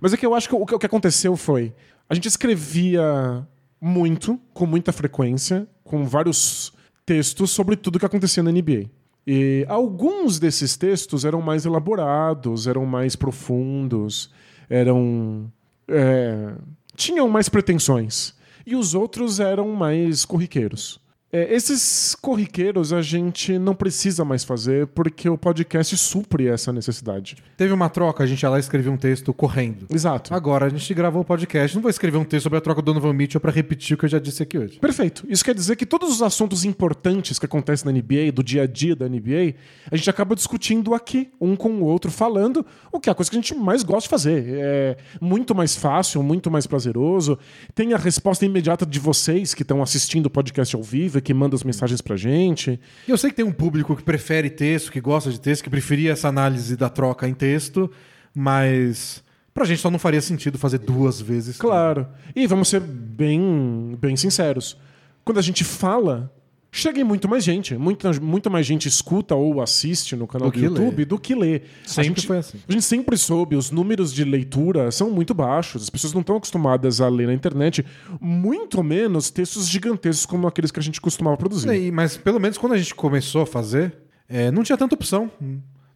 Mas 0.00 0.12
é 0.12 0.16
que 0.16 0.26
eu 0.26 0.34
acho 0.34 0.48
que 0.48 0.54
o, 0.54 0.66
que 0.66 0.74
o 0.74 0.78
que 0.78 0.86
aconteceu 0.86 1.36
foi. 1.36 1.72
A 2.08 2.14
gente 2.14 2.26
escrevia 2.26 3.46
muito, 3.80 4.38
com 4.52 4.66
muita 4.66 4.92
frequência, 4.92 5.66
com 5.84 6.04
vários 6.04 6.72
textos 7.04 7.52
sobre 7.52 7.76
tudo 7.76 7.98
que 7.98 8.06
acontecia 8.06 8.42
na 8.42 8.50
NBA. 8.50 8.90
E 9.26 9.64
alguns 9.68 10.38
desses 10.38 10.76
textos 10.76 11.24
eram 11.24 11.40
mais 11.40 11.64
elaborados, 11.64 12.66
eram 12.66 12.86
mais 12.86 13.16
profundos, 13.16 14.30
eram. 14.68 15.50
é, 15.88 16.52
tinham 16.94 17.28
mais 17.28 17.48
pretensões. 17.48 18.35
E 18.66 18.74
os 18.74 18.94
outros 18.94 19.38
eram 19.38 19.68
mais 19.68 20.24
corriqueiros. 20.24 21.00
É, 21.36 21.54
esses 21.54 22.14
corriqueiros 22.14 22.94
a 22.94 23.02
gente 23.02 23.58
não 23.58 23.74
precisa 23.74 24.24
mais 24.24 24.42
fazer 24.42 24.86
porque 24.86 25.28
o 25.28 25.36
podcast 25.36 25.94
supre 25.94 26.48
essa 26.48 26.72
necessidade. 26.72 27.36
Teve 27.58 27.74
uma 27.74 27.90
troca, 27.90 28.24
a 28.24 28.26
gente 28.26 28.42
ia 28.42 28.48
lá 28.48 28.56
e 28.56 28.60
escrevia 28.60 28.90
um 28.90 28.96
texto 28.96 29.34
correndo. 29.34 29.86
Exato. 29.92 30.32
Agora 30.32 30.64
a 30.64 30.68
gente 30.70 30.94
gravou 30.94 31.20
o 31.20 31.24
podcast. 31.26 31.76
Não 31.76 31.82
vou 31.82 31.90
escrever 31.90 32.16
um 32.16 32.24
texto 32.24 32.44
sobre 32.44 32.56
a 32.56 32.62
troca 32.62 32.80
do 32.80 32.86
Donovan 32.86 33.12
Mitchell 33.12 33.38
pra 33.38 33.52
repetir 33.52 33.96
o 33.96 33.98
que 33.98 34.06
eu 34.06 34.08
já 34.08 34.18
disse 34.18 34.42
aqui 34.42 34.56
hoje. 34.56 34.78
Perfeito. 34.78 35.26
Isso 35.28 35.44
quer 35.44 35.54
dizer 35.54 35.76
que 35.76 35.84
todos 35.84 36.10
os 36.10 36.22
assuntos 36.22 36.64
importantes 36.64 37.38
que 37.38 37.44
acontecem 37.44 37.84
na 37.84 37.92
NBA, 37.92 38.32
do 38.32 38.42
dia 38.42 38.62
a 38.62 38.66
dia 38.66 38.96
da 38.96 39.06
NBA, 39.06 39.56
a 39.90 39.96
gente 39.96 40.08
acaba 40.08 40.34
discutindo 40.34 40.94
aqui, 40.94 41.30
um 41.38 41.54
com 41.54 41.68
o 41.68 41.84
outro, 41.84 42.10
falando, 42.10 42.64
o 42.90 42.98
que 42.98 43.10
é 43.10 43.12
a 43.12 43.14
coisa 43.14 43.30
que 43.30 43.36
a 43.36 43.40
gente 43.40 43.54
mais 43.54 43.82
gosta 43.82 44.02
de 44.02 44.08
fazer. 44.08 44.44
É 44.48 44.96
muito 45.20 45.54
mais 45.54 45.76
fácil, 45.76 46.22
muito 46.22 46.50
mais 46.50 46.66
prazeroso. 46.66 47.38
Tem 47.74 47.92
a 47.92 47.98
resposta 47.98 48.46
imediata 48.46 48.86
de 48.86 48.98
vocês 48.98 49.52
que 49.52 49.60
estão 49.60 49.82
assistindo 49.82 50.26
o 50.26 50.30
podcast 50.30 50.74
ao 50.74 50.82
vivo 50.82 51.25
que 51.26 51.34
mandam 51.34 51.56
as 51.56 51.64
mensagens 51.64 52.00
pra 52.00 52.16
gente. 52.16 52.78
E 53.08 53.10
eu 53.10 53.18
sei 53.18 53.30
que 53.30 53.36
tem 53.36 53.44
um 53.44 53.50
público 53.50 53.96
que 53.96 54.02
prefere 54.04 54.48
texto, 54.48 54.92
que 54.92 55.00
gosta 55.00 55.28
de 55.28 55.40
texto, 55.40 55.64
que 55.64 55.68
preferia 55.68 56.12
essa 56.12 56.28
análise 56.28 56.76
da 56.76 56.88
troca 56.88 57.28
em 57.28 57.34
texto, 57.34 57.90
mas 58.32 59.24
pra 59.52 59.64
gente 59.64 59.80
só 59.80 59.90
não 59.90 59.98
faria 59.98 60.20
sentido 60.20 60.56
fazer 60.56 60.78
duas 60.78 61.20
vezes. 61.20 61.56
Claro. 61.56 62.06
E 62.34 62.46
vamos 62.46 62.68
ser 62.68 62.80
bem, 62.80 63.98
bem 64.00 64.16
sinceros. 64.16 64.78
Quando 65.24 65.38
a 65.38 65.42
gente 65.42 65.64
fala, 65.64 66.32
chega 66.78 67.00
em 67.00 67.04
muito 67.04 67.28
mais 67.28 67.42
gente. 67.44 67.76
Muita, 67.76 68.12
muito 68.20 68.50
mais 68.50 68.66
gente 68.66 68.86
escuta 68.88 69.34
ou 69.34 69.60
assiste 69.62 70.14
no 70.16 70.26
canal 70.26 70.50
Do 70.50 70.58
do, 70.58 70.64
YouTube 70.64 70.96
lê. 70.98 71.04
do 71.04 71.18
que 71.18 71.34
lê. 71.34 71.62
a 71.84 71.88
Sempre 71.88 72.04
gente, 72.08 72.26
foi 72.26 72.38
assim. 72.38 72.58
A 72.68 72.72
gente 72.72 72.84
sempre 72.84 73.16
soube, 73.16 73.56
os 73.56 73.70
números 73.70 74.12
de 74.12 74.24
leitura 74.24 74.90
são 74.90 75.10
muito 75.10 75.34
baixos. 75.34 75.82
As 75.84 75.90
pessoas 75.90 76.12
não 76.12 76.20
estão 76.20 76.36
acostumadas 76.36 77.00
a 77.00 77.08
ler 77.08 77.26
na 77.26 77.34
internet, 77.34 77.84
muito 78.20 78.82
menos 78.82 79.30
textos 79.30 79.68
gigantescos 79.68 80.26
como 80.26 80.46
aqueles 80.46 80.70
que 80.70 80.78
a 80.78 80.82
gente 80.82 81.00
costumava 81.00 81.36
produzir. 81.36 81.68
E- 81.70 81.90
Mas 81.90 82.16
pelo 82.16 82.38
menos 82.40 82.58
quando 82.58 82.72
a 82.74 82.78
gente 82.78 82.94
começou 82.94 83.42
a 83.42 83.46
fazer, 83.46 83.94
é, 84.28 84.50
não 84.50 84.62
tinha 84.62 84.76
tanta 84.76 84.94
opção. 84.94 85.30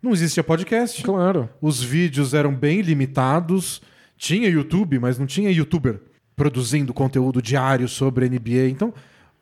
Não 0.03 0.13
existia 0.13 0.43
podcast. 0.43 1.03
Claro. 1.03 1.49
Os 1.61 1.83
vídeos 1.83 2.33
eram 2.33 2.55
bem 2.55 2.81
limitados. 2.81 3.83
Tinha 4.17 4.49
YouTube, 4.49 4.99
mas 4.99 5.19
não 5.19 5.27
tinha 5.27 5.51
youtuber 5.51 6.01
produzindo 6.35 6.95
conteúdo 6.95 7.43
diário 7.43 7.87
sobre 7.89 8.27
NBA. 8.29 8.69
Então, 8.71 8.95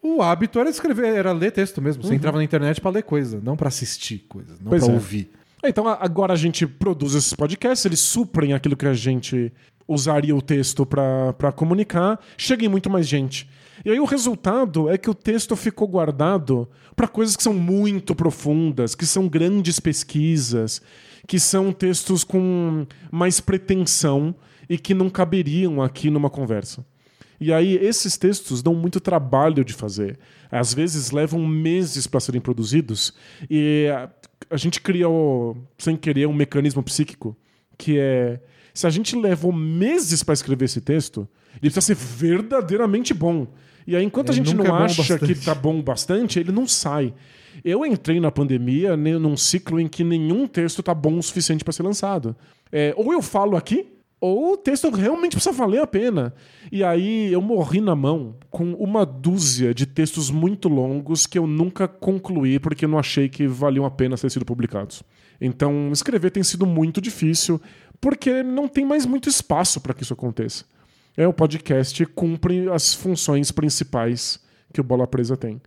o 0.03 0.23
hábito 0.23 0.59
era 0.59 0.71
escrever, 0.71 1.15
era 1.15 1.33
ler 1.33 1.51
texto 1.53 1.81
mesmo. 1.83 2.03
Você 2.03 2.15
entrava 2.15 2.39
na 2.39 2.45
internet 2.45 2.81
pra 2.81 2.91
ler 2.91 3.03
coisa, 3.03 3.41
não 3.43 3.57
pra 3.57 3.69
assistir 3.69 4.25
coisa, 4.29 4.55
não 4.63 4.71
pra 4.71 4.79
é. 4.79 4.85
ouvir. 4.93 5.31
Então 5.65 5.89
a- 5.89 5.99
agora 6.01 6.33
a 6.33 6.37
gente 6.37 6.67
produz 6.67 7.15
esses 7.15 7.33
podcasts, 7.35 7.85
eles 7.85 8.01
suprem 8.01 8.53
aquilo 8.53 8.77
que 8.77 8.87
a 8.87 8.95
gente 8.95 9.53
usaria 9.89 10.37
o 10.37 10.43
texto 10.43 10.85
pra 10.87 11.51
comunicar, 11.55 12.21
chega 12.37 12.65
em 12.65 12.69
muito 12.69 12.89
mais 12.91 13.09
gente. 13.09 13.49
E 13.85 13.91
aí 13.91 13.99
o 14.01 14.05
resultado 14.05 14.89
é 14.91 14.99
que 14.99 15.09
o 15.09 15.15
texto 15.15 15.55
ficou 15.57 15.89
guardado 15.89 16.69
pra 16.95 17.09
coisas 17.09 17.37
que 17.37 17.43
são 17.43 17.55
muito 17.55 18.15
profundas, 18.15 18.95
que 18.95 19.07
são 19.07 19.29
grandes 19.29 19.79
pesquisas, 19.81 20.83
que 21.27 21.39
são 21.41 21.73
textos 21.73 22.23
com 22.25 22.87
mais 23.11 23.41
pretensão 23.41 24.35
e 24.69 24.77
que 24.77 24.95
não 24.95 25.09
caberiam 25.09 25.81
aqui 25.81 26.11
numa 26.11 26.29
conversa. 26.29 26.85
E 27.41 27.53
aí, 27.53 27.77
esses 27.77 28.17
textos 28.17 28.63
dão 28.63 28.75
muito 28.75 29.01
trabalho 29.01 29.65
de 29.65 29.73
fazer. 29.73 30.19
Às 30.51 30.75
vezes 30.75 31.11
levam 31.11 31.47
meses 31.47 32.07
para 32.07 32.21
serem 32.21 32.41
produzidos. 32.41 33.13
E 33.49 33.87
a, 33.95 34.11
a 34.51 34.57
gente 34.57 34.81
criou, 34.81 35.57
sem 35.77 35.97
querer, 35.97 36.27
um 36.27 36.33
mecanismo 36.33 36.83
psíquico 36.83 37.37
que 37.77 37.99
é. 37.99 38.41
Se 38.75 38.87
a 38.87 38.91
gente 38.91 39.17
levou 39.17 39.53
meses 39.53 40.23
para 40.23 40.35
escrever 40.35 40.67
esse 40.67 40.81
texto, 40.81 41.29
ele 41.63 41.71
precisa 41.71 41.81
ser 41.81 41.95
verdadeiramente 41.95 43.15
bom. 43.15 43.47
E 43.87 43.97
aí, 43.97 44.05
enquanto 44.05 44.31
a 44.31 44.33
Ele 44.35 44.45
gente 44.45 44.55
nunca 44.55 44.69
não 44.69 44.79
é 44.79 44.85
acha 44.85 45.03
bastante. 45.03 45.35
que 45.35 45.45
tá 45.45 45.55
bom 45.55 45.81
bastante, 45.81 46.39
ele 46.39 46.53
não 46.53 46.67
sai. 46.67 47.15
Eu 47.65 47.85
entrei 47.87 48.21
na 48.21 48.31
pandemia 48.31 48.97
né, 48.97 49.17
num 49.19 49.37
ciclo 49.37 49.81
em 49.81 49.89
que 49.89 50.05
nenhum 50.05 50.47
texto 50.47 50.83
tá 50.83 50.95
bom 50.95 51.19
o 51.19 51.23
suficiente 51.23 51.65
para 51.65 51.73
ser 51.73 51.83
lançado. 51.83 52.37
É, 52.71 52.93
ou 52.97 53.13
eu 53.13 53.23
falo 53.23 53.57
aqui, 53.57 53.87
ou 54.21 54.55
o 54.55 54.57
texto 54.57 54.91
realmente 54.91 55.33
precisa 55.33 55.55
valer 55.55 55.81
a 55.81 55.87
pena. 55.87 56.35
E 56.73 56.83
aí 56.83 57.33
eu 57.33 57.41
morri 57.41 57.81
na 57.81 57.95
mão 57.95 58.37
com 58.51 58.73
uma 58.75 59.07
dúzia 59.07 59.73
de 59.73 59.87
textos 59.87 60.31
muito 60.31 60.69
longos 60.69 61.27
que 61.27 61.39
eu 61.39 61.47
nunca 61.47 61.87
concluí 61.87 62.59
porque 62.59 62.85
eu 62.85 62.89
não 62.89 62.99
achei 62.99 63.29
que 63.29 63.47
valiam 63.47 63.85
a 63.85 63.91
pena 63.91 64.17
ser 64.17 64.31
sido 64.31 64.45
publicados. 64.45 65.03
Então, 65.41 65.91
escrever 65.93 66.31
tem 66.31 66.43
sido 66.43 66.67
muito 66.67 67.01
difícil, 67.01 67.61
porque 68.01 68.43
não 68.43 68.67
tem 68.67 68.85
mais 68.85 69.07
muito 69.07 69.29
espaço 69.29 69.81
para 69.81 69.95
que 69.95 70.03
isso 70.03 70.13
aconteça. 70.13 70.65
É, 71.17 71.27
o 71.27 71.33
podcast 71.33 72.05
cumpre 72.07 72.69
as 72.71 72.95
funções 72.95 73.53
principais 73.53 74.41
que 74.73 74.81
o 74.81 74.85
Bola 74.85 75.07
Presa 75.07 75.37
tem. 75.37 75.61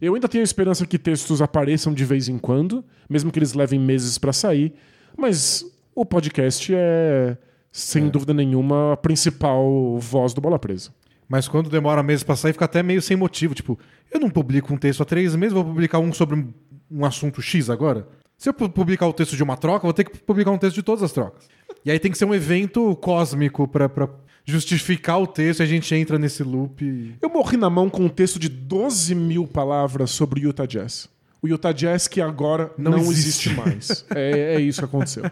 Eu 0.00 0.14
ainda 0.14 0.28
tenho 0.28 0.42
a 0.42 0.44
esperança 0.44 0.86
que 0.86 0.98
textos 0.98 1.42
apareçam 1.42 1.92
de 1.92 2.04
vez 2.04 2.28
em 2.28 2.38
quando, 2.38 2.84
mesmo 3.08 3.32
que 3.32 3.38
eles 3.38 3.54
levem 3.54 3.80
meses 3.80 4.18
para 4.18 4.32
sair, 4.32 4.72
mas 5.16 5.64
o 5.94 6.06
podcast 6.06 6.72
é, 6.72 7.36
sem 7.72 8.08
dúvida 8.08 8.32
nenhuma, 8.34 8.92
a 8.92 8.96
principal 8.96 9.98
voz 9.98 10.32
do 10.34 10.40
Bola 10.40 10.58
Presa. 10.58 10.90
Mas 11.28 11.46
quando 11.46 11.68
demora 11.68 12.02
meses 12.02 12.22
pra 12.22 12.34
sair, 12.36 12.52
fica 12.54 12.64
até 12.64 12.82
meio 12.82 13.02
sem 13.02 13.16
motivo. 13.16 13.54
Tipo, 13.54 13.78
eu 14.10 14.18
não 14.18 14.30
publico 14.30 14.72
um 14.72 14.76
texto 14.78 15.02
há 15.02 15.04
três 15.04 15.36
meses, 15.36 15.52
vou 15.52 15.64
publicar 15.64 15.98
um 15.98 16.12
sobre 16.12 16.46
um, 16.90 17.04
assunto 17.04 17.42
X 17.42 17.68
agora. 17.68 18.08
Se 18.38 18.48
eu 18.48 18.54
pu- 18.54 18.70
publicar 18.70 19.06
o 19.06 19.12
texto 19.12 19.36
de 19.36 19.42
uma 19.42 19.56
troca, 19.56 19.82
vou 19.86 19.92
ter 19.92 20.04
que 20.04 20.16
publicar 20.18 20.50
um 20.52 20.58
texto 20.58 20.76
de 20.76 20.82
todas 20.82 21.02
as 21.02 21.12
trocas. 21.12 21.46
E 21.84 21.90
aí 21.90 21.98
tem 21.98 22.10
que 22.10 22.16
ser 22.16 22.24
um 22.24 22.34
evento 22.34 22.96
cósmico 22.96 23.68
pra, 23.68 23.88
pra 23.88 24.08
justificar 24.44 25.20
o 25.20 25.26
texto 25.26 25.60
e 25.60 25.62
a 25.64 25.66
gente 25.66 25.94
entra 25.94 26.18
nesse 26.18 26.42
loop. 26.42 26.82
e- 26.82 27.14
Eu 27.20 27.28
morri 27.28 27.56
na 27.58 27.68
mão 27.68 27.90
com 27.90 28.04
um 28.04 28.08
texto 28.08 28.38
de 28.38 28.48
12 28.48 29.14
mil 29.14 29.46
palavras 29.46 30.10
sobre 30.10 30.40
o 30.40 30.44
Utah 30.44 30.64
Jazz. 30.66 31.10
O 31.42 31.46
Utah 31.48 31.72
Jazz 31.72 32.08
que 32.08 32.20
agora 32.22 32.72
não, 32.78 32.92
Não 32.92 32.98
existe. 33.12 33.50
existe. 33.50 33.54
mais. 33.54 34.04
É, 34.16 34.54
é 34.54 34.60
isso 34.60 34.78
que 34.80 34.84
aconteceu. 34.86 35.24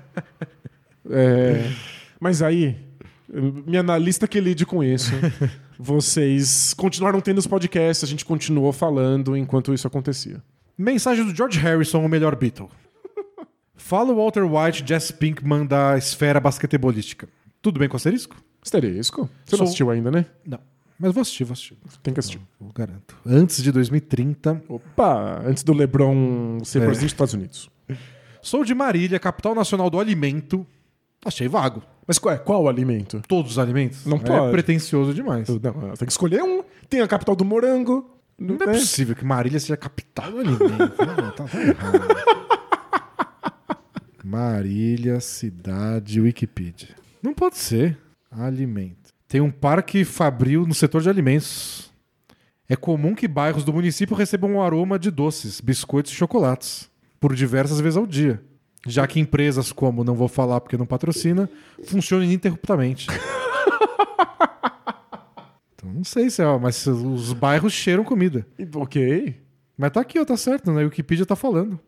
É, 1.08 1.70
mas 2.20 2.42
aí, 2.42 2.76
minha 3.28 3.80
analista 3.80 4.26
que 4.28 4.40
lide 4.40 4.64
com 4.66 4.82
isso. 4.82 5.12
Vocês 5.78 6.72
continuaram 6.74 7.20
tendo 7.20 7.38
os 7.38 7.46
podcasts, 7.46 8.02
a 8.02 8.06
gente 8.10 8.24
continuou 8.24 8.72
falando 8.72 9.36
enquanto 9.36 9.74
isso 9.74 9.86
acontecia. 9.86 10.42
Mensagem 10.76 11.24
do 11.24 11.34
George 11.34 11.58
Harrison, 11.58 12.04
o 12.04 12.08
melhor 12.08 12.34
Beatle. 12.36 12.68
Fala 13.76 14.12
o 14.12 14.16
Walter 14.16 14.42
White, 14.44 14.84
Jess 14.86 15.10
Pinkman 15.10 15.66
da 15.66 15.96
esfera 15.98 16.40
basquetebolística. 16.40 17.28
Tudo 17.60 17.78
bem 17.78 17.88
com 17.88 17.96
asterisco? 17.96 18.36
Asterisco. 18.62 19.28
Você 19.44 19.50
Sou- 19.50 19.58
não 19.58 19.64
assistiu 19.66 19.90
ainda, 19.90 20.10
né? 20.10 20.26
Não. 20.46 20.58
Mas 20.98 21.12
vou 21.12 21.20
assistir, 21.20 21.44
vou 21.44 21.52
assistir. 21.52 21.76
Tem 22.02 22.14
que 22.14 22.20
assistir. 22.20 22.40
Eu 22.58 22.70
garanto. 22.74 23.14
Antes 23.26 23.62
de 23.62 23.70
2030. 23.70 24.62
Opa, 24.66 25.42
antes 25.44 25.62
do 25.62 25.74
LeBron 25.74 26.60
ser 26.64 26.78
É. 26.78 26.86
presidente 26.86 27.04
dos 27.08 27.12
Estados 27.12 27.34
Unidos. 27.34 27.70
Sou 28.40 28.64
de 28.64 28.74
Marília, 28.74 29.18
capital 29.18 29.54
nacional 29.54 29.90
do 29.90 30.00
alimento. 30.00 30.66
Achei 31.26 31.48
vago. 31.48 31.82
Mas 32.06 32.20
qual, 32.20 32.34
é, 32.34 32.38
qual 32.38 32.62
o 32.62 32.68
alimento? 32.68 33.20
Todos 33.26 33.52
os 33.52 33.58
alimentos? 33.58 34.06
Não 34.06 34.18
É 34.18 34.20
pode. 34.20 34.52
pretencioso 34.52 35.12
demais. 35.12 35.48
Não, 35.48 35.58
tem 35.58 36.06
que 36.06 36.12
escolher 36.12 36.40
um. 36.40 36.62
Tem 36.88 37.00
a 37.00 37.08
capital 37.08 37.34
do 37.34 37.44
morango. 37.44 38.08
Não 38.38 38.54
é 38.54 38.66
né? 38.66 38.72
possível 38.74 39.16
que 39.16 39.24
Marília 39.24 39.58
seja 39.58 39.74
a 39.74 39.76
capital 39.76 40.30
do 40.30 40.38
alimento. 40.38 40.68
Não, 40.78 41.30
tá, 41.32 41.44
tá 41.44 41.60
errado. 41.60 42.06
Marília, 44.22 45.20
cidade, 45.20 46.20
Wikipedia. 46.20 46.94
Não 47.22 47.34
pode 47.34 47.56
ser. 47.56 47.98
Alimento. 48.30 49.12
Tem 49.28 49.40
um 49.40 49.50
parque 49.50 50.04
fabril 50.04 50.66
no 50.66 50.74
setor 50.74 51.02
de 51.02 51.08
alimentos. 51.08 51.90
É 52.68 52.76
comum 52.76 53.14
que 53.14 53.26
bairros 53.26 53.64
do 53.64 53.72
município 53.72 54.16
recebam 54.16 54.52
um 54.52 54.62
aroma 54.62 54.98
de 54.98 55.10
doces, 55.10 55.60
biscoitos 55.60 56.12
e 56.12 56.14
chocolates 56.14 56.88
por 57.20 57.34
diversas 57.34 57.80
vezes 57.80 57.96
ao 57.96 58.06
dia. 58.06 58.40
Já 58.86 59.06
que 59.06 59.20
empresas 59.20 59.72
como, 59.72 60.04
não 60.04 60.14
vou 60.14 60.28
falar 60.28 60.60
porque 60.60 60.76
não 60.76 60.86
patrocina, 60.86 61.48
funcionam 61.84 62.24
ininterruptamente. 62.24 63.08
então 65.74 65.92
não 65.92 66.04
sei 66.04 66.30
se 66.30 66.42
é, 66.42 66.58
mas 66.58 66.86
os 66.86 67.32
bairros 67.32 67.72
cheiram 67.72 68.04
comida. 68.04 68.46
Ok. 68.74 69.34
Mas 69.76 69.90
tá 69.90 70.00
aqui, 70.00 70.18
ó, 70.18 70.24
tá 70.24 70.36
certo, 70.36 70.72
né? 70.72 70.82
A 70.82 70.84
Wikipedia 70.84 71.26
tá 71.26 71.36
falando. 71.36 71.78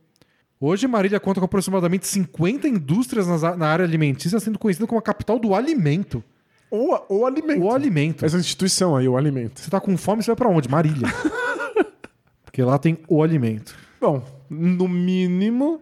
Hoje, 0.60 0.88
Marília 0.88 1.20
conta 1.20 1.40
com 1.40 1.46
aproximadamente 1.46 2.06
50 2.06 2.66
indústrias 2.66 3.26
na 3.56 3.68
área 3.68 3.84
alimentícia, 3.84 4.40
sendo 4.40 4.58
conhecida 4.58 4.86
como 4.86 4.98
a 4.98 5.02
capital 5.02 5.38
do 5.38 5.54
alimento. 5.54 6.22
Ou, 6.70 7.06
ou 7.08 7.26
alimento. 7.26 7.62
O 7.62 7.72
alimento. 7.72 8.26
Essa 8.26 8.36
instituição 8.36 8.96
aí, 8.96 9.08
o 9.08 9.16
alimento. 9.16 9.60
Você 9.60 9.70
tá 9.70 9.80
com 9.80 9.96
fome, 9.96 10.22
você 10.22 10.30
vai 10.30 10.36
pra 10.36 10.48
onde? 10.48 10.68
Marília. 10.68 11.08
Porque 12.44 12.62
lá 12.62 12.78
tem 12.78 12.98
o 13.08 13.22
alimento. 13.22 13.74
Bom, 14.00 14.22
no 14.50 14.88
mínimo, 14.88 15.80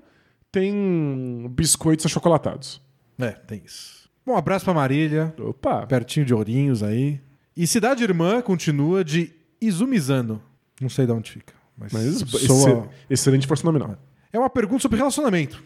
tem 0.52 1.46
biscoitos 1.50 2.06
achocolatados. 2.06 2.80
É, 3.18 3.30
tem 3.32 3.62
isso. 3.64 4.08
Bom, 4.24 4.36
abraço 4.36 4.64
pra 4.64 4.74
Marília, 4.74 5.34
Opa. 5.38 5.86
pertinho 5.86 6.26
de 6.26 6.34
Ourinhos 6.34 6.82
aí. 6.82 7.20
E 7.56 7.66
cidade 7.66 8.02
irmã 8.02 8.42
continua 8.42 9.04
de 9.04 9.32
Izumizano. 9.60 10.42
Não 10.80 10.88
sei 10.88 11.06
de 11.06 11.12
onde 11.12 11.30
fica. 11.32 11.54
Mas, 11.78 11.92
Mas 11.92 12.18
soa- 12.46 12.70
exce- 12.70 12.88
excelente 13.10 13.46
força 13.46 13.64
nominal. 13.64 13.96
É 14.32 14.38
uma 14.38 14.50
pergunta 14.50 14.82
sobre 14.82 14.98
relacionamento. 14.98 15.62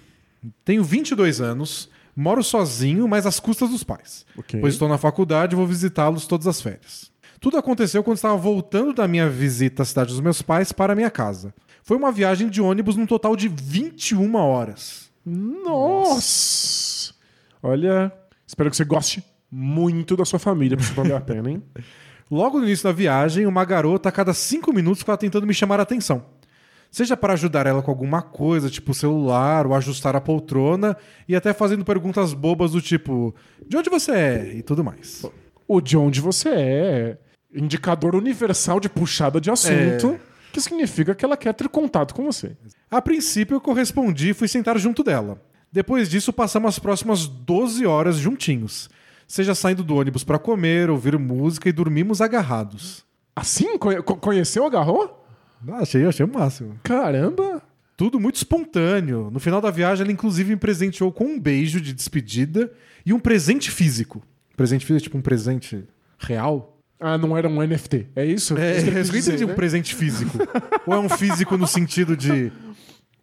Tenho 0.65 0.83
22 0.85 1.41
anos, 1.41 1.89
moro 2.15 2.43
sozinho, 2.43 3.07
mas 3.09 3.27
às 3.27 3.41
custas 3.41 3.71
dos 3.71 3.83
pais. 3.83 4.25
Ok. 4.37 4.61
Pois 4.61 4.75
estou 4.75 4.89
na 4.89 4.99
faculdade 4.99 5.55
e 5.55 5.57
vou 5.57 5.67
visitá-los 5.67 6.27
todas 6.27 6.47
as 6.47 6.61
férias. 6.61 7.10
Tudo 7.41 7.57
aconteceu 7.57 8.05
quando 8.05 8.17
estava 8.17 8.37
voltando 8.37 8.93
da 8.93 9.09
minha 9.09 9.27
visita 9.27 9.83
à 9.83 9.87
cidade 9.87 10.11
dos 10.11 10.21
meus 10.21 10.43
pais 10.43 10.73
para 10.73 10.93
a 10.93 10.97
minha 10.97 11.11
casa. 11.11 11.55
Foi 11.83 11.97
uma 11.97 12.13
viagem 12.13 12.51
de 12.51 12.61
ônibus 12.61 12.97
num 12.97 13.07
total 13.07 13.35
de 13.35 13.49
21 13.49 14.35
horas. 14.35 15.11
Nossa! 15.25 17.15
Olha, 17.63 18.13
espero 18.47 18.69
que 18.69 18.77
você 18.77 18.85
goste 18.85 19.25
muito 19.51 20.19
da 20.19 20.27
sua 20.27 20.39
família, 20.39 20.77
pra 20.77 20.85
isso 20.85 20.95
valer 20.95 21.15
a 21.15 21.21
pena, 21.21 21.51
hein? 21.51 21.63
Logo 22.31 22.59
no 22.59 22.67
início 22.67 22.85
da 22.85 22.93
viagem, 22.93 23.47
uma 23.47 23.65
garota 23.65 24.11
a 24.11 24.13
cada 24.13 24.35
cinco 24.35 24.71
minutos 24.71 25.01
ficava 25.01 25.17
tentando 25.17 25.47
me 25.47 25.55
chamar 25.55 25.81
a 25.81 25.83
atenção. 25.83 26.25
Seja 26.91 27.17
para 27.17 27.33
ajudar 27.33 27.67
ela 27.67 27.83
com 27.83 27.91
alguma 27.91 28.21
coisa, 28.21 28.69
tipo 28.69 28.93
celular, 28.93 29.67
ou 29.67 29.75
ajustar 29.75 30.15
a 30.15 30.21
poltrona, 30.21 30.97
e 31.27 31.35
até 31.35 31.55
fazendo 31.55 31.85
perguntas 31.85 32.35
bobas 32.35 32.73
do 32.73 32.83
tipo: 32.83 33.35
de 33.67 33.77
onde 33.77 33.89
você 33.89 34.13
é? 34.13 34.55
e 34.57 34.63
tudo 34.63 34.85
mais. 34.85 35.25
O 35.67 35.81
de 35.81 35.97
onde 35.97 36.21
você 36.21 36.49
é, 36.51 37.19
indicador 37.55 38.15
universal 38.15 38.79
de 38.81 38.89
puxada 38.89 39.41
de 39.41 39.51
assunto, 39.51 40.19
que 40.53 40.61
significa 40.61 41.15
que 41.15 41.25
ela 41.25 41.37
quer 41.37 41.53
ter 41.55 41.69
contato 41.69 42.15
com 42.15 42.25
você. 42.25 42.57
A 42.91 43.01
princípio, 43.01 43.55
eu 43.57 43.61
correspondi 43.61 44.31
e 44.31 44.35
fui 44.35 44.49
sentar 44.49 44.79
junto 44.79 45.03
dela. 45.03 45.41
Depois 45.73 46.09
disso, 46.09 46.33
passamos 46.33 46.69
as 46.71 46.79
próximas 46.79 47.27
12 47.27 47.87
horas 47.87 48.17
juntinhos. 48.17 48.89
Seja 49.29 49.55
saindo 49.55 49.85
do 49.85 49.95
ônibus 49.95 50.25
para 50.25 50.39
comer, 50.41 50.91
ouvir 50.91 51.17
música 51.19 51.69
e 51.69 51.73
dormimos 51.73 52.21
agarrados. 52.21 53.05
Assim? 53.37 53.79
Conhe- 53.79 54.03
co- 54.03 54.17
conheceu, 54.17 54.67
agarrou? 54.67 55.25
Ah, 55.69 55.79
achei, 55.83 56.05
achei 56.05 56.27
o 56.27 56.33
máximo. 56.33 56.81
Caramba! 56.83 57.63
Tudo 57.97 58.19
muito 58.19 58.37
espontâneo. 58.37 59.31
No 59.31 59.39
final 59.39 59.61
da 59.61 59.71
viagem, 59.71 60.03
ela 60.03 60.13
inclusive 60.13 60.51
me 60.51 60.57
presenteou 60.57 61.13
com 61.13 61.25
um 61.25 61.39
beijo 61.39 61.81
de 61.81 61.93
despedida 61.93 62.73
e 63.07 63.13
um 63.13 63.21
presente 63.21 63.71
físico. 63.71 64.23
Presente 64.57 64.85
físico, 64.85 65.05
tipo 65.05 65.19
um 65.19 65.23
presente 65.23 65.85
real? 66.19 66.80
Ah, 67.01 67.17
não 67.17 67.37
era 67.37 67.49
um 67.49 67.63
NFT. 67.67 68.09
É 68.15 68.25
isso? 68.27 68.57
É, 68.59 68.77
Isso 68.77 68.85
que 68.85 68.91
eu 68.91 69.01
entendi 69.01 69.21
dizer, 69.33 69.45
um 69.45 69.49
né? 69.49 69.55
presente 69.55 69.95
físico. 69.95 70.37
Ou 70.87 70.95
é 70.95 70.99
um 70.99 71.09
físico 71.09 71.57
no 71.57 71.67
sentido 71.67 72.15
de 72.17 72.53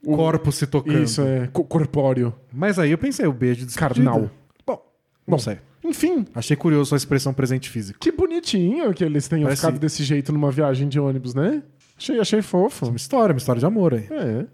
corpo 0.03 0.51
se 0.51 0.65
tocando? 0.65 1.03
Isso, 1.03 1.21
é 1.21 1.47
co- 1.47 1.63
corpóreo. 1.63 2.33
Mas 2.51 2.79
aí 2.79 2.91
eu 2.91 2.97
pensei, 2.97 3.25
o 3.27 3.33
beijo 3.33 3.59
de 3.61 3.65
despedida. 3.67 3.95
Carnal. 4.05 4.31
Bom, 4.65 4.81
não 5.27 5.37
Bom, 5.37 5.37
sei. 5.37 5.59
Enfim, 5.83 6.25
Achei 6.35 6.57
curioso 6.57 6.95
a 6.95 6.97
expressão 6.97 7.33
presente 7.33 7.69
físico. 7.69 7.99
que 7.99 8.11
bonitinho 8.11 8.93
que 8.93 9.03
eles 9.03 9.27
tenham 9.27 9.43
Parece- 9.43 9.61
ficado 9.61 9.79
desse 9.79 10.03
jeito 10.03 10.33
numa 10.33 10.51
viagem 10.51 10.87
de 10.89 10.99
ônibus, 10.99 11.33
né? 11.33 11.61
Achei, 11.97 12.19
achei 12.19 12.41
fofo. 12.41 12.87
Uma 12.87 12.97
história, 12.97 13.33
uma 13.33 13.37
história 13.37 13.59
de 13.59 13.65
amor 13.65 13.93
aí. 13.93 14.07
É, 14.09 14.45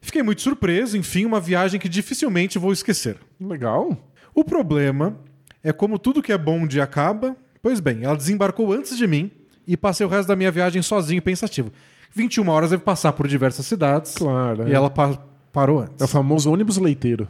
Fiquei 0.00 0.22
muito 0.22 0.40
surpreso, 0.42 0.96
enfim, 0.96 1.24
uma 1.24 1.40
viagem 1.40 1.80
que 1.80 1.88
dificilmente 1.88 2.58
vou 2.58 2.72
esquecer. 2.72 3.16
legal. 3.40 3.96
O 4.34 4.44
problema 4.44 5.18
é 5.64 5.72
como 5.72 5.98
tudo 5.98 6.22
que 6.22 6.32
é 6.32 6.38
bom 6.38 6.58
um 6.60 6.66
dia 6.66 6.84
acaba. 6.84 7.36
Pois 7.68 7.80
bem, 7.80 8.02
ela 8.02 8.16
desembarcou 8.16 8.72
antes 8.72 8.96
de 8.96 9.06
mim 9.06 9.30
e 9.66 9.76
passei 9.76 10.06
o 10.06 10.08
resto 10.08 10.26
da 10.28 10.34
minha 10.34 10.50
viagem 10.50 10.80
sozinho 10.80 11.18
e 11.18 11.20
pensativo. 11.20 11.70
21 12.14 12.48
horas 12.48 12.70
deve 12.70 12.82
passar 12.82 13.12
por 13.12 13.28
diversas 13.28 13.66
cidades. 13.66 14.14
Claro. 14.14 14.66
E 14.66 14.72
é. 14.72 14.74
ela 14.74 14.88
pa- 14.88 15.18
parou 15.52 15.80
antes. 15.80 16.00
É 16.00 16.04
o 16.04 16.08
famoso 16.08 16.50
ônibus 16.50 16.78
leiteiro. 16.78 17.28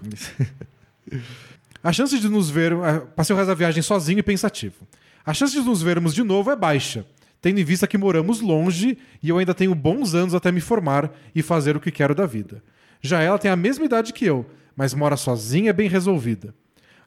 A 1.83 1.93
chance 1.93 2.17
de 2.21 2.29
nos 2.29 2.49
ver. 2.51 2.73
Passei 3.17 3.35
o 3.35 3.37
resto 3.37 3.49
da 3.49 3.55
viagem 3.55 3.83
sozinho 3.83 4.21
e 4.21 4.23
pensativo. 4.23 4.77
A 5.27 5.35
chance 5.35 5.53
de 5.53 5.61
nos 5.61 5.83
vermos 5.83 6.15
de 6.15 6.23
novo 6.23 6.53
é 6.53 6.55
baixa, 6.55 7.05
tendo 7.43 7.59
em 7.59 7.65
vista 7.65 7.89
que 7.89 7.99
moramos 7.99 8.41
longe 8.41 8.97
e 9.21 9.31
eu 9.31 9.39
ainda 9.39 9.53
tenho 9.53 9.75
bons 9.75 10.15
anos 10.15 10.37
até 10.37 10.53
me 10.53 10.61
formar 10.61 11.11
e 11.35 11.43
fazer 11.43 11.77
o 11.77 11.81
que 11.81 11.91
quero 11.91 12.15
da 12.15 12.27
vida. 12.27 12.63
Já 13.03 13.21
ela 13.21 13.41
tem 13.41 13.51
a 13.51 13.57
mesma 13.57 13.87
idade 13.87 14.13
que 14.13 14.25
eu, 14.25 14.47
mas 14.77 14.95
mora 14.95 15.17
sozinha 15.17 15.71
e 15.71 15.73
bem 15.73 15.89
resolvida. 15.89 16.55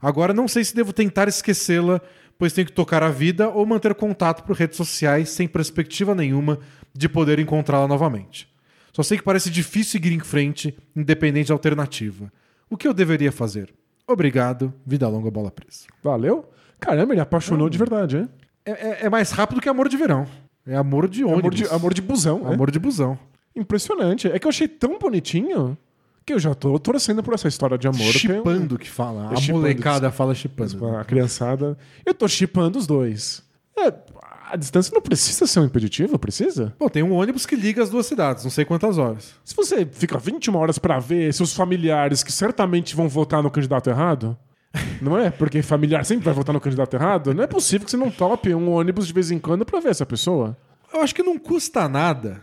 Agora 0.02 0.34
não 0.34 0.48
sei 0.48 0.64
se 0.64 0.76
devo 0.76 0.92
tentar 0.92 1.28
esquecê-la, 1.28 2.02
pois 2.42 2.52
tenho 2.54 2.66
que 2.66 2.74
tocar 2.74 3.04
a 3.04 3.10
vida 3.12 3.50
ou 3.50 3.64
manter 3.68 3.94
contato 3.94 4.42
por 4.44 4.56
redes 4.56 4.76
sociais 4.76 5.30
sem 5.30 5.48
perspectiva 5.48 6.16
nenhuma 6.16 6.58
de 6.92 7.08
poder 7.08 7.38
encontrá-la 7.38 7.88
novamente. 7.88 8.50
Só 8.92 9.04
sei 9.04 9.20
que 9.20 9.24
parece 9.24 9.48
difícil 9.52 9.92
seguir 9.92 10.12
em 10.12 10.20
frente, 10.20 10.76
independente 10.96 11.50
da 11.50 11.54
alternativa. 11.54 12.34
O 12.68 12.76
que 12.76 12.88
eu 12.88 12.96
deveria 12.96 13.32
fazer? 13.32 13.72
Obrigado, 14.08 14.74
vida 14.84 15.08
longa, 15.08 15.30
bola 15.30 15.52
presa. 15.52 15.86
Valeu? 16.02 16.50
Caramba, 16.80 17.14
ele 17.14 17.22
apaixonou 17.22 17.70
de 17.70 17.78
verdade, 17.78 18.18
hein? 18.18 18.30
É, 18.66 18.72
é- 18.72 18.98
é 19.06 19.10
mais 19.10 19.30
rápido 19.30 19.62
que 19.62 19.70
amor 19.70 19.88
de 19.88 19.96
verão. 19.96 20.26
É 20.66 20.76
amor 20.76 21.08
de 21.08 21.24
ônibus. 21.24 21.42
Amor 21.44 21.54
de, 21.54 21.68
amor 21.68 21.94
de 21.94 22.02
busão. 22.02 22.48
Amor 22.48 22.72
de 22.72 22.80
busão. 22.80 23.20
Impressionante. 23.56 24.28
É 24.32 24.40
que 24.40 24.48
eu 24.48 24.50
achei 24.50 24.68
tão 24.68 24.98
bonitinho 24.98 25.78
Que 26.26 26.34
eu 26.34 26.40
já 26.40 26.54
tô 26.54 26.78
torcendo 26.78 27.24
por 27.24 27.34
essa 27.34 27.48
história 27.48 27.78
de 27.78 27.88
amor. 27.88 28.14
Chipando 28.14 28.78
que 28.78 28.90
fala. 28.90 29.32
É 29.34 29.38
A 29.38 29.54
molecada 29.54 30.12
fala 30.12 30.36
chipando. 30.36 30.96
A 30.96 31.04
criançada. 31.04 31.78
Eu 32.06 32.14
tô 32.14 32.28
chipando 32.28 32.78
os 32.78 32.86
dois. 32.86 33.44
É, 33.78 33.92
a 34.52 34.56
distância 34.58 34.94
não 34.94 35.02
precisa 35.02 35.48
ser 35.48 35.62
um 35.62 35.66
impeditivo, 35.66 36.20
precisa? 36.20 36.74
Pô, 36.78 36.90
tem 36.90 37.02
um 37.02 37.14
ônibus 37.14 37.46
que 37.46 37.56
liga 37.56 37.82
as 37.82 37.90
duas 37.90 38.06
cidades, 38.06 38.44
não 38.44 38.52
sei 38.52 38.66
quantas 38.66 38.98
horas. 38.98 39.34
Se 39.46 39.56
você 39.56 39.86
fica 39.90 40.18
21 40.18 40.56
horas 40.56 40.78
pra 40.78 41.00
ver 41.00 41.34
seus 41.34 41.54
familiares 41.54 42.22
que 42.22 42.32
certamente 42.32 42.96
vão 42.96 43.08
votar 43.08 43.42
no 43.42 43.50
candidato 43.50 43.90
errado, 43.90 44.38
não 45.02 45.18
é? 45.18 45.30
Porque 45.30 45.62
familiar 45.62 46.06
sempre 46.06 46.26
vai 46.26 46.34
votar 46.34 46.54
no 46.54 46.60
candidato 46.60 46.94
errado, 46.94 47.34
não 47.34 47.44
é 47.44 47.48
possível 47.48 47.86
que 47.86 47.92
você 47.92 47.98
não 47.98 48.12
tope 48.12 48.54
um 48.54 48.70
ônibus 48.72 49.08
de 49.08 49.14
vez 49.14 49.32
em 49.32 49.40
quando 49.40 49.66
pra 49.66 49.80
ver 49.80 49.90
essa 49.90 50.06
pessoa. 50.06 50.58
Eu 50.94 51.02
acho 51.02 51.16
que 51.16 51.24
não 51.24 51.40
custa 51.40 51.88
nada 51.88 52.42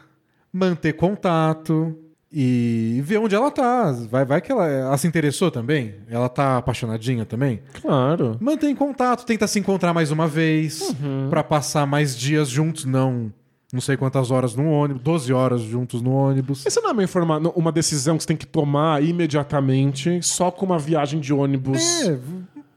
manter 0.50 0.94
contato 0.94 1.94
e 2.32 3.00
ver 3.04 3.18
onde 3.18 3.34
ela 3.34 3.50
tá. 3.50 3.90
Vai, 4.10 4.24
vai 4.24 4.40
que 4.40 4.52
ela, 4.52 4.66
ela 4.66 4.96
se 4.98 5.06
interessou 5.06 5.50
também? 5.50 5.94
Ela 6.08 6.28
tá 6.28 6.58
apaixonadinha 6.58 7.24
também? 7.24 7.60
Claro. 7.80 8.36
Mantém 8.40 8.74
contato, 8.74 9.24
tenta 9.24 9.46
se 9.46 9.58
encontrar 9.58 9.94
mais 9.94 10.10
uma 10.10 10.28
vez 10.28 10.94
pra 11.30 11.42
passar 11.42 11.86
mais 11.86 12.16
dias 12.16 12.48
juntos, 12.48 12.84
não 12.84 13.32
não 13.70 13.82
sei 13.82 13.98
quantas 13.98 14.30
horas 14.30 14.54
no 14.54 14.66
ônibus, 14.70 15.02
12 15.02 15.30
horas 15.30 15.60
juntos 15.60 16.00
no 16.00 16.10
ônibus. 16.12 16.64
Essa 16.64 16.80
não 16.80 16.88
é 16.88 16.92
uma, 16.94 17.04
informa- 17.04 17.38
uma 17.54 17.70
decisão 17.70 18.16
que 18.16 18.22
você 18.22 18.28
tem 18.28 18.36
que 18.36 18.46
tomar 18.46 19.02
imediatamente 19.04 20.22
só 20.22 20.50
com 20.50 20.64
uma 20.64 20.78
viagem 20.78 21.20
de 21.20 21.34
ônibus. 21.34 22.02
É, 22.02 22.18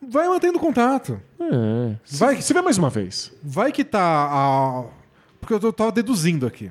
vai 0.09 0.27
mantendo 0.27 0.59
contato. 0.59 1.17
É. 1.39 1.95
Vai- 2.17 2.33
Vai. 2.35 2.41
Se 2.41 2.53
vê 2.53 2.61
mais 2.61 2.77
uma 2.77 2.89
vez. 2.89 3.31
Vai 3.41 3.71
que 3.71 3.85
tá 3.85 4.01
a... 4.01 4.83
Porque 5.39 5.53
eu 5.53 5.59
tô- 5.61 5.71
tava 5.71 5.93
deduzindo 5.93 6.45
aqui. 6.45 6.69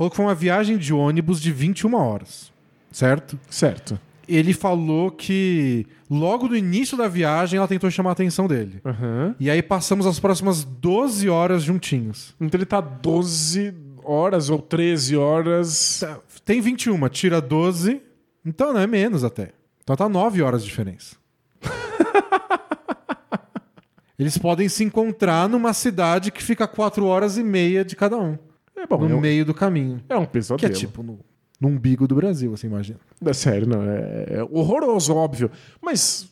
Falou 0.00 0.10
que 0.10 0.16
foi 0.16 0.24
uma 0.24 0.34
viagem 0.34 0.78
de 0.78 0.94
ônibus 0.94 1.38
de 1.38 1.52
21 1.52 1.94
horas, 1.94 2.50
certo? 2.90 3.38
Certo. 3.50 4.00
Ele 4.26 4.54
falou 4.54 5.10
que 5.10 5.86
logo 6.08 6.48
no 6.48 6.56
início 6.56 6.96
da 6.96 7.06
viagem 7.06 7.58
ela 7.58 7.68
tentou 7.68 7.90
chamar 7.90 8.08
a 8.08 8.12
atenção 8.14 8.48
dele. 8.48 8.80
Aham. 8.82 9.36
E 9.38 9.50
aí 9.50 9.62
passamos 9.62 10.06
as 10.06 10.18
próximas 10.18 10.64
12 10.64 11.28
horas 11.28 11.62
juntinhos. 11.62 12.34
Então 12.40 12.58
ele 12.58 12.64
tá 12.64 12.80
12 12.80 13.74
horas 14.02 14.48
ou 14.48 14.58
13 14.58 15.18
horas. 15.18 16.00
Tá, 16.00 16.18
Tem 16.46 16.62
21, 16.62 17.06
tira 17.10 17.38
12, 17.38 18.00
então 18.42 18.72
não 18.72 18.80
é 18.80 18.86
menos 18.86 19.22
até. 19.22 19.50
Então 19.82 19.94
tá 19.94 20.08
9 20.08 20.40
horas 20.40 20.62
de 20.62 20.70
diferença. 20.70 21.16
Eles 24.18 24.38
podem 24.38 24.66
se 24.66 24.82
encontrar 24.82 25.46
numa 25.46 25.74
cidade 25.74 26.32
que 26.32 26.42
fica 26.42 26.66
4 26.66 27.04
horas 27.04 27.36
e 27.36 27.44
meia 27.44 27.84
de 27.84 27.94
cada 27.94 28.16
um. 28.16 28.38
É 28.82 28.86
bom, 28.86 28.98
no 28.98 29.10
é 29.10 29.14
um, 29.14 29.20
meio 29.20 29.44
do 29.44 29.52
caminho. 29.54 30.00
é 30.08 30.14
um 30.16 30.20
Que 30.20 30.24
é 30.24 30.30
pesadelo. 30.30 30.74
tipo 30.74 31.02
no, 31.02 31.18
no 31.60 31.68
umbigo 31.68 32.06
do 32.08 32.14
Brasil, 32.14 32.50
você 32.50 32.66
imagina. 32.66 32.98
É 33.24 33.32
sério, 33.32 33.66
não. 33.66 33.82
É, 33.82 34.26
é 34.30 34.42
horroroso, 34.50 35.14
óbvio. 35.14 35.50
Mas 35.82 36.28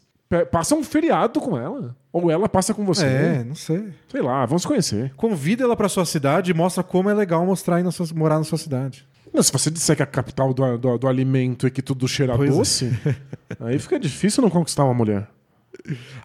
passa 0.51 0.75
um 0.75 0.83
feriado 0.83 1.41
com 1.41 1.59
ela. 1.59 1.97
Ou 2.13 2.31
ela 2.31 2.49
passa 2.49 2.73
com 2.75 2.85
você. 2.85 3.05
É, 3.07 3.45
não 3.45 3.55
sei. 3.55 3.89
Sei 4.09 4.21
lá, 4.23 4.45
vamos 4.47 4.65
conhecer. 4.67 5.13
Convida 5.17 5.65
ela 5.65 5.77
pra 5.77 5.89
sua 5.89 6.05
cidade 6.05 6.51
e 6.51 6.55
mostra 6.55 6.83
como 6.83 7.09
é 7.11 7.15
legal 7.15 7.45
mostrar 7.47 7.77
aí 7.77 7.83
na 7.83 7.91
sua- 7.91 8.07
morar 8.15 8.39
na 8.39 8.45
sua 8.45 8.59
cidade. 8.59 9.07
Não, 9.33 9.43
se 9.43 9.53
você 9.53 9.71
disser 9.71 9.95
que 9.95 10.03
é 10.03 10.05
a 10.05 10.07
capital 10.07 10.55
do, 10.55 10.79
do, 10.79 10.99
do 10.99 11.07
alimento 11.07 11.67
e 11.67 11.71
que 11.71 11.83
tudo 11.83 12.09
cheira 12.09 12.35
Pois 12.35 12.51
é. 12.51 12.57
doce, 12.57 12.99
aí 13.61 13.79
fica 13.79 13.99
difícil 14.01 14.43
não 14.43 14.49
conquistar 14.49 14.85
uma 14.85 14.95
mulher. 14.95 15.29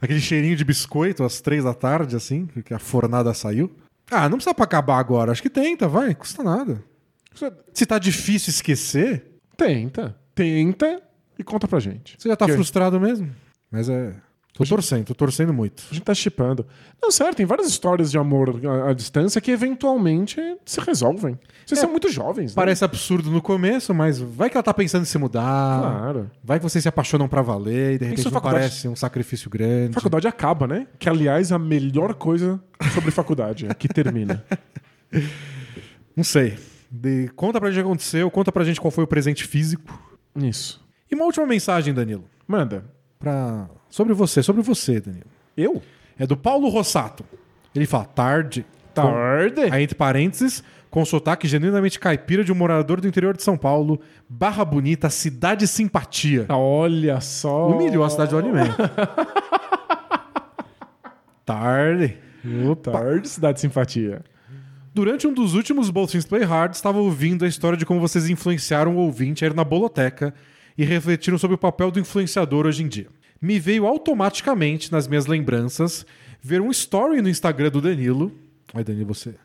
Aquele 0.01 0.19
cheirinho 0.21 0.55
de 0.55 0.63
biscoito 0.63 1.23
às 1.23 1.41
três 1.41 1.63
da 1.65 1.73
tarde, 1.73 2.15
assim, 2.15 2.47
que 2.65 2.73
a 2.73 2.79
fornada 2.79 3.33
saiu. 3.33 3.69
Ah, 4.14 4.30
não 4.30 4.38
precisa 4.38 4.53
pra 4.53 4.65
acabar 4.65 4.98
agora. 4.99 5.31
Acho 5.31 5.41
que 5.41 5.49
tenta, 5.49 5.88
vai. 5.88 6.14
Custa 6.15 6.44
nada. 6.44 6.84
Se 7.73 7.85
tá 7.85 7.98
difícil 7.98 8.52
esquecer, 8.52 9.31
Tenta. 9.57 10.15
Tenta 10.35 11.02
e 11.38 11.44
conta 11.44 11.68
pra 11.68 11.80
gente. 11.80 12.15
você 12.19 12.27
já 12.30 12.35
tá 12.35 12.45
Que- 12.45 12.53
frustrado 12.53 12.99
mesmo. 12.99 13.30
Mas 13.72 13.88
é. 13.90 14.14
Tô 14.53 14.63
torcendo, 14.63 15.05
tô 15.05 15.15
torcendo 15.15 15.51
muito. 15.51 15.81
A 15.89 15.93
gente 15.95 16.03
tá 16.03 16.13
chipando. 16.13 16.63
Não, 17.01 17.09
certo, 17.09 17.38
tem 17.38 17.45
várias 17.45 17.67
histórias 17.67 18.11
de 18.11 18.19
amor 18.19 18.61
à, 18.63 18.91
à 18.91 18.93
distância 18.93 19.41
que 19.41 19.49
eventualmente 19.49 20.39
se 20.63 20.80
resolvem. 20.80 21.39
Vocês 21.65 21.80
são 21.80 21.89
muito 21.89 22.07
jovens, 22.11 22.51
né? 22.51 22.55
Parece 22.55 22.85
absurdo 22.85 23.31
no 23.31 23.41
começo, 23.41 23.95
mas 23.95 24.19
vai 24.19 24.51
que 24.51 24.55
ela 24.55 24.61
tá 24.63 24.71
pensando 24.71 25.01
em 25.01 25.05
se 25.05 25.17
mudar. 25.17 25.81
Claro. 25.81 26.30
Vai 26.43 26.59
que 26.59 26.63
vocês 26.63 26.84
se 26.84 26.88
apaixonam 26.88 27.27
pra 27.27 27.41
valer 27.41 27.95
e 27.95 27.97
de 27.97 28.05
repente 28.05 28.19
Isso 28.19 28.27
é 28.27 28.31
não 28.31 28.35
faculdade. 28.35 28.61
parece 28.65 28.88
um 28.88 28.95
sacrifício 28.95 29.49
grande. 29.49 29.93
Faculdade 29.93 30.27
acaba, 30.27 30.67
né? 30.67 30.85
Que, 30.99 31.09
aliás, 31.09 31.49
é 31.51 31.55
a 31.55 31.59
melhor 31.59 32.13
coisa 32.13 32.61
sobre 32.93 33.09
faculdade, 33.09 33.65
é 33.67 33.73
que 33.73 33.88
termina. 33.88 34.43
Não 36.15 36.23
sei. 36.23 36.57
De- 36.91 37.27
Conta 37.35 37.59
pra 37.59 37.69
gente 37.71 37.80
o 37.80 37.84
que 37.84 37.88
aconteceu, 37.88 38.30
conta 38.30 38.51
pra 38.51 38.63
gente 38.63 38.80
qual 38.80 38.91
foi 38.91 39.03
o 39.03 39.07
presente 39.07 39.43
físico. 39.45 39.99
Isso. 40.35 40.80
E 41.11 41.15
uma 41.15 41.25
última 41.25 41.45
mensagem, 41.45 41.93
Danilo. 41.93 42.25
Manda. 42.47 42.85
Pra... 43.19 43.67
Sobre 43.93 44.13
você, 44.15 44.41
sobre 44.41 44.63
você, 44.63 44.99
Danilo. 44.99 45.27
Eu? 45.55 45.79
É 46.17 46.25
do 46.25 46.35
Paulo 46.35 46.67
Rossato. 46.67 47.23
Ele 47.75 47.85
fala, 47.85 48.05
tarde. 48.05 48.65
Tarde. 48.91 49.67
Com, 49.67 49.71
aí, 49.71 49.83
entre 49.83 49.95
parênteses, 49.95 50.63
com 50.89 51.05
sotaque 51.05 51.47
genuinamente 51.47 51.99
caipira 51.99 52.43
de 52.43 52.51
um 52.51 52.55
morador 52.55 52.99
do 52.99 53.07
interior 53.07 53.37
de 53.37 53.43
São 53.43 53.55
Paulo, 53.55 54.01
Barra 54.27 54.65
Bonita, 54.65 55.11
cidade 55.11 55.67
simpatia. 55.67 56.47
Olha 56.49 57.21
só. 57.21 57.67
Humilhou 57.67 58.03
a 58.03 58.09
cidade 58.09 58.31
do 58.31 58.39
alimento. 58.39 58.75
tarde. 61.45 62.17
Tarde, 62.81 63.29
cidade 63.29 63.57
de 63.57 63.61
simpatia. 63.61 64.23
Durante 64.91 65.27
um 65.27 65.33
dos 65.35 65.53
últimos 65.53 65.91
Both 65.91 66.13
Things 66.13 66.25
Play 66.25 66.41
Hard, 66.41 66.73
estava 66.73 66.97
ouvindo 66.97 67.45
a 67.45 67.47
história 67.47 67.77
de 67.77 67.85
como 67.85 67.99
vocês 67.99 68.27
influenciaram 68.27 68.95
o 68.95 69.01
ouvinte 69.01 69.45
a 69.45 69.49
ir 69.49 69.53
na 69.53 69.63
boloteca 69.63 70.33
e 70.75 70.83
refletiram 70.83 71.37
sobre 71.37 71.53
o 71.53 71.59
papel 71.59 71.91
do 71.91 71.99
influenciador 71.99 72.65
hoje 72.65 72.81
em 72.81 72.87
dia. 72.87 73.05
Me 73.43 73.59
veio 73.59 73.85
automaticamente, 73.85 74.89
nas 74.89 75.05
minhas 75.05 75.25
lembranças, 75.25 76.05
ver 76.41 76.61
um 76.61 76.71
story 76.71 77.21
no 77.21 77.27
Instagram 77.27 77.71
do 77.71 77.81
Danilo. 77.81 78.31
Ai, 78.73 78.85
Danilo, 78.85 79.13
você 79.13 79.35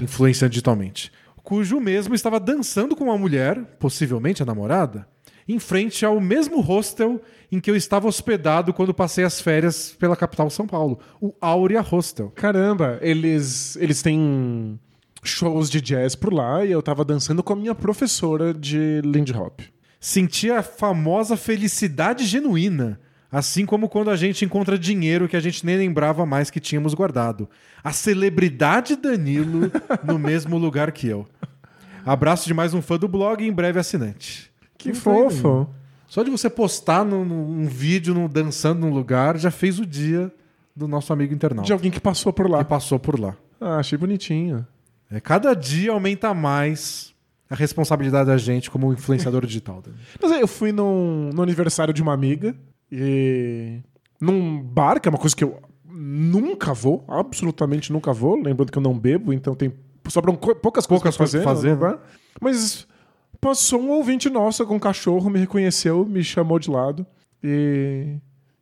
influencia 0.00 0.48
digitalmente. 0.48 1.12
Cujo 1.42 1.78
mesmo 1.78 2.14
estava 2.14 2.40
dançando 2.40 2.96
com 2.96 3.04
uma 3.04 3.18
mulher, 3.18 3.62
possivelmente 3.78 4.42
a 4.42 4.46
namorada, 4.46 5.06
em 5.46 5.58
frente 5.58 6.06
ao 6.06 6.18
mesmo 6.18 6.58
hostel 6.62 7.20
em 7.52 7.60
que 7.60 7.70
eu 7.70 7.76
estava 7.76 8.08
hospedado 8.08 8.72
quando 8.72 8.94
passei 8.94 9.24
as 9.24 9.42
férias 9.42 9.94
pela 9.98 10.16
capital 10.16 10.48
São 10.48 10.66
Paulo, 10.66 10.98
o 11.20 11.34
Áurea 11.38 11.82
Hostel. 11.82 12.32
Caramba, 12.34 12.98
eles, 13.02 13.76
eles 13.76 14.00
têm 14.00 14.80
shows 15.22 15.68
de 15.68 15.82
jazz 15.82 16.14
por 16.14 16.32
lá 16.32 16.64
e 16.64 16.72
eu 16.72 16.82
tava 16.82 17.04
dançando 17.04 17.42
com 17.42 17.52
a 17.52 17.56
minha 17.56 17.74
professora 17.74 18.54
de 18.54 19.02
Lindy 19.04 19.36
Hop. 19.36 19.60
Senti 20.00 20.50
a 20.50 20.62
famosa 20.62 21.36
felicidade 21.36 22.24
genuína, 22.24 22.98
assim 23.34 23.66
como 23.66 23.88
quando 23.88 24.10
a 24.10 24.16
gente 24.16 24.44
encontra 24.44 24.78
dinheiro 24.78 25.28
que 25.28 25.36
a 25.36 25.40
gente 25.40 25.66
nem 25.66 25.76
lembrava 25.76 26.24
mais 26.24 26.50
que 26.50 26.60
tínhamos 26.60 26.94
guardado. 26.94 27.48
A 27.82 27.90
celebridade 27.92 28.94
Danilo 28.94 29.72
no 30.06 30.18
mesmo 30.18 30.56
lugar 30.56 30.92
que 30.92 31.08
eu. 31.08 31.26
Abraço 32.06 32.46
de 32.46 32.54
mais 32.54 32.72
um 32.74 32.80
fã 32.80 32.96
do 32.96 33.08
blog 33.08 33.42
e 33.42 33.48
em 33.48 33.52
breve 33.52 33.80
assinante. 33.80 34.50
Que 34.78 34.90
Não 34.90 34.94
fofo. 34.94 35.68
Só 36.06 36.22
de 36.22 36.30
você 36.30 36.48
postar 36.48 37.04
num, 37.04 37.24
num 37.24 37.66
vídeo 37.66 38.14
num- 38.14 38.28
dançando 38.28 38.80
num 38.80 38.92
lugar 38.94 39.36
já 39.36 39.50
fez 39.50 39.80
o 39.80 39.86
dia 39.86 40.32
do 40.76 40.86
nosso 40.86 41.12
amigo 41.12 41.34
internauta 41.34 41.66
De 41.66 41.72
alguém 41.72 41.90
que 41.90 42.00
passou 42.00 42.32
por 42.32 42.48
lá. 42.48 42.58
que 42.62 42.70
passou 42.70 43.00
por 43.00 43.18
lá. 43.18 43.34
Ah, 43.60 43.78
achei 43.78 43.98
bonitinho. 43.98 44.64
É, 45.10 45.18
cada 45.18 45.54
dia 45.54 45.90
aumenta 45.90 46.32
mais 46.32 47.12
a 47.50 47.54
responsabilidade 47.56 48.26
da 48.28 48.36
gente 48.36 48.70
como 48.70 48.92
influenciador 48.92 49.44
digital. 49.44 49.82
Mas 50.22 50.30
aí 50.30 50.40
eu 50.40 50.48
fui 50.48 50.70
num, 50.70 51.30
no 51.34 51.42
aniversário 51.42 51.92
de 51.92 52.00
uma 52.02 52.12
amiga 52.12 52.54
e 52.96 53.80
num 54.20 54.62
bar, 54.62 55.00
que 55.00 55.08
é 55.08 55.10
uma 55.10 55.18
coisa 55.18 55.34
que 55.34 55.42
eu 55.42 55.58
nunca 55.84 56.72
vou, 56.72 57.04
absolutamente 57.08 57.92
nunca 57.92 58.12
vou. 58.12 58.36
Lembrando 58.36 58.70
que 58.70 58.78
eu 58.78 58.82
não 58.82 58.96
bebo, 58.98 59.32
então 59.32 59.54
tem 59.54 59.72
sobram 60.08 60.36
poucas 60.36 60.86
coisas 60.86 60.86
Poucas 60.86 61.16
coisas 61.16 61.16
fazer, 61.16 61.42
pra 61.42 61.52
no 61.52 61.56
fazer, 61.56 61.76
bar. 61.76 61.98
Mas 62.40 62.86
passou 63.40 63.80
um 63.80 63.90
ouvinte 63.90 64.30
nosso 64.30 64.64
com 64.66 64.76
um 64.76 64.78
cachorro, 64.78 65.28
me 65.28 65.38
reconheceu, 65.38 66.04
me 66.06 66.22
chamou 66.22 66.58
de 66.58 66.70
lado 66.70 67.04
e 67.42 68.16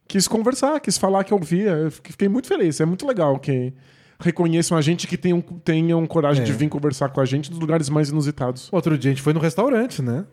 quis 0.09 0.26
conversar, 0.26 0.80
quis 0.80 0.96
falar 0.96 1.24
que 1.24 1.32
eu 1.32 1.38
ouvia. 1.38 1.70
Eu 1.70 1.90
fiquei 1.90 2.28
muito 2.28 2.46
feliz. 2.48 2.80
É 2.80 2.84
muito 2.84 3.06
legal 3.06 3.38
que 3.38 3.72
reconheçam 4.20 4.78
a 4.78 4.80
gente 4.80 5.06
que 5.06 5.16
tenham, 5.16 5.40
tenham 5.40 6.06
coragem 6.06 6.42
É. 6.42 6.46
de 6.46 6.52
vir 6.52 6.68
conversar 6.68 7.09
com 7.10 7.20
a 7.20 7.24
gente 7.24 7.50
nos 7.50 7.59
lugares 7.59 7.88
mais 7.88 8.09
inusitados. 8.10 8.68
Outro 8.72 8.96
dia 8.96 9.10
a 9.10 9.14
gente 9.14 9.22
foi 9.22 9.32
no 9.32 9.40
restaurante, 9.40 10.00
né? 10.00 10.24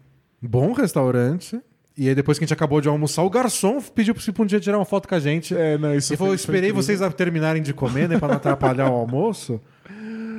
Bom 0.42 0.74
restaurante. 0.74 1.60
E 2.00 2.08
aí 2.08 2.16
depois 2.16 2.38
que 2.40 2.46
a 2.46 2.48
gente 2.48 2.54
acabou 2.54 2.80
de 2.80 2.88
almoçar, 2.88 3.24
o 3.24 3.30
garçom 3.30 3.82
pediu 3.82 4.16
pra 4.16 4.24
um 4.44 4.46
dia 4.46 4.58
tirar 4.60 4.78
uma 4.78 4.86
foto 4.86 5.06
com 5.08 5.16
a 5.16 5.20
gente. 5.20 5.54
É, 5.56 5.78
não, 5.78 5.94
isso 5.94 6.14
Ele 6.14 6.18
falou, 6.18 6.34
esperei 6.34 6.62
incrível. 6.70 6.82
vocês 6.82 7.02
a 7.02 7.12
terminarem 7.12 7.62
de 7.62 7.74
comer, 7.74 8.08
né? 8.08 8.18
Pra 8.18 8.30
não 8.30 8.36
atrapalhar 8.36 8.90
o 8.90 8.94
almoço. 8.96 9.60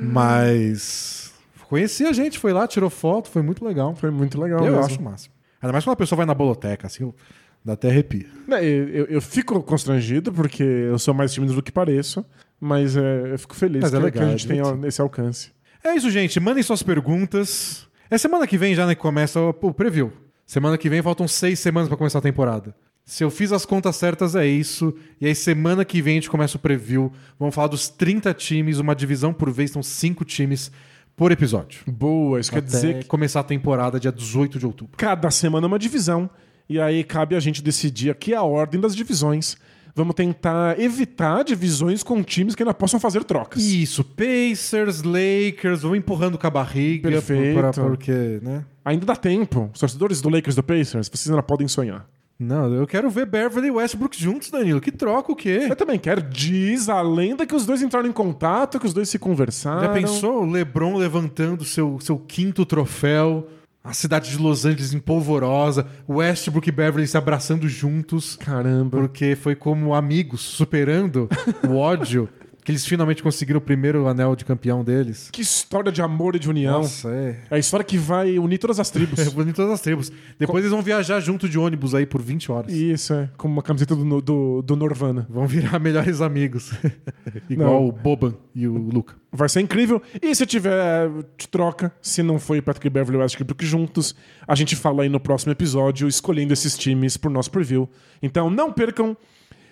Mas... 0.01 1.31
Conheci 1.69 2.05
a 2.05 2.11
gente, 2.11 2.37
foi 2.39 2.51
lá, 2.51 2.67
tirou 2.67 2.89
foto, 2.89 3.29
foi 3.29 3.41
muito 3.41 3.63
legal. 3.63 3.95
Foi 3.95 4.11
muito 4.11 4.41
legal. 4.41 4.59
eu 4.59 4.71
mesmo. 4.73 4.79
acho 4.85 4.99
o 4.99 5.03
máximo. 5.03 5.33
Ainda 5.61 5.71
mais 5.71 5.85
quando 5.85 5.93
a 5.93 5.97
pessoa 5.97 6.17
vai 6.17 6.25
na 6.25 6.33
boloteca, 6.33 6.87
assim, 6.87 7.03
eu- 7.03 7.15
dá 7.63 7.73
até 7.73 7.89
arrepio. 7.89 8.25
Eu, 8.49 8.57
eu- 8.89 9.05
eu 9.05 9.21
fico 9.21 9.61
constrangido 9.63 10.33
porque 10.33 10.63
eu 10.63 10.97
sou 10.99 11.13
mais 11.13 11.31
tímido 11.31 11.53
do 11.53 11.61
que 11.61 11.71
pareço, 11.71 12.25
mas 12.59 12.97
é, 12.97 13.33
eu 13.33 13.39
fico 13.39 13.55
feliz 13.55 13.81
Mas 13.83 13.93
é 13.93 13.97
que, 13.97 14.03
legal, 14.03 14.23
que 14.23 14.27
a 14.27 14.31
gente 14.31 14.45
é 14.45 14.47
tenha 14.49 14.63
divertido. 14.63 14.87
esse 14.87 14.99
alcance. 15.01 15.51
É 15.83 15.95
isso, 15.95 16.09
gente. 16.09 16.39
Mandem 16.39 16.61
suas 16.63 16.83
perguntas. 16.83 17.87
É 18.09 18.17
semana 18.17 18.45
que 18.45 18.57
vem 18.57 18.75
já, 18.75 18.85
né, 18.85 18.93
que 18.95 19.01
começa 19.01 19.39
o, 19.39 19.49
o 19.61 19.73
preview. 19.73 20.11
Semana 20.51 20.77
que 20.77 20.89
vem 20.89 21.01
faltam 21.01 21.29
seis 21.29 21.61
semanas 21.61 21.87
pra 21.87 21.95
começar 21.95 22.19
a 22.19 22.21
temporada. 22.21 22.75
Se 23.05 23.23
eu 23.23 23.31
fiz 23.31 23.53
as 23.53 23.65
contas 23.65 23.95
certas, 23.95 24.35
é 24.35 24.45
isso. 24.45 24.93
E 25.21 25.25
aí, 25.25 25.33
semana 25.33 25.85
que 25.85 26.01
vem, 26.01 26.11
a 26.11 26.15
gente 26.15 26.29
começa 26.29 26.57
o 26.57 26.59
preview. 26.59 27.09
Vamos 27.39 27.55
falar 27.55 27.69
dos 27.69 27.87
30 27.87 28.33
times, 28.33 28.77
uma 28.77 28.93
divisão 28.93 29.31
por 29.31 29.49
vez, 29.49 29.71
são 29.71 29.81
cinco 29.81 30.25
times 30.25 30.69
por 31.15 31.31
episódio. 31.31 31.85
Boa, 31.87 32.37
isso 32.37 32.51
quer 32.51 32.57
Até 32.57 32.67
dizer 32.67 32.99
que 32.99 33.05
começar 33.05 33.39
a 33.39 33.43
temporada 33.43 33.97
dia 33.97 34.11
18 34.11 34.59
de 34.59 34.65
outubro. 34.65 34.97
cada 34.97 35.31
semana 35.31 35.67
é 35.67 35.69
uma 35.69 35.79
divisão. 35.79 36.29
E 36.67 36.81
aí 36.81 37.01
cabe 37.05 37.33
a 37.33 37.39
gente 37.39 37.63
decidir 37.63 38.09
aqui 38.09 38.33
a 38.33 38.43
ordem 38.43 38.81
das 38.81 38.93
divisões. 38.93 39.55
Vamos 39.95 40.15
tentar 40.15 40.79
evitar 40.79 41.43
divisões 41.43 42.03
com 42.03 42.23
times 42.23 42.55
que 42.55 42.63
ainda 42.63 42.73
possam 42.73 42.99
fazer 42.99 43.23
trocas. 43.23 43.63
Isso, 43.63 44.03
Pacers, 44.03 45.03
Lakers, 45.03 45.81
vão 45.81 45.95
empurrando 45.95 46.37
com 46.37 46.47
a 46.47 46.49
barriga. 46.49 47.09
Perfeito. 47.09 47.81
porque, 47.81 48.39
né? 48.41 48.65
Ainda 48.83 49.05
dá 49.05 49.15
tempo. 49.15 49.69
Os 49.73 49.79
torcedores 49.79 50.21
do 50.21 50.29
Lakers 50.29 50.55
do 50.55 50.63
Pacers, 50.63 51.09
vocês 51.09 51.29
ainda 51.29 51.43
podem 51.43 51.67
sonhar. 51.67 52.07
Não, 52.41 52.73
eu 52.73 52.87
quero 52.87 53.07
ver 53.07 53.27
Beverly 53.27 53.67
e 53.67 53.71
Westbrook 53.71 54.19
juntos, 54.19 54.49
Danilo. 54.49 54.81
Que 54.81 54.91
troca 54.91 55.31
o 55.31 55.35
quê? 55.35 55.67
Eu 55.69 55.75
também 55.75 55.99
quero. 55.99 56.23
Diz 56.23 56.89
a 56.89 56.99
lenda 56.99 57.45
que 57.45 57.53
os 57.55 57.67
dois 57.67 57.83
entraram 57.83 58.09
em 58.09 58.11
contato, 58.11 58.79
que 58.79 58.87
os 58.87 58.95
dois 58.95 59.09
se 59.09 59.19
conversaram. 59.19 59.81
Já 59.81 59.89
pensou 59.89 60.41
o 60.41 60.49
LeBron 60.49 60.97
levantando 60.97 61.63
seu, 61.63 61.99
seu 61.99 62.17
quinto 62.17 62.65
troféu? 62.65 63.47
A 63.83 63.93
cidade 63.93 64.29
de 64.29 64.37
Los 64.37 64.63
Angeles 64.63 64.93
em 64.93 64.99
polvorosa, 64.99 65.87
Westbrook 66.07 66.69
e 66.69 66.71
Beverly 66.71 67.07
se 67.07 67.17
abraçando 67.17 67.67
juntos, 67.67 68.35
Caramba. 68.35 68.95
porque 68.95 69.35
foi 69.35 69.55
como 69.55 69.95
amigos, 69.95 70.41
superando 70.41 71.27
o 71.67 71.77
ódio, 71.77 72.29
que 72.63 72.71
eles 72.71 72.85
finalmente 72.85 73.23
conseguiram 73.23 73.57
o 73.57 73.61
primeiro 73.61 74.07
anel 74.07 74.35
de 74.35 74.45
campeão 74.45 74.83
deles. 74.83 75.29
Que 75.31 75.41
história 75.41 75.91
de 75.91 76.01
amor 76.01 76.35
e 76.35 76.39
de 76.39 76.49
união. 76.49 76.81
Nossa, 76.81 77.09
é. 77.09 77.39
É 77.49 77.55
a 77.55 77.57
história 77.57 77.83
que 77.83 77.97
vai 77.97 78.37
unir 78.37 78.57
todas 78.57 78.79
as 78.79 78.89
tribos. 78.89 79.19
É 79.21 79.29
bonito 79.29 79.55
todas 79.55 79.71
as 79.71 79.81
tribos. 79.81 80.11
Depois 80.37 80.63
eles 80.63 80.71
vão 80.71 80.81
viajar 80.81 81.19
junto 81.19 81.47
de 81.47 81.57
ônibus 81.57 81.95
aí 81.95 82.05
por 82.05 82.21
20 82.21 82.51
horas. 82.51 82.73
Isso, 82.73 83.13
é. 83.13 83.29
Como 83.37 83.53
uma 83.53 83.61
camiseta 83.61 83.95
do, 83.95 84.21
do, 84.21 84.61
do 84.61 84.75
Norvana. 84.75 85.27
Vão 85.29 85.47
virar 85.47 85.77
melhores 85.79 86.21
amigos. 86.21 86.71
Igual 87.49 87.81
Não. 87.81 87.87
o 87.87 87.91
Boban 87.91 88.33
e 88.53 88.67
o 88.67 88.77
Luca. 88.77 89.15
Vai 89.31 89.47
ser 89.47 89.61
incrível. 89.61 90.01
E 90.21 90.35
se 90.35 90.45
tiver 90.45 91.09
de 91.37 91.47
troca, 91.47 91.93
se 92.01 92.21
não 92.21 92.39
foi 92.39 92.61
Patrick 92.61 92.89
Beverly 92.89 93.17
e 93.17 93.21
Westbrook 93.21 93.65
juntos, 93.65 94.15
a 94.47 94.55
gente 94.55 94.75
fala 94.75 95.03
aí 95.03 95.09
no 95.09 95.19
próximo 95.19 95.51
episódio, 95.51 96.07
escolhendo 96.07 96.51
esses 96.51 96.77
times 96.77 97.15
pro 97.15 97.29
nosso 97.29 97.49
preview. 97.49 97.89
Então 98.21 98.49
não 98.49 98.73
percam 98.73 99.15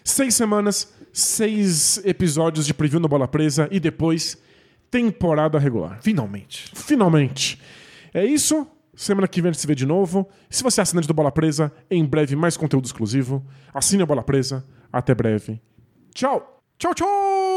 seis 0.04 0.36
semanas, 0.36 0.94
seis 1.14 2.02
episódios 2.06 2.66
de 2.66 2.74
preview 2.74 3.00
no 3.00 3.08
Bola 3.08 3.28
Presa 3.28 3.68
e 3.72 3.80
depois 3.80 4.38
temporada 4.90 5.60
regular. 5.60 6.00
Finalmente. 6.02 6.72
Finalmente. 6.74 7.60
É 8.14 8.26
isso. 8.26 8.68
Semana 8.96 9.28
que 9.28 9.42
vem 9.42 9.50
a 9.50 9.54
gente 9.54 9.62
se 9.62 9.68
vê 9.68 9.76
de 9.76 9.86
novo. 9.86 10.28
Se 10.50 10.62
você 10.64 10.82
é 10.82 10.84
assinante 10.84 11.08
do 11.08 11.14
Bola 11.14 11.32
Presa, 11.32 11.72
em 11.90 12.04
breve 12.04 12.36
mais 12.36 12.58
conteúdo 12.58 12.86
exclusivo. 12.86 13.46
Assine 13.74 14.04
a 14.04 14.06
Bola 14.06 14.24
Presa. 14.24 14.66
Até 14.92 15.16
breve. 15.16 15.62
Tchau. 16.14 16.62
Tchau, 16.78 16.94
tchau! 16.94 17.49